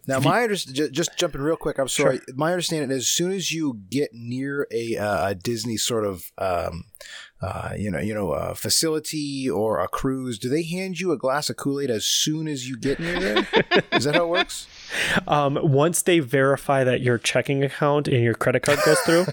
Now, 0.06 0.20
my 0.20 0.42
understanding, 0.42 0.92
just 0.92 1.16
jumping 1.16 1.40
real 1.40 1.56
quick, 1.56 1.78
I'm 1.78 1.88
sorry. 1.88 2.20
My 2.34 2.50
understanding 2.50 2.90
is 2.90 3.04
as 3.04 3.08
soon 3.08 3.32
as 3.32 3.52
you 3.52 3.80
get 3.90 4.10
near 4.12 4.66
a, 4.70 4.96
uh, 4.96 5.28
a 5.28 5.34
Disney 5.34 5.76
sort 5.76 6.04
of, 6.04 6.30
um, 6.36 6.84
uh, 7.45 7.74
you 7.76 7.90
know, 7.90 7.99
you 7.99 8.14
know, 8.14 8.32
a 8.32 8.55
facility 8.55 9.49
or 9.51 9.78
a 9.78 9.86
cruise, 9.86 10.38
do 10.38 10.49
they 10.49 10.62
hand 10.62 10.99
you 10.99 11.12
a 11.12 11.18
glass 11.18 11.51
of 11.51 11.57
Kool 11.57 11.80
Aid 11.80 11.90
as 11.90 12.05
soon 12.05 12.49
as 12.49 12.68
you 12.68 12.76
get 12.78 12.99
near 12.99 13.20
there? 13.20 13.47
is 13.92 14.05
that 14.05 14.14
how 14.14 14.24
it 14.24 14.28
works? 14.28 14.66
Um, 15.26 15.59
once 15.61 16.03
they 16.03 16.20
verify 16.20 16.84
that 16.84 17.01
your 17.01 17.18
checking 17.18 17.64
account 17.64 18.07
and 18.07 18.22
your 18.22 18.34
credit 18.34 18.62
card 18.62 18.78
goes 18.84 19.01
through, 19.01 19.26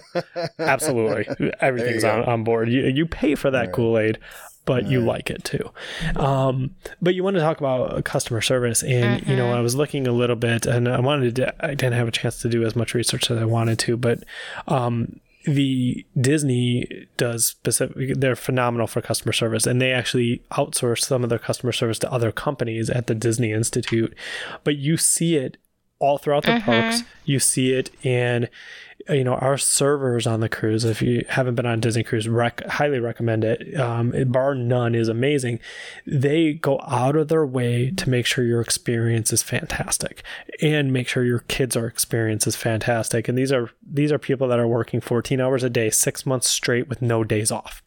absolutely, 0.58 1.52
everything's 1.60 2.02
on, 2.02 2.24
on 2.24 2.42
board. 2.42 2.68
You 2.68 2.86
you 2.86 3.06
pay 3.06 3.36
for 3.36 3.48
that 3.50 3.72
Kool 3.72 3.96
Aid, 3.96 4.18
but 4.64 4.88
you 4.88 5.00
like 5.00 5.30
it 5.30 5.44
too. 5.44 5.70
Um, 6.16 6.74
but 7.00 7.14
you 7.14 7.22
want 7.22 7.36
to 7.36 7.40
talk 7.40 7.58
about 7.58 8.04
customer 8.04 8.40
service, 8.40 8.82
and 8.82 9.24
you 9.26 9.36
know, 9.36 9.52
I 9.52 9.60
was 9.60 9.76
looking 9.76 10.08
a 10.08 10.12
little 10.12 10.34
bit, 10.34 10.66
and 10.66 10.88
I 10.88 10.98
wanted 10.98 11.36
to. 11.36 11.64
I 11.64 11.74
didn't 11.74 11.94
have 11.94 12.08
a 12.08 12.12
chance 12.12 12.40
to 12.42 12.48
do 12.48 12.64
as 12.64 12.74
much 12.74 12.94
research 12.94 13.30
as 13.30 13.38
I 13.38 13.44
wanted 13.44 13.78
to, 13.80 13.96
but 13.96 14.24
um, 14.66 15.20
the 15.44 16.06
Disney 16.20 17.06
does 17.16 17.46
specific. 17.46 18.16
They're 18.16 18.36
phenomenal 18.36 18.86
for 18.86 19.00
customer 19.00 19.32
service, 19.32 19.66
and 19.66 19.80
they 19.80 19.92
actually 19.92 20.42
outsource 20.52 21.00
some 21.00 21.24
of 21.24 21.30
their 21.30 21.38
customer 21.38 21.72
service 21.72 21.98
to 22.00 22.12
other 22.12 22.32
companies 22.32 22.90
at 22.90 23.06
the 23.06 23.14
Disney 23.14 23.52
Institute. 23.52 24.14
But 24.64 24.76
you 24.76 24.96
see 24.96 25.36
it 25.36 25.56
all 25.98 26.18
throughout 26.18 26.42
the 26.42 26.52
mm-hmm. 26.52 26.64
parks. 26.64 27.02
You 27.24 27.38
see 27.38 27.72
it 27.72 27.90
in, 28.04 28.48
you 29.08 29.24
know, 29.24 29.34
our 29.34 29.58
servers 29.58 30.26
on 30.26 30.40
the 30.40 30.48
cruise. 30.48 30.84
If 30.84 31.02
you 31.02 31.24
haven't 31.28 31.54
been 31.54 31.66
on 31.66 31.80
Disney 31.80 32.02
cruise, 32.02 32.28
rec- 32.28 32.66
highly 32.66 33.00
recommend 33.00 33.44
it. 33.44 33.78
Um. 33.78 34.12
Bar 34.28 34.54
none 34.54 34.94
is 34.94 35.08
amazing. 35.08 35.60
They 36.06 36.54
go 36.54 36.80
out 36.86 37.16
of 37.16 37.28
their 37.28 37.44
way 37.44 37.90
to 37.90 38.10
make 38.10 38.26
sure 38.26 38.44
your 38.44 38.60
experience 38.60 39.32
is 39.32 39.42
fantastic 39.42 40.22
and 40.60 40.92
make 40.92 41.08
sure 41.08 41.24
your 41.24 41.40
kids' 41.40 41.76
are 41.76 41.86
experience 41.86 42.46
is 42.46 42.56
fantastic. 42.56 43.28
And 43.28 43.36
these 43.36 43.52
are 43.52 43.70
these 43.82 44.12
are 44.12 44.18
people 44.18 44.48
that 44.48 44.58
are 44.58 44.68
working 44.68 45.00
14 45.00 45.40
hours 45.40 45.62
a 45.62 45.70
day, 45.70 45.90
six 45.90 46.24
months 46.24 46.48
straight 46.48 46.88
with 46.88 47.02
no 47.02 47.24
days 47.24 47.50
off. 47.50 47.82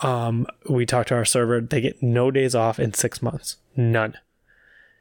Um, 0.00 0.46
we 0.68 0.86
talked 0.86 1.08
to 1.08 1.16
our 1.16 1.24
server; 1.24 1.60
they 1.60 1.80
get 1.80 2.02
no 2.02 2.30
days 2.30 2.54
off 2.54 2.78
in 2.78 2.94
six 2.94 3.20
months, 3.20 3.56
none 3.76 4.16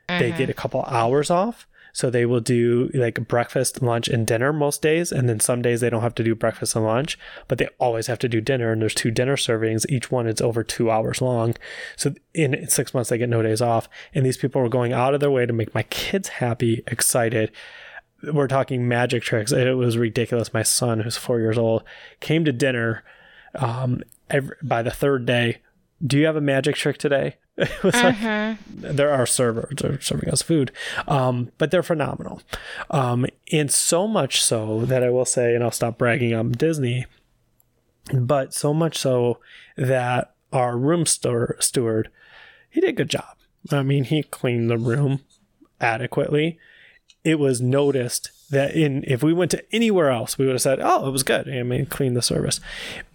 they 0.07 0.31
get 0.31 0.49
a 0.49 0.53
couple 0.53 0.83
hours 0.83 1.29
off 1.29 1.67
so 1.97 2.11
they 2.11 2.27
will 2.27 2.39
do 2.39 2.91
like 2.93 3.27
breakfast 3.27 3.81
lunch 3.81 4.07
and 4.07 4.27
dinner 4.27 4.53
most 4.53 4.83
days 4.83 5.11
and 5.11 5.27
then 5.27 5.39
some 5.39 5.63
days 5.63 5.81
they 5.81 5.89
don't 5.89 6.03
have 6.03 6.13
to 6.13 6.23
do 6.23 6.35
breakfast 6.35 6.75
and 6.75 6.85
lunch 6.85 7.17
but 7.47 7.57
they 7.57 7.67
always 7.79 8.05
have 8.05 8.19
to 8.19 8.29
do 8.29 8.39
dinner 8.39 8.71
and 8.71 8.83
there's 8.83 8.93
two 8.93 9.09
dinner 9.09 9.35
servings. 9.35 9.83
Each 9.89 10.11
one 10.11 10.27
is 10.27 10.39
over 10.39 10.63
two 10.63 10.91
hours 10.91 11.23
long. 11.23 11.55
So 11.95 12.13
in 12.35 12.69
six 12.69 12.93
months 12.93 13.09
they 13.09 13.17
get 13.17 13.29
no 13.29 13.41
days 13.41 13.63
off 13.63 13.89
and 14.13 14.23
these 14.23 14.37
people 14.37 14.61
are 14.61 14.69
going 14.69 14.93
out 14.93 15.15
of 15.15 15.21
their 15.21 15.31
way 15.31 15.47
to 15.47 15.53
make 15.53 15.73
my 15.73 15.81
kids 15.83 16.29
happy 16.29 16.83
excited. 16.85 17.51
We're 18.31 18.47
talking 18.47 18.87
magic 18.87 19.23
tricks. 19.23 19.51
It 19.51 19.75
was 19.75 19.97
ridiculous. 19.97 20.53
My 20.53 20.61
son 20.61 20.99
who's 20.99 21.17
four 21.17 21.39
years 21.39 21.57
old 21.57 21.83
came 22.19 22.45
to 22.45 22.51
dinner 22.51 23.03
um, 23.55 24.03
every, 24.29 24.55
by 24.61 24.83
the 24.83 24.91
third 24.91 25.25
day 25.25 25.61
do 26.05 26.17
you 26.17 26.25
have 26.25 26.35
a 26.35 26.41
magic 26.41 26.75
trick 26.75 26.97
today? 26.97 27.37
It 27.59 27.83
was 27.83 27.95
like 27.95 28.59
there 28.69 29.11
are 29.11 29.25
servers 29.25 29.73
they're 29.81 29.99
serving 29.99 30.29
us 30.29 30.43
food 30.43 30.71
um, 31.07 31.51
but 31.57 31.71
they're 31.71 31.81
phenomenal. 31.81 32.39
Um, 32.91 33.25
and 33.51 33.71
so 33.71 34.07
much 34.07 34.43
so 34.43 34.85
that 34.85 35.03
i 35.03 35.09
will 35.09 35.25
say 35.25 35.55
and 35.55 35.63
i'll 35.63 35.71
stop 35.71 35.97
bragging 35.97 36.35
on 36.35 36.51
disney 36.51 37.07
but 38.13 38.53
so 38.53 38.75
much 38.75 38.95
so 38.97 39.39
that 39.75 40.35
our 40.53 40.77
room 40.77 41.05
store 41.07 41.55
steward 41.59 42.09
he 42.69 42.81
did 42.81 42.89
a 42.91 42.93
good 42.93 43.09
job. 43.09 43.35
I 43.71 43.83
mean 43.83 44.03
he 44.03 44.23
cleaned 44.23 44.69
the 44.69 44.77
room 44.77 45.21
adequately. 45.81 46.59
It 47.23 47.39
was 47.39 47.59
noticed 47.61 48.31
that 48.49 48.75
in 48.75 49.03
if 49.07 49.23
we 49.23 49.33
went 49.33 49.51
to 49.51 49.75
anywhere 49.75 50.11
else 50.11 50.37
we 50.37 50.45
would 50.45 50.53
have 50.53 50.61
said 50.61 50.79
oh 50.81 51.07
it 51.07 51.11
was 51.11 51.23
good. 51.23 51.49
I 51.49 51.63
mean 51.63 51.85
clean 51.85 52.13
the 52.13 52.21
service. 52.21 52.59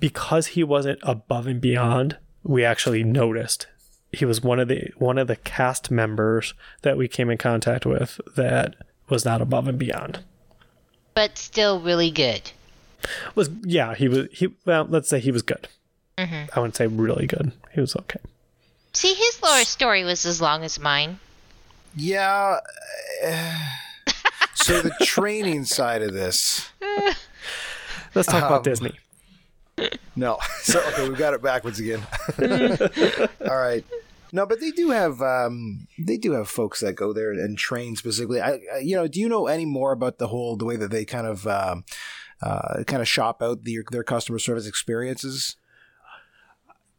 Because 0.00 0.48
he 0.48 0.64
wasn't 0.64 0.98
above 1.02 1.46
and 1.46 1.60
beyond 1.60 2.18
we 2.44 2.64
actually 2.64 3.05
noticed 3.05 3.66
he 4.12 4.24
was 4.24 4.43
one 4.43 4.60
of 4.60 4.69
the 4.69 4.90
one 4.98 5.19
of 5.19 5.27
the 5.27 5.36
cast 5.36 5.90
members 5.90 6.55
that 6.82 6.97
we 6.97 7.09
came 7.09 7.31
in 7.31 7.39
contact 7.39 7.86
with 7.86 8.20
that 8.36 8.74
was 9.09 9.24
not 9.24 9.40
above 9.40 9.69
and 9.69 9.78
beyond. 9.78 10.20
But 11.14 11.39
still 11.39 11.81
really 11.81 12.10
good. 12.10 12.51
Was 13.35 13.51
yeah, 13.62 13.94
he 13.94 14.09
was 14.09 14.28
he 14.32 14.55
well, 14.64 14.86
let's 14.89 15.09
say 15.09 15.19
he 15.20 15.31
was 15.32 15.43
good. 15.43 15.69
I 16.19 16.48
wouldn't 16.56 16.77
say 16.77 16.86
really 16.86 17.27
good. 17.27 17.51
He 17.73 17.81
was 17.81 17.97
okay. 17.97 18.20
See, 18.93 19.12
his 19.14 19.43
lore 19.43 19.64
story 19.64 20.05
was 20.05 20.24
as 20.24 20.40
long 20.40 20.62
as 20.62 20.78
mine. 20.78 21.19
Yeah. 21.97 22.60
uh, 23.27 23.59
so 24.55 24.81
the 24.82 24.94
training 25.02 25.64
side 25.64 26.02
of 26.02 26.12
this. 26.12 26.69
Let's 28.14 28.28
talk 28.28 28.43
Um, 28.43 28.52
about 28.52 28.62
Disney. 28.64 28.98
No. 30.16 30.38
So 30.62 30.80
okay, 30.80 31.09
we've 31.09 31.18
got 31.18 31.34
it 31.34 31.42
backwards 31.42 31.80
again. 31.80 32.06
All 33.48 33.56
right. 33.56 33.84
No, 34.32 34.46
but 34.46 34.60
they 34.60 34.70
do 34.70 34.90
have 34.90 35.20
um, 35.20 35.88
they 35.98 36.16
do 36.16 36.32
have 36.32 36.48
folks 36.48 36.80
that 36.80 36.94
go 36.94 37.12
there 37.12 37.32
and 37.32 37.59
train 37.59 37.96
specifically. 37.96 38.40
I, 38.40 38.60
I 38.74 38.78
you 38.80 38.96
know, 38.96 39.09
do 39.09 39.20
you 39.20 39.28
know 39.28 39.46
any 39.48 39.66
more 39.66 39.92
about 39.92 40.18
the 40.18 40.28
whole 40.28 40.56
the 40.56 40.64
way 40.64 40.76
that 40.76 40.90
they 40.90 41.04
kind 41.04 41.26
of 41.26 41.46
um, 41.46 41.84
uh, 42.40 42.84
kind 42.86 43.02
of 43.02 43.09
shop 43.09 43.42
out 43.42 43.64
the, 43.64 43.80
their 43.90 44.04
customer 44.04 44.38
service 44.38 44.66
experiences? 44.66 45.56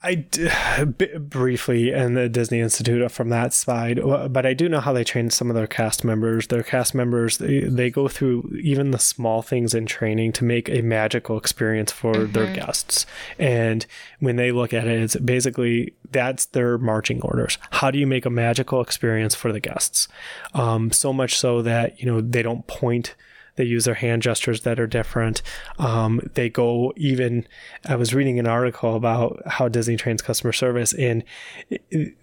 I 0.05 0.15
d- 0.15 0.49
b- 0.97 1.17
briefly 1.17 1.91
in 1.91 2.13
the 2.13 2.27
Disney 2.27 2.59
Institute 2.59 3.09
from 3.11 3.30
that 3.30 3.53
side, 3.53 4.01
but 4.03 4.45
I 4.45 4.53
do 4.53 4.67
know 4.67 4.81
how 4.81 4.91
they 4.91 5.05
train 5.05 5.30
some 5.30 5.49
of 5.49 5.55
their 5.55 5.67
cast 5.67 6.03
members. 6.03 6.47
Their 6.47 6.63
cast 6.63 6.93
members 6.93 7.38
they, 7.38 7.61
they 7.61 7.89
go 7.89 8.07
through 8.07 8.57
even 8.61 8.91
the 8.91 8.99
small 8.99 9.41
things 9.41 9.73
in 9.73 9.85
training 9.85 10.34
to 10.34 10.43
make 10.43 10.69
a 10.69 10.81
magical 10.81 11.38
experience 11.38 11.91
for 11.91 12.25
their 12.25 12.53
guests. 12.53 13.05
And 13.39 13.85
when 14.19 14.35
they 14.35 14.51
look 14.51 14.73
at 14.73 14.88
it, 14.88 15.01
it's 15.01 15.15
basically 15.15 15.93
that's 16.11 16.45
their 16.47 16.77
marching 16.77 17.21
orders. 17.21 17.57
How 17.71 17.89
do 17.89 17.97
you 17.97 18.05
make 18.05 18.25
a 18.25 18.30
magical 18.30 18.81
experience 18.81 19.35
for 19.35 19.53
the 19.53 19.61
guests? 19.61 20.07
Um, 20.53 20.91
so 20.91 21.13
much 21.13 21.38
so 21.38 21.61
that 21.61 21.99
you 21.99 22.05
know 22.05 22.19
they 22.19 22.41
don't 22.41 22.67
point 22.67 23.15
they 23.55 23.63
use 23.63 23.85
their 23.85 23.93
hand 23.93 24.21
gestures 24.21 24.61
that 24.61 24.80
are 24.80 24.88
different. 24.88 25.41
Um, 25.77 26.21
they 26.34 26.49
go 26.49 26.93
even. 26.95 27.47
I 27.85 27.95
was 27.95 28.13
reading 28.13 28.39
an 28.39 28.47
article 28.47 28.95
about 28.95 29.41
how 29.45 29.67
Disney 29.67 29.95
trains 29.97 30.21
customer 30.21 30.53
service, 30.53 30.93
and 30.93 31.23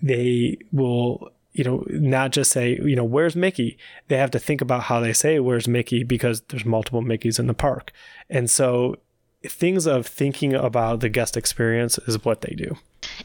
they 0.03 0.59
will, 0.73 1.31
you 1.53 1.65
know, 1.65 1.85
not 1.89 2.33
just 2.33 2.51
say, 2.53 2.79
you 2.83 2.97
know, 2.97 3.05
where's 3.05 3.37
Mickey. 3.37 3.79
They 4.09 4.17
have 4.17 4.31
to 4.33 4.39
think 4.39 4.61
about 4.61 4.85
how 4.85 5.01
they 5.01 5.13
say 5.13 5.39
where's 5.41 5.69
Mickey 5.69 6.03
because 6.05 6.43
there's 6.49 6.65
multiple 6.65 7.03
Mickeys 7.03 7.39
in 7.39 7.47
the 7.47 7.55
park, 7.55 7.93
and 8.29 8.51
so 8.51 8.97
things 9.45 9.87
of 9.87 10.07
thinking 10.07 10.55
about 10.55 11.01
the 11.01 11.09
guest 11.09 11.37
experience 11.37 11.99
is 12.07 12.25
what 12.25 12.43
they 12.43 12.55
do, 12.55 12.77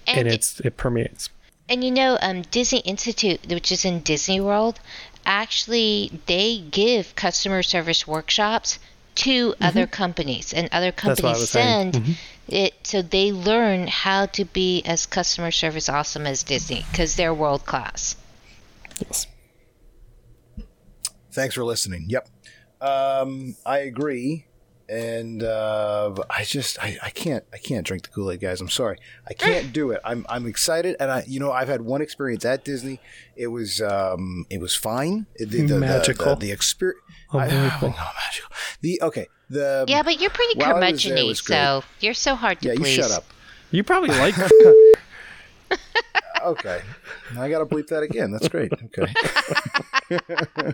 and, 0.07 0.19
And, 0.19 0.27
it's 0.27 0.59
it 0.61 0.77
permeates. 0.77 1.29
and 1.67 1.83
you 1.83 1.91
know, 1.91 2.17
um, 2.21 2.43
Disney 2.51 2.79
Institute, 2.79 3.41
which 3.49 3.71
is 3.71 3.83
in 3.83 3.99
Disney 4.01 4.39
World, 4.39 4.79
actually 5.25 6.19
they 6.25 6.59
give 6.59 7.15
customer 7.15 7.63
service 7.63 8.07
workshops 8.07 8.79
to 9.15 9.55
other 9.61 9.87
companies, 9.87 10.53
and 10.53 10.67
other 10.71 10.91
Mm-hmm. 10.91 11.07
what 11.07 11.11
I 11.11 11.15
companies 11.15 11.41
was 11.41 11.49
saying. 11.49 11.91
Mm-hmm. 11.91 12.05
send 12.05 12.17
it 12.47 12.73
so 12.83 13.01
they 13.01 13.31
learn 13.31 13.87
how 13.87 14.27
to 14.27 14.45
be 14.45 14.83
as 14.83 15.05
customer 15.05 15.51
service 15.51 15.89
awesome 15.89 16.27
as 16.27 16.43
Disney 16.43 16.85
because 16.91 17.15
they're 17.15 17.33
world 17.33 17.65
class. 17.65 18.15
Yes. 18.99 19.27
Thanks 21.31 21.55
for 21.55 21.63
listening. 21.63 22.05
Yep. 22.07 22.29
Um, 22.81 23.55
I 23.65 23.79
agree. 23.79 24.45
And 24.87 25.41
uh, 25.41 26.13
I 26.29 26.43
just 26.43 26.77
I, 26.79 26.97
I 27.01 27.09
can't 27.09 27.43
I 27.51 27.57
can't 27.57 27.85
drink 27.85 28.03
the 28.03 28.09
Kool 28.09 28.29
Aid, 28.31 28.39
guys. 28.39 28.61
I'm 28.61 28.69
sorry, 28.69 28.97
I 29.27 29.33
can't 29.33 29.73
do 29.73 29.89
it. 29.91 29.99
I'm 30.05 30.25
I'm 30.29 30.45
excited, 30.45 30.95
and 30.99 31.09
I 31.11 31.23
you 31.27 31.39
know 31.39 31.51
I've 31.51 31.67
had 31.67 31.81
one 31.81 32.01
experience 32.01 32.45
at 32.45 32.63
Disney. 32.63 32.99
It 33.35 33.47
was 33.47 33.81
um 33.81 34.45
it 34.49 34.59
was 34.61 34.75
fine. 34.75 35.25
The, 35.37 35.45
the, 35.45 35.61
the- 35.63 35.79
Magical. 35.79 36.35
The, 36.35 36.47
the, 36.47 36.51
experience. 36.51 37.01
Unbelievable. 37.33 37.89
magical. 37.89 38.55
The 38.81 38.99
okay. 39.01 39.27
The 39.49 39.85
Yeah, 39.87 40.03
but 40.03 40.21
you're 40.21 40.29
pretty 40.29 40.57
While 40.59 40.75
I 40.75 40.79
there, 40.79 40.89
it 40.89 41.01
curmudgeon 41.01 41.27
was 41.27 41.41
great. 41.41 41.55
so 41.57 41.83
you're 41.99 42.13
so 42.13 42.35
hard 42.35 42.61
to 42.61 42.67
yeah. 42.69 42.73
You 42.75 42.85
shut 42.85 43.11
up. 43.11 43.25
You 43.71 43.83
probably 43.83 44.09
like 44.17 44.35
Okay. 46.43 46.81
I 47.39 47.49
got 47.49 47.59
to 47.59 47.65
bleep 47.65 47.87
that 47.87 48.03
again. 48.03 48.31
That's 48.31 48.47
great. 48.49 48.71
Okay. 48.71 49.13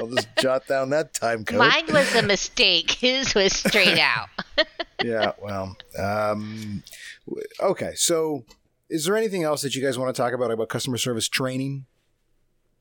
I'll 0.00 0.08
just 0.08 0.28
jot 0.40 0.66
down 0.66 0.90
that 0.90 1.12
time 1.14 1.44
code. 1.44 1.58
Mine 1.58 1.86
was 1.92 2.14
a 2.14 2.22
mistake. 2.22 2.90
His 2.90 3.34
was 3.34 3.52
straight 3.52 3.98
out. 4.00 4.28
yeah, 5.04 5.32
well, 5.40 5.76
um, 5.98 6.82
okay. 7.60 7.92
So, 7.94 8.44
is 8.88 9.04
there 9.04 9.16
anything 9.16 9.42
else 9.44 9.62
that 9.62 9.74
you 9.74 9.82
guys 9.82 9.98
want 9.98 10.14
to 10.14 10.20
talk 10.20 10.32
about 10.32 10.50
about 10.50 10.68
customer 10.68 10.96
service 10.96 11.28
training? 11.28 11.86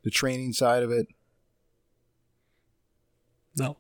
The 0.04 0.10
training 0.10 0.54
side 0.54 0.82
of 0.84 0.92
it. 0.92 1.08
no. 3.58 3.76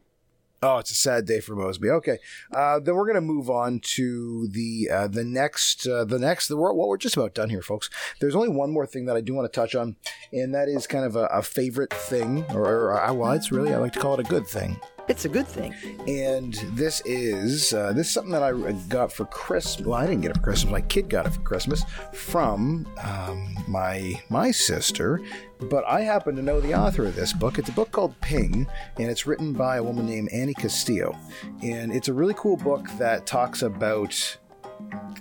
Oh, 0.62 0.78
it's 0.78 0.92
a 0.92 0.96
sad 0.96 1.26
day 1.26 1.40
for 1.40 1.56
Mosby. 1.56 1.90
Okay, 1.90 2.18
uh, 2.54 2.80
then 2.80 2.96
we're 2.96 3.08
gonna 3.08 3.22
move 3.22 3.50
on 3.50 3.80
to 3.96 4.48
the 4.52 4.90
uh, 4.92 5.08
the 5.08 5.24
next 5.24 5.88
uh, 5.88 6.04
the 6.04 6.20
next 6.20 6.50
the 6.50 6.58
well 6.58 6.76
we're 6.76 6.98
just 6.98 7.16
about 7.16 7.34
done 7.34 7.50
here, 7.50 7.62
folks. 7.62 7.90
There's 8.20 8.36
only 8.36 8.50
one 8.50 8.72
more 8.72 8.86
thing 8.86 9.06
that 9.06 9.16
I 9.16 9.22
do 9.22 9.34
want 9.34 9.52
to 9.52 9.60
touch 9.60 9.74
on, 9.74 9.96
and 10.34 10.54
that 10.54 10.68
is 10.68 10.86
kind 10.86 11.06
of 11.06 11.16
a, 11.16 11.26
a 11.28 11.42
favorite 11.42 11.94
thing, 11.94 12.44
or, 12.54 12.66
or 12.66 13.02
uh, 13.02 13.14
well, 13.14 13.32
it's 13.32 13.52
really 13.52 13.74
I 13.74 13.78
like 13.78 13.94
to 13.94 14.00
call 14.00 14.16
it 14.16 14.20
a 14.20 14.30
good 14.30 14.48
thing. 14.48 14.80
It's 15.10 15.26
a 15.26 15.30
good 15.30 15.48
thing. 15.48 15.74
And 16.08 16.54
this 16.74 17.02
is 17.04 17.74
uh, 17.74 17.94
this 17.94 18.08
is 18.08 18.14
something 18.14 18.32
that 18.32 18.44
I 18.44 18.54
got 18.88 19.12
for 19.12 19.26
Christmas. 19.26 19.88
Well, 19.88 20.00
I 20.00 20.06
didn't 20.06 20.22
get 20.22 20.32
it 20.32 20.38
for 20.38 20.44
Christmas. 20.44 20.72
My 20.72 20.82
kid 20.82 21.10
got 21.10 21.26
it 21.26 21.32
for 21.32 21.42
Christmas 21.42 21.84
from 22.14 22.88
um, 23.02 23.58
my 23.68 24.22
my 24.30 24.52
sister. 24.52 25.20
But 25.62 25.84
I 25.86 26.02
happen 26.02 26.36
to 26.36 26.44
know 26.44 26.62
the 26.62 26.76
author 26.76 27.08
of 27.08 27.16
this 27.16 27.34
book. 27.34 27.58
It's 27.58 27.70
a 27.70 27.74
book 27.74 27.92
called 27.92 28.14
Ping, 28.22 28.68
and 28.98 29.10
it's 29.10 29.26
written 29.26 29.52
by 29.52 29.78
a 29.78 29.84
woman 29.84 30.06
named 30.06 30.30
Ani 30.32 30.54
Castillo. 30.54 31.18
And 31.64 31.92
it's 31.92 32.08
a 32.08 32.14
really 32.14 32.36
cool 32.38 32.56
book 32.56 32.88
that 33.00 33.26
talks 33.26 33.64
about 33.64 34.38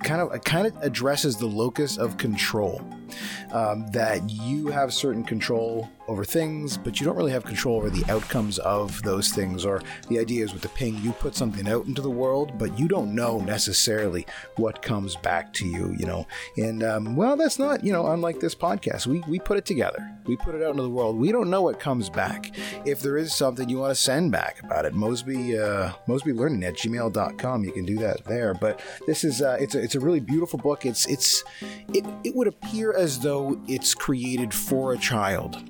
kind 0.05 0.21
of 0.21 0.45
kind 0.45 0.67
of 0.67 0.77
addresses 0.83 1.39
the 1.39 1.47
locus 1.47 1.97
of 1.97 2.19
control. 2.19 2.83
Um, 3.53 3.87
that 3.89 4.29
you 4.31 4.69
have 4.69 4.93
certain 4.93 5.25
control 5.25 5.89
over 6.09 6.25
things, 6.25 6.79
but 6.79 6.99
you 6.99 7.07
don't 7.07 7.17
really 7.17 7.33
have 7.33 7.45
control 7.45 7.77
over 7.77 7.91
the 7.91 8.11
outcomes 8.11 8.59
of 8.61 9.01
those 9.03 9.29
things. 9.29 9.65
Or 9.65 9.83
the 10.09 10.19
idea 10.19 10.43
is 10.43 10.53
with 10.53 10.63
the 10.63 10.71
ping, 10.71 10.97
you 11.03 11.13
put 11.13 11.37
something 11.37 11.69
out 11.69 11.87
into 11.87 12.01
the 12.01 12.11
world, 12.11 12.59
but 12.59 12.79
you 12.79 12.89
don't 12.89 13.15
know 13.15 13.39
necessarily 13.41 14.27
what 14.57 14.81
comes 14.81 15.17
back 15.17 15.53
to 15.55 15.67
you, 15.67 15.95
you 15.99 16.07
know. 16.07 16.27
And 16.57 16.83
um, 16.83 17.15
well, 17.15 17.37
that's 17.37 17.59
not, 17.59 17.85
you 17.85 17.93
know, 17.93 18.07
unlike 18.07 18.41
this 18.41 18.55
podcast. 18.55 19.07
We, 19.07 19.21
we 19.29 19.39
put 19.39 19.59
it 19.59 19.67
together, 19.67 20.11
we 20.25 20.37
put 20.37 20.55
it 20.55 20.63
out 20.63 20.71
into 20.71 20.83
the 20.83 20.91
world. 20.91 21.17
We 21.19 21.31
don't 21.31 21.51
know 21.51 21.63
what 21.63 21.79
comes 21.79 22.09
back. 22.09 22.53
If 22.87 23.01
there 23.01 23.19
is 23.19 23.35
something 23.35 23.69
you 23.69 23.79
want 23.79 23.91
to 23.91 24.01
send 24.01 24.33
back 24.33 24.63
about 24.63 24.87
it, 24.87 24.95
Mosby, 24.95 25.59
uh, 25.59 25.93
Mosby 26.07 26.33
Learning 26.33 26.65
at 26.65 26.75
gmail.com, 26.75 27.65
you 27.65 27.73
can 27.73 27.85
do 27.85 27.99
that 27.99 28.25
there. 28.25 28.55
But 28.55 28.81
this 29.07 29.25
is, 29.25 29.43
uh, 29.43 29.59
it's, 29.61 29.75
a, 29.75 29.83
it's 29.83 29.95
a 29.95 30.01
really 30.01 30.21
beautiful 30.21 30.59
book. 30.59 30.87
It's, 30.87 31.07
it's, 31.07 31.45
it, 31.93 32.05
it 32.25 32.35
would 32.35 32.49
appear 32.49 32.93
as 32.99 33.21
though 33.21 33.61
it's 33.67 33.95
created 33.95 34.53
for 34.53 34.93
a 34.93 34.99
child. 34.99 35.63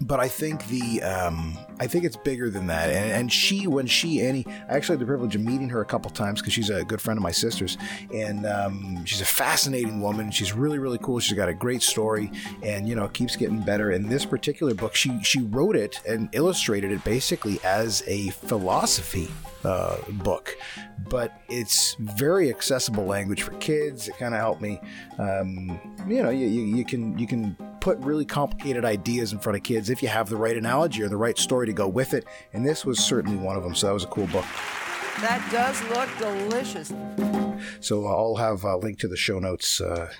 But 0.00 0.20
I 0.20 0.28
think 0.28 0.66
the 0.66 1.02
um, 1.02 1.56
I 1.80 1.86
think 1.86 2.04
it's 2.04 2.16
bigger 2.16 2.50
than 2.50 2.66
that. 2.66 2.90
And, 2.90 3.10
and 3.10 3.32
she, 3.32 3.66
when 3.66 3.86
she 3.86 4.20
Ani, 4.20 4.44
I 4.68 4.76
actually 4.76 4.94
had 4.94 5.00
the 5.00 5.06
privilege 5.06 5.34
of 5.34 5.40
meeting 5.40 5.70
her 5.70 5.80
a 5.80 5.84
couple 5.86 6.10
times 6.10 6.40
because 6.40 6.52
she's 6.52 6.68
a 6.68 6.84
good 6.84 7.00
friend 7.00 7.16
of 7.16 7.22
my 7.22 7.30
sister's, 7.30 7.78
and 8.12 8.44
um, 8.44 9.02
she's 9.06 9.22
a 9.22 9.26
fascinating 9.26 10.02
woman. 10.02 10.30
She's 10.30 10.52
really 10.52 10.78
really 10.78 10.98
cool. 10.98 11.18
She's 11.20 11.36
got 11.36 11.48
a 11.48 11.54
great 11.54 11.82
story, 11.82 12.30
and 12.62 12.86
you 12.86 12.94
know 12.94 13.06
it 13.06 13.14
keeps 13.14 13.34
getting 13.34 13.60
better. 13.60 13.92
In 13.92 14.08
this 14.08 14.26
particular 14.26 14.74
book, 14.74 14.94
she 14.94 15.22
she 15.22 15.40
wrote 15.40 15.74
it 15.74 16.00
and 16.06 16.28
illustrated 16.32 16.92
it 16.92 17.02
basically 17.02 17.58
as 17.64 18.04
a 18.06 18.28
philosophy 18.28 19.28
uh, 19.64 19.96
book, 20.22 20.56
but 21.08 21.40
it's 21.48 21.96
very 21.98 22.50
accessible 22.50 23.06
language 23.06 23.42
for 23.42 23.52
kids. 23.52 24.08
It 24.08 24.18
kind 24.18 24.34
of 24.34 24.40
helped 24.40 24.60
me, 24.60 24.80
um, 25.18 25.80
you 26.06 26.22
know, 26.22 26.30
you, 26.30 26.46
you, 26.46 26.76
you 26.76 26.84
can 26.84 27.18
you 27.18 27.26
can 27.26 27.56
put 27.80 27.98
really 27.98 28.24
complicated 28.24 28.84
ideas 28.84 29.32
in 29.32 29.38
front 29.38 29.56
of 29.56 29.62
kids 29.62 29.88
if 29.88 30.02
you 30.02 30.08
have 30.08 30.28
the 30.28 30.36
right 30.36 30.56
analogy 30.56 31.02
or 31.02 31.08
the 31.08 31.16
right 31.16 31.38
story 31.38 31.66
to 31.70 31.76
go 31.76 31.88
with 31.88 32.14
it. 32.14 32.24
And 32.52 32.66
this 32.66 32.84
was 32.84 32.98
certainly 32.98 33.36
one 33.36 33.56
of 33.56 33.62
them. 33.62 33.74
So 33.74 33.86
that 33.88 33.92
was 33.94 34.04
a 34.04 34.08
cool 34.08 34.26
book. 34.28 34.44
That 35.20 35.46
does 35.50 35.82
look 35.90 36.08
delicious. 36.18 36.92
So 37.80 38.06
I'll 38.06 38.36
have 38.36 38.64
a 38.64 38.76
link 38.76 38.98
to 39.00 39.08
the 39.08 39.16
show 39.16 39.38
notes 39.38 39.80
uh, 39.80 40.12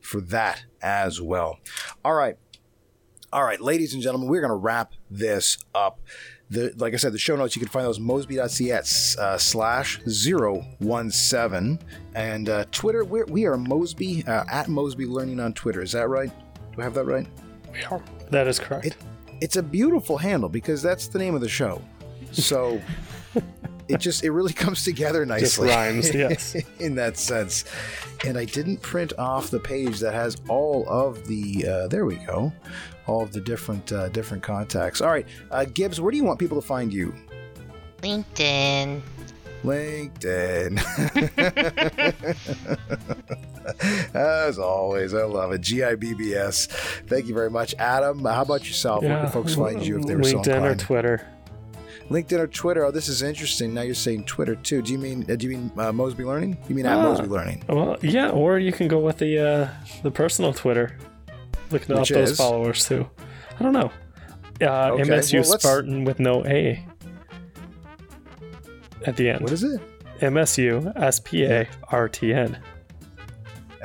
for 0.00 0.20
that 0.20 0.64
as 0.82 1.20
well. 1.20 1.58
All 2.04 2.14
right. 2.14 2.36
All 3.32 3.42
right, 3.42 3.60
ladies 3.60 3.94
and 3.94 4.02
gentlemen, 4.02 4.28
we're 4.28 4.40
going 4.40 4.52
to 4.52 4.56
wrap 4.56 4.92
this 5.10 5.58
up. 5.74 5.98
The, 6.50 6.72
like 6.76 6.94
I 6.94 6.98
said, 6.98 7.12
the 7.12 7.18
show 7.18 7.34
notes, 7.34 7.56
you 7.56 7.60
can 7.60 7.68
find 7.68 7.84
those 7.84 7.98
mosby.ca 7.98 8.70
at 8.70 9.16
uh, 9.18 9.38
slash 9.38 10.00
017. 10.06 11.78
And 12.14 12.48
uh, 12.48 12.64
Twitter, 12.70 13.04
we're, 13.04 13.24
we 13.24 13.46
are 13.46 13.56
Mosby, 13.56 14.24
uh, 14.28 14.44
at 14.48 14.68
Mosby 14.68 15.06
Learning 15.06 15.40
on 15.40 15.52
Twitter. 15.52 15.82
Is 15.82 15.90
that 15.92 16.08
right? 16.08 16.30
Do 16.76 16.80
I 16.80 16.84
have 16.84 16.94
that 16.94 17.06
right? 17.06 17.26
Yeah, 17.74 17.98
That 18.30 18.46
is 18.46 18.60
correct. 18.60 18.86
It, 18.86 18.96
it's 19.40 19.56
a 19.56 19.62
beautiful 19.62 20.16
handle 20.18 20.48
because 20.48 20.82
that's 20.82 21.08
the 21.08 21.18
name 21.18 21.34
of 21.34 21.40
the 21.40 21.48
show. 21.48 21.80
So 22.32 22.80
it 23.88 23.98
just 23.98 24.24
it 24.24 24.30
really 24.30 24.52
comes 24.64 24.84
together 24.84 25.24
Just 25.26 25.58
nicely. 25.58 25.68
rhymes, 25.68 26.14
yes. 26.14 26.56
in 26.80 26.94
that 26.96 27.16
sense. 27.16 27.64
And 28.24 28.38
I 28.38 28.44
didn't 28.44 28.80
print 28.80 29.12
off 29.18 29.50
the 29.50 29.60
page 29.60 30.00
that 30.00 30.14
has 30.14 30.36
all 30.48 30.88
of 30.88 31.26
the. 31.26 31.66
Uh, 31.66 31.88
there 31.88 32.06
we 32.06 32.16
go, 32.16 32.52
all 33.06 33.22
of 33.22 33.32
the 33.32 33.40
different 33.40 33.92
uh, 33.92 34.08
different 34.08 34.42
contacts. 34.42 35.00
All 35.00 35.10
right, 35.10 35.26
uh, 35.50 35.64
Gibbs, 35.66 36.00
where 36.00 36.10
do 36.10 36.16
you 36.16 36.24
want 36.24 36.38
people 36.38 36.60
to 36.60 36.66
find 36.66 36.92
you? 36.92 37.14
LinkedIn. 38.02 39.00
LinkedIn. 39.64 40.78
As 44.14 44.58
always, 44.58 45.14
I 45.14 45.22
love 45.24 45.52
it. 45.52 45.62
GIBBS. 45.62 46.68
Thank 47.08 47.26
you 47.26 47.34
very 47.34 47.50
much, 47.50 47.74
Adam. 47.78 48.24
How 48.24 48.42
about 48.42 48.66
yourself? 48.66 49.02
Where 49.02 49.18
can 49.22 49.30
folks 49.30 49.54
find 49.54 49.84
you 49.84 49.98
if 49.98 50.06
they 50.06 50.16
were 50.16 50.24
so 50.24 50.38
LinkedIn 50.38 50.46
or 50.48 50.50
inclined? 50.56 50.80
Twitter. 50.80 51.26
LinkedIn 52.10 52.38
or 52.38 52.46
Twitter? 52.46 52.84
Oh, 52.84 52.90
this 52.90 53.08
is 53.08 53.22
interesting. 53.22 53.72
Now 53.72 53.80
you're 53.80 53.94
saying 53.94 54.24
Twitter 54.24 54.56
too. 54.56 54.82
Do 54.82 54.92
you 54.92 54.98
mean? 54.98 55.24
Uh, 55.30 55.36
do 55.36 55.48
you 55.48 55.56
mean 55.56 55.72
uh, 55.78 55.90
Mosby 55.92 56.24
Learning? 56.24 56.58
You 56.68 56.74
mean 56.74 56.84
at 56.84 56.98
Ah. 56.98 57.02
Mosby 57.02 57.28
Learning? 57.28 57.64
Well, 57.66 57.96
yeah, 58.02 58.28
or 58.30 58.58
you 58.58 58.72
can 58.72 58.88
go 58.88 58.98
with 58.98 59.16
the 59.18 59.38
uh, 59.38 59.68
the 60.02 60.10
personal 60.10 60.52
Twitter. 60.52 60.98
Looking 61.70 61.94
up 61.94 62.00
Which 62.00 62.10
those 62.10 62.36
followers 62.36 62.84
too. 62.86 63.08
I 63.58 63.62
don't 63.62 63.72
know. 63.72 63.90
Uh, 64.60 64.92
Okay, 64.92 65.02
MSU 65.04 65.34
well, 65.48 65.58
Spartan 65.58 66.04
with 66.04 66.20
no 66.20 66.44
A 66.44 66.86
at 69.06 69.16
the 69.16 69.28
end. 69.30 69.40
What 69.42 69.52
is 69.52 69.62
it? 69.62 69.80
MSU 70.20 70.82
SPA 71.12 71.70
RTN. 71.96 72.58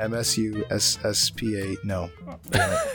MSU 0.00 0.64
S 0.72 0.98
S 1.04 1.28
P 1.28 1.60
A. 1.60 1.76
No, 1.84 2.08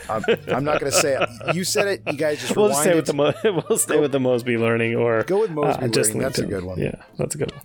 I'm, 0.09 0.23
I'm 0.47 0.63
not 0.63 0.79
going 0.79 0.91
to 0.91 0.97
say 0.97 1.15
it. 1.21 1.55
You 1.55 1.63
said 1.63 1.87
it. 1.87 2.01
You 2.07 2.17
guys 2.17 2.39
just 2.41 2.55
We'll 2.55 2.69
rewind 2.69 2.81
stay 2.81 2.91
it. 2.93 2.95
with 2.95 3.05
the 3.05 3.13
Mo- 3.13 3.33
we'll 3.69 3.77
stay 3.77 3.95
Go- 3.95 4.01
with 4.01 4.11
the 4.11 4.19
Mosby 4.19 4.57
Learning 4.57 4.95
or 4.95 5.21
Go 5.21 5.41
with 5.41 5.51
Mosby 5.51 5.83
uh, 5.83 5.87
just 5.89 6.09
Learning. 6.09 6.21
That's 6.23 6.39
a 6.39 6.47
good 6.47 6.63
one. 6.63 6.79
Yeah, 6.79 6.95
that's 7.19 7.35
a 7.35 7.37
good 7.37 7.51
one. 7.51 7.61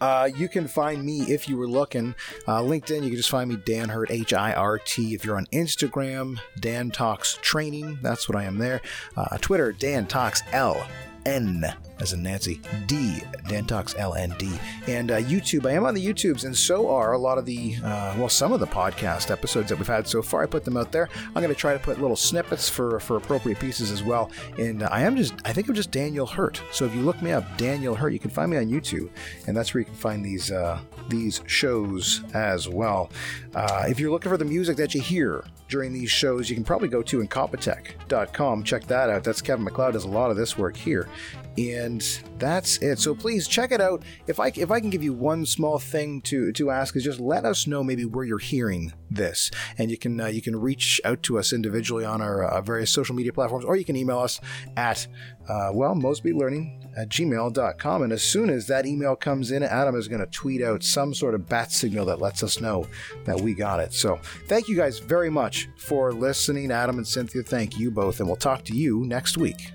Uh, 0.00 0.26
you 0.36 0.48
can 0.48 0.68
find 0.68 1.04
me 1.04 1.22
if 1.22 1.48
you 1.48 1.56
were 1.56 1.66
looking. 1.66 2.14
Uh, 2.46 2.60
LinkedIn, 2.60 3.02
you 3.02 3.08
can 3.08 3.16
just 3.16 3.30
find 3.30 3.50
me 3.50 3.56
Dan 3.56 3.88
Hirt, 3.88 4.12
H 4.12 4.32
I 4.32 4.52
R 4.52 4.78
T. 4.78 5.12
If 5.12 5.24
you're 5.24 5.38
on 5.38 5.46
Instagram, 5.46 6.38
Dan 6.60 6.92
Talks 6.92 7.36
Training. 7.42 7.98
That's 8.00 8.28
what 8.28 8.36
I 8.36 8.44
am 8.44 8.58
there. 8.58 8.80
Uh, 9.16 9.36
Twitter, 9.38 9.72
Dan 9.72 10.06
Talks 10.06 10.44
L 10.52 10.86
N 11.26 11.64
as 12.00 12.12
in 12.12 12.22
Nancy 12.22 12.60
D. 12.86 13.20
Dan 13.48 13.64
Talks 13.64 13.94
L 13.98 14.14
N 14.14 14.34
D. 14.38 14.50
And 14.86 15.10
uh, 15.10 15.20
YouTube, 15.20 15.66
I 15.66 15.72
am 15.72 15.86
on 15.86 15.94
the 15.94 16.04
YouTubes, 16.04 16.44
and 16.44 16.56
so 16.56 16.90
are 16.90 17.12
a 17.12 17.18
lot 17.18 17.38
of 17.38 17.46
the, 17.46 17.76
uh, 17.82 18.14
well, 18.18 18.28
some 18.28 18.52
of 18.52 18.60
the 18.60 18.66
podcast 18.66 19.30
episodes 19.30 19.68
that 19.68 19.78
we've 19.78 19.86
had 19.86 20.06
so 20.06 20.22
far. 20.22 20.42
I 20.42 20.46
put 20.46 20.64
them 20.64 20.76
out 20.76 20.92
there. 20.92 21.08
I'm 21.28 21.42
going 21.42 21.48
to 21.48 21.54
try 21.54 21.72
to 21.72 21.78
put 21.78 22.00
little 22.00 22.16
snippets 22.16 22.68
for 22.68 23.00
for 23.00 23.16
appropriate 23.16 23.58
pieces 23.58 23.90
as 23.90 24.02
well. 24.02 24.30
And 24.58 24.82
I 24.82 25.02
am 25.02 25.16
just, 25.16 25.34
I 25.44 25.52
think 25.52 25.68
I'm 25.68 25.74
just 25.74 25.90
Daniel 25.90 26.26
Hirt. 26.26 26.62
So 26.72 26.84
if 26.84 26.94
you 26.94 27.02
look 27.02 27.20
me 27.22 27.32
up, 27.32 27.44
Daniel 27.56 27.94
Hirt, 27.94 28.12
you 28.12 28.18
can 28.18 28.30
find 28.30 28.50
me 28.50 28.56
on 28.56 28.66
YouTube, 28.66 29.10
and 29.46 29.56
that's 29.56 29.74
where 29.74 29.80
you 29.80 29.86
can 29.86 29.94
find 29.94 30.24
these 30.24 30.50
uh, 30.50 30.80
these 31.08 31.40
shows 31.46 32.22
as 32.34 32.68
well. 32.68 33.10
Uh, 33.54 33.84
if 33.88 34.00
you're 34.00 34.10
looking 34.10 34.30
for 34.30 34.38
the 34.38 34.44
music 34.44 34.76
that 34.76 34.94
you 34.94 35.00
hear 35.00 35.44
during 35.68 35.92
these 35.92 36.10
shows, 36.10 36.48
you 36.48 36.56
can 36.56 36.64
probably 36.64 36.88
go 36.88 37.02
to 37.02 37.22
incompetech.com. 37.22 38.64
Check 38.64 38.86
that 38.86 39.10
out. 39.10 39.24
That's 39.24 39.42
Kevin 39.42 39.64
MacLeod 39.64 39.94
does 39.94 40.04
a 40.04 40.08
lot 40.08 40.30
of 40.30 40.36
this 40.36 40.56
work 40.58 40.76
here, 40.76 41.08
and 41.56 42.20
that's 42.38 42.78
it. 42.78 42.98
So 42.98 43.14
please 43.14 43.46
check 43.46 43.72
it 43.72 43.80
out. 43.80 44.02
If 44.26 44.40
I 44.40 44.48
if 44.56 44.70
I 44.70 44.80
can 44.80 44.90
give 44.90 45.02
you 45.02 45.12
one 45.12 45.46
small 45.46 45.78
thing 45.78 46.20
to 46.22 46.52
to 46.52 46.70
ask 46.70 46.96
is 46.96 47.04
just 47.04 47.20
let 47.20 47.44
us 47.44 47.66
know 47.66 47.84
maybe 47.84 48.04
where 48.04 48.24
you're 48.24 48.38
hearing 48.38 48.92
this, 49.10 49.50
and 49.78 49.90
you 49.90 49.96
can 49.96 50.20
uh, 50.20 50.26
you 50.26 50.42
can 50.42 50.56
reach 50.56 51.00
out 51.04 51.22
to 51.24 51.38
us 51.38 51.52
individually 51.52 52.04
on 52.04 52.20
our 52.20 52.44
uh, 52.44 52.60
various 52.60 52.90
social 52.90 53.14
media 53.14 53.32
platforms, 53.32 53.64
or 53.64 53.76
you 53.76 53.84
can 53.84 53.96
email 53.96 54.18
us 54.18 54.40
at 54.76 55.06
uh, 55.48 55.70
well 55.72 55.94
mosbylearning 55.94 56.80
at 56.96 57.08
gmail.com. 57.08 58.02
And 58.02 58.12
as 58.12 58.22
soon 58.22 58.50
as 58.50 58.66
that 58.66 58.86
email 58.86 59.16
comes 59.16 59.50
in, 59.50 59.62
Adam 59.62 59.96
is 59.96 60.08
going 60.08 60.20
to 60.20 60.26
tweet 60.26 60.62
out 60.62 60.82
some 60.82 61.14
sort 61.14 61.34
of 61.34 61.48
bat 61.48 61.72
signal 61.72 62.06
that 62.06 62.20
lets 62.20 62.42
us 62.42 62.60
know 62.60 62.86
that 63.24 63.40
we 63.40 63.54
got 63.54 63.80
it. 63.80 63.92
So 63.92 64.18
thank 64.46 64.68
you 64.68 64.76
guys 64.76 64.98
very 64.98 65.30
much 65.30 65.68
for 65.76 66.12
listening. 66.12 66.70
Adam 66.70 66.98
and 66.98 67.06
Cynthia, 67.06 67.42
thank 67.42 67.78
you 67.78 67.90
both, 67.90 68.20
and 68.20 68.28
we'll 68.28 68.36
talk 68.36 68.64
to 68.64 68.76
you 68.76 69.04
next 69.06 69.36
week. 69.36 69.70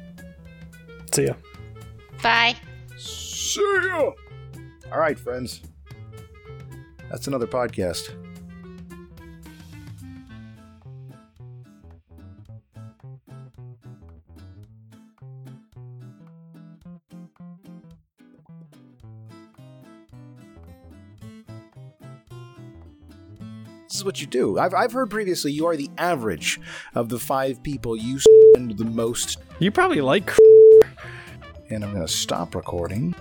See 1.14 1.26
ya. 1.26 1.34
Bye. 2.22 2.56
See 2.98 3.62
ya! 3.62 4.12
All 4.92 5.00
right, 5.00 5.18
friends. 5.18 5.62
That's 7.10 7.28
another 7.28 7.48
podcast. 7.48 8.10
This 23.88 23.96
is 23.98 24.04
what 24.06 24.22
you 24.22 24.28
do. 24.28 24.60
I've, 24.60 24.74
I've 24.74 24.92
heard 24.92 25.10
previously 25.10 25.52
you 25.52 25.66
are 25.66 25.76
the 25.76 25.90
average 25.98 26.60
of 26.94 27.10
the 27.10 27.18
five 27.18 27.64
people 27.64 27.96
you 27.98 28.20
spend 28.20 28.78
the 28.78 28.86
most. 28.86 29.40
You 29.60 29.72
probably 29.72 30.02
like 30.02 30.32
And 31.72 31.84
I'm 31.84 31.94
going 31.94 32.06
to 32.06 32.12
stop 32.12 32.56
recording. 32.56 33.14